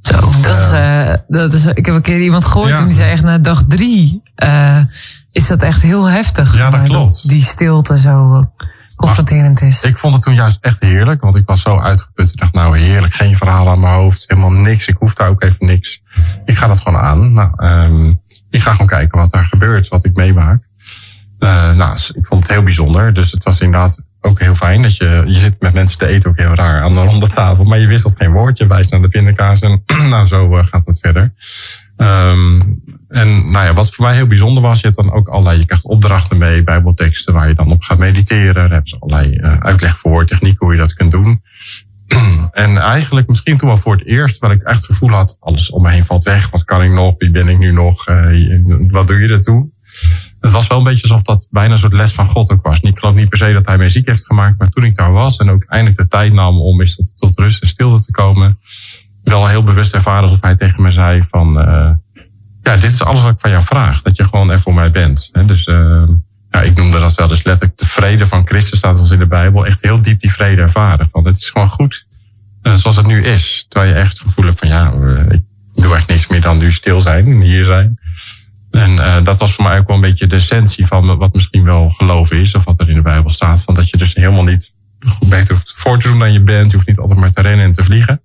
Zo, 0.00 0.20
dat 0.42 0.56
is, 0.56 0.72
uh, 0.72 1.14
dat 1.28 1.52
is, 1.52 1.66
ik 1.66 1.86
heb 1.86 1.94
een 1.94 2.02
keer 2.02 2.20
iemand 2.20 2.44
gehoord 2.44 2.68
ja. 2.68 2.78
en 2.78 2.86
die 2.86 2.96
zei 2.96 3.10
echt 3.10 3.22
na 3.22 3.38
dag 3.38 3.64
drie, 3.68 4.22
is 5.32 5.46
dat 5.46 5.62
echt 5.62 5.82
heel 5.82 6.04
heftig. 6.04 6.56
Ja, 6.56 6.70
dat 6.70 6.82
klopt. 6.82 7.28
Die 7.28 7.42
stilte 7.42 7.98
zo 7.98 8.44
confronterend 9.00 9.62
is. 9.62 9.84
Ik 9.84 9.96
vond 9.96 10.14
het 10.14 10.22
toen 10.22 10.34
juist 10.34 10.58
echt 10.60 10.80
heerlijk, 10.80 11.20
want 11.20 11.36
ik 11.36 11.46
was 11.46 11.62
zo 11.62 11.78
uitgeput. 11.78 12.30
Ik 12.30 12.38
dacht, 12.38 12.52
nou 12.52 12.78
heerlijk, 12.78 13.14
geen 13.14 13.36
verhaal 13.36 13.68
aan 13.68 13.80
mijn 13.80 13.94
hoofd, 13.94 14.24
helemaal 14.26 14.50
niks. 14.50 14.88
Ik 14.88 14.96
hoef 14.98 15.14
daar 15.14 15.28
ook 15.28 15.42
even 15.42 15.66
niks. 15.66 16.02
Ik 16.44 16.56
ga 16.56 16.66
dat 16.66 16.78
gewoon 16.78 17.00
aan. 17.00 17.32
Nou, 17.32 17.64
um, 17.64 18.20
ik 18.50 18.62
ga 18.62 18.70
gewoon 18.70 18.86
kijken 18.86 19.18
wat 19.18 19.30
daar 19.30 19.44
gebeurt, 19.44 19.88
wat 19.88 20.04
ik 20.04 20.14
meemaak. 20.14 20.62
Uh, 21.38 21.72
nou, 21.72 21.98
ik 22.14 22.26
vond 22.26 22.42
het 22.42 22.52
heel 22.52 22.62
bijzonder. 22.62 23.14
Dus 23.14 23.32
het 23.32 23.44
was 23.44 23.60
inderdaad 23.60 24.02
ook 24.20 24.40
heel 24.40 24.54
fijn 24.54 24.82
dat 24.82 24.96
je, 24.96 25.22
je 25.26 25.38
zit 25.38 25.60
met 25.60 25.74
mensen 25.74 25.98
te 25.98 26.06
eten 26.06 26.30
ook 26.30 26.38
heel 26.38 26.54
raar 26.54 26.82
aan 26.82 26.94
de 26.94 27.04
ronde 27.04 27.28
tafel. 27.28 27.64
Maar 27.64 27.78
je 27.78 27.86
wisselt 27.86 28.16
geen 28.16 28.32
woordje, 28.32 28.66
wijst 28.66 28.90
naar 28.90 29.02
de 29.02 29.08
pindakaas 29.08 29.60
en 29.60 29.82
nou 30.08 30.26
zo 30.26 30.56
uh, 30.56 30.66
gaat 30.66 30.86
het 30.86 31.00
verder. 31.00 31.32
Um, 31.96 32.82
en 33.08 33.50
nou 33.50 33.66
ja, 33.66 33.74
wat 33.74 33.94
voor 33.94 34.04
mij 34.04 34.14
heel 34.14 34.26
bijzonder 34.26 34.62
was, 34.62 34.80
je 34.80 34.86
hebt 34.86 34.98
dan 34.98 35.12
ook 35.12 35.28
allerlei, 35.28 35.58
je 35.58 35.64
krijgt 35.64 35.84
opdrachten 35.84 36.38
mee, 36.38 36.62
bijbelteksten 36.62 37.34
waar 37.34 37.48
je 37.48 37.54
dan 37.54 37.70
op 37.70 37.82
gaat 37.82 37.98
mediteren. 37.98 38.54
Daar 38.54 38.70
hebben 38.70 38.88
ze 38.88 38.96
allerlei 38.98 39.36
uh, 39.36 39.56
uitleg 39.58 39.98
voor, 39.98 40.26
technieken 40.26 40.66
hoe 40.66 40.74
je 40.74 40.80
dat 40.80 40.94
kunt 40.94 41.10
doen. 41.10 41.42
en 42.52 42.76
eigenlijk 42.76 43.28
misschien 43.28 43.58
toen 43.58 43.68
wel 43.68 43.78
voor 43.78 43.96
het 43.96 44.06
eerst, 44.06 44.38
waar 44.38 44.50
ik 44.50 44.62
echt 44.62 44.76
het 44.76 44.86
gevoel 44.86 45.10
had, 45.10 45.36
alles 45.40 45.70
om 45.70 45.82
me 45.82 45.90
heen 45.90 46.04
valt 46.04 46.24
weg. 46.24 46.50
Wat 46.50 46.64
kan 46.64 46.82
ik 46.82 46.90
nog? 46.90 47.14
Wie 47.18 47.30
ben 47.30 47.48
ik 47.48 47.58
nu 47.58 47.72
nog? 47.72 48.08
Uh, 48.08 48.90
wat 48.90 49.06
doe 49.06 49.18
je 49.18 49.28
ertoe? 49.28 49.68
Het 50.40 50.50
was 50.50 50.66
wel 50.66 50.78
een 50.78 50.84
beetje 50.84 51.08
alsof 51.08 51.22
dat 51.22 51.46
bijna 51.50 51.72
een 51.72 51.78
soort 51.78 51.92
les 51.92 52.12
van 52.12 52.28
God 52.28 52.52
ook 52.52 52.62
was. 52.62 52.80
Ik 52.80 52.98
geloof 52.98 53.14
niet 53.14 53.28
per 53.28 53.38
se 53.38 53.52
dat 53.52 53.66
hij 53.66 53.78
mij 53.78 53.88
ziek 53.88 54.06
heeft 54.06 54.26
gemaakt, 54.26 54.58
maar 54.58 54.68
toen 54.68 54.84
ik 54.84 54.96
daar 54.96 55.12
was 55.12 55.36
en 55.36 55.50
ook 55.50 55.64
eindelijk 55.64 55.98
de 55.98 56.08
tijd 56.08 56.32
nam 56.32 56.60
om 56.60 56.80
eens 56.80 57.14
tot, 57.16 57.38
rust 57.38 57.62
en 57.62 57.68
stilte 57.68 58.04
te 58.04 58.12
komen, 58.12 58.58
wel 59.24 59.48
heel 59.48 59.62
bewust 59.62 59.94
ervaren 59.94 60.22
alsof 60.22 60.40
hij 60.40 60.56
tegen 60.56 60.82
me 60.82 60.92
zei 60.92 61.22
van, 61.22 61.58
uh, 61.58 61.90
ja, 62.62 62.76
dit 62.76 62.90
is 62.90 63.02
alles 63.02 63.22
wat 63.22 63.32
ik 63.32 63.40
van 63.40 63.50
jou 63.50 63.62
vraag. 63.62 64.02
Dat 64.02 64.16
je 64.16 64.24
gewoon 64.24 64.50
er 64.50 64.60
voor 64.60 64.74
mij 64.74 64.90
bent. 64.90 65.30
Dus 65.46 65.66
uh, 65.66 66.08
ja, 66.50 66.62
ik 66.62 66.76
noemde 66.76 66.98
dat 66.98 67.14
wel 67.14 67.28
dus 67.28 67.44
letterlijk 67.44 67.78
de 67.78 67.86
vrede 67.86 68.26
van 68.26 68.46
Christus 68.46 68.78
staat 68.78 69.00
ons 69.00 69.10
in 69.10 69.18
de 69.18 69.26
Bijbel. 69.26 69.66
Echt 69.66 69.82
heel 69.82 70.02
diep 70.02 70.20
die 70.20 70.32
vrede 70.32 70.62
ervaren. 70.62 71.08
Van 71.08 71.26
het 71.26 71.36
is 71.36 71.50
gewoon 71.50 71.70
goed 71.70 72.06
uh, 72.62 72.74
zoals 72.74 72.96
het 72.96 73.06
nu 73.06 73.22
is. 73.22 73.66
Terwijl 73.68 73.92
je 73.92 73.98
echt 73.98 74.18
het 74.18 74.26
gevoel 74.26 74.44
hebt 74.44 74.58
van 74.58 74.68
ja, 74.68 74.92
ik 75.28 75.42
doe 75.74 75.94
echt 75.96 76.08
niks 76.08 76.26
meer 76.26 76.40
dan 76.40 76.58
nu 76.58 76.72
stil 76.72 77.00
zijn 77.02 77.26
en 77.26 77.40
hier 77.40 77.64
zijn. 77.64 77.98
En 78.70 78.96
uh, 78.96 79.24
dat 79.24 79.38
was 79.38 79.54
voor 79.54 79.64
mij 79.64 79.78
ook 79.78 79.86
wel 79.86 79.96
een 79.96 80.02
beetje 80.02 80.26
de 80.26 80.36
essentie 80.36 80.86
van 80.86 81.16
wat 81.16 81.34
misschien 81.34 81.64
wel 81.64 81.88
geloof 81.88 82.32
is. 82.32 82.54
Of 82.54 82.64
wat 82.64 82.80
er 82.80 82.88
in 82.88 82.94
de 82.94 83.02
Bijbel 83.02 83.30
staat. 83.30 83.62
Van 83.62 83.74
dat 83.74 83.90
je 83.90 83.96
dus 83.96 84.14
helemaal 84.14 84.44
niet 84.44 84.72
beter 85.28 85.54
hoeft 85.54 85.72
voor 85.76 85.98
te 85.98 86.08
doen 86.08 86.18
dan 86.18 86.32
je 86.32 86.40
bent. 86.40 86.70
Je 86.70 86.76
hoeft 86.76 86.88
niet 86.88 86.98
altijd 86.98 87.18
maar 87.18 87.32
te 87.32 87.42
rennen 87.42 87.66
en 87.66 87.72
te 87.72 87.82
vliegen. 87.82 88.20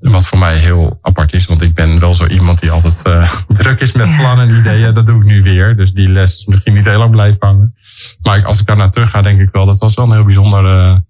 Wat 0.00 0.26
voor 0.26 0.38
mij 0.38 0.56
heel 0.56 0.98
apart 1.02 1.32
is, 1.32 1.46
want 1.46 1.62
ik 1.62 1.74
ben 1.74 2.00
wel 2.00 2.14
zo 2.14 2.26
iemand 2.26 2.60
die 2.60 2.70
altijd 2.70 3.02
uh, 3.06 3.32
druk 3.60 3.80
is 3.80 3.92
met 3.92 4.16
plannen 4.16 4.48
en 4.48 4.58
ideeën. 4.58 4.94
Dat 4.94 5.06
doe 5.06 5.20
ik 5.20 5.26
nu 5.26 5.42
weer. 5.42 5.76
Dus 5.76 5.92
die 5.92 6.08
les 6.08 6.36
is 6.36 6.46
misschien 6.46 6.74
niet 6.74 6.84
heel 6.84 6.98
lang 6.98 7.10
blijven 7.10 7.46
hangen. 7.46 7.74
Maar 8.22 8.44
als 8.44 8.60
ik 8.60 8.66
daar 8.66 8.76
naar 8.76 8.90
terug 8.90 9.10
ga, 9.10 9.22
denk 9.22 9.40
ik 9.40 9.48
wel, 9.52 9.66
dat 9.66 9.78
was 9.78 9.94
wel 9.94 10.04
een 10.04 10.12
heel 10.12 10.24
bijzondere 10.24 11.04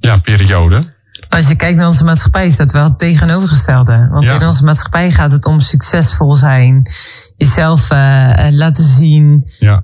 ja, 0.00 0.18
periode. 0.18 0.93
Als 1.28 1.48
je 1.48 1.56
kijkt 1.56 1.76
naar 1.76 1.86
onze 1.86 2.04
maatschappij, 2.04 2.46
is 2.46 2.56
dat 2.56 2.72
wel 2.72 2.84
het 2.84 2.98
tegenovergestelde. 2.98 4.08
Want 4.10 4.24
ja. 4.24 4.34
in 4.34 4.46
onze 4.46 4.64
maatschappij 4.64 5.10
gaat 5.10 5.32
het 5.32 5.44
om 5.44 5.60
succesvol 5.60 6.34
zijn, 6.34 6.90
jezelf 7.36 7.90
uh, 7.90 7.98
laten 8.50 8.84
zien, 8.84 9.50
ja. 9.58 9.82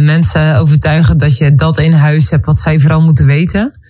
mensen 0.00 0.56
overtuigen 0.56 1.18
dat 1.18 1.38
je 1.38 1.54
dat 1.54 1.78
in 1.78 1.92
huis 1.92 2.30
hebt 2.30 2.46
wat 2.46 2.60
zij 2.60 2.80
vooral 2.80 3.00
moeten 3.00 3.26
weten. 3.26 3.80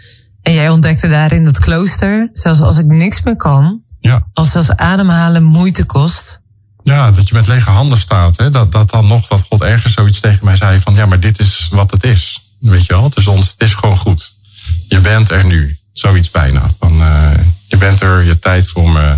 En 0.43 0.53
jij 0.53 0.69
ontdekte 0.69 1.09
daarin 1.09 1.45
dat 1.45 1.59
klooster, 1.59 2.29
zelfs 2.33 2.61
als 2.61 2.79
ik 2.79 2.87
niks 2.87 3.23
meer 3.23 3.37
kan, 3.37 3.83
ja. 4.01 4.27
als 4.33 4.51
zelfs 4.51 4.77
ademhalen 4.77 5.43
moeite 5.43 5.85
kost. 5.85 6.41
Ja, 6.85 7.11
dat 7.11 7.29
je 7.29 7.35
met 7.35 7.47
lege 7.47 7.71
handen 7.71 7.99
staat. 7.99 8.37
Hè? 8.37 8.51
Dat, 8.51 8.73
dat 8.73 8.91
dan 8.91 9.07
nog, 9.07 9.27
dat 9.27 9.45
God 9.49 9.63
ergens 9.63 9.95
zoiets 9.95 10.21
tegen 10.21 10.45
mij 10.45 10.57
zei 10.57 10.81
van, 10.81 10.95
ja, 10.95 11.07
maar 11.07 11.21
dit 11.21 11.41
is 11.41 11.69
wat 11.73 11.91
het 11.91 12.05
is. 12.05 12.43
Weet 12.61 12.87
je 12.87 12.93
wel, 12.93 13.05
het 13.05 13.17
is, 13.17 13.27
ons, 13.27 13.51
het 13.51 13.61
is 13.61 13.75
gewoon 13.75 13.97
goed. 13.97 14.33
Je 14.89 15.01
bent 15.01 15.31
er 15.31 15.45
nu, 15.45 15.78
zoiets 15.99 16.31
bijna. 16.31 16.63
Van, 16.79 16.93
uh, 16.93 17.31
je 17.67 17.77
bent 17.77 18.01
er, 18.01 18.25
je 18.25 18.39
tijd 18.39 18.69
voor 18.69 18.91
me. 18.91 19.17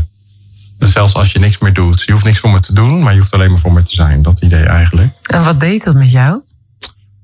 Zelfs 0.78 1.14
als 1.14 1.33
je 1.33 1.39
niks 1.39 1.59
meer 1.59 1.72
doet, 1.72 2.03
je 2.03 2.12
hoeft 2.12 2.24
niks 2.24 2.39
voor 2.39 2.51
me 2.51 2.61
te 2.61 2.74
doen, 2.74 3.03
maar 3.03 3.12
je 3.12 3.18
hoeft 3.18 3.33
alleen 3.33 3.51
maar 3.51 3.61
voor 3.61 3.72
me 3.72 3.83
te 3.83 3.95
zijn. 3.95 4.22
Dat 4.22 4.41
idee 4.41 4.64
eigenlijk. 4.64 5.12
En 5.22 5.45
wat 5.45 5.61
deed 5.61 5.85
dat 5.85 5.95
met 5.95 6.11
jou? 6.11 6.43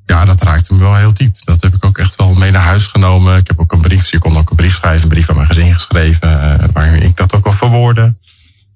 Ja, 0.07 0.25
dat 0.25 0.43
raakte 0.43 0.75
me 0.75 0.81
wel 0.81 0.97
heel 0.97 1.15
diep. 1.15 1.37
Dat 1.45 1.63
heb 1.63 1.75
ik 1.75 1.85
ook 1.85 1.99
echt 1.99 2.17
wel 2.17 2.35
mee 2.35 2.51
naar 2.51 2.63
huis 2.63 2.87
genomen. 2.87 3.37
Ik 3.37 3.47
heb 3.47 3.61
ook 3.61 3.73
een 3.73 3.81
brief, 3.81 4.11
je 4.11 4.19
kon 4.19 4.37
ook 4.37 4.51
een 4.51 4.57
brief 4.57 4.75
schrijven, 4.75 5.03
een 5.03 5.09
brief 5.09 5.31
aan 5.31 5.37
mijn 5.37 5.49
gezin 5.49 5.75
geschreven, 5.75 6.61
eh, 6.61 6.69
waarin 6.73 7.03
ik 7.03 7.17
dat 7.17 7.35
ook 7.35 7.45
wel 7.45 7.53
verwoordde. 7.53 8.15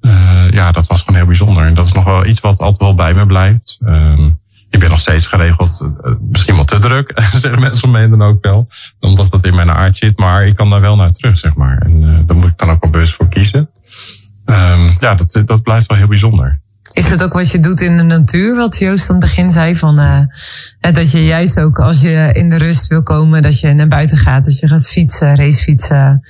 Eh, 0.00 0.50
ja, 0.50 0.72
dat 0.72 0.86
was 0.86 1.00
gewoon 1.00 1.16
heel 1.16 1.26
bijzonder. 1.26 1.66
En 1.66 1.74
dat 1.74 1.86
is 1.86 1.92
nog 1.92 2.04
wel 2.04 2.26
iets 2.26 2.40
wat 2.40 2.58
altijd 2.58 2.80
wel 2.80 2.94
bij 2.94 3.14
me 3.14 3.26
blijft. 3.26 3.78
Ehm, 3.80 4.30
ik 4.70 4.80
ben 4.80 4.90
nog 4.90 5.00
steeds 5.00 5.26
geregeld, 5.26 5.80
eh, 5.80 6.14
misschien 6.20 6.54
wel 6.54 6.64
te 6.64 6.78
druk, 6.78 7.22
zeggen 7.32 7.60
mensen 7.60 7.88
om 7.88 8.10
dan 8.10 8.22
ook 8.22 8.44
wel. 8.44 8.68
Omdat 9.00 9.30
dat 9.30 9.44
in 9.44 9.54
mijn 9.54 9.70
aard 9.70 9.96
zit, 9.96 10.18
maar 10.18 10.46
ik 10.46 10.54
kan 10.54 10.70
daar 10.70 10.80
wel 10.80 10.96
naar 10.96 11.12
terug, 11.12 11.38
zeg 11.38 11.54
maar. 11.54 11.78
En 11.78 12.02
uh, 12.02 12.18
daar 12.26 12.36
moet 12.36 12.50
ik 12.50 12.58
dan 12.58 12.70
ook 12.70 12.82
wel 12.82 12.90
bewust 12.90 13.14
voor 13.14 13.28
kiezen. 13.28 13.70
Um, 14.44 14.96
ja, 14.98 15.14
dat, 15.14 15.42
dat 15.44 15.62
blijft 15.62 15.86
wel 15.86 15.98
heel 15.98 16.08
bijzonder. 16.08 16.60
Is 16.92 17.08
dat 17.08 17.22
ook 17.22 17.32
wat 17.32 17.50
je 17.50 17.60
doet 17.60 17.80
in 17.80 17.96
de 17.96 18.02
natuur? 18.02 18.56
Wat 18.56 18.78
Joost 18.78 19.10
aan 19.10 19.16
het 19.16 19.24
begin 19.24 19.50
zei 19.50 19.76
van 19.76 20.00
uh, 20.00 20.92
dat 20.92 21.10
je 21.10 21.24
juist 21.24 21.60
ook 21.60 21.78
als 21.78 22.00
je 22.00 22.30
in 22.32 22.48
de 22.48 22.56
rust 22.56 22.86
wil 22.86 23.02
komen, 23.02 23.42
dat 23.42 23.60
je 23.60 23.72
naar 23.72 23.88
buiten 23.88 24.18
gaat, 24.18 24.44
dat 24.44 24.58
je 24.58 24.68
gaat 24.68 24.88
fietsen, 24.88 25.36
racefietsen, 25.36 26.22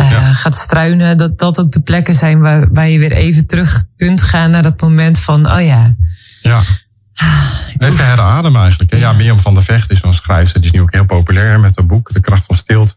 uh, 0.00 0.10
ja. 0.10 0.32
gaat 0.32 0.54
struinen, 0.54 1.16
dat 1.16 1.38
dat 1.38 1.60
ook 1.60 1.72
de 1.72 1.82
plekken 1.82 2.14
zijn 2.14 2.40
waar, 2.40 2.72
waar 2.72 2.88
je 2.88 2.98
weer 2.98 3.12
even 3.12 3.46
terug 3.46 3.84
kunt 3.96 4.22
gaan 4.22 4.50
naar 4.50 4.62
dat 4.62 4.80
moment 4.80 5.18
van, 5.18 5.52
oh 5.52 5.64
ja. 5.64 5.94
Ja. 6.42 6.60
Even 7.78 8.06
herademen 8.06 8.60
eigenlijk. 8.60 8.90
Hè? 8.90 8.96
Ja, 8.96 9.12
Mirjam 9.12 9.38
van 9.38 9.54
der 9.54 9.62
Vecht 9.62 9.90
is 9.90 10.00
zo'n 10.00 10.14
schrijfster. 10.14 10.60
Die 10.60 10.70
is 10.70 10.76
nu 10.76 10.82
ook 10.82 10.92
heel 10.92 11.06
populair 11.06 11.60
met 11.60 11.76
haar 11.76 11.86
boek 11.86 12.12
De 12.12 12.20
Kracht 12.20 12.46
van 12.46 12.56
Stilte. 12.56 12.94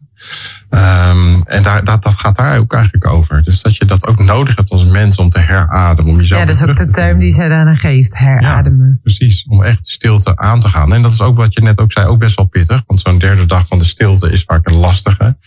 Um, 0.70 1.44
en 1.44 1.64
daar, 1.64 1.84
dat, 1.84 2.04
dat 2.04 2.14
gaat 2.14 2.36
daar 2.36 2.60
ook 2.60 2.74
eigenlijk 2.74 3.08
over. 3.08 3.44
Dus 3.44 3.62
dat 3.62 3.78
je 3.78 3.86
dat 3.86 4.08
ook 4.08 4.20
nodig 4.20 4.56
hebt 4.56 4.70
als 4.70 4.84
mens 4.84 5.16
om 5.16 5.30
te 5.30 5.40
herademen. 5.40 6.12
Om 6.12 6.20
jezelf 6.20 6.40
ja, 6.40 6.46
dat 6.46 6.56
is 6.56 6.62
ook 6.62 6.78
de 6.78 6.90
term 6.90 7.20
die 7.20 7.32
zij 7.32 7.48
daarna 7.48 7.74
geeft. 7.74 8.18
Herademen. 8.18 8.88
Ja, 8.88 9.00
precies. 9.02 9.46
Om 9.50 9.64
echt 9.64 9.86
stilte 9.86 10.38
aan 10.38 10.62
te 10.62 10.70
gaan. 10.70 10.94
En 10.94 11.02
dat 11.02 11.12
is 11.12 11.22
ook 11.22 11.38
wat 11.38 11.54
je 11.54 11.62
net 11.62 11.80
ook 11.80 11.92
zei. 11.92 12.08
Ook 12.08 12.20
best 12.20 12.36
wel 12.36 12.46
pittig. 12.46 12.84
Want 12.88 13.02
zo'n 13.02 13.20
derde 13.20 13.46
dag 13.46 13.68
van 13.68 13.80
de 13.80 13.86
stilte 13.86 14.32
is 14.32 14.44
vaak 14.44 14.68
een 14.68 14.76
lastige. 14.76 15.38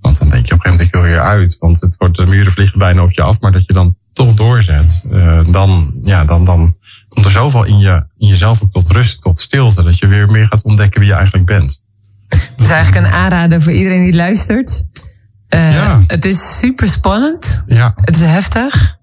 Want 0.00 0.18
dan 0.18 0.28
denk 0.28 0.46
je 0.46 0.52
op 0.52 0.64
een 0.64 0.64
gegeven 0.64 0.70
moment 0.70 0.80
ik 0.80 0.92
wil 0.92 1.02
weer 1.02 1.20
uit. 1.20 1.56
Want 1.58 1.80
het 1.80 1.96
wordt, 1.96 2.16
de 2.16 2.26
muren 2.26 2.52
vliegen 2.52 2.78
bijna 2.78 3.02
op 3.02 3.12
je 3.12 3.22
af. 3.22 3.40
Maar 3.40 3.52
dat 3.52 3.66
je 3.66 3.72
dan 3.72 3.96
toch 4.12 4.34
doorzet. 4.34 5.04
Uh, 5.10 5.40
dan, 5.46 5.94
ja, 6.02 6.24
dan, 6.24 6.44
dan 6.44 6.76
komt 7.16 7.26
er 7.26 7.32
zoveel 7.32 7.64
in, 7.64 7.78
je, 7.78 8.04
in 8.18 8.26
jezelf 8.26 8.62
ook 8.62 8.72
tot 8.72 8.90
rust, 8.90 9.20
tot 9.20 9.38
stilte. 9.38 9.82
Dat 9.82 9.98
je 9.98 10.06
weer 10.06 10.30
meer 10.30 10.46
gaat 10.46 10.62
ontdekken 10.62 11.00
wie 11.00 11.08
je 11.08 11.14
eigenlijk 11.14 11.46
bent. 11.46 11.82
Het 12.28 12.60
is 12.60 12.70
eigenlijk 12.70 13.06
een 13.06 13.12
aanrader 13.12 13.62
voor 13.62 13.72
iedereen 13.72 14.02
die 14.02 14.14
luistert. 14.14 14.84
Uh, 15.54 15.74
ja. 15.74 16.04
Het 16.06 16.24
is 16.24 16.58
super 16.58 16.88
spannend. 16.88 17.62
Ja. 17.66 17.92
Het 18.00 18.16
is 18.16 18.22
heftig. 18.22 18.95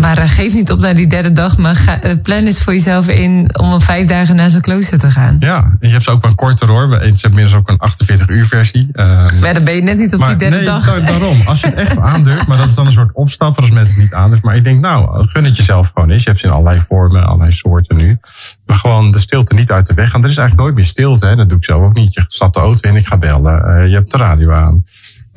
Maar 0.00 0.18
uh, 0.18 0.24
geef 0.28 0.54
niet 0.54 0.72
op 0.72 0.78
naar 0.78 0.94
die 0.94 1.06
derde 1.06 1.32
dag, 1.32 1.56
maar 1.56 1.74
ga, 1.74 2.04
uh, 2.04 2.12
plan 2.22 2.46
eens 2.46 2.60
voor 2.60 2.72
jezelf 2.72 3.08
in 3.08 3.58
om 3.58 3.72
een 3.72 3.80
vijf 3.80 4.08
dagen 4.08 4.36
naar 4.36 4.50
zo'n 4.50 4.60
klooster 4.60 4.98
te 4.98 5.10
gaan. 5.10 5.36
Ja, 5.40 5.76
en 5.80 5.88
je 5.88 5.88
hebt 5.88 6.04
ze 6.04 6.10
ook 6.10 6.22
wel 6.22 6.30
een 6.30 6.36
korter 6.36 6.68
hoor. 6.68 6.88
Ze 6.90 6.98
hebben 6.98 7.22
inmiddels 7.22 7.54
ook 7.54 7.68
een 7.68 7.78
48 7.78 8.28
uur 8.28 8.46
versie. 8.46 8.88
Uh, 8.92 9.40
maar 9.40 9.54
dan 9.54 9.64
ben 9.64 9.74
je 9.74 9.82
net 9.82 9.98
niet 9.98 10.14
op 10.14 10.20
maar, 10.20 10.28
die 10.28 10.36
derde 10.36 10.56
nee, 10.56 10.64
dag. 10.64 10.86
Nee, 10.86 11.00
daarom. 11.00 11.42
Als 11.46 11.60
je 11.60 11.66
het 11.66 11.76
echt 11.76 11.98
aandurft, 11.98 12.46
maar 12.46 12.58
dat 12.58 12.68
is 12.68 12.74
dan 12.74 12.86
een 12.86 12.92
soort 12.92 13.10
opstap 13.12 13.56
als 13.56 13.70
mensen 13.70 13.94
het 13.94 14.02
niet 14.02 14.12
aandurven. 14.12 14.46
Maar 14.46 14.56
ik 14.56 14.64
denk, 14.64 14.80
nou, 14.80 15.28
gun 15.28 15.44
het 15.44 15.56
jezelf 15.56 15.90
gewoon 15.94 16.10
eens. 16.10 16.22
Je 16.22 16.28
hebt 16.28 16.40
ze 16.40 16.46
in 16.46 16.52
allerlei 16.52 16.80
vormen, 16.80 17.26
allerlei 17.26 17.52
soorten 17.52 17.96
nu. 17.96 18.18
Maar 18.66 18.76
gewoon 18.76 19.12
de 19.12 19.18
stilte 19.18 19.54
niet 19.54 19.70
uit 19.70 19.86
de 19.86 19.94
weg 19.94 20.10
gaan. 20.10 20.24
Er 20.24 20.30
is 20.30 20.36
eigenlijk 20.36 20.66
nooit 20.66 20.78
meer 20.78 20.90
stilte, 20.90 21.26
hè. 21.26 21.36
dat 21.36 21.48
doe 21.48 21.58
ik 21.58 21.64
zelf 21.64 21.82
ook 21.82 21.94
niet. 21.94 22.14
Je 22.14 22.24
stapt 22.26 22.54
de 22.54 22.60
auto 22.60 22.88
in, 22.88 22.96
ik 22.96 23.06
ga 23.06 23.18
bellen. 23.18 23.82
Uh, 23.82 23.88
je 23.88 23.94
hebt 23.94 24.10
de 24.10 24.18
radio 24.18 24.52
aan. 24.52 24.84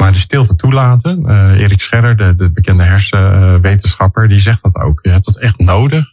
Maar 0.01 0.11
de 0.11 0.17
stilte 0.17 0.55
toelaten. 0.55 1.23
Uh, 1.25 1.61
Erik 1.61 1.81
Scherrer, 1.81 2.17
de, 2.17 2.35
de 2.35 2.51
bekende 2.51 2.83
hersenwetenschapper, 2.83 4.27
die 4.27 4.39
zegt 4.39 4.63
dat 4.63 4.75
ook. 4.75 4.99
Je 5.01 5.09
hebt 5.09 5.25
dat 5.25 5.39
echt 5.39 5.59
nodig. 5.59 6.05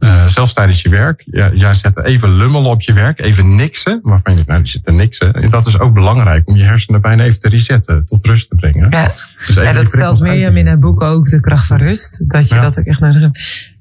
Uh, 0.00 0.26
zelfs 0.26 0.52
tijdens 0.52 0.82
je 0.82 0.88
werk. 0.88 1.22
Ja, 1.26 1.50
jij 1.52 1.74
zet 1.74 2.04
even 2.04 2.36
lummelen 2.36 2.70
op 2.70 2.82
je 2.82 2.92
werk, 2.92 3.20
even 3.20 3.56
niksen. 3.56 4.00
Waarvan 4.02 4.32
je 4.32 4.34
denkt, 4.34 4.48
nou, 4.48 4.62
die 4.62 4.70
zit 4.70 4.84
te 4.84 4.92
niksen. 4.92 5.32
En 5.32 5.50
dat 5.50 5.66
is 5.66 5.78
ook 5.78 5.94
belangrijk 5.94 6.48
om 6.48 6.56
je 6.56 6.64
hersenen 6.64 7.00
bijna 7.00 7.24
even 7.24 7.40
te 7.40 7.48
resetten, 7.48 8.06
tot 8.06 8.26
rust 8.26 8.48
te 8.48 8.54
brengen. 8.54 8.90
Ja, 8.90 9.12
dus 9.46 9.56
ja 9.56 9.72
dat 9.72 9.88
stelt 9.88 10.20
Mirjam 10.20 10.56
in 10.56 10.66
haar 10.66 10.78
boek 10.78 11.02
ook, 11.02 11.30
De 11.30 11.40
Kracht 11.40 11.66
van 11.66 11.76
Rust. 11.76 12.30
Dat 12.30 12.48
je 12.48 12.54
ja. 12.54 12.60
dat 12.60 12.78
ook 12.78 12.86
echt 12.86 13.00
nodig 13.00 13.20
hebt. 13.20 13.38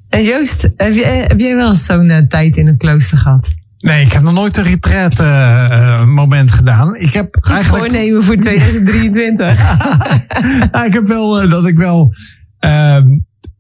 En 0.10 0.24
Joost, 0.24 0.62
heb, 0.62 0.94
je, 0.94 1.06
heb 1.06 1.40
jij 1.40 1.56
wel 1.56 1.68
eens 1.68 1.86
zo'n 1.86 2.10
uh, 2.10 2.28
tijd 2.28 2.58
in 2.58 2.68
een 2.68 2.78
klooster 2.78 3.18
gehad? 3.18 3.54
Nee, 3.82 4.06
ik 4.06 4.12
heb 4.12 4.22
nog 4.22 4.34
nooit 4.34 4.58
een 4.58 4.64
retreat 4.64 5.20
uh, 5.20 6.06
moment 6.06 6.52
gedaan. 6.52 6.96
Ik 6.96 7.14
heb 7.14 7.38
Goed 7.42 7.54
eigenlijk... 7.54 7.84
voornemen 7.84 8.24
voor 8.24 8.36
2023. 8.36 9.60
ja, 10.72 10.84
ik 10.86 10.94
heb 10.94 11.08
wel 11.08 11.44
uh, 11.44 11.52
dat 11.52 11.66
ik 11.66 11.78
wel 11.78 12.14
uh, 12.66 13.06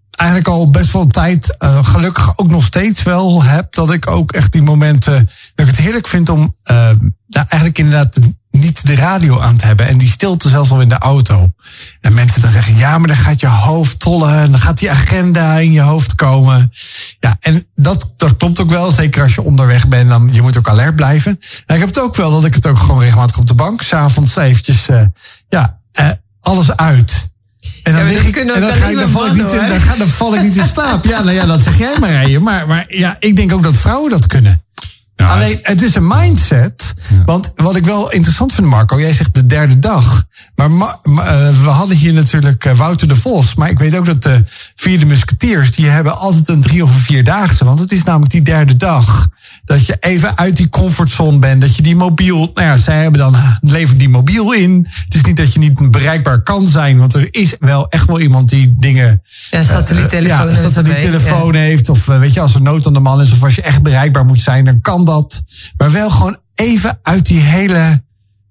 eigenlijk 0.09 0.47
al 0.47 0.69
best 0.69 0.91
wel 0.91 1.07
tijd, 1.07 1.57
uh, 1.63 1.85
gelukkig 1.85 2.37
ook 2.37 2.49
nog 2.49 2.65
steeds 2.65 3.03
wel 3.03 3.43
heb, 3.43 3.73
dat 3.73 3.91
ik 3.91 4.09
ook 4.09 4.31
echt 4.31 4.51
die 4.51 4.61
momenten, 4.61 5.29
dat 5.55 5.67
ik 5.67 5.75
het 5.75 5.81
heerlijk 5.81 6.07
vind 6.07 6.29
om 6.29 6.55
ja, 7.27 7.45
eigenlijk 7.47 7.77
inderdaad 7.77 8.19
niet 8.51 8.85
de 8.85 8.95
radio 8.95 9.39
aan 9.39 9.57
te 9.57 9.65
hebben 9.65 9.87
en 9.87 9.97
die 9.97 10.09
stilte 10.09 10.49
zelfs 10.49 10.71
al 10.71 10.81
in 10.81 10.89
de 10.89 10.97
auto. 10.97 11.51
En 12.01 12.13
mensen 12.13 12.41
dan 12.41 12.51
zeggen, 12.51 12.77
ja, 12.77 12.97
maar 12.97 13.07
dan 13.07 13.17
gaat 13.17 13.39
je 13.39 13.47
hoofd 13.47 13.99
tollen 13.99 14.39
en 14.39 14.51
dan 14.51 14.59
gaat 14.59 14.79
die 14.79 14.91
agenda 14.91 15.57
in 15.57 15.71
je 15.71 15.81
hoofd 15.81 16.15
komen. 16.15 16.71
Ja, 17.21 17.37
en 17.39 17.67
dat, 17.75 18.13
dat 18.17 18.37
klopt 18.37 18.59
ook 18.59 18.69
wel. 18.69 18.91
Zeker 18.91 19.23
als 19.23 19.35
je 19.35 19.41
onderweg 19.41 19.87
bent, 19.87 20.09
dan 20.09 20.29
je 20.31 20.41
moet 20.41 20.57
ook 20.57 20.69
alert 20.69 20.95
blijven. 20.95 21.39
En 21.65 21.75
ik 21.75 21.79
heb 21.79 21.89
het 21.89 21.99
ook 21.99 22.15
wel 22.15 22.31
dat 22.31 22.45
ik 22.45 22.53
het 22.53 22.67
ook 22.67 22.79
gewoon 22.79 23.01
regelmatig 23.01 23.37
op 23.37 23.47
de 23.47 23.53
bank, 23.53 23.81
s'avonds 23.81 24.35
eventjes, 24.35 24.89
uh, 24.89 25.01
ja, 25.49 25.79
uh, 25.99 26.09
alles 26.39 26.75
uit. 26.75 27.29
En 27.83 27.93
dan, 27.93 28.03
ja, 28.05 28.11
lig 28.11 28.27
ik, 28.27 28.35
en 28.35 28.47
dan, 28.47 28.73
ga 28.73 28.87
ik, 28.87 28.95
dan, 28.95 29.09
val 29.09 29.25
ik 29.25 29.33
niet 29.33 29.51
in, 29.51 29.67
dan, 29.67 29.79
ga, 29.79 29.95
dan 29.95 30.07
val 30.07 30.35
ik 30.35 30.43
niet 30.43 30.57
in 30.57 30.67
slaap. 30.67 31.05
Ja, 31.05 31.23
nou 31.23 31.35
ja, 31.35 31.45
dat 31.45 31.63
zeg 31.63 31.77
jij 31.77 31.95
maar, 31.99 32.09
Rijen. 32.09 32.43
Maar, 32.43 32.67
maar 32.67 32.85
ja, 32.87 33.15
ik 33.19 33.35
denk 33.35 33.53
ook 33.53 33.63
dat 33.63 33.77
vrouwen 33.77 34.09
dat 34.09 34.27
kunnen. 34.27 34.63
Ja, 35.21 35.33
Alleen, 35.33 35.59
het 35.61 35.81
is 35.81 35.95
een 35.95 36.07
mindset. 36.07 36.93
Ja. 37.09 37.23
Want 37.25 37.51
wat 37.55 37.75
ik 37.75 37.85
wel 37.85 38.11
interessant 38.11 38.53
vind, 38.53 38.67
Marco, 38.67 38.99
jij 38.99 39.13
zegt 39.13 39.33
de 39.33 39.45
derde 39.45 39.79
dag. 39.79 40.23
Maar 40.55 40.71
ma, 40.71 40.99
ma, 41.03 41.23
uh, 41.23 41.63
we 41.63 41.69
hadden 41.69 41.97
hier 41.97 42.13
natuurlijk 42.13 42.65
uh, 42.65 42.77
Wouter 42.77 43.07
de 43.07 43.15
Vos. 43.15 43.55
Maar 43.55 43.69
ik 43.69 43.79
weet 43.79 43.95
ook 43.95 44.05
dat 44.05 44.23
de 44.23 44.43
vierde 44.75 45.05
musketiers, 45.05 45.71
die 45.71 45.87
hebben 45.87 46.17
altijd 46.17 46.47
een 46.47 46.61
drie 46.61 46.83
of 46.83 46.93
een 46.93 46.99
vierdaagse. 46.99 47.65
Want 47.65 47.79
het 47.79 47.91
is 47.91 48.03
namelijk 48.03 48.31
die 48.31 48.41
derde 48.41 48.77
dag. 48.77 49.29
Dat 49.65 49.85
je 49.85 49.97
even 49.99 50.37
uit 50.37 50.57
die 50.57 50.69
comfortzone 50.69 51.39
bent. 51.39 51.61
Dat 51.61 51.75
je 51.75 51.83
die 51.83 51.95
mobiel, 51.95 52.51
nou 52.53 52.67
ja, 52.67 52.77
zij 52.77 53.01
hebben 53.01 53.19
dan, 53.19 53.35
levert 53.61 53.99
die 53.99 54.09
mobiel 54.09 54.53
in. 54.53 54.87
Het 55.05 55.15
is 55.15 55.21
niet 55.21 55.37
dat 55.37 55.53
je 55.53 55.59
niet 55.59 55.91
bereikbaar 55.91 56.43
kan 56.43 56.67
zijn. 56.67 56.97
Want 56.97 57.15
er 57.15 57.27
is 57.31 57.55
wel 57.59 57.89
echt 57.89 58.07
wel 58.07 58.19
iemand 58.19 58.49
die 58.49 58.75
dingen. 58.79 59.21
Ja, 59.49 59.63
satelliettelefoon, 59.63 60.47
uh, 60.47 60.55
ja, 60.55 60.69
satelliettelefoon 60.69 61.55
heeft. 61.55 61.89
Of 61.89 62.05
weet 62.05 62.33
je, 62.33 62.39
als 62.39 62.55
er 62.55 62.61
nood 62.61 62.87
aan 62.87 62.93
de 62.93 62.99
man 62.99 63.21
is. 63.21 63.31
Of 63.31 63.43
als 63.43 63.55
je 63.55 63.61
echt 63.61 63.81
bereikbaar 63.81 64.25
moet 64.25 64.41
zijn, 64.41 64.65
dan 64.65 64.81
kan 64.81 65.05
dat. 65.05 65.10
Maar 65.77 65.91
wel 65.91 66.09
gewoon 66.09 66.39
even 66.55 66.99
uit 67.03 67.25
die 67.25 67.39
hele 67.39 68.03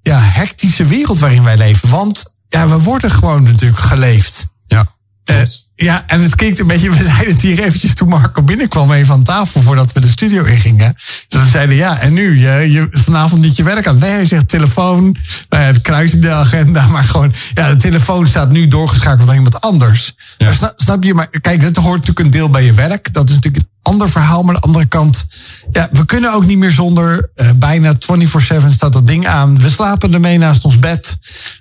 ja, 0.03 0.21
hectische 0.21 0.87
wereld 0.87 1.19
waarin 1.19 1.43
wij 1.43 1.57
leven. 1.57 1.89
Want 1.89 2.35
ja, 2.49 2.69
we 2.69 2.79
worden 2.79 3.11
gewoon 3.11 3.43
natuurlijk 3.43 3.81
geleefd. 3.81 4.49
Ja. 4.67 4.87
Uh, 5.31 5.37
ja, 5.75 6.05
en 6.07 6.21
het 6.21 6.35
klinkt 6.35 6.61
een 6.61 6.67
beetje, 6.67 6.91
we 6.91 7.05
zeiden 7.05 7.33
het 7.33 7.43
hier 7.43 7.63
eventjes 7.63 7.95
toen 7.95 8.09
Marco 8.09 8.43
binnenkwam 8.43 8.93
even 8.93 9.15
aan 9.15 9.23
tafel 9.23 9.63
voordat 9.63 9.93
we 9.93 10.01
de 10.01 10.09
studio 10.09 10.45
ingingen. 10.45 10.95
Dus 11.29 11.43
we 11.43 11.49
zeiden 11.49 11.77
ja, 11.77 11.99
en 11.99 12.13
nu, 12.13 12.39
je, 12.39 12.71
je 12.71 12.89
vanavond 12.91 13.43
niet 13.43 13.57
je 13.57 13.63
werk 13.63 13.87
aan. 13.87 13.99
Nee, 13.99 14.11
hij 14.11 14.25
zegt 14.25 14.49
telefoon, 14.49 15.17
nou 15.49 15.65
ja, 15.65 15.81
kruis 15.83 16.15
in 16.15 16.21
de 16.21 16.31
agenda, 16.31 16.87
maar 16.87 17.05
gewoon, 17.05 17.35
ja, 17.55 17.69
de 17.69 17.77
telefoon 17.77 18.29
staat 18.29 18.51
nu 18.51 18.69
doorgeschakeld 18.69 19.27
naar 19.27 19.37
iemand 19.37 19.61
anders. 19.61 20.15
Ja. 20.39 20.47
Maar 20.47 20.55
snap, 20.55 20.73
snap 20.77 21.03
je, 21.03 21.15
maar 21.15 21.29
kijk, 21.41 21.63
dat 21.63 21.77
hoort 21.77 21.99
natuurlijk 21.99 22.19
een 22.19 22.31
deel 22.31 22.51
bij 22.51 22.65
je 22.65 22.75
werk. 22.75 23.13
Dat 23.13 23.29
is 23.29 23.35
natuurlijk 23.35 23.65
ander 23.91 24.11
verhaal, 24.11 24.43
maar 24.43 24.55
aan 24.55 24.61
de 24.61 24.67
andere 24.67 24.87
kant, 24.87 25.27
ja, 25.73 25.89
we 25.93 26.05
kunnen 26.05 26.33
ook 26.33 26.47
niet 26.47 26.59
meer 26.59 26.73
zonder, 26.73 27.31
uh, 27.37 27.51
bijna 27.55 27.95
24-7 27.95 27.97
staat 28.71 28.93
dat 28.93 29.07
ding 29.07 29.27
aan. 29.27 29.61
We 29.61 29.71
slapen 29.71 30.15
ermee 30.15 30.39
naast 30.39 30.65
ons 30.65 30.79
bed. 30.79 31.19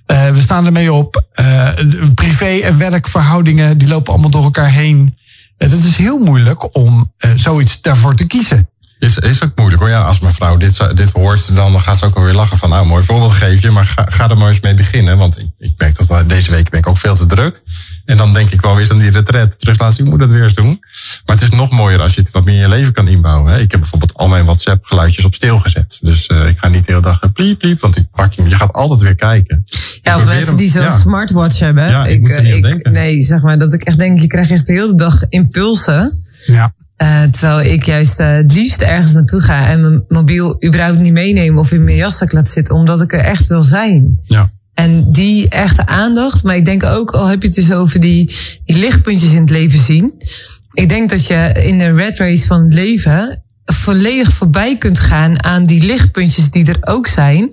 Uh, 0.08 0.30
we 0.30 0.42
staan 0.42 0.66
ermee 0.66 0.94
op. 0.94 1.24
Uh, 1.40 1.70
privé- 2.14 2.60
en 2.60 2.78
werkverhoudingen, 2.78 3.78
die 3.78 3.88
lopen 3.88 4.14
allemaal 4.14 4.30
door 4.30 4.44
elkaar 4.44 4.72
heen. 4.72 5.18
Het 5.58 5.72
is 5.72 5.96
heel 5.96 6.18
moeilijk 6.18 6.76
om 6.76 7.14
zoiets 7.36 7.82
daarvoor 7.82 8.16
te 8.16 8.26
kiezen. 8.26 8.70
Is, 9.00 9.18
is 9.18 9.44
ook 9.44 9.52
moeilijk 9.56 9.82
hoor. 9.82 9.92
Ja, 9.92 10.02
als 10.02 10.20
mijn 10.20 10.34
vrouw 10.34 10.58
dit, 10.58 10.98
dit 10.98 11.12
hoort, 11.12 11.56
dan 11.56 11.80
gaat 11.80 11.98
ze 11.98 12.06
ook 12.06 12.16
alweer 12.16 12.34
lachen 12.34 12.58
van, 12.58 12.70
nou, 12.70 12.86
mooi 12.86 13.04
voorbeeld 13.04 13.32
geef 13.32 13.62
je, 13.62 13.72
maar 13.72 13.86
ga, 13.86 14.06
ga 14.10 14.30
er 14.30 14.38
maar 14.38 14.48
eens 14.48 14.60
mee 14.60 14.74
beginnen. 14.74 15.18
Want 15.18 15.40
ik, 15.40 15.48
ik 15.58 15.74
merk 15.78 16.08
dat 16.08 16.30
deze 16.30 16.52
week 16.52 16.70
ben 16.70 16.80
ik 16.80 16.88
ook 16.88 16.98
veel 16.98 17.16
te 17.16 17.26
druk. 17.26 17.62
En 18.06 18.18
dan 18.18 18.34
denk 18.34 18.50
ik 18.50 18.62
wel 18.62 18.72
weer 18.72 18.82
eens 18.82 18.92
aan 18.92 19.00
die 19.00 19.12
retret 19.12 19.60
terug 19.60 19.80
laten 19.80 19.96
zien, 19.96 20.06
ik 20.06 20.12
moet 20.12 20.20
dat 20.20 20.32
weer 20.32 20.44
eens 20.44 20.54
doen. 20.54 20.80
Maar 21.26 21.36
het 21.36 21.42
is 21.42 21.50
nog 21.50 21.72
mooier 21.72 22.02
als 22.02 22.14
je 22.14 22.22
het 22.22 22.32
wat 22.32 22.46
meer 22.46 22.56
in 22.56 22.60
je 22.60 22.70
leven 22.70 22.94
kan 22.94 23.08
inbouwen. 23.08 23.52
Hè. 23.52 23.60
Ik 23.60 23.72
heb 23.72 23.80
bijvoorbeeld 23.80 24.14
al 24.14 24.28
mijn 24.28 24.46
WhatsApp 24.46 24.86
geluidjes 24.86 25.26
op 25.26 25.34
stil 25.34 25.60
gezet. 25.60 26.00
Dus 26.02 26.30
uh, 26.30 26.48
ik 26.48 26.60
ga 26.60 26.68
niet 26.68 26.86
de 26.86 26.92
hele 26.92 27.04
dag 27.04 27.32
pliep, 27.34 27.60
pliep, 27.60 27.82
want 27.82 27.98
ik 27.98 28.08
pak 28.12 28.34
je, 28.34 28.44
je 28.50 28.56
gaat 28.56 28.74
altijd 28.74 29.02
weer 29.02 29.16
kijken. 29.16 29.66
Ja, 30.02 30.16
of 30.16 30.26
mensen 30.26 30.58
die 30.58 30.70
zo'n 30.70 30.84
ja. 30.84 31.00
smartwatch 31.00 31.60
hebben. 31.60 31.90
Ja, 31.90 32.06
ik, 32.06 32.12
ik 32.12 32.22
moet 32.22 32.30
er 32.30 32.44
niet 32.44 32.54
ik, 32.54 32.64
aan 32.64 32.70
denken. 32.70 32.92
Nee, 32.92 33.22
zeg 33.22 33.42
maar, 33.42 33.58
dat 33.58 33.74
ik 33.74 33.84
echt 33.84 33.98
denk, 33.98 34.20
je 34.20 34.28
krijgt 34.28 34.52
echt 34.52 34.66
de 34.66 34.74
hele 34.74 34.96
dag 34.96 35.24
impulsen. 35.30 36.24
Ja. 36.46 36.74
Uh, 37.02 37.24
terwijl 37.24 37.74
ik 37.74 37.84
juist 37.86 38.20
uh, 38.20 38.32
het 38.32 38.54
liefst 38.54 38.82
ergens 38.82 39.14
naartoe 39.14 39.42
ga 39.42 39.68
en 39.68 39.82
mijn 39.82 40.04
mobiel 40.08 40.64
überhaupt 40.66 41.00
niet 41.00 41.14
meeneem 41.14 41.58
of 41.58 41.72
in 41.72 41.84
mijn 41.84 41.98
jaszak 41.98 42.32
laat 42.32 42.50
zitten, 42.50 42.76
omdat 42.76 43.02
ik 43.02 43.14
er 43.14 43.24
echt 43.24 43.48
wil 43.48 43.64
zijn. 43.64 44.20
Ja. 44.24 44.50
En 44.74 45.12
die 45.12 45.50
echte 45.50 45.86
aandacht, 45.86 46.44
maar 46.44 46.56
ik 46.56 46.66
denk 46.66 46.84
ook, 46.84 47.12
al 47.12 47.28
heb 47.28 47.42
je 47.42 47.48
het 47.48 47.56
dus 47.56 47.72
over 47.72 48.00
die, 48.00 48.36
die 48.66 48.78
lichtpuntjes 48.78 49.32
in 49.32 49.42
het 49.42 49.50
leven 49.50 49.80
zien. 49.80 50.14
Ik 50.72 50.90
denk 50.90 51.10
dat 51.10 51.28
je 51.28 51.52
in 51.64 51.78
de 51.78 51.94
red 51.94 52.18
race 52.18 52.48
van 52.48 52.64
het 52.64 52.74
leven 52.74 53.44
volledig 53.66 54.34
voorbij 54.34 54.78
kunt 54.78 55.00
gaan 55.00 55.44
aan 55.44 55.66
die 55.66 55.86
lichtpuntjes 55.86 56.52
die 56.52 56.68
er 56.68 56.78
ook 56.82 57.08
zijn. 57.08 57.52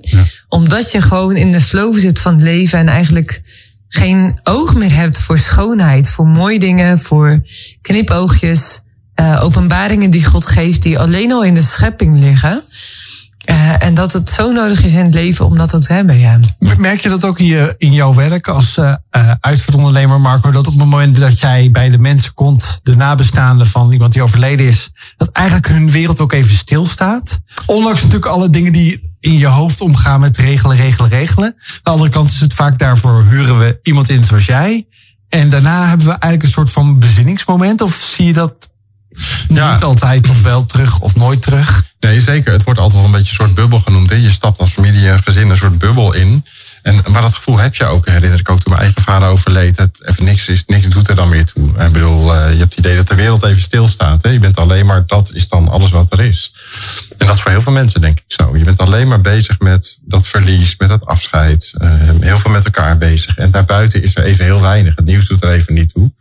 Omdat 0.48 0.90
je 0.90 1.00
gewoon 1.02 1.36
in 1.36 1.52
de 1.52 1.60
flow 1.60 1.96
zit 1.96 2.20
van 2.20 2.34
het 2.34 2.42
leven 2.42 2.78
en 2.78 2.88
eigenlijk 2.88 3.42
geen 3.88 4.40
oog 4.42 4.74
meer 4.74 4.94
hebt 4.94 5.18
voor 5.18 5.38
schoonheid, 5.38 6.10
voor 6.10 6.26
mooie 6.26 6.58
dingen, 6.58 6.98
voor 6.98 7.42
knipoogjes, 7.80 8.82
uh, 9.20 9.44
openbaringen 9.44 10.10
die 10.10 10.24
God 10.24 10.46
geeft, 10.46 10.82
die 10.82 10.98
alleen 10.98 11.32
al 11.32 11.44
in 11.44 11.54
de 11.54 11.62
schepping 11.62 12.18
liggen. 12.18 12.62
Uh, 13.50 13.82
en 13.82 13.94
dat 13.94 14.12
het 14.12 14.30
zo 14.30 14.52
nodig 14.52 14.84
is 14.84 14.92
in 14.92 15.04
het 15.04 15.14
leven 15.14 15.46
om 15.46 15.56
dat 15.56 15.74
ook 15.74 15.82
te 15.82 15.92
hebben, 15.92 16.18
ja. 16.18 16.40
Merk 16.58 17.00
je 17.00 17.08
dat 17.08 17.24
ook 17.24 17.38
in, 17.38 17.44
je, 17.44 17.74
in 17.78 17.92
jouw 17.92 18.14
werk 18.14 18.48
als 18.48 18.76
uh, 18.76 18.94
uitvaartondernemer, 19.40 20.20
Marco, 20.20 20.50
dat 20.50 20.66
op 20.66 20.72
het 20.72 20.78
moment 20.88 21.16
dat 21.16 21.40
jij 21.40 21.70
bij 21.70 21.88
de 21.88 21.98
mensen 21.98 22.34
komt, 22.34 22.80
de 22.82 22.96
nabestaanden 22.96 23.66
van 23.66 23.92
iemand 23.92 24.12
die 24.12 24.22
overleden 24.22 24.66
is, 24.66 24.90
dat 25.16 25.28
eigenlijk 25.32 25.68
hun 25.68 25.90
wereld 25.90 26.20
ook 26.20 26.32
even 26.32 26.56
stilstaat? 26.56 27.40
Ondanks 27.66 28.02
natuurlijk 28.02 28.32
alle 28.32 28.50
dingen 28.50 28.72
die 28.72 29.14
in 29.20 29.38
je 29.38 29.46
hoofd 29.46 29.80
omgaan 29.80 30.20
met 30.20 30.36
regelen, 30.36 30.76
regelen, 30.76 31.10
regelen. 31.10 31.46
Aan 31.46 31.80
de 31.82 31.90
andere 31.90 32.10
kant 32.10 32.30
is 32.30 32.40
het 32.40 32.54
vaak 32.54 32.78
daarvoor 32.78 33.24
huren 33.30 33.58
we 33.58 33.78
iemand 33.82 34.10
in 34.10 34.24
zoals 34.24 34.46
jij. 34.46 34.86
En 35.28 35.48
daarna 35.48 35.88
hebben 35.88 36.06
we 36.06 36.12
eigenlijk 36.12 36.42
een 36.42 36.48
soort 36.48 36.70
van 36.70 36.98
bezinningsmoment. 36.98 37.80
Of 37.80 37.94
zie 37.94 38.26
je 38.26 38.32
dat 38.32 38.74
ja. 39.48 39.72
niet 39.72 39.82
altijd 39.82 40.28
of 40.28 40.42
wel 40.42 40.66
terug 40.66 41.00
of 41.00 41.14
nooit 41.14 41.42
terug? 41.42 41.84
Nee, 42.00 42.20
zeker. 42.20 42.52
Het 42.52 42.62
wordt 42.62 42.80
altijd 42.80 43.02
wel 43.02 43.10
een 43.10 43.16
beetje 43.16 43.32
een 43.38 43.44
soort 43.44 43.54
bubbel 43.54 43.78
genoemd. 43.78 44.10
Hè? 44.10 44.16
Je 44.16 44.30
stapt 44.30 44.58
als 44.58 44.70
familie 44.70 45.08
en 45.08 45.22
gezin 45.22 45.50
een 45.50 45.56
soort 45.56 45.78
bubbel 45.78 46.14
in. 46.14 46.44
En, 46.82 47.02
maar 47.10 47.22
dat 47.22 47.34
gevoel 47.34 47.58
heb 47.58 47.74
je 47.74 47.84
ook, 47.84 48.06
herinner 48.06 48.38
ik 48.38 48.50
ook 48.50 48.60
toen 48.60 48.72
mijn 48.72 48.84
eigen 48.84 49.02
vader 49.02 49.28
overleed. 49.28 49.78
Het, 49.78 50.06
even 50.06 50.24
niks, 50.24 50.48
is, 50.48 50.64
niks 50.66 50.88
doet 50.88 51.08
er 51.08 51.16
dan 51.16 51.28
meer 51.28 51.44
toe. 51.44 51.68
Ik 51.68 51.92
bedoel, 51.92 52.34
uh, 52.34 52.52
je 52.52 52.58
hebt 52.58 52.74
het 52.74 52.78
idee 52.78 52.96
dat 52.96 53.08
de 53.08 53.14
wereld 53.14 53.44
even 53.44 53.62
stilstaat. 53.62 54.22
Hè? 54.22 54.30
Je 54.30 54.38
bent 54.38 54.56
alleen 54.56 54.86
maar, 54.86 55.06
dat 55.06 55.30
is 55.32 55.48
dan 55.48 55.68
alles 55.68 55.90
wat 55.90 56.12
er 56.12 56.20
is. 56.20 56.52
En 57.18 57.26
dat 57.26 57.36
is 57.36 57.42
voor 57.42 57.50
heel 57.50 57.60
veel 57.60 57.72
mensen 57.72 58.00
denk 58.00 58.18
ik 58.18 58.24
zo. 58.26 58.56
Je 58.56 58.64
bent 58.64 58.80
alleen 58.80 59.08
maar 59.08 59.20
bezig 59.20 59.58
met 59.58 59.98
dat 60.02 60.26
verlies, 60.26 60.74
met 60.78 60.88
dat 60.88 61.04
afscheid. 61.04 61.74
Uh, 61.78 61.90
heel 62.20 62.38
veel 62.38 62.50
met 62.50 62.64
elkaar 62.64 62.98
bezig. 62.98 63.36
En 63.36 63.50
daarbuiten 63.50 64.02
is 64.02 64.16
er 64.16 64.24
even 64.24 64.44
heel 64.44 64.60
weinig. 64.60 64.96
Het 64.96 65.04
nieuws 65.04 65.26
doet 65.26 65.42
er 65.42 65.52
even 65.52 65.74
niet 65.74 65.92
toe. 65.92 66.12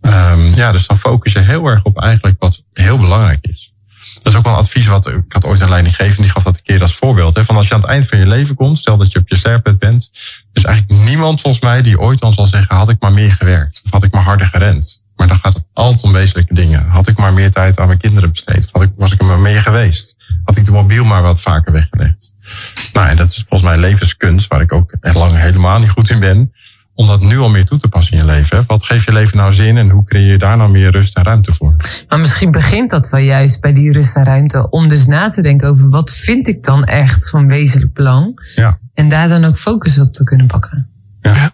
Um, 0.00 0.54
ja, 0.54 0.72
dus 0.72 0.86
dan 0.86 0.98
focus 0.98 1.32
je 1.32 1.40
heel 1.40 1.66
erg 1.66 1.82
op 1.82 2.00
eigenlijk 2.00 2.36
wat 2.38 2.62
heel 2.72 2.98
belangrijk 2.98 3.46
is. 3.46 3.72
Dat 4.14 4.32
is 4.32 4.38
ook 4.38 4.44
wel 4.44 4.52
een 4.52 4.58
advies 4.58 4.86
wat 4.86 5.08
ik 5.08 5.32
had 5.32 5.44
ooit 5.44 5.60
een 5.60 5.68
leidinggevende 5.68 6.22
die 6.22 6.30
gaf 6.30 6.42
dat 6.42 6.56
een 6.56 6.62
keer 6.62 6.80
als 6.80 6.94
voorbeeld. 6.94 7.34
Hè, 7.36 7.44
van 7.44 7.56
als 7.56 7.68
je 7.68 7.74
aan 7.74 7.80
het 7.80 7.90
eind 7.90 8.08
van 8.08 8.18
je 8.18 8.26
leven 8.26 8.54
komt, 8.54 8.78
stel 8.78 8.96
dat 8.96 9.12
je 9.12 9.18
op 9.18 9.28
je 9.28 9.36
sterfbed 9.36 9.78
bent, 9.78 10.10
is 10.52 10.64
eigenlijk 10.64 11.02
niemand 11.04 11.40
volgens 11.40 11.62
mij 11.62 11.82
die 11.82 12.00
ooit 12.00 12.20
dan 12.20 12.32
zal 12.32 12.46
zeggen: 12.46 12.76
had 12.76 12.88
ik 12.88 13.00
maar 13.00 13.12
meer 13.12 13.32
gewerkt 13.32 13.80
of 13.84 13.90
had 13.90 14.04
ik 14.04 14.12
maar 14.12 14.22
harder 14.22 14.46
gerend. 14.46 15.02
Maar 15.16 15.28
dan 15.28 15.38
gaat 15.38 15.54
het 15.54 15.66
altijd 15.72 16.02
om 16.02 16.12
wezenlijke 16.12 16.54
dingen. 16.54 16.86
Had 16.86 17.08
ik 17.08 17.18
maar 17.18 17.32
meer 17.32 17.50
tijd 17.50 17.78
aan 17.78 17.86
mijn 17.86 17.98
kinderen 17.98 18.30
besteed? 18.30 18.68
Had 18.72 18.82
ik, 18.82 18.90
was 18.96 19.12
ik 19.12 19.20
er 19.20 19.26
maar 19.26 19.38
meer 19.38 19.62
geweest? 19.62 20.16
Had 20.44 20.56
ik 20.56 20.64
de 20.64 20.70
mobiel 20.70 21.04
maar 21.04 21.22
wat 21.22 21.40
vaker 21.40 21.72
weggelegd? 21.72 22.32
Nou, 22.92 23.08
en 23.08 23.16
dat 23.16 23.28
is 23.28 23.44
volgens 23.48 23.70
mij 23.70 23.78
levenskunst, 23.78 24.48
waar 24.48 24.60
ik 24.60 24.72
ook 24.72 24.96
lang 25.00 25.36
helemaal 25.36 25.78
niet 25.78 25.90
goed 25.90 26.10
in 26.10 26.20
ben 26.20 26.52
om 26.98 27.06
dat 27.06 27.20
nu 27.20 27.38
al 27.38 27.48
meer 27.48 27.64
toe 27.64 27.78
te 27.78 27.88
passen 27.88 28.12
in 28.12 28.24
je 28.24 28.30
leven. 28.32 28.64
Wat 28.66 28.84
geeft 28.84 29.04
je 29.04 29.12
leven 29.12 29.36
nou 29.36 29.52
zin 29.54 29.76
en 29.76 29.90
hoe 29.90 30.04
creëer 30.04 30.30
je 30.30 30.38
daar 30.38 30.56
nou 30.56 30.70
meer 30.70 30.90
rust 30.90 31.16
en 31.16 31.24
ruimte 31.24 31.52
voor? 31.52 31.76
Maar 32.08 32.18
misschien 32.18 32.50
begint 32.50 32.90
dat 32.90 33.10
wel 33.10 33.20
juist 33.20 33.60
bij 33.60 33.72
die 33.72 33.92
rust 33.92 34.16
en 34.16 34.24
ruimte 34.24 34.70
om 34.70 34.88
dus 34.88 35.06
na 35.06 35.28
te 35.28 35.42
denken 35.42 35.68
over 35.68 35.88
wat 35.88 36.10
vind 36.10 36.48
ik 36.48 36.62
dan 36.62 36.84
echt 36.84 37.30
van 37.30 37.48
wezenlijk 37.48 37.94
belang. 37.94 38.50
Ja. 38.54 38.78
En 38.94 39.08
daar 39.08 39.28
dan 39.28 39.44
ook 39.44 39.58
focus 39.58 39.98
op 39.98 40.12
te 40.12 40.24
kunnen 40.24 40.46
pakken. 40.46 40.88
Ja. 41.20 41.52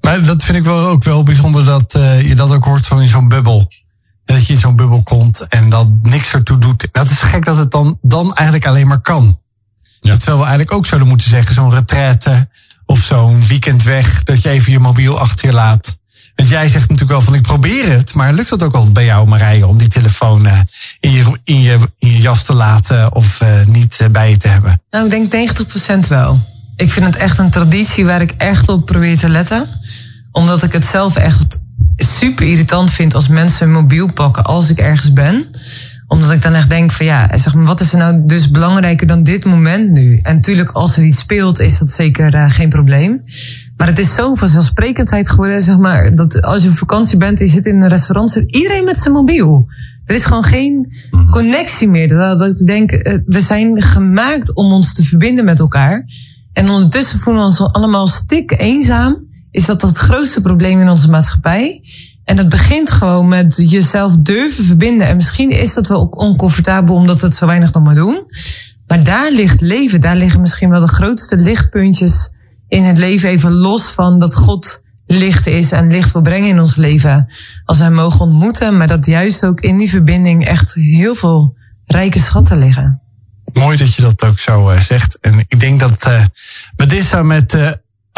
Maar 0.00 0.24
dat 0.24 0.44
vind 0.44 0.58
ik 0.58 0.64
wel 0.64 0.86
ook 0.86 1.04
wel 1.04 1.22
bijzonder 1.22 1.64
dat 1.64 1.94
uh, 1.94 2.28
je 2.28 2.34
dat 2.34 2.52
ook 2.52 2.64
hoort 2.64 2.86
van 2.86 3.00
in 3.00 3.08
zo'n 3.08 3.28
bubbel. 3.28 3.72
Dat 4.24 4.46
je 4.46 4.52
in 4.52 4.58
zo'n 4.58 4.76
bubbel 4.76 5.02
komt 5.02 5.48
en 5.48 5.70
dat 5.70 5.88
niks 6.02 6.34
ertoe 6.34 6.58
doet. 6.58 6.88
Dat 6.92 7.10
is 7.10 7.22
gek 7.22 7.44
dat 7.44 7.56
het 7.56 7.70
dan, 7.70 7.98
dan 8.02 8.34
eigenlijk 8.34 8.66
alleen 8.66 8.86
maar 8.86 9.00
kan. 9.00 9.38
Ja. 10.00 10.16
Terwijl 10.16 10.38
we 10.38 10.44
eigenlijk 10.44 10.72
ook 10.72 10.86
zouden 10.86 11.08
moeten 11.08 11.30
zeggen, 11.30 11.54
zo'n 11.54 11.74
retraite 11.74 12.48
of 12.86 13.02
zo'n 13.02 13.46
weekend 13.46 13.82
weg, 13.82 14.22
dat 14.22 14.42
je 14.42 14.48
even 14.48 14.72
je 14.72 14.78
mobiel 14.78 15.18
achter 15.18 15.46
je 15.46 15.52
laat. 15.52 15.98
Want 16.34 16.48
jij 16.48 16.68
zegt 16.68 16.90
natuurlijk 16.90 17.10
wel 17.10 17.20
van 17.20 17.34
ik 17.34 17.42
probeer 17.42 17.90
het, 17.90 18.14
maar 18.14 18.32
lukt 18.32 18.48
dat 18.48 18.62
ook 18.62 18.74
al 18.74 18.92
bij 18.92 19.04
jou 19.04 19.28
Marije 19.28 19.66
om 19.66 19.78
die 19.78 19.88
telefoon 19.88 20.46
uh, 20.46 20.60
in, 21.00 21.12
je, 21.12 21.24
in, 21.44 21.60
je, 21.60 21.78
in 21.98 22.10
je 22.10 22.20
jas 22.20 22.44
te 22.44 22.54
laten 22.54 23.14
of 23.14 23.40
uh, 23.42 23.48
niet 23.66 23.98
uh, 24.02 24.08
bij 24.08 24.30
je 24.30 24.36
te 24.36 24.48
hebben? 24.48 24.82
Nou, 24.90 25.04
ik 25.12 25.30
denk 25.30 25.50
90% 26.04 26.08
wel. 26.08 26.40
Ik 26.76 26.90
vind 26.90 27.06
het 27.06 27.16
echt 27.16 27.38
een 27.38 27.50
traditie 27.50 28.04
waar 28.04 28.20
ik 28.20 28.30
echt 28.36 28.68
op 28.68 28.86
probeer 28.86 29.18
te 29.18 29.28
letten. 29.28 29.68
Omdat 30.32 30.62
ik 30.62 30.72
het 30.72 30.86
zelf 30.86 31.16
echt 31.16 31.60
super 31.96 32.46
irritant 32.46 32.90
vind 32.90 33.14
als 33.14 33.28
mensen 33.28 33.66
een 33.66 33.72
mobiel 33.72 34.12
pakken 34.12 34.44
als 34.44 34.70
ik 34.70 34.78
ergens 34.78 35.12
ben 35.12 35.50
omdat 36.08 36.30
ik 36.30 36.42
dan 36.42 36.54
echt 36.54 36.68
denk 36.68 36.92
van 36.92 37.06
ja, 37.06 37.36
zeg 37.36 37.54
maar, 37.54 37.64
wat 37.64 37.80
is 37.80 37.92
er 37.92 37.98
nou 37.98 38.26
dus 38.26 38.50
belangrijker 38.50 39.06
dan 39.06 39.22
dit 39.22 39.44
moment 39.44 39.90
nu? 39.90 40.18
En 40.22 40.34
natuurlijk, 40.34 40.70
als 40.70 40.96
er 40.96 41.04
iets 41.04 41.18
speelt, 41.18 41.60
is 41.60 41.78
dat 41.78 41.90
zeker 41.90 42.34
uh, 42.34 42.50
geen 42.50 42.68
probleem. 42.68 43.24
Maar 43.76 43.86
het 43.86 43.98
is 43.98 44.14
zo'n 44.14 44.36
vanzelfsprekendheid 44.36 45.30
geworden, 45.30 45.62
zeg 45.62 45.78
maar, 45.78 46.14
dat 46.14 46.42
als 46.42 46.62
je 46.62 46.68
op 46.68 46.76
vakantie 46.76 47.18
bent 47.18 47.40
en 47.40 47.46
je 47.46 47.52
zit 47.52 47.66
in 47.66 47.82
een 47.82 47.88
restaurant, 47.88 48.30
zit 48.30 48.52
iedereen 48.52 48.84
met 48.84 48.98
zijn 48.98 49.14
mobiel. 49.14 49.68
Er 50.04 50.14
is 50.14 50.24
gewoon 50.24 50.42
geen 50.42 50.92
mhm. 51.10 51.30
connectie 51.30 51.88
meer. 51.88 52.08
Dat, 52.08 52.38
dat 52.38 52.60
ik 52.60 52.66
denk, 52.66 52.92
uh, 52.92 53.18
we 53.24 53.40
zijn 53.40 53.82
gemaakt 53.82 54.54
om 54.54 54.72
ons 54.72 54.94
te 54.94 55.04
verbinden 55.04 55.44
met 55.44 55.58
elkaar. 55.58 56.04
En 56.52 56.70
ondertussen 56.70 57.18
voelen 57.18 57.42
we 57.42 57.48
ons 57.48 57.72
allemaal 57.72 58.06
stik 58.06 58.54
eenzaam. 58.58 59.24
Is 59.50 59.66
dat 59.66 59.82
het 59.82 59.96
grootste 59.96 60.40
probleem 60.40 60.80
in 60.80 60.88
onze 60.88 61.10
maatschappij? 61.10 61.82
En 62.26 62.36
dat 62.36 62.48
begint 62.48 62.90
gewoon 62.90 63.28
met 63.28 63.70
jezelf 63.70 64.16
durven 64.16 64.64
verbinden. 64.64 65.08
En 65.08 65.16
misschien 65.16 65.50
is 65.50 65.74
dat 65.74 65.86
wel 65.86 66.06
oncomfortabel 66.06 66.94
omdat 66.94 67.20
we 67.20 67.26
het 67.26 67.36
zo 67.36 67.46
weinig 67.46 67.72
nog 67.72 67.82
maar 67.82 67.94
doen. 67.94 68.24
Maar 68.86 69.04
daar 69.04 69.32
ligt 69.32 69.60
leven. 69.60 70.00
Daar 70.00 70.16
liggen 70.16 70.40
misschien 70.40 70.70
wel 70.70 70.80
de 70.80 70.88
grootste 70.88 71.36
lichtpuntjes 71.36 72.32
in 72.68 72.84
het 72.84 72.98
leven. 72.98 73.28
Even 73.28 73.52
los 73.52 73.82
van 73.82 74.18
dat 74.18 74.34
God 74.34 74.82
licht 75.06 75.46
is 75.46 75.72
en 75.72 75.90
licht 75.90 76.12
wil 76.12 76.22
brengen 76.22 76.48
in 76.48 76.60
ons 76.60 76.76
leven. 76.76 77.28
Als 77.64 77.78
wij 77.78 77.90
mogen 77.90 78.20
ontmoeten. 78.20 78.76
Maar 78.76 78.88
dat 78.88 79.06
juist 79.06 79.44
ook 79.44 79.60
in 79.60 79.78
die 79.78 79.90
verbinding 79.90 80.46
echt 80.46 80.74
heel 80.74 81.14
veel 81.14 81.56
rijke 81.86 82.20
schatten 82.20 82.58
liggen. 82.58 83.00
Mooi 83.52 83.76
dat 83.76 83.94
je 83.94 84.02
dat 84.02 84.24
ook 84.24 84.38
zo 84.38 84.70
uh, 84.70 84.80
zegt. 84.80 85.18
En 85.20 85.44
ik 85.48 85.60
denk 85.60 85.80
dat 85.80 86.06
uh, 86.06 86.24
Medissa 86.76 87.22
met 87.22 87.54
uh, 87.54 87.70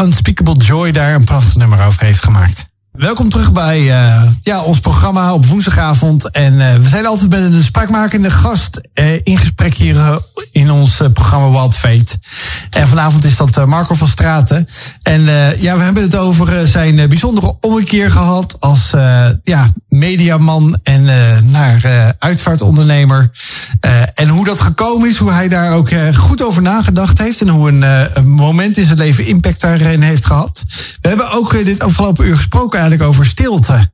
Unspeakable 0.02 0.56
Joy 0.56 0.90
daar 0.90 1.14
een 1.14 1.24
prachtig 1.24 1.54
nummer 1.54 1.86
over 1.86 2.04
heeft 2.04 2.24
gemaakt. 2.24 2.68
Welkom 2.98 3.28
terug 3.28 3.52
bij 3.52 3.80
uh, 3.80 4.22
ja, 4.42 4.62
ons 4.62 4.80
programma 4.80 5.34
op 5.34 5.46
woensdagavond. 5.46 6.30
En 6.30 6.52
uh, 6.52 6.74
we 6.74 6.88
zijn 6.88 7.06
altijd 7.06 7.30
met 7.30 7.42
een 7.42 7.62
spraakmakende 7.62 8.30
gast 8.30 8.80
uh, 8.94 9.12
in 9.22 9.38
gesprek 9.38 9.74
hier 9.74 10.20
in 10.52 10.70
ons 10.70 11.02
programma 11.12 11.50
Wild 11.50 11.74
Fate. 11.74 12.18
En 12.70 12.88
vanavond 12.88 13.24
is 13.24 13.36
dat 13.36 13.66
Marco 13.66 13.94
van 13.94 14.08
Straten. 14.08 14.68
En 15.02 15.22
ja, 15.60 15.76
we 15.76 15.82
hebben 15.82 16.02
het 16.02 16.16
over 16.16 16.66
zijn 16.66 17.08
bijzondere 17.08 17.56
ommekeer 17.60 18.10
gehad 18.10 18.56
als 18.60 18.90
ja, 19.42 19.72
mediaman 19.88 20.78
en 20.82 21.04
naar 21.50 22.14
uitvaartondernemer. 22.18 23.30
en 24.14 24.28
hoe 24.28 24.44
dat 24.44 24.60
gekomen 24.60 25.08
is, 25.08 25.16
hoe 25.16 25.32
hij 25.32 25.48
daar 25.48 25.72
ook 25.72 25.90
goed 26.14 26.42
over 26.42 26.62
nagedacht 26.62 27.18
heeft. 27.18 27.40
En 27.40 27.48
hoe 27.48 27.68
een, 27.68 27.82
een 28.16 28.28
moment 28.28 28.76
in 28.76 28.86
zijn 28.86 28.98
leven 28.98 29.26
impact 29.26 29.60
daarin 29.60 30.02
heeft 30.02 30.24
gehad. 30.26 30.64
We 31.00 31.08
hebben 31.08 31.30
ook 31.30 31.64
dit 31.64 31.80
afgelopen 31.80 32.26
uur 32.26 32.36
gesproken 32.36 32.80
over 32.96 33.26
stilte. 33.26 33.90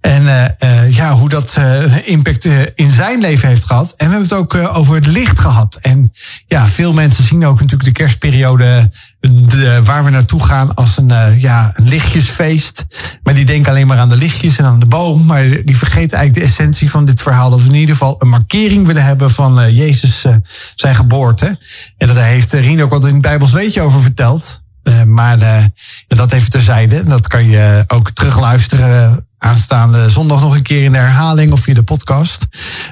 En 0.00 0.22
uh, 0.22 0.96
ja, 0.96 1.12
hoe 1.12 1.28
dat 1.28 1.56
uh, 1.58 2.08
impact 2.08 2.44
in 2.74 2.90
zijn 2.90 3.20
leven 3.20 3.48
heeft 3.48 3.64
gehad. 3.64 3.94
En 3.96 4.06
we 4.06 4.12
hebben 4.12 4.28
het 4.28 4.38
ook 4.38 4.54
over 4.54 4.94
het 4.94 5.06
licht 5.06 5.38
gehad. 5.38 5.78
En 5.82 6.12
ja, 6.46 6.66
veel 6.66 6.92
mensen 6.92 7.24
zien 7.24 7.44
ook 7.44 7.60
natuurlijk 7.60 7.84
de 7.84 7.92
kerstperiode 7.92 8.90
de, 9.20 9.80
waar 9.84 10.04
we 10.04 10.10
naartoe 10.10 10.42
gaan 10.42 10.74
als 10.74 10.96
een, 10.96 11.40
ja, 11.40 11.70
een 11.74 11.88
lichtjesfeest. 11.88 12.86
Maar 13.22 13.34
die 13.34 13.44
denken 13.44 13.70
alleen 13.70 13.86
maar 13.86 13.98
aan 13.98 14.08
de 14.08 14.16
lichtjes 14.16 14.58
en 14.58 14.64
aan 14.64 14.80
de 14.80 14.86
boom. 14.86 15.24
Maar 15.24 15.48
die 15.48 15.78
vergeten 15.78 16.18
eigenlijk 16.18 16.34
de 16.34 16.52
essentie 16.52 16.90
van 16.90 17.04
dit 17.04 17.22
verhaal. 17.22 17.50
Dat 17.50 17.62
we 17.62 17.68
in 17.68 17.74
ieder 17.74 17.94
geval 17.94 18.16
een 18.18 18.28
markering 18.28 18.86
willen 18.86 19.04
hebben 19.04 19.30
van 19.30 19.74
Jezus 19.74 20.26
zijn 20.74 20.94
geboorte. 20.94 21.58
En 21.96 22.06
dat 22.06 22.16
heeft 22.16 22.52
Rino 22.52 22.84
ook 22.84 22.90
wat 22.90 23.06
in 23.06 23.12
het 23.12 23.22
Bijbels 23.22 23.52
weet 23.52 23.74
je 23.74 23.80
over 23.80 24.02
verteld. 24.02 24.64
Uh, 24.88 25.02
maar 25.02 25.38
uh, 25.38 25.64
dat 26.06 26.32
even 26.32 26.50
terzijde. 26.50 27.04
Dat 27.04 27.26
kan 27.26 27.44
je 27.44 27.84
ook 27.86 28.10
terugluisteren 28.10 29.26
aanstaande 29.38 30.10
zondag 30.10 30.40
nog 30.40 30.54
een 30.54 30.62
keer 30.62 30.82
in 30.82 30.92
de 30.92 30.98
herhaling 30.98 31.52
of 31.52 31.60
via 31.60 31.74
de 31.74 31.82
podcast. 31.82 32.46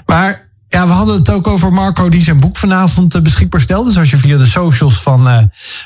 Maar 0.07 0.49
ja, 0.69 0.87
we 0.87 0.93
hadden 0.93 1.15
het 1.15 1.31
ook 1.31 1.47
over 1.47 1.73
Marco 1.73 2.09
die 2.09 2.23
zijn 2.23 2.41
boek 2.41 2.57
vanavond 2.57 3.23
beschikbaar 3.23 3.61
stelt. 3.61 3.87
Dus 3.87 3.99
als 3.99 4.11
je 4.11 4.17
via 4.17 4.39
de 4.39 4.47
socials 4.47 5.03
van 5.03 5.29
uh, 5.29 5.39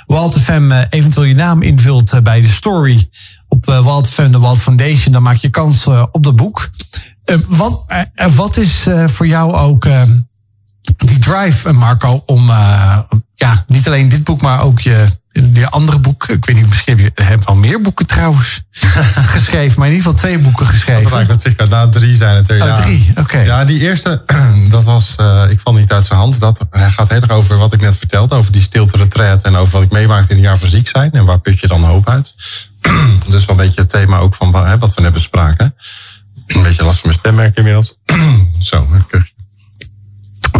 Walt 0.06 0.40
FM 0.40 0.70
eventueel 0.90 1.26
je 1.26 1.34
naam 1.34 1.62
invult 1.62 2.22
bij 2.22 2.40
de 2.40 2.48
story 2.48 3.08
op 3.48 3.64
Walt 3.64 4.08
FM, 4.08 4.30
de 4.30 4.38
Walt 4.38 4.58
Foundation, 4.58 5.12
dan 5.12 5.22
maak 5.22 5.36
je 5.36 5.50
kans 5.50 5.86
op 5.86 6.22
dat 6.24 6.36
boek. 6.36 6.70
wat, 7.48 7.84
wat 8.34 8.56
is 8.56 8.86
voor 9.06 9.26
jou 9.26 9.54
ook 9.54 9.86
die 11.06 11.18
drive, 11.18 11.68
eh, 11.68 11.74
Marco, 11.74 12.22
om 12.26 12.50
eh, 12.50 12.98
ja, 13.34 13.64
niet 13.66 13.86
alleen 13.86 14.08
dit 14.08 14.24
boek, 14.24 14.42
maar 14.42 14.62
ook 14.62 14.80
je, 14.80 15.06
je 15.32 15.70
andere 15.70 15.98
boek. 15.98 16.28
Ik 16.28 16.44
weet 16.44 16.56
niet, 16.56 16.68
misschien 16.68 16.98
heb 16.98 17.12
je 17.16 17.22
hebt 17.24 17.46
wel 17.46 17.56
meer 17.56 17.80
boeken 17.80 18.06
trouwens 18.06 18.62
geschreven, 19.34 19.78
maar 19.78 19.88
in 19.88 19.94
ieder 19.94 20.10
geval 20.10 20.24
twee 20.24 20.38
boeken 20.38 20.64
Dat 20.64 20.74
geschreven. 20.74 21.10
eigenlijk 21.10 21.28
wat 21.28 21.40
zeg, 21.40 21.68
na 21.68 21.88
drie 21.88 22.16
zijn 22.16 22.36
het 22.36 22.50
er. 22.50 22.60
Oh, 22.60 22.66
ja. 22.66 22.74
drie, 22.74 23.12
oké. 23.14 23.38
Ja, 23.38 23.64
die 23.64 23.80
eerste, 23.80 24.22
dat 24.70 24.84
was, 24.84 25.16
eh, 25.16 25.46
ik 25.50 25.60
val 25.60 25.72
niet 25.72 25.92
uit 25.92 26.06
zijn 26.06 26.18
hand. 26.18 26.40
Dat, 26.40 26.66
hij 26.70 26.90
gaat 26.90 27.08
heel 27.08 27.20
erg 27.20 27.30
over 27.30 27.56
wat 27.58 27.72
ik 27.72 27.80
net 27.80 27.96
vertelde, 27.96 28.34
over 28.34 28.52
die 28.52 28.62
stilte 28.62 28.96
retreat 28.96 29.44
en 29.44 29.56
over 29.56 29.72
wat 29.72 29.82
ik 29.82 29.90
meemaakte 29.90 30.30
in 30.30 30.36
een 30.36 30.42
jaar 30.42 30.58
van 30.58 30.70
ziek 30.70 30.88
zijn. 30.88 31.12
En 31.12 31.24
waar 31.24 31.40
put 31.40 31.60
je 31.60 31.68
dan 31.68 31.84
hoop 31.84 32.08
uit? 32.08 32.34
dus 33.28 33.44
wel 33.44 33.58
een 33.58 33.66
beetje 33.66 33.80
het 33.80 33.90
thema 33.90 34.18
ook 34.18 34.34
van 34.34 34.54
hè, 34.54 34.78
wat 34.78 34.94
we 34.94 35.00
net 35.00 35.12
bespraken. 35.12 35.74
Een 36.46 36.62
beetje 36.62 36.84
last 36.84 37.00
van 37.00 37.08
mijn 37.08 37.20
stemmerk 37.20 37.56
inmiddels. 37.56 37.98
Zo, 38.58 38.88
even 38.94 39.37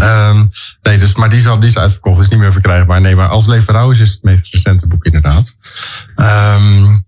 Ehm 0.01 0.45
nee, 0.83 0.99
dus, 0.99 1.15
maar 1.15 1.31
die 1.31 1.39
is, 1.39 1.47
al, 1.47 1.61
die 1.61 1.69
is 1.69 1.79
uitverkocht, 1.79 2.21
is 2.21 2.29
niet 2.29 2.39
meer 2.39 2.53
verkrijgbaar. 2.53 3.01
Nee, 3.01 3.17
maar 3.17 3.29
Als 3.29 3.47
is, 3.93 4.01
is 4.01 4.13
het 4.13 4.23
meest 4.23 4.55
recente 4.55 4.87
boek 4.87 5.05
inderdaad. 5.05 5.55
Ehm 6.15 6.99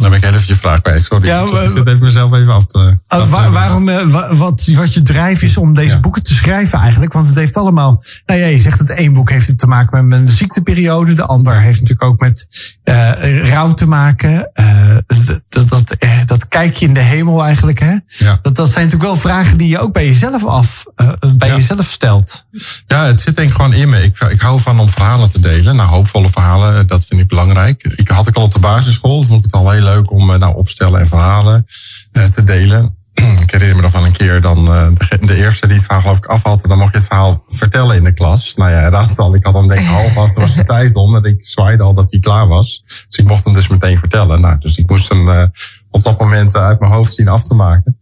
dan 0.00 0.10
ben 0.10 0.18
ik 0.18 0.24
heel 0.24 0.34
even 0.34 0.46
je 0.48 0.54
vraag 0.54 0.80
kwijt. 0.82 1.02
Sorry, 1.04 1.26
Ja, 1.26 1.42
ik 1.42 1.68
zit 1.70 1.86
even 1.86 1.98
mezelf 2.00 2.32
even 2.32 2.52
af 2.52 2.66
te... 2.66 2.98
Uh, 3.14 3.28
waar- 3.30 3.50
waarom, 3.50 3.88
eh, 3.88 4.10
wa- 4.10 4.36
wat, 4.36 4.66
wat 4.74 4.94
je 4.94 5.02
drijf 5.02 5.42
is 5.42 5.56
om 5.56 5.74
deze 5.74 5.94
Ja. 5.94 6.00
boeken 6.00 6.22
te 6.22 6.34
schrijven 6.34 6.78
eigenlijk? 6.78 7.12
Want 7.12 7.26
het 7.26 7.36
heeft 7.36 7.54
allemaal... 7.56 8.02
Nou 8.26 8.40
ja, 8.40 8.46
je 8.46 8.58
zegt 8.58 8.78
dat 8.78 8.88
één 8.96 9.12
boek 9.12 9.30
heeft 9.30 9.46
het 9.46 9.58
te 9.58 9.66
maken 9.66 10.08
met 10.08 10.18
een 10.18 10.30
ziekteperiode. 10.30 11.12
De 11.12 11.26
ander 11.26 11.60
heeft 11.60 11.80
natuurlijk 11.80 12.02
ook 12.10 12.20
met 12.20 12.46
rouw 13.42 13.74
te 13.74 13.86
maken. 13.86 14.50
Eh, 14.54 14.96
dat, 15.06 15.40
dat, 15.48 15.68
dat, 15.68 15.96
dat 16.26 16.48
kijkje 16.48 16.86
in 16.86 16.94
de 16.94 17.00
hemel 17.00 17.44
eigenlijk. 17.44 17.78
Hè? 17.80 17.98
Ja. 18.06 18.38
Dat, 18.42 18.56
dat 18.56 18.70
zijn 18.72 18.84
natuurlijk 18.84 19.10
wel 19.12 19.20
vragen 19.20 19.58
die 19.58 19.68
je 19.68 19.78
ook 19.78 19.92
bij 19.92 20.06
jezelf 20.06 20.44
af, 20.44 20.82
bij 21.36 21.48
jezelf 21.48 21.86
stelt. 21.90 22.46
Ja, 22.86 23.04
het 23.06 23.20
zit 23.20 23.36
denk 23.36 23.48
ik 23.48 23.54
gewoon 23.54 23.72
in 23.72 23.88
me. 23.88 24.02
Ik, 24.02 24.20
ik 24.20 24.40
hou 24.40 24.60
van 24.60 24.80
om 24.80 24.90
verhalen 24.90 25.28
te 25.28 25.40
delen. 25.40 25.76
Nou, 25.76 25.88
hoopvolle 25.88 26.28
verhalen, 26.30 26.86
dat 26.86 27.04
vind 27.04 27.20
ik 27.20 27.28
belangrijk. 27.28 27.82
Ik 27.96 28.08
had 28.08 28.26
ik 28.28 28.34
al 28.36 28.42
op 28.42 28.52
de 28.52 28.58
basisschool. 28.58 29.22
Vond 29.22 29.38
ik 29.38 29.44
het 29.52 29.60
al 29.62 29.70
heel 29.70 29.87
leuk 29.88 30.10
om 30.10 30.30
eh, 30.30 30.38
nou, 30.38 30.56
opstellen 30.56 31.00
en 31.00 31.08
verhalen 31.08 31.66
eh, 32.12 32.24
te 32.24 32.44
delen. 32.44 32.96
ik 33.44 33.50
herinner 33.50 33.76
me 33.76 33.82
nog 33.82 33.92
van 33.92 34.04
een 34.04 34.12
keer 34.12 34.40
dan 34.40 34.68
eh, 34.68 34.88
de, 34.94 35.26
de 35.26 35.34
eerste 35.34 35.66
die 35.66 35.76
het 35.76 35.84
verhaal 35.84 36.02
geloof 36.02 36.16
ik 36.16 36.26
af 36.26 36.42
had. 36.42 36.60
Dan 36.60 36.78
mocht 36.78 36.92
je 36.92 36.98
het 36.98 37.06
verhaal 37.06 37.44
vertellen 37.48 37.96
in 37.96 38.04
de 38.04 38.12
klas. 38.12 38.54
Nou 38.54 38.70
ja, 38.70 38.88
raad 38.88 39.08
het 39.08 39.18
al. 39.18 39.34
Ik 39.34 39.44
had 39.44 39.52
dan 39.52 39.68
denk 39.68 39.80
ik 39.80 39.86
half 39.86 40.16
af. 40.16 40.34
Er 40.34 40.40
was 40.40 40.54
de 40.62 40.64
tijd 40.64 40.94
om. 40.94 41.16
En 41.16 41.24
ik 41.24 41.46
zwaaide 41.46 41.82
al 41.82 41.94
dat 41.94 42.10
hij 42.10 42.20
klaar 42.20 42.48
was. 42.48 42.82
Dus 42.86 43.18
ik 43.18 43.26
mocht 43.26 43.44
hem 43.44 43.54
dus 43.54 43.68
meteen 43.68 43.98
vertellen. 43.98 44.40
Nou, 44.40 44.58
dus 44.58 44.76
ik 44.76 44.90
moest 44.90 45.08
hem 45.08 45.50
op 45.90 46.02
dat 46.02 46.20
moment 46.20 46.56
uit 46.56 46.80
mijn 46.80 46.92
hoofd 46.92 47.14
zien 47.14 47.28
af 47.28 47.44
te 47.44 47.54
maken. 47.54 47.98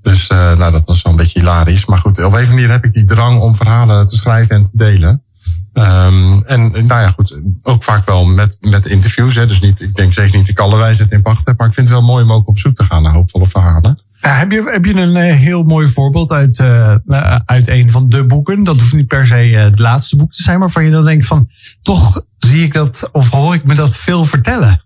Dus 0.00 0.28
nou, 0.28 0.72
dat 0.72 0.86
was 0.86 1.02
wel 1.02 1.12
een 1.12 1.18
beetje 1.18 1.38
hilarisch. 1.38 1.86
Maar 1.86 1.98
goed, 1.98 2.24
op 2.24 2.32
een 2.32 2.48
manier 2.48 2.70
heb 2.70 2.84
ik 2.84 2.92
die 2.92 3.04
drang 3.04 3.40
om 3.40 3.56
verhalen 3.56 4.06
te 4.06 4.16
schrijven 4.16 4.56
en 4.56 4.64
te 4.64 4.76
delen. 4.76 5.25
Ehm 5.72 6.42
en 6.46 6.70
nou 6.70 7.00
ja, 7.00 7.10
goed, 7.10 7.42
ook 7.62 7.84
vaak 7.84 8.04
wel 8.04 8.24
met, 8.24 8.56
met 8.60 8.86
interviews. 8.86 9.34
Hè. 9.34 9.46
Dus 9.46 9.60
niet, 9.60 9.80
ik 9.80 9.94
denk 9.94 10.14
zeker 10.14 10.36
niet 10.36 10.46
dat 10.46 10.58
ik 10.58 10.58
alle 10.58 10.76
wijsheid 10.76 11.10
in 11.10 11.22
pacht 11.22 11.46
heb. 11.46 11.58
Maar 11.58 11.66
ik 11.66 11.74
vind 11.74 11.88
het 11.88 11.96
wel 11.96 12.06
mooi 12.06 12.24
om 12.24 12.32
ook 12.32 12.48
op 12.48 12.58
zoek 12.58 12.74
te 12.74 12.84
gaan 12.84 13.02
naar 13.02 13.12
hoopvolle 13.12 13.46
verhalen. 13.46 13.98
Heb, 14.20 14.50
je, 14.50 14.70
heb 14.72 14.84
je 14.84 14.94
een 14.94 15.16
eh, 15.16 15.36
heel 15.36 15.62
mooi 15.62 15.88
voorbeeld 15.88 16.30
uit, 16.30 16.60
eh, 16.60 16.94
eh, 17.06 17.38
uit 17.44 17.68
een 17.68 17.90
van 17.90 18.08
de 18.08 18.26
boeken? 18.26 18.64
Dat 18.64 18.78
hoeft 18.78 18.92
niet 18.92 19.06
per 19.06 19.26
se 19.26 19.34
het 19.34 19.78
laatste 19.78 20.16
boek 20.16 20.32
te 20.32 20.42
zijn, 20.42 20.58
maar 20.58 20.70
van 20.70 20.84
je 20.84 20.90
dan 20.90 21.04
denkt 21.04 21.26
van... 21.26 21.48
toch 21.82 22.22
zie 22.38 22.64
ik 22.64 22.72
dat 22.72 23.08
of 23.12 23.30
hoor 23.30 23.54
ik 23.54 23.64
me 23.64 23.74
dat 23.74 23.96
veel 23.96 24.24
vertellen. 24.24 24.84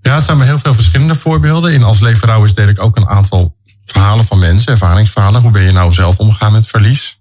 Ja, 0.00 0.14
het 0.14 0.24
zijn 0.24 0.36
maar 0.36 0.46
heel 0.46 0.58
veel 0.58 0.74
verschillende 0.74 1.14
voorbeelden. 1.14 1.72
In 1.72 1.82
Als 1.82 2.00
Leverrouw 2.00 2.44
is 2.44 2.54
deel 2.54 2.68
ik 2.68 2.82
ook 2.82 2.96
een 2.96 3.08
aantal 3.08 3.56
verhalen 3.84 4.24
van 4.24 4.38
mensen, 4.38 4.72
ervaringsverhalen. 4.72 5.40
Hoe 5.40 5.50
ben 5.50 5.62
je 5.62 5.72
nou 5.72 5.92
zelf 5.92 6.18
omgegaan 6.18 6.52
met 6.52 6.66
verlies? 6.66 7.15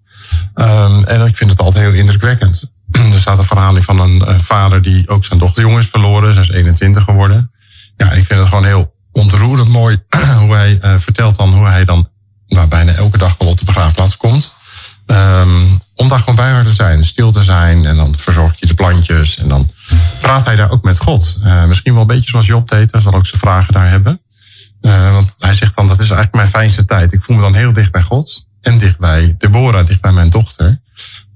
Um, 0.56 1.04
en 1.04 1.26
ik 1.26 1.38
vind 1.38 1.50
het 1.50 1.60
altijd 1.60 1.86
heel 1.86 1.94
indrukwekkend. 1.94 2.72
Er 3.14 3.20
staat 3.20 3.38
een 3.38 3.44
verhaal 3.44 3.82
van 3.82 4.00
een 4.00 4.42
vader 4.42 4.82
die 4.82 5.10
ook 5.10 5.26
zijn 5.26 5.40
dochter 5.40 5.64
jong 5.64 5.78
is 5.78 5.88
verloren. 5.88 6.34
Zij 6.34 6.44
is 6.44 6.50
21 6.50 7.04
geworden. 7.04 7.52
Ja, 7.98 8.12
ik 8.12 8.26
vind 8.26 8.40
het 8.40 8.48
gewoon 8.48 8.66
heel 8.66 8.94
ontroerend 9.12 9.70
mooi 9.70 9.98
hoe 10.40 10.56
hij 10.56 10.80
uh, 10.82 10.94
vertelt 10.98 11.36
dan 11.36 11.54
hoe 11.54 11.68
hij 11.68 11.86
dan 11.86 12.08
nou, 12.48 12.68
bijna 12.68 12.92
elke 12.92 13.18
dag 13.18 13.36
wel 13.38 13.50
op 13.50 13.60
de 13.60 13.66
begraafplaats 13.66 14.18
komt. 14.18 14.56
Um, 15.06 15.82
om 15.96 16.08
daar 16.08 16.20
gewoon 16.20 16.36
bij 16.36 16.52
haar 16.52 16.64
te 16.64 16.74
zijn, 16.74 17.06
stil 17.06 17.32
te 17.32 17.44
zijn. 17.44 17.86
En 17.86 17.98
dan 17.98 18.18
verzorgt 18.18 18.60
hij 18.60 18.70
de 18.70 18.76
plantjes. 18.76 19.38
En 19.38 19.48
dan 19.48 19.72
praat 20.22 20.46
hij 20.46 20.56
daar 20.56 20.70
ook 20.70 20.84
met 20.84 21.00
God. 21.00 21.40
Uh, 21.44 21.66
misschien 21.66 21.94
wel 21.94 22.02
een 22.02 22.08
beetje 22.08 22.30
zoals 22.30 22.46
Job 22.46 22.68
deed. 22.68 22.92
Hij 22.92 23.02
zal 23.02 23.14
ook 23.14 23.26
zijn 23.26 23.42
vragen 23.42 23.74
daar 23.74 23.90
hebben. 23.90 24.22
Uh, 24.82 25.14
want 25.14 25.36
hij 25.38 25.56
zegt 25.56 25.76
dan, 25.76 25.88
dat 25.88 26.00
is 26.00 26.10
eigenlijk 26.10 26.36
mijn 26.36 26.48
fijnste 26.48 26.86
tijd. 26.86 27.14
Ik 27.14 27.22
voel 27.22 27.36
me 27.36 27.42
dan 27.42 27.56
heel 27.56 27.74
dicht 27.74 27.92
bij 27.92 28.02
God. 28.02 28.48
En 28.66 28.78
dicht 28.78 29.00
bij 29.00 29.36
Deborah, 29.38 29.88
dicht 29.88 30.02
bij 30.02 30.12
mijn 30.12 30.30
dochter. 30.30 30.80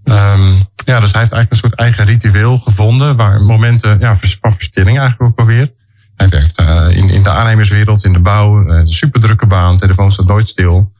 Um, 0.04 0.68
ja, 0.86 1.00
dus 1.00 1.12
hij 1.12 1.22
heeft 1.22 1.34
eigenlijk 1.34 1.52
een 1.52 1.58
soort 1.58 1.76
eigen 1.76 2.06
ritueel 2.06 2.58
gevonden. 2.58 3.16
Waar 3.16 3.42
momenten 3.42 4.00
ja, 4.00 4.18
van 4.18 4.54
verstilling 4.54 5.00
eigenlijk 5.00 5.32
ook 5.32 5.40
alweer. 5.40 5.72
Hij 6.16 6.30
werkt 6.30 6.62
uh, 6.62 6.88
in, 6.90 7.10
in 7.10 7.24
de 7.24 7.30
aannemerswereld, 7.30 8.06
in 8.06 8.14
de 8.14 8.20
bouw. 8.20 8.62
Uh, 8.62 8.78
een 8.78 8.90
super 8.90 9.22
drukke 9.22 9.46
baan. 9.46 9.74
De 9.74 9.80
telefoon 9.80 10.12
staat 10.12 10.26
nooit 10.26 10.48
stil. 10.48 10.92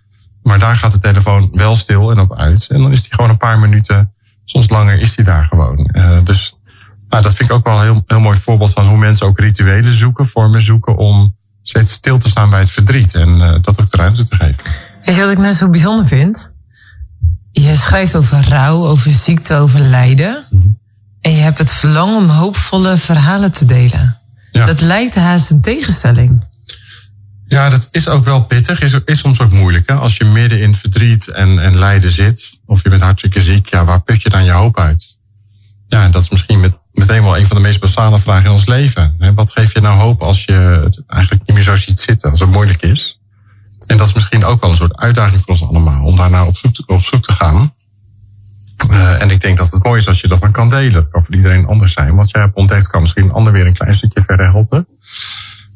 Maar 0.44 0.60
daar 0.60 0.76
gaat 0.76 0.92
de 0.92 1.00
telefoon 1.00 1.50
wel 1.54 1.76
stil 1.76 2.12
en 2.12 2.20
op 2.20 2.36
uit. 2.36 2.68
En 2.68 2.82
dan 2.82 2.92
is 2.92 3.00
hij 3.00 3.10
gewoon 3.10 3.30
een 3.30 3.38
paar 3.38 3.60
minuten, 3.60 4.14
soms 4.46 4.70
langer, 4.70 5.00
is 5.00 5.16
hij 5.16 5.26
daar 5.26 5.46
gewoon. 5.46 5.90
Uh, 5.94 6.18
dus 6.24 6.58
nou, 7.10 7.24
dat 7.24 7.34
vind 7.34 7.50
ik 7.50 7.56
ook 7.56 7.66
wel 7.66 7.78
een 7.78 7.84
heel, 7.84 8.04
heel 8.08 8.20
mooi 8.20 8.38
voorbeeld 8.38 8.74
van 8.74 8.88
hoe 8.88 8.98
mensen 8.98 9.26
ook 9.26 9.40
rituelen 9.40 9.96
zoeken, 9.96 10.28
vormen 10.28 10.64
zoeken 10.64 10.98
om 10.98 11.36
steeds 11.64 11.92
stil 11.92 12.18
te 12.18 12.30
staan 12.30 12.50
bij 12.50 12.60
het 12.60 12.72
verdriet. 12.72 13.16
En 13.16 13.62
dat 13.62 13.82
ook 13.82 13.90
de 13.90 13.98
ruimte 13.98 14.26
te 14.26 14.36
geven. 14.36 14.89
Weet 15.10 15.18
je 15.18 15.24
wat 15.24 15.34
ik 15.34 15.40
nou 15.40 15.54
zo 15.54 15.70
bijzonder 15.70 16.08
vind? 16.08 16.52
Je 17.52 17.76
schrijft 17.76 18.16
over 18.16 18.48
rouw, 18.50 18.86
over 18.86 19.12
ziekte, 19.12 19.56
over 19.56 19.80
lijden. 19.80 20.46
Mm 20.50 20.62
-hmm. 20.62 20.80
En 21.22 21.32
je 21.32 21.38
hebt 21.38 21.58
het 21.58 21.72
verlangen 21.72 22.16
om 22.16 22.28
hoopvolle 22.28 22.98
verhalen 22.98 23.52
te 23.52 23.66
delen. 23.66 24.18
Ja. 24.52 24.66
Dat 24.66 24.82
lijkt 24.82 25.16
haast 25.16 25.50
een 25.50 25.62
tegenstelling. 25.62 26.48
Ja, 27.48 27.70
dat 27.70 27.88
is 27.92 28.08
ook 28.08 28.24
wel 28.24 28.44
pittig. 28.44 28.82
Is, 28.82 28.94
is 29.06 29.20
soms 29.20 29.40
ook 29.42 29.52
moeilijk. 29.52 29.90
Hè? 29.90 29.96
Als 29.96 30.18
je 30.18 30.26
midden 30.26 30.60
in 30.60 30.76
verdriet 30.76 31.30
en, 31.30 31.60
en 31.60 31.78
lijden 31.78 32.12
zit, 32.12 32.60
of 32.66 32.84
je 32.84 32.90
bent 32.90 33.02
hartstikke 33.02 33.42
ziek, 33.42 33.68
ja, 33.68 33.86
waar 33.86 34.02
put 34.02 34.22
je 34.22 34.30
dan 34.30 34.46
je 34.46 34.52
hoop 34.52 34.80
uit? 34.80 35.18
Ja, 35.88 36.10
dat 36.10 36.22
is 36.22 36.30
misschien 36.30 36.60
met, 36.60 36.82
meteen 36.92 37.24
wel 37.24 37.38
een 37.38 37.48
van 37.48 37.58
de 37.58 37.64
meest 37.64 37.80
basale 37.80 38.20
vragen 38.20 38.46
in 38.46 38.52
ons 38.52 38.66
leven. 38.66 39.16
Hè? 39.20 39.34
Wat 39.34 39.52
geef 39.52 39.74
je 39.74 39.82
nou 39.82 40.00
hoop 40.00 40.22
als 40.22 40.44
je 40.44 40.82
het 40.84 41.04
eigenlijk 41.08 41.48
niet 41.48 41.56
meer 41.56 41.66
zo 41.66 41.76
ziet 41.76 42.00
zitten, 42.00 42.32
als 42.32 42.40
het 42.40 42.52
moeilijk 42.52 42.82
is? 42.82 43.19
En 43.90 43.98
dat 43.98 44.08
is 44.08 44.14
misschien 44.14 44.46
ook 44.46 44.62
wel 44.62 44.70
een 44.70 44.76
soort 44.76 44.98
uitdaging 44.98 45.42
voor 45.42 45.50
ons 45.50 45.64
allemaal, 45.64 46.06
om 46.06 46.16
daar 46.16 46.30
nou 46.30 46.48
op 46.48 46.58
zoek 46.58 46.74
te, 46.74 46.84
op 46.86 47.02
zoek 47.02 47.24
te 47.24 47.34
gaan. 47.34 47.74
Uh, 48.92 49.22
en 49.22 49.30
ik 49.30 49.42
denk 49.42 49.58
dat 49.58 49.72
het 49.72 49.84
mooi 49.84 50.00
is 50.00 50.08
als 50.08 50.22
je 50.22 50.28
dat 50.28 50.40
dan 50.40 50.52
kan 50.52 50.70
delen. 50.70 50.92
Dat 50.92 51.10
kan 51.10 51.26
voor 51.26 51.36
iedereen 51.36 51.66
anders 51.66 51.94
zijn. 51.94 52.16
Wat 52.16 52.32
jij 52.32 52.42
hebt 52.42 52.56
ontdekt 52.56 52.88
kan 52.88 53.02
misschien 53.02 53.24
een 53.24 53.32
ander 53.32 53.54
weer 53.54 53.66
een 53.66 53.74
klein 53.74 53.96
stukje 53.96 54.24
verder 54.24 54.52
helpen. 54.52 54.88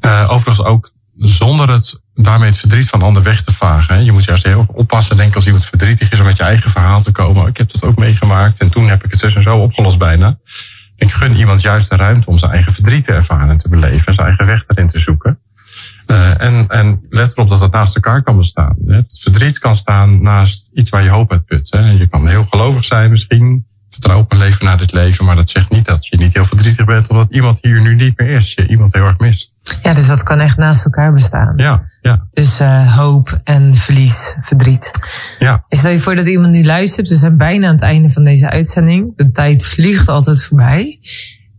Uh, 0.01 0.28
overigens 0.30 0.68
ook 0.68 0.91
zonder 1.18 1.70
het 1.70 2.01
daarmee 2.14 2.49
het 2.49 2.57
verdriet 2.57 2.89
van 2.89 3.01
ander 3.01 3.24
weg 3.24 3.41
te 3.41 3.53
vagen. 3.53 4.05
Je 4.05 4.11
moet 4.11 4.24
juist 4.24 4.43
heel 4.43 4.66
oppassen, 4.68 5.18
denk 5.18 5.36
als 5.36 5.45
iemand 5.45 5.66
verdrietig 5.66 6.11
is 6.11 6.20
om 6.20 6.26
met 6.26 6.38
je 6.38 6.43
eigen 6.43 6.72
verhaal 6.72 7.01
te 7.01 7.11
komen. 7.11 7.47
Ik 7.47 7.57
heb 7.57 7.72
dat 7.72 7.86
ook 7.86 7.97
meegemaakt 7.97 8.59
en 8.59 8.70
toen 8.70 8.89
heb 8.89 9.03
ik 9.03 9.11
het 9.11 9.22
dus 9.22 9.36
en 9.36 9.43
zo 9.43 9.57
opgelost 9.57 9.97
bijna. 9.97 10.38
Ik 10.95 11.11
gun 11.11 11.36
iemand 11.36 11.61
juist 11.61 11.89
de 11.89 11.95
ruimte 11.95 12.30
om 12.30 12.38
zijn 12.38 12.51
eigen 12.51 12.74
verdriet 12.74 13.03
te 13.03 13.14
ervaren 13.14 13.49
en 13.49 13.57
te 13.57 13.70
beleven. 13.70 14.14
Zijn 14.14 14.28
eigen 14.28 14.45
weg 14.45 14.68
erin 14.68 14.88
te 14.88 14.99
zoeken. 14.99 15.39
Uh, 16.14 16.41
en, 16.41 16.68
en 16.68 17.05
let 17.09 17.32
erop 17.32 17.49
dat 17.49 17.61
het 17.61 17.72
naast 17.72 17.95
elkaar 17.95 18.22
kan 18.22 18.38
bestaan. 18.38 18.76
Het 18.86 19.20
verdriet 19.22 19.59
kan 19.59 19.76
staan 19.76 20.22
naast 20.22 20.70
iets 20.74 20.89
waar 20.89 21.03
je 21.03 21.09
hoop 21.09 21.32
uit 21.32 21.45
put. 21.45 21.72
Hè. 21.72 21.80
Je 21.80 22.07
kan 22.07 22.28
heel 22.28 22.45
gelovig 22.45 22.84
zijn 22.86 23.11
misschien. 23.11 23.66
Vertrouw 23.89 24.20
op 24.20 24.32
een 24.32 24.38
leven 24.38 24.66
na 24.66 24.76
dit 24.76 24.93
leven. 24.93 25.26
Maar 25.26 25.36
dat 25.36 25.49
zegt 25.49 25.70
niet 25.70 25.86
dat 25.86 26.07
je 26.07 26.18
niet 26.18 26.34
heel 26.34 26.45
verdrietig 26.45 26.86
bent. 26.86 27.09
Omdat 27.09 27.32
iemand 27.32 27.59
hier 27.61 27.82
nu 27.82 27.95
niet 27.95 28.18
meer 28.20 28.30
is. 28.30 28.53
Je 28.53 28.68
iemand 28.68 28.93
heel 28.93 29.05
erg 29.05 29.18
mist. 29.18 29.55
Ja, 29.82 29.93
dus 29.93 30.07
dat 30.07 30.24
kan 30.24 30.39
echt 30.39 30.57
naast 30.57 30.86
elkaar 30.86 31.14
bestaan. 31.14 31.53
Ja, 31.55 31.89
ja. 32.01 32.28
Dus 32.30 32.61
uh, 32.61 32.95
hoop 32.97 33.39
en 33.43 33.78
verlies, 33.78 34.36
verdriet. 34.39 34.91
Ja. 35.39 35.64
Stel 35.70 35.91
je 35.91 35.99
voor 35.99 36.16
dat 36.16 36.28
iemand 36.28 36.51
nu 36.51 36.64
luistert. 36.64 37.07
We 37.07 37.16
zijn 37.16 37.38
bijna 37.38 37.68
aan 37.68 37.74
het 37.74 37.82
einde 37.82 38.09
van 38.09 38.24
deze 38.24 38.49
uitzending. 38.49 39.14
De 39.16 39.32
tijd 39.32 39.66
vliegt 39.66 40.07
altijd 40.07 40.43
voorbij. 40.43 40.99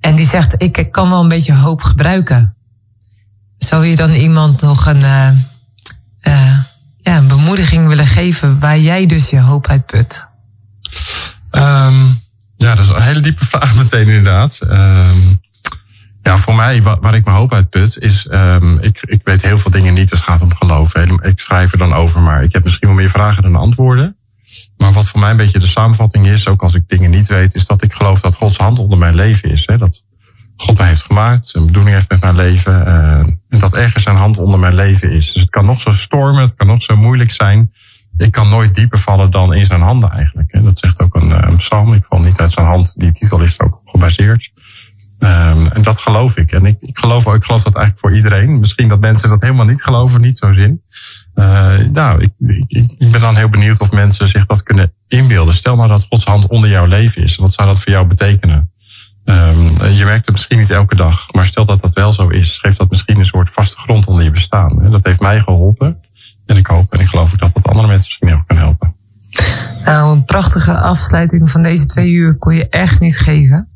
En 0.00 0.16
die 0.16 0.26
zegt, 0.26 0.54
ik 0.62 0.88
kan 0.90 1.10
wel 1.10 1.22
een 1.22 1.28
beetje 1.28 1.54
hoop 1.54 1.80
gebruiken. 1.80 2.54
Zou 3.64 3.86
je 3.86 3.96
dan 3.96 4.12
iemand 4.12 4.60
nog 4.60 4.86
een, 4.86 5.00
uh, 5.00 5.28
uh, 6.22 6.58
ja, 7.02 7.16
een 7.16 7.28
bemoediging 7.28 7.86
willen 7.86 8.06
geven 8.06 8.60
waar 8.60 8.78
jij 8.78 9.06
dus 9.06 9.30
je 9.30 9.40
hoop 9.40 9.66
uit 9.66 9.86
put? 9.86 10.26
Um, 11.50 12.22
ja, 12.56 12.74
dat 12.74 12.78
is 12.78 12.88
een 12.88 13.02
hele 13.02 13.20
diepe 13.20 13.44
vraag 13.54 13.74
meteen 13.74 14.08
inderdaad. 14.08 14.60
Um, 14.70 15.40
ja, 16.22 16.36
voor 16.36 16.54
mij, 16.54 16.82
waar, 16.82 17.14
ik 17.14 17.24
mijn 17.24 17.36
hoop 17.36 17.52
uit 17.52 17.70
put, 17.70 17.98
is... 17.98 18.26
Um, 18.30 18.78
ik, 18.78 19.02
ik 19.02 19.20
weet 19.24 19.42
heel 19.42 19.58
veel 19.58 19.70
dingen 19.70 19.94
niet 19.94 20.10
als 20.10 20.20
het 20.20 20.28
gaat 20.28 20.42
om 20.42 20.54
geloof. 20.54 20.94
Ik 20.96 21.40
schrijf 21.40 21.72
er 21.72 21.78
dan 21.78 21.92
over, 21.92 22.22
maar 22.22 22.42
ik 22.42 22.52
heb 22.52 22.64
misschien 22.64 22.88
wel 22.88 22.96
meer 22.96 23.10
vragen 23.10 23.42
dan 23.42 23.56
antwoorden. 23.56 24.16
Maar 24.76 24.92
wat 24.92 25.08
voor 25.08 25.20
mij 25.20 25.30
een 25.30 25.36
beetje 25.36 25.58
de 25.58 25.66
samenvatting 25.66 26.26
is, 26.26 26.48
ook 26.48 26.62
als 26.62 26.74
ik 26.74 26.88
dingen 26.88 27.10
niet 27.10 27.26
weet... 27.26 27.54
is 27.54 27.66
dat 27.66 27.82
ik 27.82 27.94
geloof 27.94 28.20
dat 28.20 28.34
Gods 28.34 28.56
hand 28.56 28.78
onder 28.78 28.98
mijn 28.98 29.14
leven 29.14 29.50
is. 29.50 29.66
Hè? 29.66 29.78
Dat 29.78 30.02
God 30.56 30.78
mij 30.78 30.88
heeft 30.88 31.02
gemaakt, 31.02 31.54
een 31.54 31.66
bedoeling 31.66 31.94
heeft 31.94 32.10
met 32.10 32.20
mijn 32.20 32.34
leven. 32.34 32.86
Uh, 32.86 33.18
en 33.48 33.58
dat 33.58 33.74
ergens 33.74 34.02
zijn 34.02 34.16
hand 34.16 34.38
onder 34.38 34.58
mijn 34.58 34.74
leven 34.74 35.10
is. 35.10 35.32
Dus 35.32 35.42
het 35.42 35.50
kan 35.50 35.64
nog 35.64 35.80
zo 35.80 35.92
stormen, 35.92 36.42
het 36.42 36.54
kan 36.54 36.66
nog 36.66 36.82
zo 36.82 36.96
moeilijk 36.96 37.30
zijn. 37.30 37.72
ik 38.16 38.32
kan 38.32 38.48
nooit 38.48 38.74
dieper 38.74 38.98
vallen 38.98 39.30
dan 39.30 39.54
in 39.54 39.66
zijn 39.66 39.80
handen 39.80 40.10
eigenlijk. 40.10 40.52
En 40.52 40.64
dat 40.64 40.78
zegt 40.78 41.02
ook 41.02 41.14
een, 41.14 41.32
eh, 41.32 41.56
psalm. 41.56 41.94
Ik 41.94 42.04
val 42.04 42.20
niet 42.20 42.40
uit 42.40 42.52
zijn 42.52 42.66
hand. 42.66 42.94
Die 42.96 43.12
titel 43.12 43.40
is 43.40 43.60
ook 43.60 43.80
gebaseerd. 43.84 44.52
Um, 45.18 45.66
en 45.66 45.82
dat 45.82 45.98
geloof 45.98 46.36
ik. 46.36 46.52
En 46.52 46.66
ik, 46.66 46.76
ik, 46.80 46.98
geloof, 46.98 47.34
ik 47.34 47.44
geloof 47.44 47.62
dat 47.62 47.76
eigenlijk 47.76 47.98
voor 47.98 48.16
iedereen. 48.16 48.58
Misschien 48.58 48.88
dat 48.88 49.00
mensen 49.00 49.28
dat 49.28 49.42
helemaal 49.42 49.64
niet 49.64 49.82
geloven, 49.82 50.20
niet 50.20 50.38
zo 50.38 50.52
zin. 50.52 50.82
Uh, 51.34 51.78
nou, 51.78 52.22
ik, 52.22 52.32
ik, 52.66 52.90
ik, 52.98 53.10
ben 53.10 53.20
dan 53.20 53.36
heel 53.36 53.48
benieuwd 53.48 53.80
of 53.80 53.92
mensen 53.92 54.28
zich 54.28 54.46
dat 54.46 54.62
kunnen 54.62 54.92
inbeelden. 55.08 55.54
Stel 55.54 55.76
nou 55.76 55.88
dat 55.88 56.06
Gods 56.08 56.24
hand 56.24 56.46
onder 56.46 56.70
jouw 56.70 56.86
leven 56.86 57.22
is. 57.22 57.36
Wat 57.36 57.54
zou 57.54 57.68
dat 57.68 57.80
voor 57.80 57.92
jou 57.92 58.06
betekenen? 58.06 58.72
Um, 59.24 59.90
je 59.90 60.04
merkt 60.04 60.26
het 60.26 60.34
misschien 60.34 60.58
niet 60.58 60.70
elke 60.70 60.96
dag, 60.96 61.32
maar 61.32 61.46
stel 61.46 61.64
dat 61.64 61.80
dat 61.80 61.94
wel 61.94 62.12
zo 62.12 62.28
is, 62.28 62.58
geeft 62.58 62.78
dat 62.78 62.90
misschien 62.90 63.18
een 63.18 63.26
soort 63.26 63.50
vaste 63.50 63.76
grond 63.76 64.06
onder 64.06 64.24
je 64.24 64.30
bestaan. 64.30 64.90
Dat 64.90 65.04
heeft 65.04 65.20
mij 65.20 65.40
geholpen. 65.40 65.98
En 66.46 66.56
ik 66.56 66.66
hoop 66.66 66.92
en 66.92 67.00
ik 67.00 67.06
geloof 67.06 67.32
ook 67.32 67.38
dat 67.38 67.52
dat 67.54 67.66
andere 67.66 67.88
mensen 67.88 68.06
misschien 68.06 68.38
ook 68.38 68.46
kan 68.46 68.56
helpen. 68.56 68.94
Nou, 69.84 70.16
een 70.16 70.24
prachtige 70.24 70.78
afsluiting 70.78 71.50
van 71.50 71.62
deze 71.62 71.86
twee 71.86 72.10
uur 72.10 72.38
kon 72.38 72.54
je 72.54 72.68
echt 72.68 73.00
niet 73.00 73.18
geven. 73.18 73.68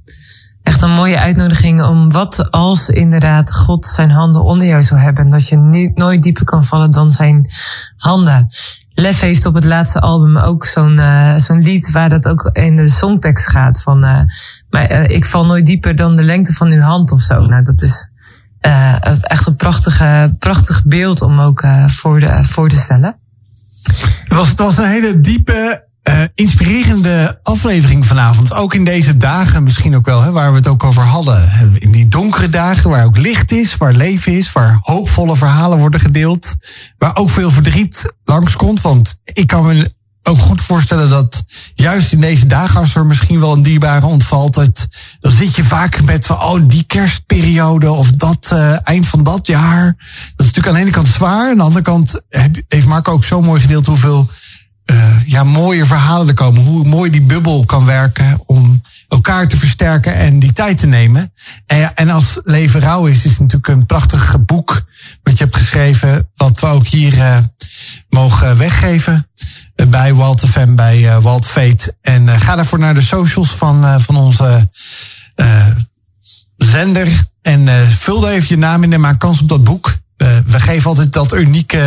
Echt 0.62 0.82
een 0.82 0.90
mooie 0.90 1.18
uitnodiging 1.18 1.82
om 1.82 2.12
wat 2.12 2.50
als 2.50 2.88
inderdaad 2.88 3.54
God 3.54 3.86
zijn 3.86 4.10
handen 4.10 4.42
onder 4.42 4.66
jou 4.66 4.82
zou 4.82 5.00
hebben. 5.00 5.30
Dat 5.30 5.48
je 5.48 5.56
niet, 5.56 5.96
nooit 5.96 6.22
dieper 6.22 6.44
kan 6.44 6.64
vallen 6.66 6.92
dan 6.92 7.10
zijn 7.10 7.50
handen. 7.96 8.48
Lef 8.98 9.20
heeft 9.20 9.46
op 9.46 9.54
het 9.54 9.64
laatste 9.64 10.00
album 10.00 10.36
ook 10.36 10.64
zo'n 10.64 10.96
uh, 10.96 11.36
zo'n 11.36 11.62
lied 11.62 11.90
waar 11.90 12.08
dat 12.08 12.28
ook 12.28 12.50
in 12.52 12.76
de 12.76 12.88
songtekst 12.88 13.48
gaat 13.48 13.82
van 13.82 14.04
uh, 14.04 14.20
maar, 14.70 14.92
uh, 14.92 15.08
ik 15.08 15.24
val 15.24 15.46
nooit 15.46 15.66
dieper 15.66 15.96
dan 15.96 16.16
de 16.16 16.22
lengte 16.22 16.52
van 16.52 16.72
uw 16.72 16.80
hand 16.80 17.12
of 17.12 17.20
zo. 17.20 17.46
Nou, 17.46 17.62
dat 17.62 17.82
is 17.82 18.10
echt 19.20 19.46
een 19.46 19.56
prachtige, 19.56 20.36
prachtig 20.38 20.84
beeld 20.84 21.22
om 21.22 21.40
ook 21.40 21.66
voor, 21.86 22.20
de, 22.20 22.44
voor 22.44 22.68
te 22.68 22.76
stellen. 22.76 23.16
Het 24.24 24.34
was, 24.34 24.48
het 24.48 24.58
was 24.58 24.78
een 24.78 24.88
hele 24.88 25.20
diepe 25.20 25.87
uh, 26.08 26.22
inspirerende 26.34 27.40
aflevering 27.42 28.06
vanavond. 28.06 28.54
Ook 28.54 28.74
in 28.74 28.84
deze 28.84 29.16
dagen 29.16 29.62
misschien 29.62 29.96
ook 29.96 30.06
wel, 30.06 30.22
hè, 30.22 30.32
waar 30.32 30.50
we 30.50 30.56
het 30.56 30.66
ook 30.66 30.84
over 30.84 31.02
hadden. 31.02 31.52
In 31.78 31.90
die 31.90 32.08
donkere 32.08 32.48
dagen 32.48 32.90
waar 32.90 33.04
ook 33.04 33.18
licht 33.18 33.52
is, 33.52 33.76
waar 33.76 33.92
leven 33.92 34.32
is, 34.32 34.52
waar 34.52 34.78
hoopvolle 34.82 35.36
verhalen 35.36 35.78
worden 35.78 36.00
gedeeld. 36.00 36.56
Waar 36.98 37.16
ook 37.16 37.30
veel 37.30 37.50
verdriet 37.50 38.14
langskomt. 38.24 38.80
Want 38.80 39.18
ik 39.24 39.46
kan 39.46 39.66
me 39.66 39.96
ook 40.22 40.38
goed 40.38 40.60
voorstellen 40.60 41.10
dat 41.10 41.44
juist 41.74 42.12
in 42.12 42.20
deze 42.20 42.46
dagen, 42.46 42.80
als 42.80 42.94
er 42.94 43.06
misschien 43.06 43.40
wel 43.40 43.52
een 43.52 43.62
dierbare 43.62 44.06
ontvalt, 44.06 44.54
dat, 44.54 44.88
dan 45.20 45.32
zit 45.32 45.56
je 45.56 45.64
vaak 45.64 46.02
met 46.02 46.26
van, 46.26 46.42
oh, 46.42 46.60
die 46.62 46.84
kerstperiode 46.84 47.90
of 47.90 48.10
dat 48.10 48.50
uh, 48.52 48.88
eind 48.88 49.06
van 49.06 49.22
dat 49.22 49.46
jaar. 49.46 49.84
Dat 50.36 50.46
is 50.46 50.52
natuurlijk 50.52 50.66
aan 50.66 50.74
de 50.74 50.80
ene 50.80 50.90
kant 50.90 51.08
zwaar. 51.08 51.50
Aan 51.50 51.56
de 51.56 51.62
andere 51.62 51.84
kant 51.84 52.22
heeft 52.68 52.86
Marco 52.86 53.12
ook 53.12 53.24
zo 53.24 53.42
mooi 53.42 53.60
gedeeld 53.60 53.86
hoeveel 53.86 54.28
uh, 54.90 55.26
ja, 55.26 55.44
mooie 55.44 55.86
verhalen 55.86 56.28
er 56.28 56.34
komen. 56.34 56.62
Hoe 56.62 56.84
mooi 56.84 57.10
die 57.10 57.22
bubbel 57.22 57.64
kan 57.64 57.84
werken 57.84 58.42
om 58.46 58.82
elkaar 59.08 59.48
te 59.48 59.58
versterken 59.58 60.14
en 60.14 60.38
die 60.38 60.52
tijd 60.52 60.78
te 60.78 60.86
nemen. 60.86 61.32
En, 61.66 61.94
en 61.94 62.10
als 62.10 62.40
Leven 62.44 62.80
Rauw 62.80 63.06
is, 63.06 63.24
is 63.24 63.30
het 63.30 63.40
natuurlijk 63.40 63.68
een 63.68 63.86
prachtig 63.86 64.44
boek 64.44 64.82
wat 65.22 65.38
je 65.38 65.44
hebt 65.44 65.56
geschreven, 65.56 66.30
wat 66.34 66.60
we 66.60 66.66
ook 66.66 66.86
hier 66.86 67.14
uh, 67.14 67.36
mogen 68.08 68.56
weggeven. 68.56 69.28
Uh, 69.76 69.86
bij 69.86 70.14
Walt 70.14 70.40
FM, 70.40 70.74
bij 70.74 71.20
Walt 71.20 71.46
Fate. 71.46 71.96
En 72.02 72.40
ga 72.40 72.56
daarvoor 72.56 72.78
naar 72.78 72.94
de 72.94 73.02
socials 73.02 73.50
van, 73.50 74.00
van 74.00 74.16
onze 74.16 74.70
zender. 76.56 77.26
En 77.42 77.90
vul 77.90 78.20
daar 78.20 78.32
even 78.32 78.48
je 78.48 78.58
naam 78.58 78.82
in 78.82 78.92
en 78.92 79.00
maak 79.00 79.18
kans 79.18 79.40
op 79.40 79.48
dat 79.48 79.64
boek. 79.64 79.98
Uh, 80.22 80.28
we 80.46 80.60
geven 80.60 80.88
altijd 80.88 81.12
dat 81.12 81.34
unieke 81.34 81.80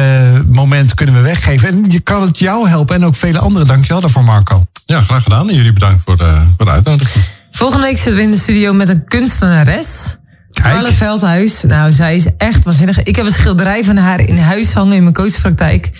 moment 0.48 0.94
kunnen 0.94 1.16
we 1.16 1.22
weggeven. 1.22 1.68
En 1.68 1.92
je 1.92 2.00
kan 2.00 2.22
het 2.22 2.40
jou 2.40 2.70
helpen 2.70 2.96
en 2.96 3.06
ook 3.06 3.16
vele 3.16 3.40
anderen. 3.40 3.68
Dankjewel 3.68 4.02
daarvoor, 4.02 4.24
Marco. 4.24 4.66
Ja, 4.86 5.02
graag 5.02 5.24
gedaan. 5.24 5.50
En 5.50 5.56
jullie 5.56 5.74
bedankt 5.74 6.04
voor 6.06 6.18
de, 6.18 6.42
voor 6.58 6.66
de 6.66 6.72
uitnodiging. 6.72 7.26
Volgende 7.52 7.86
week 7.86 7.96
zitten 7.96 8.16
we 8.16 8.22
in 8.22 8.32
de 8.32 8.38
studio 8.38 8.74
met 8.74 8.90
een 8.90 9.06
kunstenares. 9.06 10.18
Carle 10.62 10.94
Veldhuis. 10.94 11.64
Nou, 11.64 11.92
zij 11.92 12.16
is 12.16 12.36
echt 12.38 12.64
waanzinnig. 12.66 13.04
Ik 13.04 13.16
heb 13.16 13.26
een 13.26 13.32
schilderij 13.32 13.84
van 13.84 13.98
haar 13.98 14.20
in 14.20 14.38
huis 14.38 14.74
hangen 14.74 14.96
in 14.96 15.02
mijn 15.02 15.16
coachpraktijk. 15.16 15.92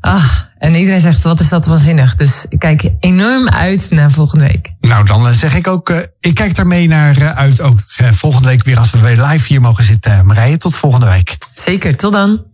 Ah, 0.00 0.24
en 0.58 0.74
iedereen 0.74 1.00
zegt, 1.00 1.22
wat 1.22 1.40
is 1.40 1.48
dat 1.48 1.66
waanzinnig. 1.66 2.14
Dus 2.14 2.46
ik 2.48 2.58
kijk 2.58 2.90
enorm 3.00 3.48
uit 3.48 3.90
naar 3.90 4.10
volgende 4.10 4.46
week. 4.46 4.72
Nou, 4.80 5.06
dan 5.06 5.32
zeg 5.34 5.54
ik 5.54 5.66
ook, 5.66 5.90
uh, 5.90 5.98
ik 6.20 6.34
kijk 6.34 6.54
daarmee 6.54 6.88
naar 6.88 7.18
uh, 7.18 7.36
uit 7.36 7.60
ook 7.60 7.78
uh, 8.02 8.12
volgende 8.12 8.48
week 8.48 8.64
weer 8.64 8.78
als 8.78 8.90
we 8.90 8.98
weer 8.98 9.22
live 9.22 9.46
hier 9.46 9.60
mogen 9.60 9.84
zitten. 9.84 10.26
Marije, 10.26 10.56
tot 10.56 10.74
volgende 10.74 11.06
week. 11.06 11.36
Zeker, 11.54 11.96
tot 11.96 12.12
dan. 12.12 12.49